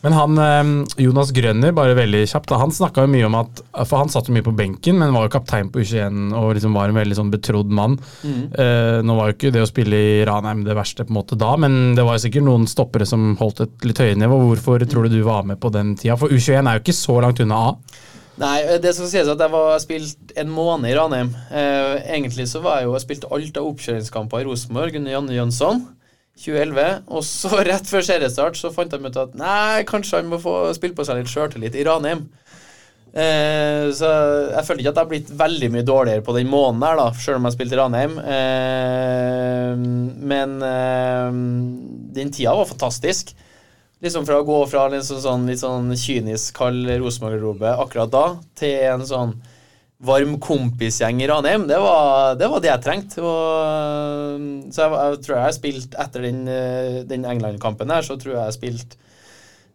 Men 0.00 0.14
han, 0.16 0.38
eh, 0.38 1.02
Jonas 1.04 1.32
Grønner, 1.36 1.74
bare 1.76 1.96
veldig 1.98 2.22
kjapt, 2.30 2.54
han 2.56 2.72
snakka 2.72 3.04
mye 3.10 3.26
om 3.28 3.36
at 3.36 3.60
For 3.84 4.00
han 4.00 4.08
satt 4.12 4.30
jo 4.30 4.34
mye 4.36 4.46
på 4.46 4.54
benken, 4.56 4.96
men 5.00 5.12
var 5.12 5.26
jo 5.26 5.34
kaptein 5.34 5.68
på 5.72 5.82
U21 5.82 6.32
og 6.36 6.54
liksom 6.56 6.76
var 6.76 6.88
en 6.88 6.96
veldig 7.00 7.18
sånn 7.18 7.32
betrodd 7.32 7.72
mann. 7.74 7.98
Eh, 8.24 9.00
nå 9.04 9.16
var 9.18 9.30
jo 9.30 9.36
ikke 9.36 9.52
det 9.52 9.64
å 9.64 9.68
spille 9.68 10.00
i 10.00 10.14
Ranheim 10.28 10.64
det 10.64 10.76
verste 10.78 11.04
på 11.04 11.12
en 11.12 11.20
måte 11.20 11.38
da, 11.40 11.52
men 11.60 11.94
det 11.98 12.06
var 12.06 12.16
jo 12.16 12.24
sikkert 12.24 12.46
noen 12.48 12.68
stoppere 12.70 13.08
som 13.08 13.34
holdt 13.40 13.60
et 13.66 13.84
litt 13.84 14.00
høyere 14.00 14.20
nivå. 14.22 14.40
Hvorfor 14.48 14.86
tror 14.88 15.08
du 15.08 15.18
du 15.18 15.22
var 15.26 15.44
med 15.48 15.60
på 15.60 15.72
den 15.74 15.94
tida? 16.00 16.16
For 16.20 16.32
U21 16.32 16.64
er 16.64 16.78
jo 16.78 16.84
ikke 16.86 16.96
så 16.96 17.20
langt 17.20 17.44
unna 17.44 17.60
A. 17.68 17.76
Nei, 18.40 18.78
det 18.80 18.94
skal 18.96 19.10
sies 19.10 19.28
at 19.28 19.42
jeg 19.42 19.52
var 19.52 19.80
spilt 19.82 20.30
en 20.40 20.52
måned 20.54 20.88
i 20.88 20.96
Ranheim. 20.96 21.34
Eh, 21.52 21.96
egentlig 22.16 22.46
så 22.48 22.62
var 22.64 22.80
jeg 22.80 22.88
jo 22.88 22.94
Jeg 22.96 23.04
spilte 23.04 23.32
alt 23.36 23.58
av 23.60 23.66
oppkjøringskamper 23.68 24.40
i 24.40 24.46
Rosenborg 24.48 24.96
under 24.96 25.12
Janne 25.12 25.36
Jønsson. 25.36 25.82
2011, 26.38 27.02
og 27.10 27.24
så 27.26 27.50
rett 27.68 27.88
før 27.90 28.06
seriestart 28.06 28.58
så 28.58 28.72
fant 28.74 28.92
de 28.92 29.00
ut 29.02 29.22
at 29.22 29.34
nei, 29.38 29.82
kanskje 29.88 30.20
han 30.20 30.30
må 30.30 30.40
få 30.42 30.62
spille 30.76 30.96
på 30.96 31.06
seg 31.06 31.20
litt 31.20 31.32
sjøltillit 31.32 31.76
i 31.78 31.86
Ranheim. 31.88 32.28
Eh, 33.10 33.90
så 33.96 34.08
jeg 34.52 34.66
føler 34.68 34.84
ikke 34.84 34.92
at 34.92 34.98
jeg 34.98 35.02
har 35.02 35.10
blitt 35.10 35.30
veldig 35.34 35.70
mye 35.74 35.86
dårligere 35.86 36.22
på 36.26 36.34
den 36.36 36.50
måneden 36.50 36.84
her, 36.86 36.98
da, 37.00 37.08
sjøl 37.18 37.40
om 37.40 37.48
jeg 37.48 37.56
spilte 37.56 37.76
i 37.76 37.80
Ranheim. 37.80 38.18
Eh, 38.22 39.86
men 40.32 40.58
eh, 40.66 41.30
den 42.18 42.34
tida 42.34 42.54
var 42.58 42.70
fantastisk. 42.70 43.34
Liksom 44.00 44.24
fra 44.24 44.38
å 44.40 44.46
gå 44.48 44.62
fra 44.70 44.86
en 44.88 45.02
sånn, 45.04 45.20
sånn, 45.20 45.48
litt 45.50 45.60
sånn 45.60 45.90
kynisk 45.98 46.54
kald 46.56 46.88
Rosenborg-garderobe 46.88 47.74
akkurat 47.82 48.14
da, 48.14 48.26
til 48.56 48.78
en 48.88 49.04
sånn 49.04 49.34
varm 50.00 50.38
kompisgjeng 50.40 51.20
i 51.20 51.28
Ranheim, 51.28 51.66
det 51.68 51.76
var, 51.80 52.34
det 52.40 52.48
var 52.48 52.62
det 52.62 52.70
jeg 52.70 52.84
trengte. 52.86 53.20
Og, 53.20 54.72
så 54.72 54.86
jeg, 54.86 54.96
jeg 54.96 55.22
tror 55.26 55.36
jeg 55.36 55.44
har 55.44 55.56
spilt 55.56 55.96
etter 56.06 56.24
den, 56.24 56.42
eh, 56.48 57.00
den 57.08 57.26
England-kampen 57.28 57.92
her, 57.92 58.06
så 58.06 58.16
tror 58.20 58.36
jeg 58.36 58.42
jeg 58.42 58.58
spilte 58.58 59.00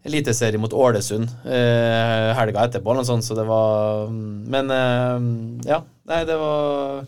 eliteserie 0.05 0.61
mot 0.61 0.73
Ålesund 0.73 1.26
eh, 1.49 2.32
helga 2.38 2.65
etterpå, 2.67 2.91
eller 2.91 3.01
noe 3.01 3.09
sånt, 3.09 3.26
så 3.26 3.38
det 3.38 3.45
var 3.49 4.11
Men 4.13 4.69
eh, 4.73 5.30
ja, 5.69 5.80
nei, 6.11 6.19
det 6.30 6.38
var 6.41 7.05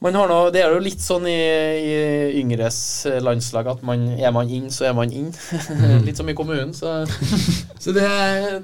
man 0.00 0.16
har 0.16 0.30
noe, 0.30 0.48
Det 0.52 0.62
er 0.62 0.72
jo 0.72 0.80
litt 0.80 1.02
sånn 1.04 1.26
i, 1.28 1.36
i 1.36 1.96
yngres 2.40 2.78
landslag 3.20 3.68
at 3.68 3.82
man, 3.84 4.06
er 4.16 4.32
man 4.32 4.48
inn, 4.48 4.70
så 4.72 4.88
er 4.88 4.94
man 4.96 5.12
inn. 5.12 5.28
litt 6.06 6.16
som 6.16 6.28
i 6.30 6.36
kommunen. 6.36 6.72
Så, 6.76 7.02
så 7.82 7.92
det, 7.92 8.06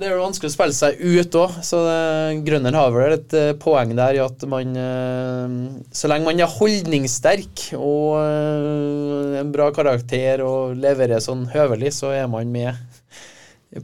det, 0.01 0.09
er 0.09 0.14
jo 0.14 0.22
vanskelig 0.24 0.53
å 0.53 0.57
spille 0.57 0.76
seg 0.76 0.97
ut 1.03 1.39
òg. 1.43 1.59
Så 1.66 1.82
Grønner 2.47 2.80
har 2.80 2.95
vel 2.95 3.18
et 3.18 3.37
uh, 3.37 3.53
poeng 3.61 3.93
der 3.99 4.16
i 4.16 4.24
at 4.24 4.47
man 4.49 4.72
uh, 4.80 5.57
Så 5.93 6.09
lenge 6.09 6.28
man 6.28 6.41
er 6.41 6.57
holdningssterk 6.57 7.68
og 7.76 8.16
uh, 8.16 9.37
en 9.43 9.53
bra 9.53 9.68
karakter 9.76 10.41
og 10.47 10.76
leverer 10.80 11.20
sånn 11.20 11.47
høvelig, 11.53 11.93
så 12.01 12.14
er 12.16 12.30
man 12.32 12.49
med 12.53 12.72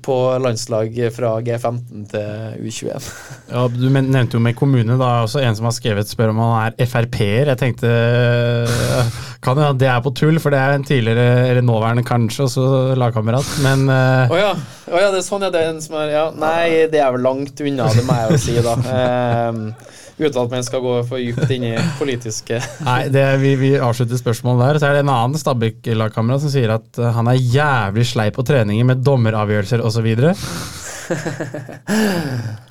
på 0.03 0.17
landslag 0.41 0.95
fra 1.15 1.35
G15 1.45 2.07
til 2.13 2.57
U21. 2.63 3.09
Ja, 3.51 3.67
Du 3.69 3.87
nevnte 3.91 4.39
jo 4.39 4.43
med 4.43 4.57
kommune. 4.57 4.97
da, 4.99 5.23
også 5.27 5.43
En 5.43 5.57
som 5.57 5.69
har 5.69 5.77
skrevet 5.77 6.09
spør 6.09 6.33
om 6.33 6.41
han 6.43 6.73
er 6.79 6.87
Frp-er. 6.89 7.53
Jeg 7.53 7.59
tenkte 7.61 7.91
kan 9.45 9.59
ja, 9.59 9.73
det 9.73 9.89
er 9.91 10.03
på 10.05 10.15
tull, 10.15 10.39
for 10.41 10.55
det 10.55 10.61
er 10.61 10.77
en 10.77 10.85
tidligere, 10.87 11.49
eller 11.51 11.65
nåværende 11.67 12.05
kanskje, 12.07 12.47
også 12.47 12.95
lagkamerat, 12.99 13.49
men 13.65 13.89
Å 13.91 14.29
uh, 14.31 14.39
ja. 14.39 14.53
Oh, 14.93 14.99
ja. 15.01 15.11
det 15.11 15.23
er 15.23 15.27
sånn, 15.27 15.43
ja. 15.47 15.51
Det 15.53 15.63
er 15.63 15.73
en 15.73 15.83
som 15.83 15.99
er 15.99 16.15
Ja, 16.15 16.29
nei, 16.37 16.87
det 16.93 17.03
er 17.03 17.11
vel 17.15 17.27
langt 17.27 17.61
unna, 17.61 17.91
det 17.93 18.07
må 18.07 18.21
jeg 18.21 18.37
jo 18.37 18.43
si, 18.47 18.57
da. 18.63 18.79
Uh, 18.87 19.93
uten 20.19 20.41
at 20.43 20.53
man 20.53 20.65
skal 20.67 20.83
gå 20.85 20.95
for 21.09 21.23
dypt 21.23 21.51
inn 21.55 21.65
i 21.71 21.73
politiske 21.99 22.61
Nei, 22.89 23.01
det, 23.13 23.25
vi, 23.43 23.55
vi, 23.61 23.71
avslutter 23.81 24.21
spørsmålet 24.21 24.63
der. 24.63 24.81
Så 24.81 24.89
er 24.89 24.99
det 24.99 25.05
en 25.07 25.15
annen 25.15 25.41
Stabæk-lagkamerat 25.41 26.45
som 26.45 26.53
sier 26.53 26.71
at 26.77 27.03
han 27.17 27.31
er 27.33 27.41
jævlig 27.41 28.07
sleip 28.13 28.35
på 28.39 28.47
treninger 28.47 28.89
med 28.89 29.05
dommeravgjørelser 29.07 29.85
osv. 29.85 30.09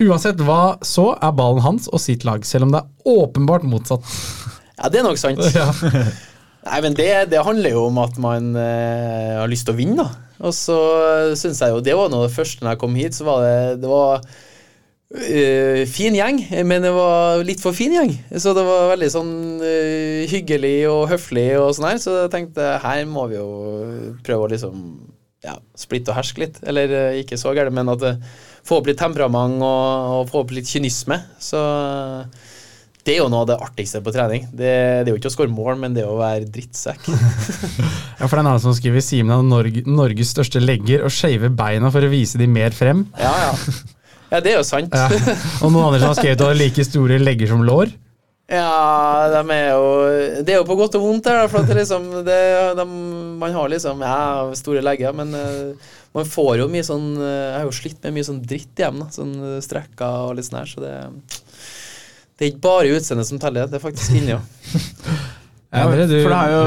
Uansett 0.08 0.40
hva 0.46 0.64
så, 0.86 1.08
er 1.18 1.38
ballen 1.38 1.66
hans 1.66 1.90
og 1.92 2.00
sitt 2.04 2.26
lag, 2.28 2.46
selv 2.48 2.68
om 2.68 2.76
det 2.76 2.82
er 2.82 3.16
åpenbart 3.18 3.66
motsatt. 3.68 4.04
Ja, 4.78 4.90
det 4.90 5.02
er 5.02 5.10
nok 5.10 5.22
sant. 5.22 5.42
Ja. 5.58 5.68
Nei, 6.62 6.78
men 6.86 6.94
det, 6.94 7.10
det, 7.32 7.40
handler 7.42 7.74
jo 7.74 7.88
om 7.88 7.96
at 8.04 8.20
man 8.22 8.52
eh, 8.54 9.40
har 9.40 9.50
lyst 9.50 9.66
til 9.66 9.74
å 9.74 9.80
vinne, 9.80 10.04
da. 10.04 10.28
Og 10.46 10.54
så 10.54 10.78
syns 11.38 11.62
jeg 11.62 11.74
jo 11.74 11.82
det 11.82 11.96
var 11.98 12.10
noe 12.10 12.24
av 12.24 12.30
det 12.30 12.36
første 12.36 12.62
når 12.62 12.76
jeg 12.76 12.82
kom 12.84 12.98
hit, 12.98 13.18
så 13.18 13.26
var 13.26 13.46
det, 13.46 13.82
det 13.82 13.90
var 13.90 14.22
Uh, 15.12 15.84
fin 15.92 16.16
gjeng, 16.16 16.38
men 16.64 16.86
det 16.86 16.92
var 16.96 17.42
litt 17.44 17.60
for 17.60 17.76
fin 17.76 17.92
gjeng. 17.92 18.14
Så 18.40 18.54
det 18.56 18.64
var 18.64 18.94
veldig 18.94 19.10
sånn 19.12 19.34
uh, 19.60 20.22
hyggelig 20.32 20.78
og 20.88 21.10
høflig 21.12 21.50
og 21.60 21.74
sånn 21.76 21.90
her. 21.90 22.00
Så 22.00 22.16
jeg 22.24 22.32
tenkte 22.32 22.78
her 22.84 23.04
må 23.10 23.28
vi 23.32 23.36
jo 23.36 23.50
prøve 24.24 24.48
å 24.48 24.54
liksom 24.54 24.78
ja, 25.44 25.58
splitte 25.76 26.14
og 26.14 26.22
herske 26.22 26.46
litt. 26.46 26.62
Eller 26.64 26.96
uh, 26.96 27.20
ikke 27.20 27.40
så 27.40 27.52
gærent, 27.58 27.76
men 27.76 27.92
at 27.92 28.08
få 28.64 28.80
opp 28.80 28.88
litt 28.88 29.02
temperament 29.02 29.60
og, 29.60 30.16
og, 30.16 30.26
få 30.32 30.46
opp 30.46 30.56
litt 30.56 30.72
kynisme. 30.72 31.20
Så 31.44 31.60
det 33.04 33.18
er 33.18 33.24
jo 33.24 33.30
noe 33.34 33.44
av 33.44 33.52
det 33.52 33.62
artigste 33.68 34.00
på 34.06 34.16
trening. 34.16 34.48
Det, 34.54 34.74
det 35.04 35.10
er 35.10 35.12
jo 35.12 35.20
ikke 35.20 35.32
å 35.32 35.36
skåre 35.36 35.52
mål, 35.52 35.76
men 35.82 35.96
det 35.98 36.06
er 36.06 36.12
å 36.12 36.20
være 36.22 36.48
drittsekk. 36.54 37.08
ja, 38.22 38.28
for 38.28 38.38
det 38.38 38.38
er 38.38 38.44
en 38.46 38.52
annen 38.54 38.64
som 38.64 38.76
skriver 38.78 39.04
Simen 39.04 39.34
har 39.36 39.44
Norge, 39.44 39.84
Norges 39.90 40.32
største 40.38 40.64
legger 40.64 41.04
og 41.04 41.12
skeive 41.12 41.52
beina 41.52 41.92
for 41.92 42.06
å 42.06 42.12
vise 42.14 42.40
de 42.40 42.48
mer 42.48 42.72
frem. 42.78 43.10
Ja, 43.20 43.34
ja. 43.50 43.58
Ja, 44.32 44.40
det 44.40 44.54
er 44.54 44.62
jo 44.62 44.68
sant. 44.68 44.94
Ja. 44.96 45.10
Og 45.64 45.74
noen 45.74 45.90
andre 45.90 46.00
som 46.00 46.14
har 46.14 46.20
skrevet 46.20 46.46
at 46.46 46.60
like 46.60 46.86
store 46.88 47.20
legger 47.20 47.52
som 47.52 47.66
lår? 47.68 47.92
Ja, 48.52 49.32
de 49.32 49.42
er 49.56 49.70
jo 49.72 49.84
Det 50.44 50.54
er 50.54 50.60
jo 50.60 50.68
på 50.68 50.76
godt 50.76 50.98
og 51.00 51.06
vondt, 51.06 51.30
her, 51.32 51.48
for 51.52 51.64
at 51.64 51.72
liksom, 51.76 52.08
det, 52.28 52.40
de, 52.76 52.86
man 53.40 53.56
har 53.56 53.72
liksom 53.72 54.04
ja, 54.04 54.52
store 54.60 54.84
legger, 54.84 55.16
men 55.16 55.32
uh, 55.36 55.92
man 56.18 56.28
får 56.28 56.60
jo 56.60 56.68
mye 56.72 56.84
sånn 56.84 57.14
uh, 57.16 57.28
Jeg 57.28 57.60
har 57.60 57.70
jo 57.70 57.78
slitt 57.78 58.02
med 58.04 58.18
mye 58.18 58.28
sånn 58.28 58.42
dritt 58.44 58.84
hjem, 58.84 59.00
da, 59.06 59.08
sånn 59.16 59.36
uh, 59.40 59.60
strekker 59.64 60.28
og 60.28 60.36
litt 60.36 60.50
sånn 60.50 60.60
her, 60.60 60.72
så 60.74 60.84
det 60.84 60.96
Det 62.36 62.48
er 62.48 62.52
ikke 62.52 62.66
bare 62.66 62.98
utseendet 62.98 63.30
som 63.30 63.40
teller, 63.40 63.72
det 63.72 63.80
er 63.80 63.86
faktisk 63.86 64.18
inni 64.20 64.36
òg. 64.36 64.44
ja, 65.72 65.86
for 65.86 65.96
det 66.02 66.08
er 66.10 66.56
jo, 66.56 66.64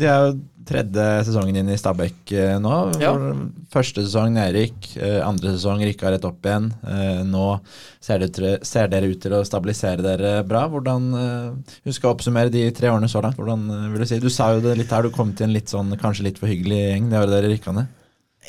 de 0.00 0.10
er 0.10 0.26
jo 0.26 0.34
tredje 0.68 1.04
sesongen 1.26 1.56
din 1.56 1.70
i 1.72 1.78
Stabæk 1.78 2.32
eh, 2.36 2.54
nå. 2.62 2.74
Ja. 3.02 3.12
Første 3.72 4.04
sesong 4.04 4.34
nedrykk, 4.36 4.88
eh, 4.98 5.18
andre 5.24 5.54
sesong 5.56 5.82
rykka 5.86 6.12
rett 6.12 6.26
opp 6.28 6.46
igjen. 6.46 6.68
Eh, 6.86 7.22
nå 7.28 7.46
ser, 8.02 8.22
det, 8.22 8.52
ser, 8.66 8.90
dere 8.92 9.10
ut 9.12 9.20
til 9.22 9.36
å 9.36 9.42
stabilisere 9.46 10.04
dere 10.04 10.34
bra. 10.48 10.64
Hvordan 10.72 11.10
Husk 11.86 12.04
å 12.06 12.12
oppsummere 12.12 12.52
de 12.52 12.64
tre 12.74 12.90
årene 12.92 13.10
så 13.10 13.22
langt. 13.24 13.38
Hvordan 13.40 13.66
vil 13.92 14.02
Du 14.02 14.08
si? 14.08 14.20
Du 14.22 14.30
sa 14.32 14.52
jo 14.54 14.62
det 14.64 14.76
litt 14.78 14.92
her, 14.92 15.04
du 15.04 15.14
kom 15.14 15.34
til 15.36 15.48
en 15.48 15.56
litt 15.56 15.72
sånn, 15.72 15.92
kanskje 16.00 16.28
litt 16.28 16.40
for 16.40 16.50
hyggelig 16.50 16.80
gjeng 16.80 17.10
det 17.10 17.20
året 17.20 17.36
dere 17.36 17.52
rykka 17.52 17.76
ned. 17.76 17.90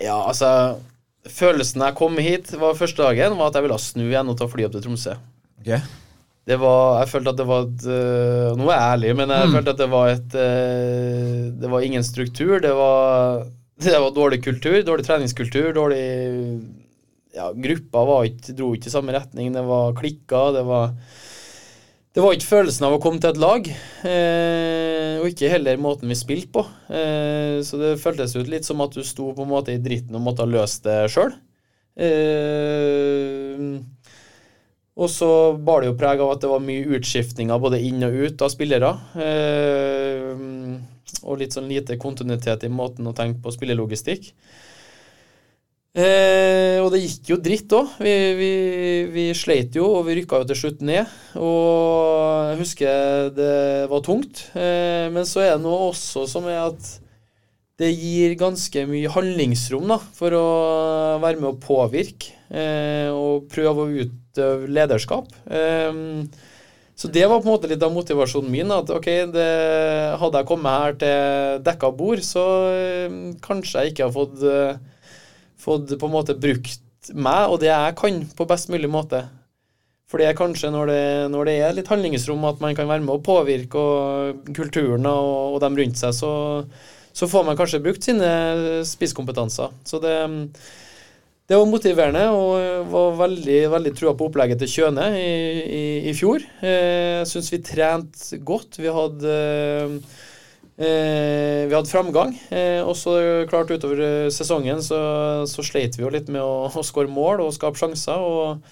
Ja, 0.01 0.21
altså 0.21 0.79
Følelsen 1.23 1.85
jeg 1.85 1.95
kom 1.95 2.17
hit, 2.19 2.49
var 2.59 2.75
første 2.75 3.05
dagen, 3.05 3.37
var 3.39 3.47
at 3.47 3.55
jeg 3.55 3.63
ville 3.63 3.79
snu 3.79 4.09
igjen 4.09 4.27
og 4.27 4.35
ta 4.41 4.49
fly 4.51 4.67
opp 4.67 4.75
til 4.75 4.83
Tromsø. 4.83 5.13
Okay 5.61 5.79
det 6.43 6.57
var 6.59 6.99
Jeg 6.99 7.11
følte 7.13 7.31
at 7.31 7.39
det 7.39 7.47
var 7.47 7.65
et 7.65 7.83
uh, 7.87 8.53
Nå 8.59 8.67
er 8.67 8.75
jeg 8.75 8.93
ærlig, 8.93 9.11
men 9.15 9.31
jeg 9.31 9.47
mm. 9.47 9.53
følte 9.55 9.73
at 9.73 9.79
det 9.79 9.89
var 9.93 10.09
et 10.11 10.33
uh, 10.35 11.43
Det 11.61 11.69
var 11.71 11.85
ingen 11.87 12.03
struktur. 12.03 12.57
Det 12.63 12.73
var, 12.75 13.45
det 13.87 13.99
var 14.05 14.15
dårlig 14.15 14.41
kultur, 14.43 14.79
dårlig 14.83 15.07
treningskultur, 15.07 15.71
dårlig 15.75 16.03
Ja, 17.33 17.47
gruppa 17.55 18.03
var 18.09 18.27
ikke, 18.27 18.57
dro 18.57 18.73
ikke 18.75 18.91
i 18.91 18.93
samme 18.93 19.15
retning. 19.15 19.53
Det 19.55 19.63
var 19.65 19.95
klikka. 19.97 20.49
Det 20.57 20.65
var 20.67 20.91
det 22.13 22.21
var 22.21 22.35
ikke 22.35 22.45
følelsen 22.45 22.85
av 22.85 22.93
å 22.93 22.99
komme 23.01 23.17
til 23.17 23.31
et 23.31 23.39
lag, 23.41 23.67
eh, 24.05 25.15
og 25.17 25.31
ikke 25.31 25.49
heller 25.49 25.79
måten 25.81 26.11
vi 26.11 26.17
spilte 26.19 26.51
på. 26.53 26.61
Eh, 26.93 27.57
så 27.65 27.79
det 27.81 27.95
føltes 28.03 28.35
ut 28.37 28.51
litt 28.51 28.67
som 28.67 28.83
at 28.85 28.93
du 28.93 29.01
sto 29.01 29.31
på 29.33 29.41
en 29.41 29.49
måte 29.49 29.73
i 29.73 29.81
dritten 29.81 30.13
og 30.19 30.21
måtte 30.21 30.45
ha 30.45 30.51
løst 30.51 30.85
det 30.85 31.09
sjøl. 31.09 31.33
Eh, 31.97 33.65
og 34.93 35.09
så 35.09 35.29
bar 35.57 35.81
det 35.81 35.89
jo 35.89 35.97
preg 35.97 36.21
av 36.21 36.35
at 36.35 36.43
det 36.43 36.49
var 36.51 36.61
mye 36.61 36.97
utskiftninger 36.97 37.61
både 37.61 37.81
inn 37.81 38.03
og 38.05 38.13
ut 38.13 38.43
av 38.45 38.51
spillere. 38.53 38.91
Eh, 39.17 40.27
og 41.23 41.39
litt 41.39 41.55
sånn 41.55 41.69
lite 41.71 41.97
kontinuitet 42.01 42.67
i 42.67 42.71
måten 42.73 43.07
å 43.09 43.15
tenke 43.17 43.41
på 43.41 43.53
spillelogistikk. 43.55 44.29
Eh, 45.93 46.79
og 46.81 46.87
det 46.93 47.03
gikk 47.03 47.33
jo 47.33 47.39
dritt 47.41 47.73
òg. 47.77 47.97
Vi, 48.01 48.13
vi, 48.37 48.53
vi, 49.13 49.25
sleit 49.37 49.77
jo, 49.77 49.85
og 49.99 50.07
vi 50.07 50.17
rykka 50.17 50.41
jo 50.41 50.49
til 50.49 50.61
slutt 50.61 50.81
ned. 50.85 51.09
Og 51.37 52.49
jeg 52.51 52.59
husker 52.63 53.33
det 53.37 53.53
var 53.89 54.05
tungt. 54.05 54.47
Eh, 54.57 55.09
men 55.13 55.25
så 55.29 55.45
er 55.45 55.55
det 55.55 55.65
noe 55.65 55.89
også 55.91 56.25
som 56.29 56.49
er 56.49 56.63
at 56.67 56.93
det 57.81 57.89
gir 57.89 58.35
ganske 58.37 58.85
mye 58.85 59.09
handlingsrom 59.09 59.89
da, 59.89 59.97
for 60.13 60.35
å 60.37 60.47
være 61.23 61.39
med 61.39 61.49
å 61.49 61.59
påvirke 61.61 62.35
eh, 62.53 63.09
og 63.09 63.47
prøve 63.51 63.85
å 63.85 64.03
utøve 64.03 64.69
lederskap. 64.69 65.31
Eh, 65.49 66.01
så 66.93 67.09
det 67.09 67.25
var 67.25 67.41
på 67.41 67.49
en 67.49 67.55
måte 67.55 67.69
litt 67.71 67.83
av 67.83 67.93
motivasjonen 67.95 68.51
min. 68.53 68.71
At 68.71 68.91
ok, 68.93 69.09
det, 69.33 69.49
hadde 70.21 70.41
jeg 70.41 70.49
kommet 70.49 70.79
her 70.83 70.97
til 71.01 71.63
dekka 71.65 71.89
bord, 71.97 72.21
så 72.25 72.45
eh, 72.69 73.19
kanskje 73.43 73.81
jeg 73.81 73.93
ikke 73.93 74.07
har 74.07 74.13
fått, 74.15 74.43
eh, 74.45 75.13
fått 75.59 75.95
på 75.97 76.09
en 76.09 76.17
måte 76.19 76.37
brukt 76.37 76.79
meg 77.11 77.51
og 77.51 77.59
det 77.59 77.71
jeg 77.71 77.95
kan, 77.99 78.21
på 78.37 78.47
best 78.47 78.69
mulig 78.71 78.91
måte. 78.91 79.25
For 80.07 80.21
det 80.21 80.29
er 80.29 80.37
kanskje 80.37 80.69
når 80.69 80.91
det, 80.91 81.03
når 81.33 81.49
det, 81.49 81.53
er 81.65 81.73
litt 81.73 81.89
handlingsrom, 81.89 82.43
at 82.45 82.61
man 82.61 82.75
kan 82.77 82.85
være 82.85 83.01
med 83.01 83.15
å 83.17 83.23
påvirke 83.25 83.81
og 83.81 84.51
kulturen 84.53 85.07
og, 85.09 85.55
og 85.55 85.63
dem 85.63 85.79
rundt 85.79 85.97
seg, 85.97 86.13
så 86.13 86.33
så 87.13 87.29
får 87.29 87.45
man 87.45 87.57
kanskje 87.59 87.81
brukt 87.83 88.03
sine 88.03 88.31
spisskompetanser. 88.89 89.73
Så 89.85 89.99
det, 90.01 90.15
det 91.49 91.59
var 91.59 91.69
motiverende 91.69 92.25
og 92.33 92.89
var 92.91 93.17
veldig, 93.21 93.61
veldig 93.75 93.93
trua 93.97 94.15
på 94.17 94.31
opplegget 94.31 94.63
til 94.63 94.71
Kjøne 94.73 95.07
i, 95.19 95.31
i, 95.63 95.85
i 96.09 96.17
fjor. 96.17 96.43
Eh, 96.65 97.21
jeg 97.21 97.31
syns 97.35 97.53
vi 97.53 97.63
trente 97.69 98.43
godt. 98.43 98.81
Vi 98.81 98.93
hadde 98.99 99.39
Eh, 100.73 101.67
vi 101.69 101.75
hadde 101.75 101.85
framgang, 101.85 102.31
eh, 102.49 102.81
og 102.81 102.95
så 102.97 103.11
klart 103.45 103.69
utover 103.69 104.31
sesongen 104.33 104.79
så, 104.81 104.97
så 105.45 105.61
sleit 105.61 105.93
vi 105.99 106.01
jo 106.01 106.09
litt 106.09 106.31
med 106.33 106.41
å, 106.41 106.65
å 106.65 106.81
skåre 106.81 107.11
mål 107.13 107.43
og 107.43 107.53
skape 107.53 107.77
sjanser. 107.77 108.17
og 108.17 108.63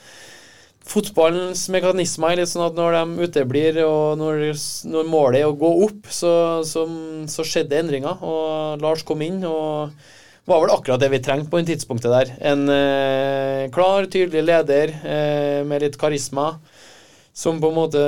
fotballens 0.91 1.65
mekanismer 1.71 2.33
er 2.33 2.41
litt 2.41 2.51
sånn 2.51 2.67
at 2.67 2.77
når 2.77 2.97
de 2.97 3.27
uteblir, 3.27 3.79
og 3.85 4.19
når, 4.19 4.49
når 4.91 5.11
målet 5.11 5.41
er 5.41 5.49
å 5.49 5.57
gå 5.57 5.71
opp, 5.87 6.09
så, 6.11 6.33
så, 6.67 6.85
så 7.31 7.45
skjedde 7.47 7.79
endringer. 7.79 8.19
Og 8.19 8.81
Lars 8.83 9.05
kom 9.07 9.23
inn 9.25 9.39
og 9.47 9.93
var 10.49 10.63
vel 10.63 10.73
akkurat 10.73 11.01
det 11.01 11.11
vi 11.13 11.21
trengte 11.23 11.51
på 11.51 11.61
en 11.61 11.67
tidspunktet 11.69 12.13
der. 12.13 12.31
En 12.51 12.65
eh, 12.73 13.67
klar, 13.73 14.09
tydelig 14.11 14.43
leder 14.47 14.95
eh, 15.01 15.59
med 15.67 15.85
litt 15.85 15.99
karisma. 16.01 16.53
Som 17.31 17.61
på 17.63 17.69
en 17.71 17.77
måte 17.77 17.99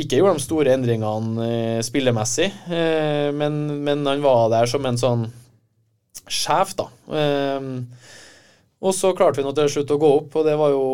ikke 0.00 0.22
gjorde 0.22 0.38
de 0.38 0.40
store 0.46 0.72
endringene 0.72 1.48
eh, 1.48 1.80
spillemessig, 1.84 2.46
eh, 2.72 3.28
men, 3.36 3.58
men, 3.84 4.06
han 4.08 4.24
var 4.24 4.46
der 4.54 4.70
som 4.70 4.86
en 4.88 4.96
sånn 4.96 5.26
sjef, 6.24 6.72
da. 6.78 6.86
Eh, 7.12 7.68
og 8.78 8.94
så 8.94 9.10
klarte 9.18 9.42
vi 9.42 9.44
nå 9.44 9.52
til 9.52 9.68
slutt 9.74 9.92
å 9.92 10.00
gå 10.00 10.10
opp, 10.22 10.38
og 10.38 10.46
det 10.46 10.56
var 10.56 10.72
jo 10.72 10.86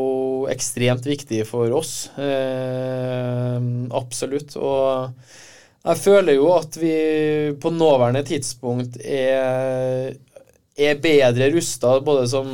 ekstremt 0.52 1.06
viktig 1.06 1.42
for 1.48 1.72
oss. 1.76 2.10
Eh, 2.20 3.56
absolutt. 3.94 4.56
Og 4.58 5.14
jeg 5.84 6.00
føler 6.00 6.38
jo 6.38 6.50
at 6.56 6.78
vi 6.80 6.94
på 7.60 7.72
nåværende 7.74 8.24
tidspunkt 8.26 8.98
er, 9.04 10.14
er 10.74 11.02
bedre 11.02 11.50
rusta 11.54 11.98
både 12.04 12.28
som 12.32 12.48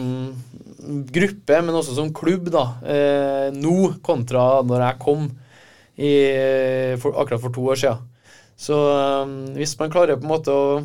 gruppe, 1.14 1.60
men 1.62 1.76
også 1.76 1.94
som 1.98 2.12
klubb, 2.14 2.48
da, 2.52 2.64
eh, 2.82 3.48
nå 3.54 4.00
kontra 4.02 4.62
når 4.66 4.86
jeg 4.86 5.00
kom 5.02 5.28
i, 6.00 6.14
for, 7.00 7.14
akkurat 7.20 7.42
for 7.42 7.54
to 7.54 7.66
år 7.70 7.82
siden. 7.82 8.08
Så 8.60 8.78
eh, 8.94 9.36
hvis 9.60 9.76
man 9.80 9.92
klarer 9.92 10.18
på 10.18 10.26
en 10.26 10.34
måte 10.34 10.54
å 10.54 10.80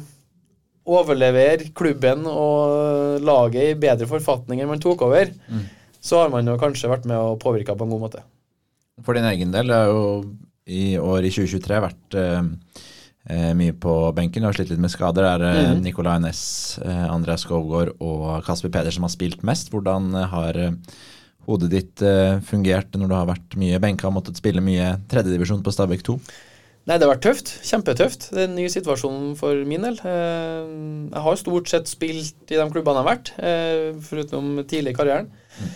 overlevere 0.86 1.72
klubben 1.74 2.28
og 2.30 3.24
laget 3.26 3.72
i 3.72 3.80
bedre 3.88 4.08
forfatning 4.10 4.62
enn 4.62 4.70
man 4.70 4.84
tok 4.84 5.02
over, 5.08 5.32
mm. 5.34 5.66
Så 6.06 6.22
har 6.22 6.34
man 6.34 6.48
jo 6.48 6.58
kanskje 6.62 6.92
vært 6.92 7.08
med 7.10 7.18
og 7.18 7.40
påvirka 7.42 7.76
på 7.78 7.88
en 7.88 7.96
god 7.96 8.04
måte. 8.08 8.26
For 9.04 9.18
din 9.18 9.28
egen 9.28 9.54
del, 9.54 9.72
det 9.72 9.80
har 9.80 9.90
jo 9.92 10.04
i 10.66 10.98
år 11.02 11.26
i 11.26 11.32
2023 11.34 11.82
vært 11.84 12.18
eh, 12.18 12.48
eh, 13.30 13.52
mye 13.58 13.74
på 13.74 13.96
benken. 14.18 14.44
Du 14.44 14.50
har 14.50 14.56
slitt 14.58 14.72
litt 14.72 14.82
med 14.82 14.94
skader. 14.94 15.28
Det 15.42 15.52
er 15.52 15.74
mm. 15.74 15.84
Nicolay 15.84 16.22
Næss, 16.24 16.46
eh, 16.86 17.04
Andreas 17.10 17.46
Skovgård 17.46 17.96
og 18.00 18.26
Kasper 18.48 18.74
Pedersen 18.74 19.02
som 19.02 19.10
har 19.10 19.14
spilt 19.14 19.46
mest. 19.48 19.74
Hvordan 19.74 20.14
eh, 20.16 20.32
har 20.32 20.62
eh, 20.62 20.98
hodet 21.50 21.72
ditt 21.74 22.06
eh, 22.06 22.40
fungert 22.46 22.98
når 22.98 23.12
du 23.12 23.18
har 23.18 23.30
vært 23.30 23.58
mye 23.62 23.82
benka 23.82 24.10
og 24.10 24.18
måttet 24.18 24.42
spille 24.42 24.64
mye 24.66 24.96
tredjedivisjon 25.12 25.64
på 25.66 25.74
Stabæk 25.74 26.06
2? 26.08 26.20
Nei, 26.86 27.00
det 27.00 27.08
har 27.08 27.16
vært 27.16 27.24
tøft. 27.26 27.52
Kjempetøft. 27.66 28.28
Det 28.30 28.44
er 28.44 28.50
en 28.50 28.60
ny 28.60 28.68
situasjon 28.70 29.32
for 29.40 29.58
min 29.66 29.88
del. 29.88 29.96
Eh, 30.06 30.68
jeg 31.10 31.24
har 31.28 31.40
stort 31.42 31.72
sett 31.72 31.90
spilt 31.90 32.54
i 32.54 32.60
de 32.60 32.68
klubbene 32.70 33.02
jeg 33.02 33.06
har 33.06 33.10
vært, 33.10 33.34
eh, 33.42 33.88
foruten 34.06 34.52
tidlig 34.70 34.94
i 34.94 34.98
karrieren. 35.00 35.32
Mm. 35.58 35.74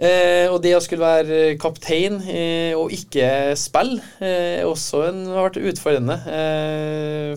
Og 0.00 0.56
det 0.64 0.70
å 0.72 0.80
skulle 0.80 1.04
være 1.04 1.58
kaptein 1.60 2.14
og 2.78 2.92
ikke 2.96 3.52
spille 3.60 4.00
eh, 4.24 4.62
også 4.64 5.02
en, 5.10 5.18
har 5.28 5.50
vært 5.50 5.58
utfordrende. 5.60 6.16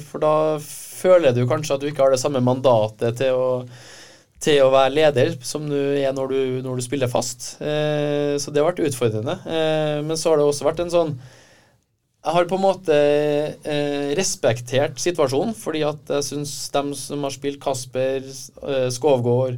For 0.05 0.23
da 0.23 0.35
føler 0.63 1.35
du 1.35 1.43
kanskje 1.49 1.75
at 1.75 1.83
du 1.83 1.89
ikke 1.89 2.05
har 2.05 2.15
det 2.15 2.21
samme 2.21 2.39
mandatet 2.45 3.19
til 3.19 3.35
å, 3.35 3.49
til 4.39 4.63
å 4.63 4.71
være 4.71 4.95
leder 4.95 5.35
som 5.43 5.67
du 5.67 5.75
er 5.75 6.15
når 6.15 6.31
du, 6.31 6.41
når 6.63 6.79
du 6.79 6.85
spiller 6.87 7.11
fast. 7.11 7.57
Så 7.59 8.53
det 8.55 8.63
har 8.63 8.71
vært 8.71 8.85
utfordrende. 8.87 9.41
Men 10.07 10.15
så 10.15 10.31
har 10.31 10.39
det 10.39 10.47
også 10.47 10.69
vært 10.69 10.85
en 10.85 10.95
sånn 10.95 11.17
jeg 12.23 12.31
har 12.37 12.45
på 12.47 12.55
en 12.55 12.63
måte 12.63 12.95
eh, 13.67 14.13
respektert 14.15 14.99
situasjonen, 15.01 15.51
fordi 15.59 15.81
at 15.83 16.11
jeg 16.15 16.23
syns 16.29 16.53
de 16.71 16.95
som 16.95 17.25
har 17.27 17.33
spilt 17.35 17.59
Kasper, 17.63 18.23
eh, 18.23 18.85
Skovgård, 18.95 19.57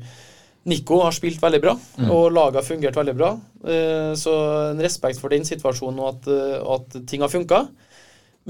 Nico 0.66 0.98
har 1.04 1.14
spilt 1.14 1.42
veldig 1.44 1.60
bra, 1.62 1.76
mm. 1.78 2.08
og 2.10 2.32
laget 2.34 2.58
har 2.58 2.66
fungert 2.66 2.96
veldig 2.98 3.14
bra. 3.18 3.36
Eh, 3.70 4.14
så 4.18 4.34
en 4.72 4.82
respekt 4.82 5.22
for 5.22 5.34
den 5.34 5.46
situasjonen 5.46 6.02
og 6.02 6.16
at, 6.16 6.30
eh, 6.34 6.56
at 6.76 6.98
ting 7.06 7.22
har 7.22 7.30
funka. 7.30 7.68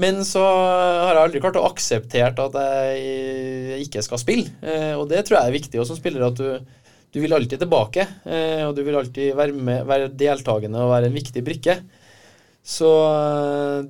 Men 0.00 0.22
så 0.28 0.40
har 0.44 1.12
jeg 1.12 1.22
aldri 1.22 1.42
klart 1.44 1.58
å 1.60 1.66
akseptere 1.68 2.32
at 2.32 2.56
jeg 2.60 3.84
ikke 3.84 4.04
skal 4.04 4.20
spille. 4.20 4.48
Eh, 4.64 4.94
og 4.96 5.06
det 5.12 5.22
tror 5.24 5.38
jeg 5.38 5.50
er 5.52 5.56
viktig 5.58 5.80
også 5.80 5.92
som 5.92 6.00
spiller, 6.00 6.24
at 6.24 6.40
du, 6.40 6.80
du 7.12 7.20
vil 7.20 7.36
alltid 7.36 7.64
tilbake. 7.64 8.08
Og 8.64 8.74
du 8.76 8.82
vil 8.84 8.96
alltid 8.96 9.36
være, 9.36 9.52
med, 9.52 9.84
være 9.88 10.10
deltakende 10.12 10.84
og 10.84 10.92
være 10.92 11.08
en 11.08 11.16
viktig 11.16 11.44
brikke. 11.44 11.78
Så 12.66 12.90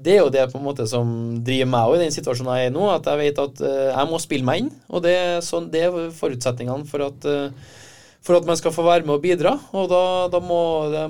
det 0.05 0.19
er 0.19 0.21
jo 0.21 0.31
det 0.35 0.45
på 0.53 0.61
en 0.61 0.67
måte 0.67 0.85
som 0.91 1.09
driver 1.47 1.71
meg 1.73 1.95
i 1.95 2.03
den 2.05 2.15
situasjonen 2.15 2.59
jeg 2.59 2.69
er 2.69 2.71
i 2.71 2.75
nå, 2.75 2.85
at 2.93 3.07
jeg 3.09 3.23
vet 3.23 3.41
at 3.41 3.63
jeg 3.65 4.11
må 4.11 4.21
spille 4.23 4.47
meg 4.47 4.63
inn. 4.63 4.71
Og 4.93 5.03
det, 5.07 5.17
så 5.47 5.63
det 5.65 5.87
er 5.89 5.99
forutsetningene 6.15 6.87
for 6.91 7.07
at, 7.09 7.27
for 8.27 8.41
at 8.41 8.47
man 8.49 8.59
skal 8.59 8.75
få 8.75 8.83
være 8.87 9.07
med 9.07 9.17
og 9.17 9.23
bidra. 9.23 9.55
Og 9.79 9.89
da, 9.91 10.03
da 10.33 10.43
må, 10.43 10.61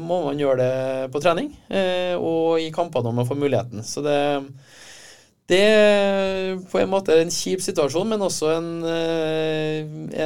må, 0.03 0.23
man 0.29 0.41
gjøre 0.41 0.59
det 0.61 1.13
på 1.15 1.23
trening 1.25 1.53
eh, 1.73 2.13
og 2.17 2.61
i 2.61 2.73
kamper 2.75 3.05
når 3.05 3.17
man 3.17 3.29
får 3.29 3.41
muligheten. 3.41 3.85
Så 3.87 4.05
det, 4.05 4.19
det 5.49 5.63
er 5.65 6.57
på 6.69 6.81
en 6.83 6.93
måte 6.93 7.17
en 7.23 7.33
kjip 7.33 7.65
situasjon, 7.65 8.11
men 8.13 8.25
også 8.27 8.53
en, 8.59 8.71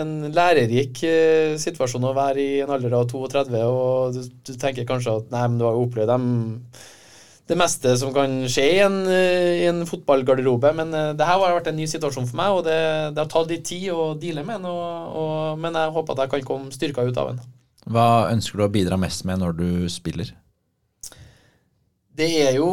en 0.00 0.14
lærerik 0.34 1.02
situasjon 1.62 2.08
å 2.10 2.14
være 2.16 2.42
i 2.42 2.62
en 2.64 2.72
alder 2.74 2.96
av 2.98 3.06
32, 3.10 3.60
og 3.68 4.16
du, 4.16 4.24
du 4.48 4.56
tenker 4.56 4.88
kanskje 4.88 5.20
at 5.20 5.34
nei, 5.34 5.44
men 5.46 5.60
du 5.60 5.68
har 5.68 5.78
jo 5.78 5.86
opplevd 5.86 6.14
dem 6.14 6.32
det 7.50 7.58
meste 7.58 7.96
som 7.98 8.12
kan 8.14 8.40
skje 8.46 8.66
i 8.76 8.82
en, 8.84 8.98
i 9.10 9.66
en 9.68 9.82
fotballgarderobe. 9.88 10.70
Men 10.78 10.94
uh, 10.94 11.12
det 11.18 11.26
her 11.26 11.40
har 11.42 11.56
vært 11.58 11.72
en 11.72 11.80
ny 11.80 11.88
situasjon 11.90 12.28
for 12.30 12.40
meg, 12.40 12.58
og 12.58 12.66
det, 12.68 12.80
det 13.16 13.24
har 13.24 13.32
tatt 13.32 13.50
litt 13.50 13.66
tid 13.68 13.88
å 13.92 14.12
deale 14.18 14.46
med 14.46 14.62
den. 14.62 15.58
Men 15.60 15.80
jeg 15.82 15.96
håper 15.96 16.14
at 16.14 16.24
jeg 16.24 16.34
kan 16.36 16.52
komme 16.52 16.74
styrka 16.74 17.06
ut 17.08 17.18
av 17.18 17.32
den. 17.32 17.42
Hva 17.90 18.30
ønsker 18.30 18.60
du 18.60 18.66
å 18.66 18.72
bidra 18.72 18.98
mest 19.00 19.24
med 19.26 19.40
når 19.42 19.56
du 19.58 19.68
spiller? 19.90 20.30
Det 22.20 22.26
er 22.42 22.56
jo 22.58 22.70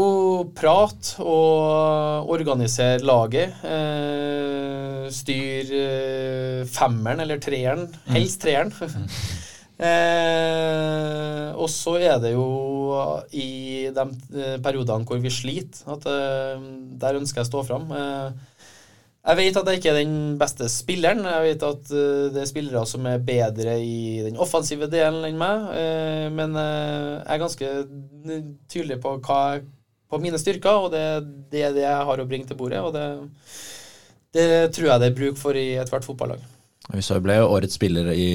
prat 0.58 1.14
og 1.24 2.32
organisere 2.34 3.00
laget. 3.06 3.62
Eh, 3.64 5.06
styr 5.14 5.72
eh, 5.78 6.64
femmeren 6.68 7.24
eller 7.24 7.40
treeren. 7.40 7.86
Helst 8.12 8.42
treeren. 8.44 8.74
Eh, 9.78 11.50
og 11.54 11.70
så 11.70 12.00
er 12.02 12.18
det 12.22 12.32
jo 12.34 12.46
i 13.38 13.90
de 13.94 14.06
eh, 14.34 14.58
periodene 14.64 15.06
hvor 15.06 15.20
vi 15.22 15.32
sliter, 15.34 15.84
at 15.94 16.08
eh, 16.10 16.64
der 16.98 17.20
ønsker 17.20 17.44
jeg 17.44 17.48
å 17.48 17.52
stå 17.52 17.64
fram. 17.68 17.92
Eh, 17.94 18.64
jeg 19.28 19.40
vet 19.42 19.60
at 19.60 19.70
jeg 19.70 19.82
ikke 19.82 19.92
er 19.92 20.00
den 20.00 20.18
beste 20.40 20.70
spilleren. 20.72 21.26
Jeg 21.28 21.44
vet 21.44 21.64
at 21.68 21.90
uh, 21.92 22.28
det 22.32 22.40
er 22.40 22.48
spillere 22.48 22.86
som 22.88 23.04
er 23.12 23.26
bedre 23.28 23.74
i 23.84 24.22
den 24.24 24.38
offensive 24.40 24.88
delen 24.88 25.26
enn 25.28 25.42
meg. 25.42 25.66
Uh, 25.68 26.28
men 26.32 26.56
jeg 26.56 27.34
er 27.34 27.42
ganske 27.42 27.72
tydelig 28.72 29.02
på, 29.04 29.18
hva, 29.28 29.42
på 30.08 30.22
mine 30.24 30.40
styrker, 30.40 30.86
og 30.86 30.96
det, 30.96 31.04
det, 31.52 31.60
er 31.60 31.76
det 31.76 31.84
jeg 31.84 32.08
har 32.08 32.24
å 32.24 32.28
bringe 32.30 32.48
til 32.48 32.56
bordet. 32.62 32.80
Og 32.88 32.96
det, 32.96 33.04
det 34.38 34.48
tror 34.78 34.94
jeg 34.94 35.04
det 35.04 35.12
er 35.12 35.20
bruk 35.20 35.44
for 35.44 35.60
i 35.60 35.74
ethvert 35.82 36.08
fotballag. 36.08 36.48
Husøy 36.88 37.20
ble 37.24 37.40
jo 37.42 37.50
årets 37.52 37.76
spiller 37.76 38.14
i 38.14 38.28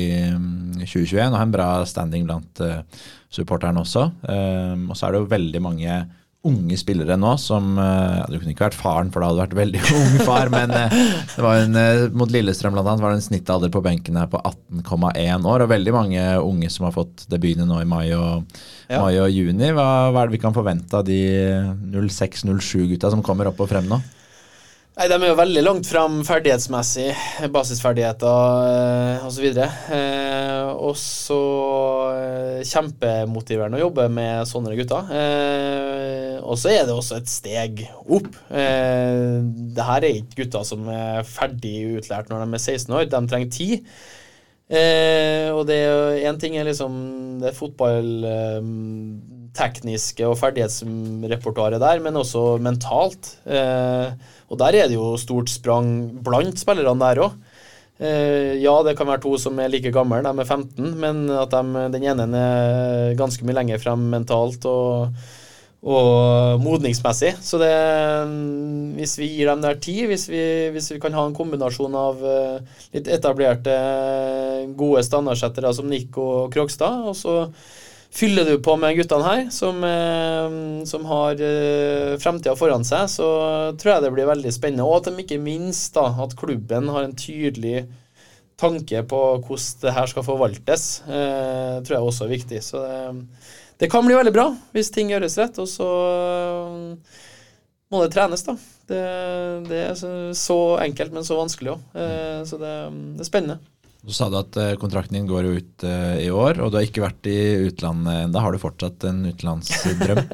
2021 0.83 1.17
mm, 1.17 1.31
og 1.33 1.39
har 1.39 1.47
en 1.47 1.55
bra 1.55 1.69
standing 1.89 2.27
blant 2.29 2.61
uh, 2.65 2.83
supporterne 3.33 3.81
også. 3.81 4.11
Um, 4.27 4.91
og 4.91 4.99
så 4.99 5.09
er 5.09 5.15
det 5.15 5.23
jo 5.23 5.31
veldig 5.31 5.63
mange 5.65 6.03
unge 6.43 6.75
spillere 6.75 7.15
nå 7.23 7.37
som 7.39 7.77
uh, 7.79 8.25
Du 8.27 8.35
kunne 8.35 8.51
ikke 8.51 8.65
vært 8.65 8.77
faren, 8.77 9.13
for 9.15 9.23
da 9.23 9.31
hadde 9.31 9.45
vært 9.45 9.57
veldig 9.57 9.83
ung 10.01 10.17
far, 10.27 10.51
men 10.53 10.75
uh, 10.75 10.97
det 11.33 11.47
var 11.47 11.63
en, 11.63 11.83
mot 12.19 12.35
Lillestrøm 12.35 12.77
blant 12.77 12.91
annet 12.91 13.05
var 13.07 13.15
det 13.15 13.23
en 13.23 13.29
snittalder 13.31 13.73
på 13.73 13.85
benken 13.87 14.21
her 14.21 14.29
på 14.29 14.43
18,1 14.43 15.49
år. 15.49 15.65
Og 15.65 15.73
veldig 15.73 15.97
mange 15.97 16.31
unge 16.43 16.73
som 16.75 16.91
har 16.91 16.97
fått 16.99 17.25
debutene 17.33 17.71
nå 17.71 17.81
i 17.81 17.89
mai 17.89 18.11
og, 18.19 18.59
ja. 18.91 19.01
mai 19.01 19.15
og 19.17 19.31
juni. 19.33 19.71
Hva, 19.73 19.89
hva, 20.11 20.27
er 20.27 20.29
det 20.29 20.37
vi 20.37 20.43
kan 20.45 20.57
forvente 20.57 20.99
av 20.99 21.09
de 21.09 21.23
06-07-gutta 21.95 23.15
som 23.15 23.25
kommer 23.25 23.49
opp 23.49 23.65
og 23.65 23.73
frem 23.73 23.89
nå? 23.89 24.03
Nei, 24.93 25.07
De 25.09 25.17
er 25.17 25.31
jo 25.31 25.37
veldig 25.39 25.61
langt 25.65 25.87
fram 25.89 26.19
ferdighetsmessig, 26.29 27.15
basisferdigheter 27.55 28.67
eh, 28.69 29.23
osv. 29.25 29.47
Eh, 29.57 30.69
og 30.69 30.93
så 31.01 31.39
eh, 32.13 32.61
kjempemotiverende 32.69 33.81
å 33.81 33.87
jobbe 33.87 34.05
med 34.13 34.45
sånne 34.51 34.77
gutter. 34.77 35.09
Eh, 35.17 36.37
og 36.45 36.61
så 36.61 36.69
er 36.75 36.85
det 36.85 36.93
også 36.93 37.17
et 37.23 37.31
steg 37.33 37.81
opp. 38.05 38.29
Eh, 38.53 39.41
det 39.73 39.81
her 39.89 40.05
er 40.05 40.13
ikke 40.19 40.43
gutter 40.43 40.61
som 40.69 40.85
er 40.93 41.25
ferdig 41.25 41.97
utlært 42.03 42.29
når 42.29 42.45
de 42.45 42.53
er 42.61 42.65
16 42.67 42.93
år, 42.99 43.09
de 43.09 43.25
trenger 43.33 43.49
tid. 43.57 43.89
Eh, 44.73 45.49
og 45.57 45.67
det 45.69 45.77
er 45.89 46.25
én 46.29 46.37
ting 46.41 46.57
er 46.57 46.65
liksom 46.69 46.93
det 47.41 47.57
fotballtekniske 47.57 50.25
og 50.29 50.37
ferdighetsrepertoaret 50.41 51.81
der, 51.81 51.99
men 52.05 52.17
også 52.21 52.59
mentalt. 52.61 53.41
Eh, 53.49 54.09
og 54.53 54.61
der 54.61 54.77
er 54.83 54.91
det 54.91 54.99
jo 54.99 55.15
stort 55.17 55.49
sprang 55.49 55.89
blant 56.25 56.61
spillerne 56.61 57.01
der 57.01 57.25
òg. 57.25 57.37
Eh, 58.03 58.59
ja, 58.61 58.73
det 58.83 58.97
kan 58.99 59.09
være 59.09 59.23
to 59.23 59.37
som 59.41 59.61
er 59.63 59.71
like 59.71 59.93
gamle, 59.95 60.23
de 60.25 60.33
er 60.33 60.49
15, 60.49 60.91
men 60.99 61.23
at 61.31 61.53
de, 61.55 61.85
den 61.95 62.09
ene 62.09 62.27
er 62.37 63.15
ganske 63.19 63.47
mye 63.47 63.57
lenger 63.61 63.81
frem 63.81 64.03
mentalt 64.11 64.67
og, 64.67 65.13
og 65.83 66.61
modningsmessig. 66.65 67.37
Så 67.41 67.61
det, 67.63 67.71
hvis 68.99 69.15
vi 69.21 69.31
gir 69.37 69.53
dem 69.53 69.63
der 69.65 69.79
tid, 69.81 70.07
hvis 70.11 70.27
vi, 70.33 70.43
hvis 70.75 70.91
vi 70.97 70.99
kan 71.03 71.15
ha 71.17 71.25
en 71.29 71.37
kombinasjon 71.37 71.95
av 71.97 72.25
uh, 72.27 72.83
litt 72.97 73.09
etablerte, 73.13 73.77
gode 74.77 75.05
standardsettere 75.07 75.73
som 75.77 75.89
Nick 75.89 76.19
og 76.19 76.51
Krogstad, 76.55 77.07
og 77.07 77.17
så 77.19 77.37
Fyller 78.13 78.45
du 78.45 78.59
på 78.61 78.75
med 78.77 78.99
guttene 78.99 79.25
her, 79.25 79.47
som, 79.55 79.79
eh, 79.89 80.85
som 80.85 81.07
har 81.09 81.41
eh, 81.41 82.19
fremtida 82.21 82.53
foran 82.61 82.85
seg, 82.85 83.09
så 83.09 83.29
tror 83.81 83.95
jeg 83.95 84.05
det 84.05 84.13
blir 84.13 84.29
veldig 84.29 84.53
spennende. 84.53 84.85
Og 84.85 84.99
at 84.99 85.09
de 85.09 85.25
ikke 85.25 85.41
minst 85.41 85.97
da, 85.97 86.11
at 86.21 86.37
klubben 86.37 86.91
har 86.93 87.07
en 87.07 87.17
tydelig 87.17 87.87
tanke 88.61 89.03
på 89.09 89.21
hvordan 89.43 89.81
det 89.83 89.97
her 89.97 90.13
skal 90.13 90.27
forvaltes, 90.27 90.87
eh, 91.09 91.81
tror 91.81 91.97
jeg 91.97 92.11
også 92.11 92.27
er 92.27 92.35
viktig. 92.35 92.63
Så 92.69 92.85
det, 92.85 93.01
det, 93.81 93.91
kan 93.91 94.05
bli 94.07 94.19
veldig 94.19 94.35
bra 94.35 94.51
hvis 94.77 94.93
ting 94.93 95.13
gjøres 95.13 95.39
rett. 95.41 95.63
Og 95.63 95.71
så 95.73 95.91
eh, 96.13 97.19
må 97.93 98.05
det 98.05 98.13
trenes, 98.13 98.45
da. 98.45 98.59
Det, 98.93 99.03
det, 99.71 99.83
er 99.89 100.37
så 100.37 100.61
enkelt, 100.85 101.17
men 101.17 101.25
så 101.25 101.41
vanskelig 101.41 101.79
òg. 101.79 101.93
Eh, 101.97 102.41
så 102.49 102.61
det, 102.61 102.77
det 103.17 103.25
er 103.25 103.33
spennende. 103.33 103.72
Så 104.03 104.17
sa 104.17 104.27
du 104.33 104.37
at 104.41 104.57
eh, 104.59 104.73
kontrakten 104.81 105.15
din 105.15 105.29
går 105.31 105.47
ut 105.55 105.85
eh, 105.87 106.25
i 106.25 106.31
år, 106.35 106.59
og 106.59 106.73
du 106.73 106.79
har 106.81 106.87
ikke 106.89 107.05
vært 107.05 107.29
i 107.31 107.37
utlandet 107.69 108.25
ennå. 108.25 108.41
Har 108.43 108.55
du 108.55 108.59
fortsatt 108.63 109.07
en 109.07 109.21
utenlandsdrøm? 109.31 110.25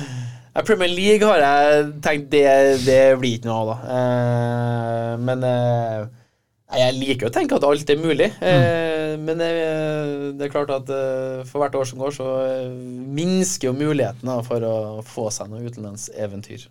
Premier 0.66 0.88
League 0.88 1.24
har 1.28 1.40
jeg 1.40 1.88
tenkt 2.04 2.30
det, 2.32 2.44
det 2.84 3.00
blir 3.20 3.38
ikke 3.38 3.48
noe 3.48 3.58
av, 3.62 3.72
da. 3.72 3.96
Eh, 3.96 5.10
men 5.24 5.44
eh, 5.48 6.06
jeg 6.76 6.96
liker 6.96 7.28
å 7.28 7.34
tenke 7.34 7.56
at 7.56 7.64
alt 7.68 7.92
er 7.92 8.00
mulig. 8.00 8.30
Eh, 8.40 8.94
Men 9.16 9.38
det 9.40 10.44
er 10.44 10.50
klart 10.52 10.68
at 10.74 10.90
for 11.48 11.62
hvert 11.62 11.76
år 11.78 11.86
som 11.88 12.02
går, 12.02 12.12
så 12.12 12.26
minsker 13.16 13.70
jo 13.70 13.76
muligheten 13.78 14.28
for 14.44 14.66
å 14.66 14.74
få 15.08 15.30
seg 15.32 15.48
noe 15.48 15.64
utenlandseventyr. 15.64 16.66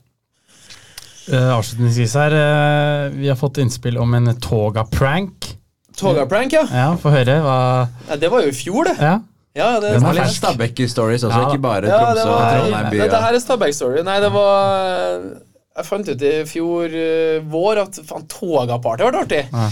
Eh, 1.34 1.50
avslutningsvis 1.50 2.14
her, 2.20 2.34
eh, 2.38 3.10
vi 3.18 3.28
har 3.32 3.38
fått 3.40 3.58
innspill 3.58 3.98
om 3.98 4.14
en 4.14 4.30
toga-prank. 4.38 5.56
Togaprank, 6.00 6.54
ja. 6.54 6.66
Ja, 6.72 6.90
få 7.00 7.12
høre 7.14 7.40
hva 7.44 7.56
ja. 8.10 8.18
Det 8.20 8.30
var 8.32 8.44
jo 8.46 8.52
i 8.52 8.56
fjor, 8.58 8.84
det. 8.90 8.98
Ja. 9.00 9.16
Ja, 9.56 9.68
det 9.80 9.94
Det 9.96 10.02
er 10.04 10.18
litt. 10.18 10.36
Stabæk-stories 10.36 11.24
også, 11.24 11.40
Ja. 11.40 11.48
ikke 11.48 11.62
bare 11.64 11.88
Ja, 11.88 12.00
Tromsø 12.12 12.30
og 12.30 12.40
Trondheim 12.60 12.90
by. 12.92 12.98
Dette 13.06 13.22
her 13.24 13.34
er 13.34 13.40
Stabæk-story. 13.40 14.04
Nei, 14.04 14.20
det 14.20 14.32
var 14.34 15.22
Jeg 15.76 15.86
fant 15.86 16.08
ut 16.10 16.22
i 16.24 16.34
fjor 16.48 16.92
uh, 16.96 17.46
vår 17.52 17.80
at 17.86 18.00
faen, 18.08 18.26
Toga-party 18.32 19.08
ble 19.10 19.22
artig. 19.24 19.42
Ja. 19.52 19.70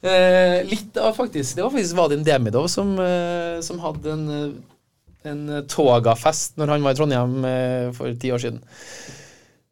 Uh, 0.00 0.62
litt 0.64 0.96
av 0.96 1.12
faktisk 1.12 1.58
Det 1.58 1.64
var 1.64 1.72
faktisk 1.74 1.96
Vadim 1.98 2.22
Demidov 2.24 2.68
som, 2.72 2.94
uh, 2.96 3.60
som 3.60 3.80
hadde 3.84 4.14
en, 4.14 4.22
eh, 4.32 5.28
en 5.28 5.42
Toga-fest 5.68 6.56
når 6.56 6.72
han 6.72 6.86
var 6.86 6.96
i 6.96 7.00
Trondheim 7.00 7.44
eh, 7.44 7.90
for 7.92 8.14
ti 8.16 8.30
år 8.32 8.40
siden. 8.40 8.62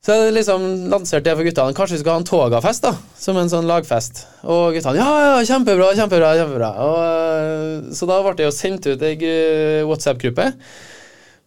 Så 0.05 0.15
jeg 0.15 0.35
liksom 0.37 0.65
lanserte 0.93 1.27
det 1.27 1.35
for 1.35 1.47
guttene. 1.47 1.75
Kanskje 1.75 1.97
vi 1.97 2.03
skal 2.05 2.15
ha 2.15 2.21
en 2.23 2.29
Toga-fest, 2.29 2.85
da. 2.87 2.93
Som 3.19 3.39
en 3.41 3.51
sånn 3.51 3.67
lagfest. 3.69 4.23
Og 4.47 4.77
guttene 4.77 5.01
ja, 5.01 5.09
ja, 5.25 5.33
kjempebra, 5.49 5.91
kjempebra. 5.99 6.35
kjempebra. 6.39 6.69
Og, 6.85 7.01
eh, 7.03 7.97
så 7.99 8.07
da 8.09 8.21
ble 8.23 8.37
det 8.39 8.47
jo 8.47 8.55
sendt 8.55 8.87
ut 8.87 9.03
ei 9.03 9.17
eh, 9.19 9.83
WhatsApp-gruppe 9.89 10.53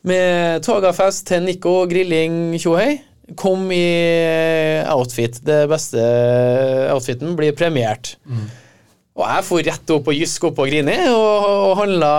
med 0.10 0.66
Togafest 0.66 1.28
til 1.30 1.46
Nico, 1.46 1.86
grilling, 1.88 2.58
tjohei. 2.60 3.00
Kom 3.40 3.70
i 3.72 3.80
eh, 3.80 4.92
outfit. 4.92 5.40
Det 5.48 5.64
beste 5.72 6.04
outfiten 6.92 7.38
blir 7.40 7.56
premiert. 7.56 8.18
Og 9.16 9.28
jeg 9.28 9.44
for 9.48 9.64
rett 9.64 9.92
opp 9.96 10.08
og 10.08 10.16
Jysk 10.16 10.46
opp 10.48 10.60
og 10.64 10.70
Grini 10.72 10.96
og, 11.12 11.48
og 11.72 11.74
handla 11.82 12.14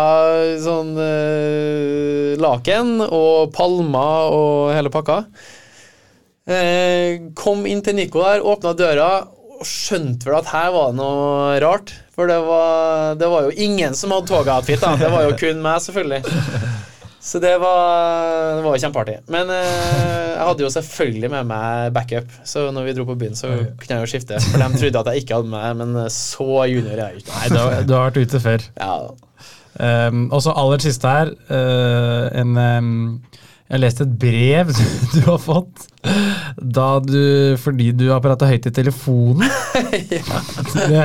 sånn 0.60 0.92
øh, 0.96 2.34
laken 2.40 3.00
og 3.06 3.52
palmer 3.56 4.32
og 4.32 4.72
hele 4.76 4.92
pakka. 4.92 5.24
Eh, 6.42 7.30
kom 7.38 7.66
inn 7.70 7.82
til 7.86 7.94
Nico 7.94 8.22
der, 8.24 8.42
åpna 8.42 8.72
døra 8.74 9.10
og 9.22 9.66
skjønte 9.68 10.26
vel 10.26 10.40
at 10.40 10.48
her 10.50 10.72
var 10.74 10.90
det 10.90 10.98
noe 10.98 11.58
rart. 11.62 11.92
For 12.12 12.28
det 12.28 12.38
var, 12.44 13.14
det 13.20 13.28
var 13.30 13.46
jo 13.46 13.52
ingen 13.62 13.94
som 13.96 14.14
hadde 14.14 14.28
togoutfit, 14.32 14.82
da. 14.82 14.96
Det 14.98 15.10
var 15.12 15.28
jo 15.28 15.36
kun 15.38 15.62
meg, 15.64 15.78
selvfølgelig. 15.84 16.38
Så 17.22 17.38
det 17.38 17.52
var, 17.62 18.56
det 18.58 18.62
var 18.66 18.80
kjempeartig. 18.82 19.20
Men 19.30 19.50
eh, 19.54 20.32
jeg 20.32 20.46
hadde 20.48 20.64
jo 20.64 20.70
selvfølgelig 20.74 21.30
med 21.30 21.50
meg 21.52 21.92
backup, 21.94 22.32
så 22.42 22.66
når 22.74 22.88
vi 22.88 22.94
dro 22.96 23.06
på 23.06 23.14
byen, 23.20 23.38
så 23.38 23.52
kunne 23.78 24.00
jeg 24.00 24.02
jo 24.02 24.10
skifte. 24.10 24.40
For 24.48 24.58
de 24.58 24.80
trodde 24.82 25.04
at 25.04 25.12
jeg 25.12 25.22
ikke 25.22 25.38
hadde 25.38 25.52
med 25.52 25.62
meg, 25.62 25.84
men 25.84 26.10
så 26.10 26.64
junior 26.66 26.96
er 26.96 27.04
jeg 27.12 27.22
ikke. 27.22 27.36
Nei, 27.36 27.52
du 27.52 27.60
har, 27.60 27.76
du 27.86 27.94
har 27.94 28.08
vært 28.10 28.24
ute 28.26 28.42
før. 28.42 28.66
Ja, 28.82 28.96
Um, 29.80 30.26
og 30.32 30.42
så 30.44 30.52
aller 30.56 30.82
siste 30.84 31.08
her. 31.08 31.30
Uh, 31.48 32.28
en, 32.40 32.56
um, 32.56 33.22
jeg 33.72 33.78
har 33.78 33.80
lest 33.86 34.02
et 34.04 34.10
brev 34.20 34.68
du 35.16 35.20
har 35.30 35.38
fått 35.40 35.86
da 36.60 36.98
du, 37.00 37.54
fordi 37.62 37.92
du 37.94 38.08
har 38.10 38.18
prata 38.20 38.44
høyt 38.50 38.64
i 38.66 38.72
telefonen. 38.74 39.46
det, 40.90 41.04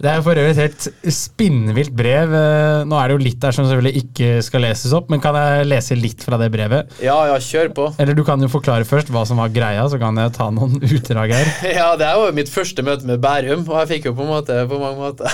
det 0.00 0.08
er 0.08 0.22
for 0.24 0.32
øvrig 0.40 0.54
et 0.54 0.60
helt 0.62 0.86
spinnvilt 1.12 1.92
brev. 1.94 2.32
Eh, 2.32 2.80
Nå 2.88 2.96
er 2.96 3.10
det 3.12 3.18
jo 3.18 3.22
litt 3.26 3.36
der 3.42 3.52
som 3.54 3.66
selvfølgelig 3.68 4.02
ikke 4.02 4.30
skal 4.46 4.64
leses 4.64 4.94
opp, 4.96 5.12
men 5.12 5.20
kan 5.22 5.36
jeg 5.36 5.68
lese 5.68 5.98
litt 6.00 6.24
fra 6.24 6.40
det 6.40 6.48
brevet? 6.54 6.96
ja, 7.04 7.18
ja, 7.28 7.36
kjør 7.44 7.68
på. 7.76 7.90
Eller 8.00 8.16
du 8.16 8.24
kan 8.26 8.40
jo 8.42 8.48
forklare 8.50 8.88
først 8.88 9.12
hva 9.12 9.26
som 9.28 9.38
var 9.42 9.52
greia, 9.52 9.84
så 9.92 10.00
kan 10.00 10.16
jeg 10.18 10.32
ta 10.40 10.48
noen 10.56 10.80
utdrag 10.96 11.36
her. 11.36 11.52
Ja, 11.68 11.90
det 12.00 12.08
er 12.08 12.16
jo 12.24 12.32
mitt 12.40 12.50
første 12.52 12.82
møte 12.88 13.06
med 13.08 13.20
Bærum, 13.22 13.66
og 13.68 13.82
jeg 13.84 13.92
fikk 13.92 14.10
jo 14.10 14.16
på 14.18 14.24
en 14.24 14.32
måte 14.32 14.62
på 14.72 14.80
mange 14.80 14.98
måter 15.04 15.28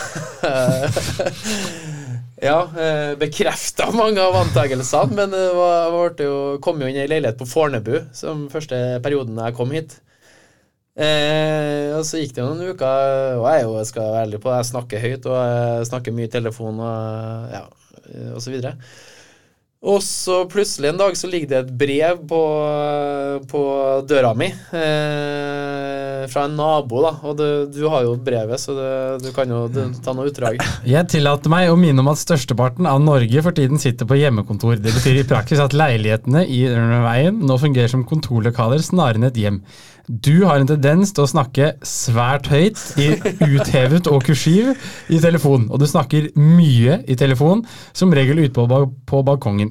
Ja, 2.43 2.65
eh, 2.75 3.13
bekrefta 3.19 3.91
mange 3.95 4.23
av 4.23 4.35
antakelsene, 4.41 5.15
men 5.15 5.31
ble 5.35 6.27
jo, 6.27 6.39
kom 6.65 6.81
jo 6.83 6.89
inn 6.91 6.99
i 6.99 7.05
ei 7.05 7.11
leilighet 7.11 7.39
på 7.39 7.47
Fornebu 7.47 8.01
som 8.17 8.49
første 8.51 8.81
perioden 9.05 9.39
jeg 9.39 9.55
kom 9.55 9.75
hit. 9.75 10.01
Eh, 10.95 11.91
og 11.95 12.05
så 12.07 12.21
gikk 12.21 12.37
det 12.37 12.43
jo 12.43 12.51
noen 12.51 12.75
uker, 12.75 13.39
og 13.41 13.49
jeg, 13.51 13.65
jo, 13.67 13.73
jeg 13.81 13.89
skal 13.91 14.11
være 14.11 14.27
ærlig 14.27 14.41
på 14.43 14.53
jeg 14.55 14.69
snakker 14.71 15.03
høyt, 15.03 15.27
og 15.31 15.39
jeg 15.41 15.89
snakker 15.91 16.15
mye 16.15 16.29
i 16.29 16.35
telefon 16.35 16.83
og, 16.83 17.49
ja, 17.55 17.65
og 18.35 18.43
så 18.43 18.55
videre. 18.55 18.77
Og 19.85 20.01
så 20.01 20.39
plutselig 20.49 20.89
en 20.89 21.01
dag 21.01 21.17
så 21.19 21.29
ligger 21.29 21.51
det 21.51 21.59
et 21.59 21.73
brev 21.77 22.23
på, 22.29 22.41
på 23.51 23.63
døra 24.09 24.31
mi 24.39 24.47
eh, 24.49 26.23
fra 26.33 26.47
en 26.47 26.55
nabo, 26.57 27.03
da. 27.05 27.13
Og 27.29 27.37
det, 27.37 27.49
du 27.77 27.83
har 27.93 28.07
jo 28.07 28.15
brevet, 28.17 28.63
så 28.63 28.77
det, 28.79 28.93
du 29.27 29.29
kan 29.37 29.51
jo 29.53 29.67
du, 29.69 29.83
ta 30.05 30.17
noe 30.17 30.31
utdrag. 30.31 30.57
Jeg 30.95 31.11
tillater 31.13 31.53
meg 31.53 31.69
å 31.69 31.77
minne 31.77 32.01
om 32.01 32.09
at 32.15 32.23
størsteparten 32.23 32.89
av 32.89 33.03
Norge 33.05 33.45
for 33.45 33.57
tiden 33.57 33.81
sitter 33.83 34.09
på 34.09 34.17
hjemmekontor. 34.23 34.81
Det 34.81 34.95
betyr 34.97 35.21
i 35.21 35.29
praksis 35.29 35.61
at 35.61 35.77
leilighetene 35.77 36.47
i 36.49 36.65
veien 37.05 37.45
nå 37.45 37.61
fungerer 37.61 37.93
som 37.93 38.07
kontorlokaler 38.09 38.81
snarere 38.85 39.21
enn 39.21 39.29
et 39.29 39.43
hjem. 39.45 39.61
Du 40.07 40.43
har 40.45 40.61
en 40.61 40.69
tendens 40.69 41.15
til 41.17 41.25
å 41.25 41.31
snakke 41.31 41.71
svært 41.87 42.51
høyt, 42.53 42.77
i 43.01 43.07
uthevet 43.47 44.05
og 44.13 44.21
kursiv, 44.27 44.75
i 45.09 45.17
telefon. 45.23 45.65
Og 45.73 45.81
du 45.81 45.87
snakker 45.89 46.27
mye 46.37 46.99
i 47.09 47.17
telefon, 47.17 47.63
som 47.97 48.13
regel 48.13 48.43
ute 48.43 48.53
på, 48.53 48.81
på 49.09 49.23
balkongen. 49.25 49.71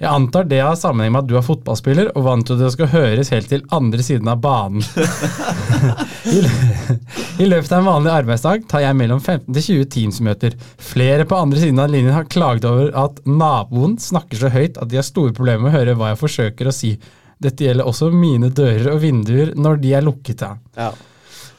Jeg 0.00 0.08
antar 0.10 0.48
det 0.50 0.58
har 0.64 0.74
sammenheng 0.78 1.14
med 1.14 1.22
at 1.24 1.30
du 1.30 1.36
er 1.38 1.46
fotballspiller 1.46 2.10
og 2.16 2.26
vant 2.26 2.46
til 2.48 2.58
at 2.58 2.64
det 2.66 2.72
skal 2.74 2.90
høres 2.90 3.30
helt 3.34 3.48
til 3.52 3.62
andre 3.74 4.02
siden 4.02 4.30
av 4.32 4.40
banen. 4.42 4.82
I, 6.28 6.40
lø- 6.42 6.96
I 7.38 7.46
løpet 7.48 7.72
av 7.72 7.78
en 7.84 7.88
vanlig 7.88 8.12
arbeidsdag 8.16 8.66
tar 8.70 8.82
jeg 8.84 8.98
mellom 8.98 9.20
15 9.22 9.46
til 9.54 9.62
20 9.68 9.88
Teams-møter. 9.94 10.56
Flere 10.82 11.26
på 11.28 11.38
andre 11.38 11.62
siden 11.62 11.78
av 11.82 11.92
linjen 11.92 12.16
har 12.16 12.26
klaget 12.30 12.66
over 12.68 12.90
at 12.98 13.22
naboen 13.28 13.94
snakker 14.02 14.42
så 14.42 14.50
høyt 14.52 14.78
at 14.82 14.90
de 14.90 14.98
har 15.00 15.06
store 15.06 15.34
problemer 15.36 15.68
med 15.68 15.72
å 15.72 15.78
høre 15.78 15.96
hva 15.98 16.12
jeg 16.12 16.22
forsøker 16.26 16.70
å 16.70 16.74
si. 16.74 16.96
Dette 17.42 17.68
gjelder 17.68 17.86
også 17.86 18.10
mine 18.10 18.50
dører 18.50 18.90
og 18.94 19.02
vinduer 19.04 19.54
når 19.58 19.78
de 19.82 19.94
er 19.94 20.06
lukket. 20.06 20.42
Ja. 20.42 20.56
Ja. 20.78 20.90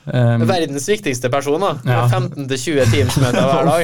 Um, 0.10 0.41
Verdens 0.49 0.88
viktigste 0.89 1.30
person, 1.30 1.61
da. 1.61 1.76
Ja. 1.85 2.07
15-20 2.10 2.88
Teams-møter 2.93 3.45
hver 3.45 3.68
dag. 3.68 3.84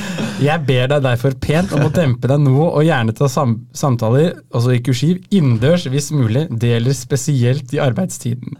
Jeg 0.46 0.64
ber 0.68 0.86
deg 0.92 1.02
derfor 1.04 1.36
pent 1.42 1.74
om 1.76 1.84
å 1.88 1.90
dempe 1.92 2.28
deg 2.30 2.40
noe 2.42 2.70
og 2.70 2.86
gjerne 2.86 3.14
ta 3.16 3.28
sam 3.30 3.58
samtaler, 3.76 4.34
altså 4.54 4.70
i 4.76 4.80
kursiv, 4.84 5.20
innendørs 5.34 5.86
hvis 5.92 6.12
mulig. 6.16 6.46
Det 6.50 6.68
gjelder 6.72 6.94
spesielt 6.96 7.74
i 7.76 7.82
arbeidstiden. 7.82 8.56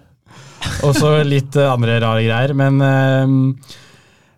Og 0.84 0.92
så 0.98 1.20
litt 1.24 1.56
uh, 1.56 1.72
andre 1.72 2.00
rare 2.02 2.22
greier, 2.26 2.52
men 2.58 2.74
uh, 2.82 3.26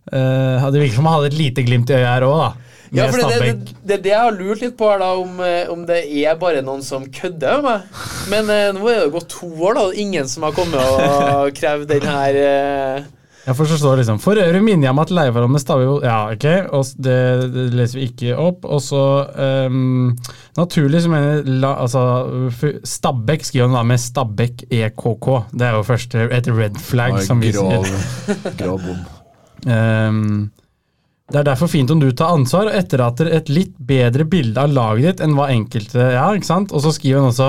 det 0.08 0.80
virker 0.80 0.96
som 1.00 1.08
han 1.08 1.16
hadde 1.18 1.32
et 1.32 1.40
lite 1.40 1.60
glimt 1.66 1.90
i 1.90 1.94
øyet 1.98 2.12
her 2.12 2.28
òg, 2.28 2.36
da. 2.46 2.50
Med 2.90 3.00
Ja, 3.00 3.10
for 3.12 3.20
det, 3.20 3.38
det, 3.42 3.74
det, 3.82 4.00
det 4.04 4.12
er 4.12 4.14
jeg 4.14 4.24
har 4.24 4.38
lurt 4.38 4.62
litt 4.64 4.78
på, 4.78 4.88
her 4.88 5.02
da, 5.02 5.10
om, 5.20 5.36
eh, 5.44 5.68
om 5.72 5.84
det 5.88 6.00
er 6.22 6.38
bare 6.40 6.64
noen 6.64 6.82
som 6.84 7.04
kødder 7.04 7.60
med 7.60 7.68
meg. 7.68 8.00
Men 8.32 8.50
eh, 8.54 8.70
nå 8.76 8.88
er 8.88 8.98
det 8.98 9.06
jo 9.08 9.14
gått 9.18 9.30
to 9.34 9.50
år, 9.52 9.76
da, 9.76 9.86
og 9.90 10.02
ingen 10.06 10.28
som 10.30 10.46
har 10.48 10.56
kommet 10.56 10.80
og 10.80 11.52
krevd 11.58 11.88
den 11.90 12.08
her 12.08 12.38
eh, 12.42 13.06
Ja, 13.48 13.54
for 13.56 13.68
så 13.68 13.78
står 13.80 13.96
det 13.96 14.02
liksom 14.02 14.18
For 14.20 14.36
øvrig 14.36 14.60
minner 14.60 14.88
jeg 14.88 14.92
om 14.92 14.98
at 15.00 15.12
leieforhold 15.14 15.52
med 15.54 15.62
Stabæk 15.62 16.02
Ja, 16.04 16.16
ok, 16.34 16.46
og 16.76 16.90
det, 17.06 17.18
det 17.54 17.66
leser 17.78 18.00
vi 18.00 18.08
ikke 18.10 18.34
opp. 18.36 18.66
Og 18.68 18.82
så 18.84 19.04
um, 19.68 20.10
Naturlig 20.58 21.00
så 21.04 21.12
mener 21.12 21.48
la, 21.48 21.74
altså, 21.86 22.02
Stabæk 22.84 23.46
skriver 23.48 23.70
han 23.70 23.78
da 23.78 23.84
med 23.88 24.02
Stabæk 24.04 24.66
EKK. 24.68 25.30
Det 25.54 25.68
er 25.68 25.78
jo 25.78 25.86
første 25.88 26.28
et 26.28 26.50
red 26.52 26.76
flag, 26.90 27.22
som 27.24 27.40
vi 27.40 27.54
grov, 27.56 27.88
bom. 28.84 29.06
Ehm, 29.66 30.50
det 31.28 31.42
er 31.42 31.48
derfor 31.50 31.68
fint 31.68 31.90
om 31.92 32.00
du 32.00 32.08
tar 32.16 32.32
ansvar 32.32 32.70
og 32.70 32.76
etterlater 32.78 33.28
et 33.36 33.50
litt 33.52 33.74
bedre 33.76 34.24
bilde 34.28 34.62
av 34.62 34.72
laget 34.72 35.18
ditt 35.18 35.24
enn 35.26 35.34
hva 35.36 35.50
enkelte 35.52 36.06
Ja, 36.14 36.24
ikke 36.32 36.48
sant? 36.48 36.72
Og 36.72 36.80
så 36.84 36.92
skriver 36.96 37.20
han 37.20 37.28
også 37.34 37.48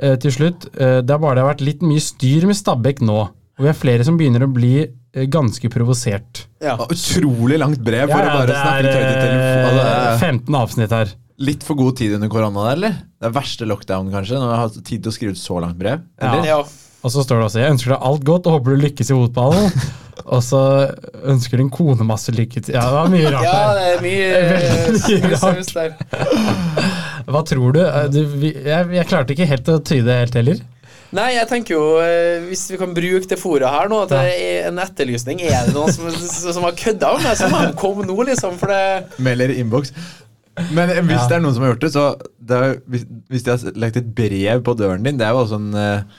eh, 0.00 0.14
til 0.22 0.32
slutt 0.32 0.68
eh, 0.72 1.00
Det 1.04 1.12
har 1.12 1.20
bare 1.20 1.44
vært 1.44 1.64
litt 1.66 1.84
mye 1.84 2.00
styr 2.00 2.46
med 2.48 2.56
Stabæk 2.56 3.02
nå, 3.04 3.18
og 3.28 3.66
vi 3.66 3.68
er 3.68 3.76
flere 3.76 4.06
som 4.06 4.16
begynner 4.16 4.46
å 4.46 4.50
bli 4.54 4.72
eh, 4.80 5.28
ganske 5.28 5.68
provosert. 5.72 6.46
Ja. 6.64 6.78
Utrolig 6.88 7.60
langt 7.60 7.84
brev 7.84 8.08
for 8.08 8.16
Ja, 8.16 8.24
ja, 8.24 8.32
å 8.32 8.40
bare 8.40 8.56
snakke 8.56 8.74
er, 8.78 8.86
litt 8.86 8.96
høyt 8.96 9.10
i 9.10 9.20
telefonen. 9.20 9.68
Altså, 9.68 9.78
det 9.78 9.92
eh, 9.92 10.10
er 10.14 10.26
15 10.32 10.60
avsnitt 10.62 10.98
her. 10.98 11.16
litt 11.50 11.68
for 11.68 11.78
god 11.84 12.00
tid 12.00 12.16
under 12.16 12.32
korona 12.32 12.68
der, 12.70 12.76
eller? 12.80 13.00
Det 13.18 13.28
er 13.28 13.34
verste 13.36 13.68
lockdown, 13.68 14.12
kanskje, 14.14 14.40
når 14.40 14.54
jeg 14.54 14.62
har 14.64 14.76
tid 14.78 15.02
til 15.02 15.10
å 15.12 15.16
skrive 15.18 15.36
ut 15.36 15.42
så 15.44 15.60
langt 15.66 15.76
brev. 15.80 16.06
Eller? 16.16 16.48
ja. 16.48 16.62
Og 17.04 17.12
så 17.14 17.22
står 17.22 17.38
det 17.38 17.46
også 17.46 17.60
'Jeg 17.62 17.74
ønsker 17.76 17.94
deg 17.94 18.06
alt 18.10 18.24
godt 18.26 18.46
og 18.46 18.58
håper 18.58 18.74
du 18.74 18.82
lykkes 18.84 19.10
i 19.10 19.16
fotballen'. 19.16 19.90
og 20.34 20.42
så 20.42 20.62
ønsker 21.24 21.60
din 21.60 21.70
kone 21.70 22.04
masse 22.04 22.32
lykke 22.34 22.60
til. 22.60 22.74
Ja, 22.74 22.86
det 22.88 22.96
var 22.96 23.12
mye 23.12 23.30
rart 23.32 23.44
der. 23.44 23.52
ja, 23.54 23.68
det 23.76 23.86
er 23.92 24.00
mye, 24.02 24.26
mye 25.28 25.38
rart. 25.38 25.74
der. 25.74 25.92
Hva 27.32 27.44
tror 27.46 27.76
du? 27.76 27.80
Eh, 27.84 28.08
du 28.10 28.18
jeg, 28.48 28.90
jeg 28.98 29.06
klarte 29.06 29.36
ikke 29.36 29.46
helt 29.46 29.70
å 29.70 29.78
tyde 29.78 30.08
det 30.08 30.18
helt 30.24 30.38
heller. 30.40 30.60
Nei, 31.16 31.30
jeg 31.38 31.48
tenker 31.48 31.72
jo 31.72 31.84
eh, 32.04 32.42
Hvis 32.50 32.66
vi 32.68 32.76
kan 32.76 32.90
bruke 32.92 33.24
det 33.30 33.38
fora 33.40 33.70
her 33.78 33.88
nå, 33.88 34.02
at 34.04 34.10
det 34.12 34.18
er 34.28 34.66
en 34.68 34.80
etterlysning 34.82 35.40
Er 35.40 35.64
det 35.64 35.72
noen 35.72 35.88
som, 35.94 36.10
som 36.12 36.66
har 36.66 36.74
kødda 36.76 37.14
med 37.14 37.24
meg, 37.24 37.38
så 37.40 37.48
må 37.48 37.62
de 37.64 37.70
komme 37.80 38.04
nå, 38.04 38.16
liksom. 38.28 38.58
For 38.60 38.68
det 38.68 39.22
Melder 39.24 39.54
innboks. 39.56 39.94
Men 40.74 40.90
hvis 40.90 41.06
hvis 41.14 41.30
det 41.30 41.38
er 41.38 41.44
noen 41.44 41.54
som 41.54 41.64
har 41.64 41.72
gjort 41.72 41.84
det, 41.86 41.92
så 41.94 42.04
det 42.50 42.56
er, 42.58 42.72
hvis, 42.90 43.04
hvis 43.30 43.44
de 43.46 43.54
har 43.54 43.78
lagt 43.78 43.96
et 44.00 44.08
brev 44.18 44.64
på 44.66 44.74
døren 44.76 45.06
din, 45.06 45.20
det 45.20 45.24
er 45.24 45.36
jo 45.36 45.44
også 45.44 45.60
en 45.62 45.76
eh, 45.78 46.18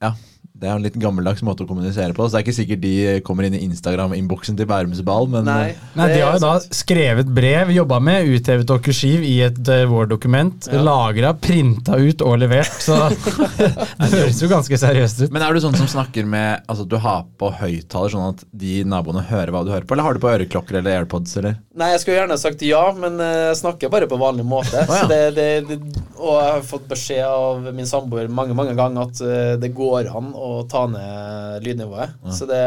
Ja, 0.00 0.16
det 0.60 0.68
er 0.68 0.74
jo 0.74 0.80
en 0.82 0.84
litt 0.84 0.96
gammeldags 1.00 1.40
måte 1.46 1.64
å 1.64 1.68
kommunisere 1.68 2.12
på. 2.12 2.26
Så 2.26 2.34
det 2.34 2.40
er 2.40 2.44
ikke 2.44 2.56
sikkert 2.58 2.82
de 2.82 2.94
kommer 3.24 3.46
inn 3.46 3.56
i 3.56 3.62
Instagram-innboksen 3.64 4.58
til 4.58 4.68
Bærums 4.68 5.00
Ball, 5.06 5.28
men 5.32 5.46
Nei. 5.48 5.70
eh, 5.70 5.86
Nei, 5.96 6.08
De 6.12 6.18
har 6.20 6.36
jo 6.36 6.42
da 6.44 6.52
skrevet 6.76 7.30
brev, 7.32 7.72
jobba 7.72 8.00
med, 8.04 8.28
uthevet 8.28 8.72
og 8.74 8.90
i 8.90 9.34
et 9.46 9.60
uh, 9.72 9.84
Word-dokument. 9.88 10.68
Ja. 10.68 10.82
Lagra, 10.84 11.32
printa 11.32 11.96
ut 11.96 12.20
og 12.26 12.36
levert. 12.42 12.76
Så 12.84 12.98
det 14.02 14.10
høres 14.12 14.42
jo 14.42 14.50
ganske 14.52 14.80
seriøst 14.84 15.24
ut. 15.24 15.32
Men 15.32 15.46
er 15.46 15.56
du 15.56 15.62
sånn 15.64 15.78
som 15.78 15.88
snakker 15.88 16.28
med 16.28 16.66
Altså 16.70 16.84
du 16.88 16.96
har 17.00 17.24
på 17.40 17.48
høyttaler, 17.56 18.12
sånn 18.12 18.34
at 18.34 18.44
de 18.52 18.82
naboene 18.88 19.24
hører 19.30 19.54
hva 19.54 19.64
du 19.64 19.72
hører 19.72 19.88
på? 19.88 19.96
Eller 19.96 20.06
har 20.06 20.16
du 20.16 20.22
på 20.22 20.32
øreklokker 20.34 20.80
eller 20.80 21.00
AirPods? 21.00 21.38
eller? 21.40 21.56
Nei, 21.80 21.92
jeg 21.94 22.02
skulle 22.02 22.18
gjerne 22.18 22.36
sagt 22.40 22.62
ja, 22.66 22.82
men 22.96 23.16
eh, 23.22 23.46
jeg 23.48 23.60
snakker 23.62 23.92
bare 23.92 24.08
på 24.10 24.20
vanlig 24.20 24.44
måte. 24.44 24.84
Å, 24.84 24.84
ja. 24.84 25.00
så 25.00 25.08
det, 25.10 25.20
det, 25.38 25.48
det, 25.70 26.04
og 26.18 26.36
jeg 26.36 26.52
har 26.52 26.64
fått 26.68 26.86
beskjed 26.90 27.24
av 27.24 27.70
min 27.72 27.88
samboer 27.88 28.28
mange 28.28 28.56
mange 28.58 28.76
ganger 28.76 29.08
at 29.08 29.22
eh, 29.24 29.54
det 29.62 29.72
går 29.76 30.10
an 30.12 30.34
å 30.36 30.49
ta 30.70 30.84
ned 30.90 31.64
lydnivået. 31.64 32.16
Så 32.36 32.46
det, 32.48 32.60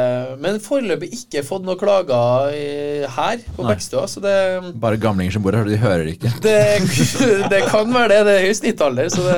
men 0.43 0.59
foreløpig 0.63 1.11
ikke 1.17 1.43
fått 1.47 1.65
noen 1.67 1.79
klager 1.79 2.53
i, 2.55 2.65
her 3.17 3.43
på. 3.55 3.67
Bekkestua, 3.67 4.07
Bare 4.81 4.99
gamlinger 5.01 5.37
som 5.37 5.45
bor 5.45 5.57
her, 5.57 5.67
de 5.67 5.79
hører 5.81 6.07
det 6.07 6.17
ikke. 6.17 6.33
det 6.47 6.57
Det 7.51 7.61
kan 7.69 7.93
være 7.93 8.15
det. 8.15 8.23
Det 8.29 8.35
er 8.39 8.47
høy 8.47 8.57
snittalder, 8.59 9.13
så 9.13 9.27
det 9.29 9.37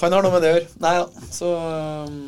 kan 0.00 0.14
ha 0.16 0.22
noe 0.22 0.32
med 0.36 0.44
det 0.44 0.52
å 0.52 0.54
gjøre. 0.58 0.70
Nei 0.84 0.94
da, 1.00 1.26
så 1.34 1.56
um, 1.56 2.22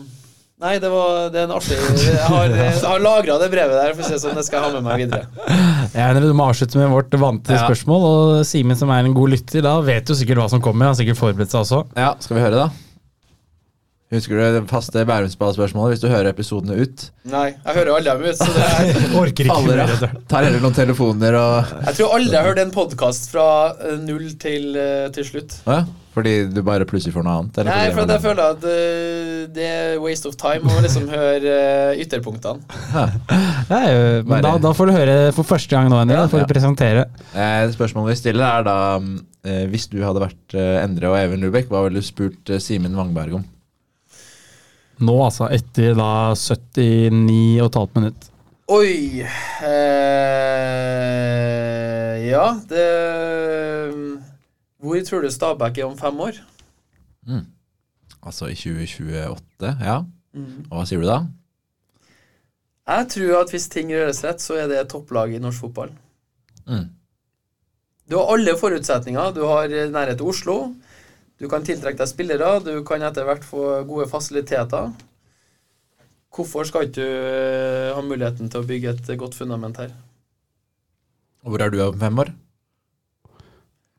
Nei, 0.63 0.77
det, 0.79 0.93
var, 0.93 1.25
det 1.35 1.41
er 1.41 1.49
en 1.49 1.53
artig 1.57 1.75
Jeg 1.75 2.23
har, 2.23 2.53
jeg 2.55 2.83
har 2.87 3.01
lagra 3.03 3.35
det 3.41 3.49
brevet 3.51 3.75
der, 3.75 3.97
for 3.97 4.05
å 4.05 4.07
si 4.07 4.15
det 4.15 4.21
sånn. 4.23 4.37
Det 4.39 4.45
skal 4.47 4.61
jeg 4.61 4.69
ha 4.69 4.77
med 4.77 4.85
meg 4.87 5.01
videre. 5.03 5.49
Jeg 5.91 6.35
må 6.39 6.47
avslutte 6.47 6.79
med 6.79 6.93
vårt 6.93 7.17
vante 7.19 7.57
Ja. 7.57 7.65
spørsmål. 7.65 8.07
Og 8.07 8.47
Simen, 8.47 8.79
som 8.79 8.93
er 8.95 9.03
en 9.03 9.17
god 9.17 9.35
lytter, 9.35 9.65
da 9.67 9.75
vet 9.83 10.07
jo 10.07 10.15
sikkert 10.15 10.39
hva 10.39 10.47
som 10.53 10.63
kommer. 10.63 10.87
Han 10.87 10.95
har 10.95 11.01
sikkert 11.01 11.19
forberedt 11.19 11.51
seg 11.51 11.65
også. 11.65 11.83
Ja, 11.99 12.13
Skal 12.23 12.39
vi 12.39 12.45
høre, 12.45 12.55
det, 12.55 12.63
da? 12.63 12.82
Husker 14.13 14.37
du 14.37 14.43
det 14.59 14.61
faste 14.69 15.03
Bærumsball-spørsmålet 15.09 15.95
hvis 15.95 16.03
du 16.03 16.11
hører 16.13 16.29
episodene 16.35 16.75
ut? 16.85 17.07
Nei, 17.33 17.47
jeg 17.55 17.77
hører 17.79 17.95
alle 17.97 18.13
dem 18.19 18.27
ut, 18.29 18.37
så 18.37 18.49
det 18.53 18.67
er 18.69 19.15
Orker 19.23 19.47
ikke 19.49 19.55
alle, 19.57 19.87
av. 19.89 20.03
Tar 20.29 20.45
heller 20.45 20.61
noen 20.61 20.75
telefoner 20.77 21.37
og 21.41 21.71
Jeg 21.89 21.97
tror 21.97 22.13
alle 22.19 22.37
har 22.37 22.49
hørt 22.51 22.61
en 22.61 22.75
podkast 22.75 23.31
fra 23.33 23.47
eh, 23.81 23.95
null 24.05 24.27
til, 24.43 24.67
eh, 24.77 25.07
til 25.17 25.25
slutt. 25.31 25.57
Ja, 25.65 25.79
Fordi 26.13 26.35
du 26.53 26.61
bare 26.67 26.85
plutselig 26.91 27.15
får 27.17 27.25
noe 27.25 27.39
annet? 27.41 27.63
eller 27.63 27.73
Nei, 27.73 27.87
for 27.97 28.13
jeg 28.13 28.23
føler 28.27 28.43
at 28.53 28.61
det, 28.67 28.75
det 29.57 29.71
er 29.71 29.97
waste 30.05 30.29
of 30.29 30.37
time 30.43 30.69
å 30.77 30.83
liksom 30.85 31.09
høre 31.09 31.57
eh, 31.63 32.03
ytterpunktene. 32.05 32.61
Ja. 32.93 33.07
jo, 33.89 34.05
men 34.29 34.45
da, 34.45 34.53
da 34.67 34.75
får 34.77 34.93
du 34.93 34.97
høre 34.99 35.17
for 35.39 35.49
første 35.55 35.73
gang 35.73 35.89
nå, 35.89 36.03
Endre. 36.05 36.21
Da 36.21 36.29
får 36.35 36.43
Ja. 36.45 36.51
du 36.51 36.53
presentere. 36.53 37.07
Eh, 37.33 37.65
Spørsmålet 37.79 38.13
vi 38.13 38.21
stiller, 38.27 38.45
er 38.61 38.69
da 38.69 38.77
eh, 39.01 39.65
Hvis 39.73 39.89
du 39.89 39.97
hadde 40.05 40.21
vært 40.29 40.53
eh, 40.61 40.83
Endre 40.85 41.09
og 41.15 41.17
Even 41.23 41.41
Lubek, 41.49 41.73
hva 41.73 41.87
ville 41.89 42.05
du 42.05 42.11
spurt 42.13 42.53
eh, 42.53 42.61
Simen 42.61 42.93
Wangberg 43.01 43.41
om? 43.41 43.49
Nå, 45.03 45.17
altså. 45.25 45.49
Etter 45.51 45.95
da 45.99 46.35
79,5 46.39 47.99
minutt. 47.99 48.29
Oi 48.73 49.21
eh, 49.67 49.73
Ja, 52.31 52.45
det 52.71 52.87
Hvor 54.79 55.03
tror 55.05 55.21
du 55.27 55.31
Stabæk 55.35 55.79
er 55.79 55.87
om 55.89 55.99
fem 55.99 56.21
år? 56.21 56.33
Altså 58.23 58.47
i 58.47 58.55
2028, 58.55 59.77
ja. 59.83 59.97
Og 60.71 60.77
hva 60.79 60.85
sier 60.87 61.03
du 61.03 61.07
da? 61.09 61.19
Jeg 62.93 63.09
tror 63.15 63.41
at 63.43 63.51
hvis 63.55 63.69
ting 63.71 63.91
gjøres 63.91 64.23
rett, 64.25 64.41
så 64.43 64.55
er 64.63 64.67
det 64.71 64.79
et 64.79 64.91
topplag 64.91 65.35
i 65.35 65.43
norsk 65.43 65.61
fotball. 65.67 65.91
Mm. 66.67 66.87
Du 68.11 68.17
har 68.19 68.31
alle 68.35 68.55
forutsetninger. 68.59 69.35
Du 69.35 69.43
har 69.47 69.69
nærhet 69.91 70.19
til 70.19 70.31
Oslo. 70.31 70.57
Du 71.43 71.49
kan 71.51 71.65
tiltrekke 71.67 71.99
deg 71.99 72.07
spillere. 72.07 72.53
Du 72.63 72.85
kan 72.87 73.03
etter 73.03 73.27
hvert 73.27 73.43
få 73.43 73.81
gode 73.89 74.07
fasiliteter. 74.11 74.93
Hvorfor 76.33 76.69
skal 76.69 76.87
ikke 76.87 77.03
du 77.03 77.09
eh, 77.09 77.91
ha 77.93 78.05
muligheten 78.07 78.49
til 78.53 78.63
å 78.63 78.69
bygge 78.69 78.95
et 78.95 79.11
godt 79.21 79.35
fundament 79.37 79.81
her? 79.83 79.91
Og 81.43 81.53
hvor 81.53 81.65
er 81.65 81.75
du 81.75 81.81
om 81.83 81.99
fem 81.99 82.23
år? 82.23 82.31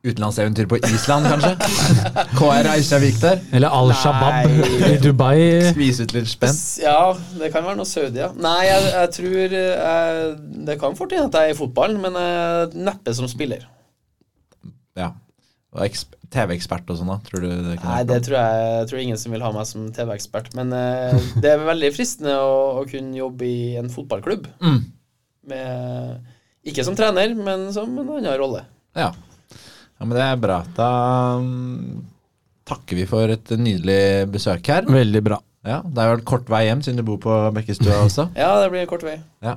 Utenlandseventyr 0.03 0.67
på 0.71 0.79
Island, 0.87 1.27
kanskje? 1.31 1.51
KR 2.39 2.63
Reykjavik 2.67 3.19
der? 3.21 3.43
Eller 3.55 3.75
Al-Shabaab 3.75 4.49
i 4.87 4.95
Dubai. 5.03 5.37
Skvise 5.69 6.07
ut 6.07 6.15
litt 6.15 6.31
spenn? 6.31 6.57
Ja, 6.83 7.13
det 7.39 7.51
kan 7.53 7.67
være 7.67 7.79
noe 7.79 7.87
Saudi, 7.87 8.23
ja. 8.23 8.31
Nei, 8.35 8.57
jeg, 8.67 8.89
jeg 8.95 9.13
tror 9.19 9.37
jeg, 9.59 10.33
Det 10.71 10.79
kan 10.81 10.97
fort 10.99 11.15
hende 11.15 11.29
at 11.29 11.37
jeg 11.39 11.53
er 11.53 11.55
i 11.55 11.59
fotballen, 11.59 12.01
men 12.03 12.19
jeg, 12.19 12.73
neppe 12.87 13.15
som 13.15 13.29
spiller. 13.31 13.67
Ja. 14.99 15.11
Og 15.75 15.85
TV-ekspert 16.33 16.89
og 16.89 16.97
sånn, 16.99 17.11
da? 17.13 17.17
Tror 17.27 17.43
du 17.45 17.49
det 17.51 17.75
kunne 17.77 17.91
Nei, 17.93 18.03
det 18.09 18.17
tror 18.25 18.37
jeg, 18.39 18.63
jeg 18.73 18.89
tror 18.89 19.01
ingen 19.03 19.19
som 19.21 19.35
vil 19.35 19.45
ha 19.45 19.51
meg 19.55 19.67
som 19.69 19.85
TV-ekspert. 19.95 20.51
Men 20.57 20.73
eh, 20.77 21.15
det 21.43 21.51
er 21.53 21.65
veldig 21.67 21.91
fristende 21.95 22.35
å, 22.41 22.55
å 22.81 22.85
kunne 22.89 23.17
jobbe 23.19 23.47
i 23.47 23.75
en 23.81 23.91
fotballklubb. 23.93 24.49
Mm. 24.63 24.81
Med, 25.53 26.33
ikke 26.71 26.85
som 26.87 26.95
trener, 26.97 27.33
men 27.37 27.67
som 27.75 27.91
en 27.99 28.09
annen 28.17 28.37
rolle. 28.39 28.65
Ja. 28.97 29.11
ja, 29.13 30.03
men 30.05 30.15
det 30.17 30.25
er 30.25 30.37
bra. 30.43 30.59
Da 30.77 30.89
um, 31.39 32.03
takker 32.69 33.01
vi 33.01 33.07
for 33.09 33.31
et 33.33 33.51
nydelig 33.59 34.29
besøk 34.33 34.69
her. 34.71 34.87
Veldig 34.87 35.23
bra. 35.25 35.39
Ja, 35.63 35.77
Det 35.87 36.03
er 36.03 36.09
vel 36.11 36.23
kort 36.27 36.49
vei 36.51 36.65
hjem, 36.65 36.81
siden 36.83 36.99
du 36.99 37.05
bor 37.07 37.21
på 37.23 37.35
Bekkestua 37.55 38.01
også. 38.03 38.25
Ja, 38.41 38.49
det 38.59 38.67
blir 38.73 38.83
en 38.83 38.89
kort 38.91 39.05
vei. 39.07 39.15
Ja, 39.43 39.53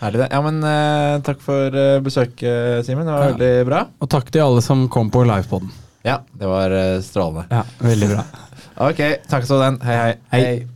Herlig, 0.00 0.22
det. 0.22 0.28
Ja, 0.32 0.40
men 0.44 0.60
uh, 0.64 1.20
takk 1.24 1.42
for 1.44 1.76
uh, 1.76 1.98
besøket, 2.04 2.84
Simen. 2.88 3.04
Det 3.08 3.12
var 3.12 3.26
Ja. 3.26 3.32
veldig 3.34 3.66
bra. 3.68 3.82
Og 4.00 4.10
takk 4.12 4.32
til 4.32 4.44
alle 4.44 4.64
som 4.64 4.86
kom 4.92 5.12
på 5.12 5.24
livepoden. 5.28 5.72
Ja, 6.04 6.18
det 6.36 6.46
var 6.46 6.70
eh, 6.70 7.00
strålende. 7.00 7.46
Ja, 7.50 7.64
veldig 7.78 8.08
bra. 8.14 8.24
Ok, 8.90 8.98
takk 9.30 9.44
ha. 9.46 9.76
Hei, 9.86 9.94
hei. 9.96 10.14
Hei. 10.32 10.40
Hei. 10.44 10.73